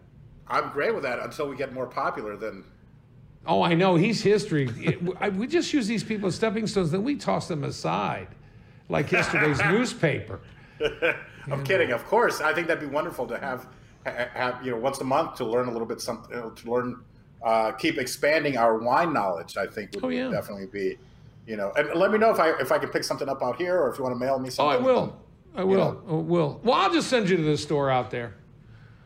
I'm 0.50 0.70
great 0.72 0.94
with 0.94 1.04
that 1.04 1.20
until 1.20 1.48
we 1.48 1.56
get 1.56 1.74
more 1.74 1.86
popular. 1.88 2.36
Then 2.36 2.64
Oh, 3.46 3.62
I 3.64 3.74
know. 3.74 3.96
He's 3.96 4.22
history. 4.22 4.70
It- 4.78 5.00
I- 5.22 5.30
we 5.30 5.48
just 5.48 5.74
use 5.74 5.88
these 5.88 6.04
people 6.04 6.28
as 6.28 6.36
stepping 6.36 6.68
stones, 6.68 6.92
then 6.92 7.04
we 7.04 7.16
toss 7.16 7.48
them 7.48 7.64
aside 7.64 8.28
like 8.90 9.12
yesterday's 9.12 9.60
newspaper. 9.66 10.40
I'm 11.52 11.64
kidding. 11.64 11.92
Of 11.92 12.06
course, 12.06 12.42
I 12.42 12.54
think 12.54 12.68
that'd 12.68 12.82
be 12.88 12.94
wonderful 12.94 13.26
to 13.28 13.38
have, 13.40 13.68
have 14.06 14.64
you 14.66 14.72
know, 14.72 14.78
once 14.78 15.00
a 15.00 15.04
month 15.04 15.36
to 15.36 15.46
learn 15.46 15.68
a 15.68 15.72
little 15.72 15.88
bit 15.88 16.02
something, 16.02 16.32
to 16.56 16.72
learn, 16.72 16.98
uh, 17.44 17.72
keep 17.74 17.98
expanding 17.98 18.58
our 18.58 18.78
wine 18.78 19.14
knowledge. 19.14 19.58
I 19.58 19.68
think 19.68 19.92
would 19.96 20.04
Oh, 20.04 20.10
yeah. 20.10 20.30
definitely 20.30 20.68
be, 20.68 20.98
you 21.48 21.56
know, 21.58 21.72
and 21.78 21.94
let 22.00 22.12
me 22.12 22.18
know 22.18 22.30
if 22.32 22.40
I 22.40 22.50
if 22.60 22.72
I 22.72 22.78
can 22.80 22.90
pick 22.90 23.04
something 23.04 23.30
up 23.30 23.42
out 23.42 23.56
here 23.58 23.78
or 23.80 23.90
if 23.92 23.98
you 23.98 24.04
want 24.04 24.16
to 24.16 24.20
mail 24.26 24.38
me 24.40 24.50
something. 24.50 24.76
Oh. 24.86 24.90
I 24.90 24.94
will. 24.94 25.18
I 25.56 25.64
will. 25.64 25.78
know. 25.78 26.02
I 26.08 26.14
will. 26.14 26.60
Well, 26.64 26.76
I'll 26.76 26.94
just 26.94 27.08
send 27.10 27.30
you 27.30 27.38
to 27.38 27.44
the 27.44 27.58
store 27.58 27.90
out 27.90 28.12
there. 28.12 28.36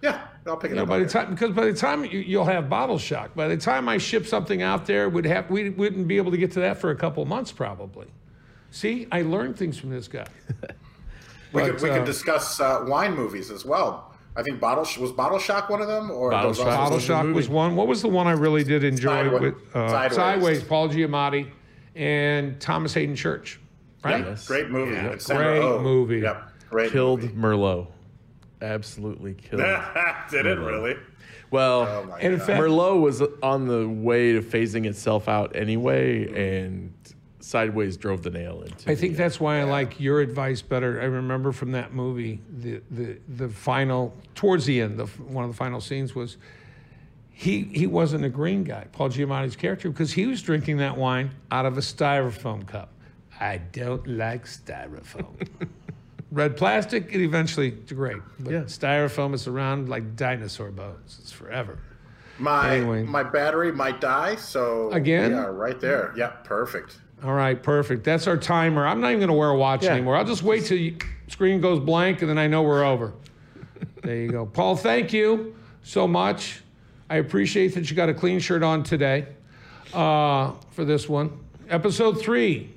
Yeah, 0.04 0.28
I'll 0.46 0.58
pick 0.58 0.72
it 0.72 0.74
You 0.74 0.76
know, 0.76 0.84
up. 0.84 0.90
by 0.90 1.00
the 1.00 1.06
time, 1.08 1.30
because 1.32 1.52
by 1.52 1.64
the 1.64 1.74
time 1.74 2.04
you, 2.04 2.20
you'll 2.20 2.44
have 2.44 2.70
bottle 2.70 3.00
shock. 3.00 3.34
By 3.36 3.48
the 3.48 3.56
time 3.56 3.88
I 3.88 3.98
ship 3.98 4.28
something 4.28 4.62
out 4.62 4.86
there, 4.86 5.08
would 5.08 5.24
have 5.26 5.50
we 5.50 5.70
wouldn't 5.70 6.10
be 6.10 6.18
able 6.18 6.30
to 6.32 6.38
get 6.38 6.52
to 6.52 6.60
that 6.60 6.78
for 6.78 6.92
a 6.92 6.96
couple 6.96 7.24
months 7.26 7.54
probably. 7.54 8.08
See, 8.70 9.08
I 9.14 9.22
learned 9.22 9.56
things 9.56 9.78
from 9.80 9.92
this 9.92 10.10
guy. 10.10 10.26
we 11.54 11.62
but, 11.62 11.72
could 11.72 11.82
we 11.82 11.90
uh, 11.90 11.96
could 11.98 12.06
discuss 12.06 12.60
uh, 12.60 12.84
wine 12.86 13.16
movies 13.16 13.50
as 13.50 13.64
well. 13.64 14.14
I 14.36 14.44
think 14.44 14.60
bottle 14.60 14.84
Sh- 14.84 14.98
was 14.98 15.14
Bottle 15.14 15.40
Shock 15.40 15.70
one 15.70 15.80
of 15.80 15.88
them, 15.88 16.12
or 16.12 16.32
Bottle 16.32 16.50
those 16.50 16.58
Shock 16.58 16.66
Bottle 16.66 16.96
was 16.96 17.04
Shock 17.06 17.26
was 17.34 17.48
one. 17.48 17.78
What 17.78 17.88
was 17.88 18.02
the 18.02 18.10
one 18.10 18.28
I 18.28 18.32
really 18.32 18.66
did 18.66 18.84
enjoy 18.84 19.24
Sideways. 19.30 19.42
with 19.42 19.76
uh, 19.76 19.88
Sideways. 19.90 20.16
Sideways, 20.18 20.64
Paul 20.66 20.90
Giamatti 20.90 21.50
and 21.96 22.60
Thomas 22.60 22.94
Haden 22.94 23.16
Church, 23.16 23.62
right? 24.04 24.26
Yeah, 24.26 24.36
great 24.48 24.70
movie. 24.70 24.96
Yeah. 24.96 25.16
Great 25.28 25.62
Oh. 25.62 25.80
movie. 25.80 26.20
Yep, 26.20 26.50
great 26.70 26.92
killed 26.92 27.22
movie. 27.22 27.36
Merlot. 27.36 27.88
Absolutely 28.64 29.34
killed. 29.50 29.62
It. 29.62 29.82
Did 30.32 30.46
it 30.46 30.58
really? 30.58 30.96
Well, 31.52 31.82
Oh 31.82 32.16
in 32.16 32.38
god! 32.38 32.48
fact, 32.48 32.62
Merlot 32.62 33.00
was 33.02 33.22
on 33.44 33.68
the 33.68 33.88
way 33.88 34.34
to 34.34 34.42
phasing 34.42 34.86
itself 34.88 35.28
out 35.28 35.56
anyway, 35.56 36.26
mm. 36.26 36.66
and 36.66 36.94
Sideways 37.42 37.98
drove 37.98 38.24
the 38.24 38.32
nail 38.32 38.62
into. 38.62 38.90
I 38.90 38.96
think 38.96 39.18
that's 39.18 39.40
why 39.40 39.60
I 39.60 39.64
like 39.64 40.00
your 40.00 40.22
advice 40.22 40.62
better. 40.62 41.02
I 41.02 41.06
remember 41.06 41.52
from 41.52 41.74
that 41.74 41.94
movie 41.94 42.40
the 42.50 42.82
the 42.90 43.20
the 43.28 43.50
final 43.50 44.16
towards 44.34 44.66
the 44.66 44.82
end, 44.82 44.98
the 44.98 45.06
one 45.06 45.44
of 45.44 45.52
the 45.52 45.58
final 45.58 45.82
scenes 45.82 46.16
was 46.16 46.38
he 47.30 47.64
he 47.74 47.86
wasn't 47.86 48.24
a 48.24 48.30
green 48.30 48.64
guy, 48.64 48.88
Paul 48.92 49.10
Giamatti's 49.10 49.56
character, 49.58 49.90
because 49.90 50.14
he 50.14 50.26
was 50.26 50.42
drinking 50.42 50.78
that 50.78 50.98
wine 50.98 51.32
out 51.52 51.66
of 51.66 51.78
a 51.78 51.82
styrofoam 51.82 52.66
cup. 52.66 52.94
I 53.40 53.58
don't 53.58 54.08
like 54.08 54.46
styrofoam. 54.46 55.48
Red 56.34 56.58
plastic, 56.58 57.10
it 57.14 57.22
eventually 57.22 57.72
degrades. 57.86 58.22
But 58.40 58.52
Yeah. 58.54 58.60
styrofoam 58.62 59.36
is 59.36 59.46
around 59.48 59.88
like 59.88 60.16
dinosaur 60.16 60.72
bones. 60.72 61.20
It's 61.22 61.32
forever. 61.32 61.78
My 62.40 62.78
Anyway. 62.78 63.04
my 63.04 63.22
battery 63.22 63.72
might 63.72 64.02
die, 64.02 64.36
so 64.36 64.90
Again? 64.92 65.30
yeah, 65.32 65.46
right 65.46 65.80
there. 65.80 66.12
Yeah, 66.18 66.30
perfect. 66.44 66.98
All 67.24 67.34
right, 67.36 67.62
perfect. 67.62 68.04
That's 68.04 68.26
our 68.26 68.36
timer. 68.38 68.86
I'm 68.88 69.00
not 69.00 69.10
even 69.10 69.20
going 69.20 69.28
to 69.30 69.36
wear 69.36 69.50
a 69.52 69.56
watch 69.58 69.84
Yeah. 69.84 69.92
anymore. 69.94 70.16
I'll 70.18 70.26
just 70.26 70.42
wait 70.42 70.66
till 70.66 70.78
you, 70.80 70.96
screen 71.28 71.62
goes 71.62 71.80
blank, 71.80 72.22
and 72.22 72.30
then 72.30 72.40
I 72.40 72.48
know 72.48 72.64
we're 72.64 72.84
over. 72.84 73.14
there 74.02 74.16
you 74.18 74.30
go, 74.30 74.46
Paul. 74.48 74.76
Thank 74.76 75.14
you 75.14 75.54
so 75.84 76.08
much. 76.08 76.62
I 77.12 77.18
appreciate 77.18 77.76
that 77.76 77.90
you 77.92 77.96
got 77.96 78.10
a 78.10 78.14
clean 78.14 78.40
shirt 78.40 78.64
on 78.64 78.82
today 78.82 79.28
uh, 79.94 80.52
for 80.72 80.84
this 80.84 81.08
one. 81.08 81.30
Episode 81.70 82.20
three, 82.20 82.72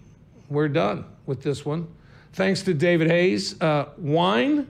we're 0.50 0.68
done 0.68 1.04
with 1.24 1.42
this 1.42 1.64
one. 1.64 1.88
Thanks 2.36 2.60
to 2.64 2.74
David 2.74 3.08
Hayes. 3.08 3.58
Uh, 3.62 3.86
wine 3.96 4.66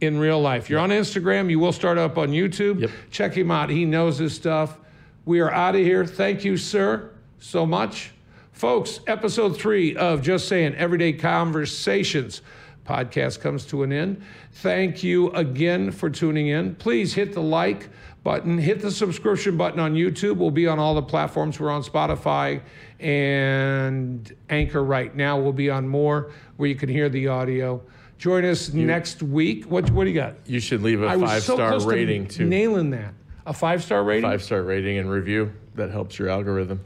in 0.00 0.18
real 0.18 0.40
life. 0.40 0.70
You're 0.70 0.80
on 0.80 0.88
Instagram. 0.88 1.50
You 1.50 1.58
will 1.58 1.70
start 1.70 1.98
up 1.98 2.16
on 2.16 2.28
YouTube. 2.30 2.80
Yep. 2.80 2.90
Check 3.10 3.34
him 3.34 3.50
out. 3.50 3.68
He 3.68 3.84
knows 3.84 4.16
his 4.16 4.34
stuff. 4.34 4.78
We 5.26 5.40
are 5.40 5.52
out 5.52 5.74
of 5.74 5.82
here. 5.82 6.06
Thank 6.06 6.46
you, 6.46 6.56
sir, 6.56 7.10
so 7.38 7.66
much. 7.66 8.12
Folks, 8.52 9.00
episode 9.06 9.54
three 9.54 9.94
of 9.96 10.22
Just 10.22 10.48
Saying 10.48 10.74
Everyday 10.76 11.12
Conversations 11.12 12.40
podcast 12.86 13.42
comes 13.42 13.66
to 13.66 13.82
an 13.82 13.92
end. 13.92 14.22
Thank 14.54 15.02
you 15.02 15.30
again 15.32 15.90
for 15.90 16.08
tuning 16.08 16.46
in. 16.46 16.74
Please 16.76 17.12
hit 17.12 17.34
the 17.34 17.42
like 17.42 17.90
button, 18.22 18.58
hit 18.58 18.80
the 18.80 18.90
subscription 18.90 19.56
button 19.56 19.80
on 19.80 19.94
YouTube. 19.94 20.36
We'll 20.36 20.50
be 20.50 20.66
on 20.66 20.78
all 20.78 20.94
the 20.94 21.02
platforms. 21.02 21.58
We're 21.58 21.70
on 21.70 21.82
Spotify 21.82 22.60
and 22.98 24.30
Anchor 24.48 24.82
right 24.84 25.14
now. 25.14 25.38
We'll 25.38 25.52
be 25.52 25.70
on 25.70 25.88
more 25.88 26.32
where 26.56 26.68
you 26.68 26.74
can 26.74 26.88
hear 26.88 27.08
the 27.08 27.28
audio. 27.28 27.82
Join 28.18 28.44
us 28.44 28.72
next 28.72 29.22
week. 29.22 29.64
What, 29.64 29.90
what 29.90 30.04
do 30.04 30.10
you 30.10 30.16
got? 30.16 30.34
you 30.46 30.60
should 30.60 30.82
leave 30.82 31.02
a 31.02 31.08
I 31.08 31.18
five 31.18 31.42
so 31.42 31.54
star 31.54 31.70
close 31.70 31.86
rating 31.86 32.26
to 32.28 32.38
too. 32.38 32.46
nailing 32.46 32.90
that. 32.90 33.14
A 33.46 33.54
five 33.54 33.82
star 33.82 34.04
rating? 34.04 34.28
Five 34.28 34.42
star 34.42 34.62
rating 34.62 34.98
and 34.98 35.10
review 35.10 35.52
that 35.74 35.90
helps 35.90 36.18
your 36.18 36.28
algorithm. 36.28 36.80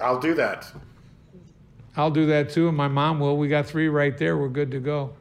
I'll 0.00 0.18
do 0.18 0.34
that. 0.34 0.70
I'll 1.96 2.10
do 2.10 2.26
that 2.26 2.50
too, 2.50 2.66
and 2.68 2.76
my 2.76 2.88
mom 2.88 3.20
will. 3.20 3.36
We 3.36 3.46
got 3.48 3.66
three 3.66 3.88
right 3.88 4.16
there. 4.18 4.36
We're 4.36 4.48
good 4.48 4.72
to 4.72 4.80
go. 4.80 5.12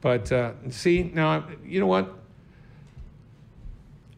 But 0.00 0.30
uh, 0.32 0.52
see, 0.70 1.10
now, 1.14 1.44
you 1.64 1.80
know 1.80 1.86
what? 1.86 2.14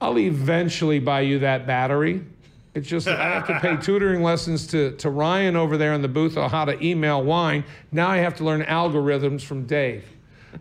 I'll 0.00 0.18
eventually 0.18 0.98
buy 0.98 1.20
you 1.20 1.40
that 1.40 1.66
battery. 1.66 2.24
It's 2.74 2.88
just 2.88 3.06
I 3.06 3.40
have 3.40 3.46
to 3.48 3.60
pay 3.60 3.76
tutoring 3.80 4.22
lessons 4.22 4.66
to, 4.68 4.92
to 4.96 5.10
Ryan 5.10 5.56
over 5.56 5.76
there 5.76 5.92
in 5.92 6.02
the 6.02 6.08
booth 6.08 6.36
on 6.36 6.50
how 6.50 6.64
to 6.64 6.82
email 6.84 7.22
wine. 7.22 7.64
Now 7.90 8.08
I 8.08 8.18
have 8.18 8.36
to 8.36 8.44
learn 8.44 8.62
algorithms 8.62 9.42
from 9.42 9.66
Dave. 9.66 10.04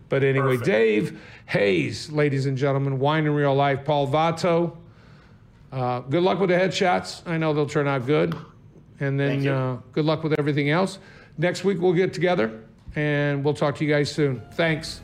But 0.08 0.22
anyway, 0.22 0.56
Perfect. 0.58 0.64
Dave 0.64 1.22
Hayes, 1.46 2.10
ladies 2.10 2.46
and 2.46 2.56
gentlemen, 2.56 2.98
wine 2.98 3.26
in 3.26 3.34
real 3.34 3.54
life. 3.54 3.84
Paul 3.84 4.08
Vato. 4.08 4.76
Uh, 5.70 6.00
good 6.00 6.22
luck 6.22 6.38
with 6.38 6.50
the 6.50 6.56
headshots. 6.56 7.26
I 7.26 7.38
know 7.38 7.54
they'll 7.54 7.66
turn 7.66 7.88
out 7.88 8.06
good. 8.06 8.36
And 9.00 9.18
then 9.18 9.46
uh, 9.48 9.78
good 9.92 10.04
luck 10.04 10.22
with 10.22 10.38
everything 10.38 10.70
else. 10.70 10.98
Next 11.38 11.64
week 11.64 11.80
we'll 11.80 11.94
get 11.94 12.12
together 12.12 12.60
and 12.94 13.42
we'll 13.42 13.54
talk 13.54 13.76
to 13.76 13.84
you 13.84 13.92
guys 13.92 14.12
soon. 14.12 14.42
Thanks. 14.52 15.00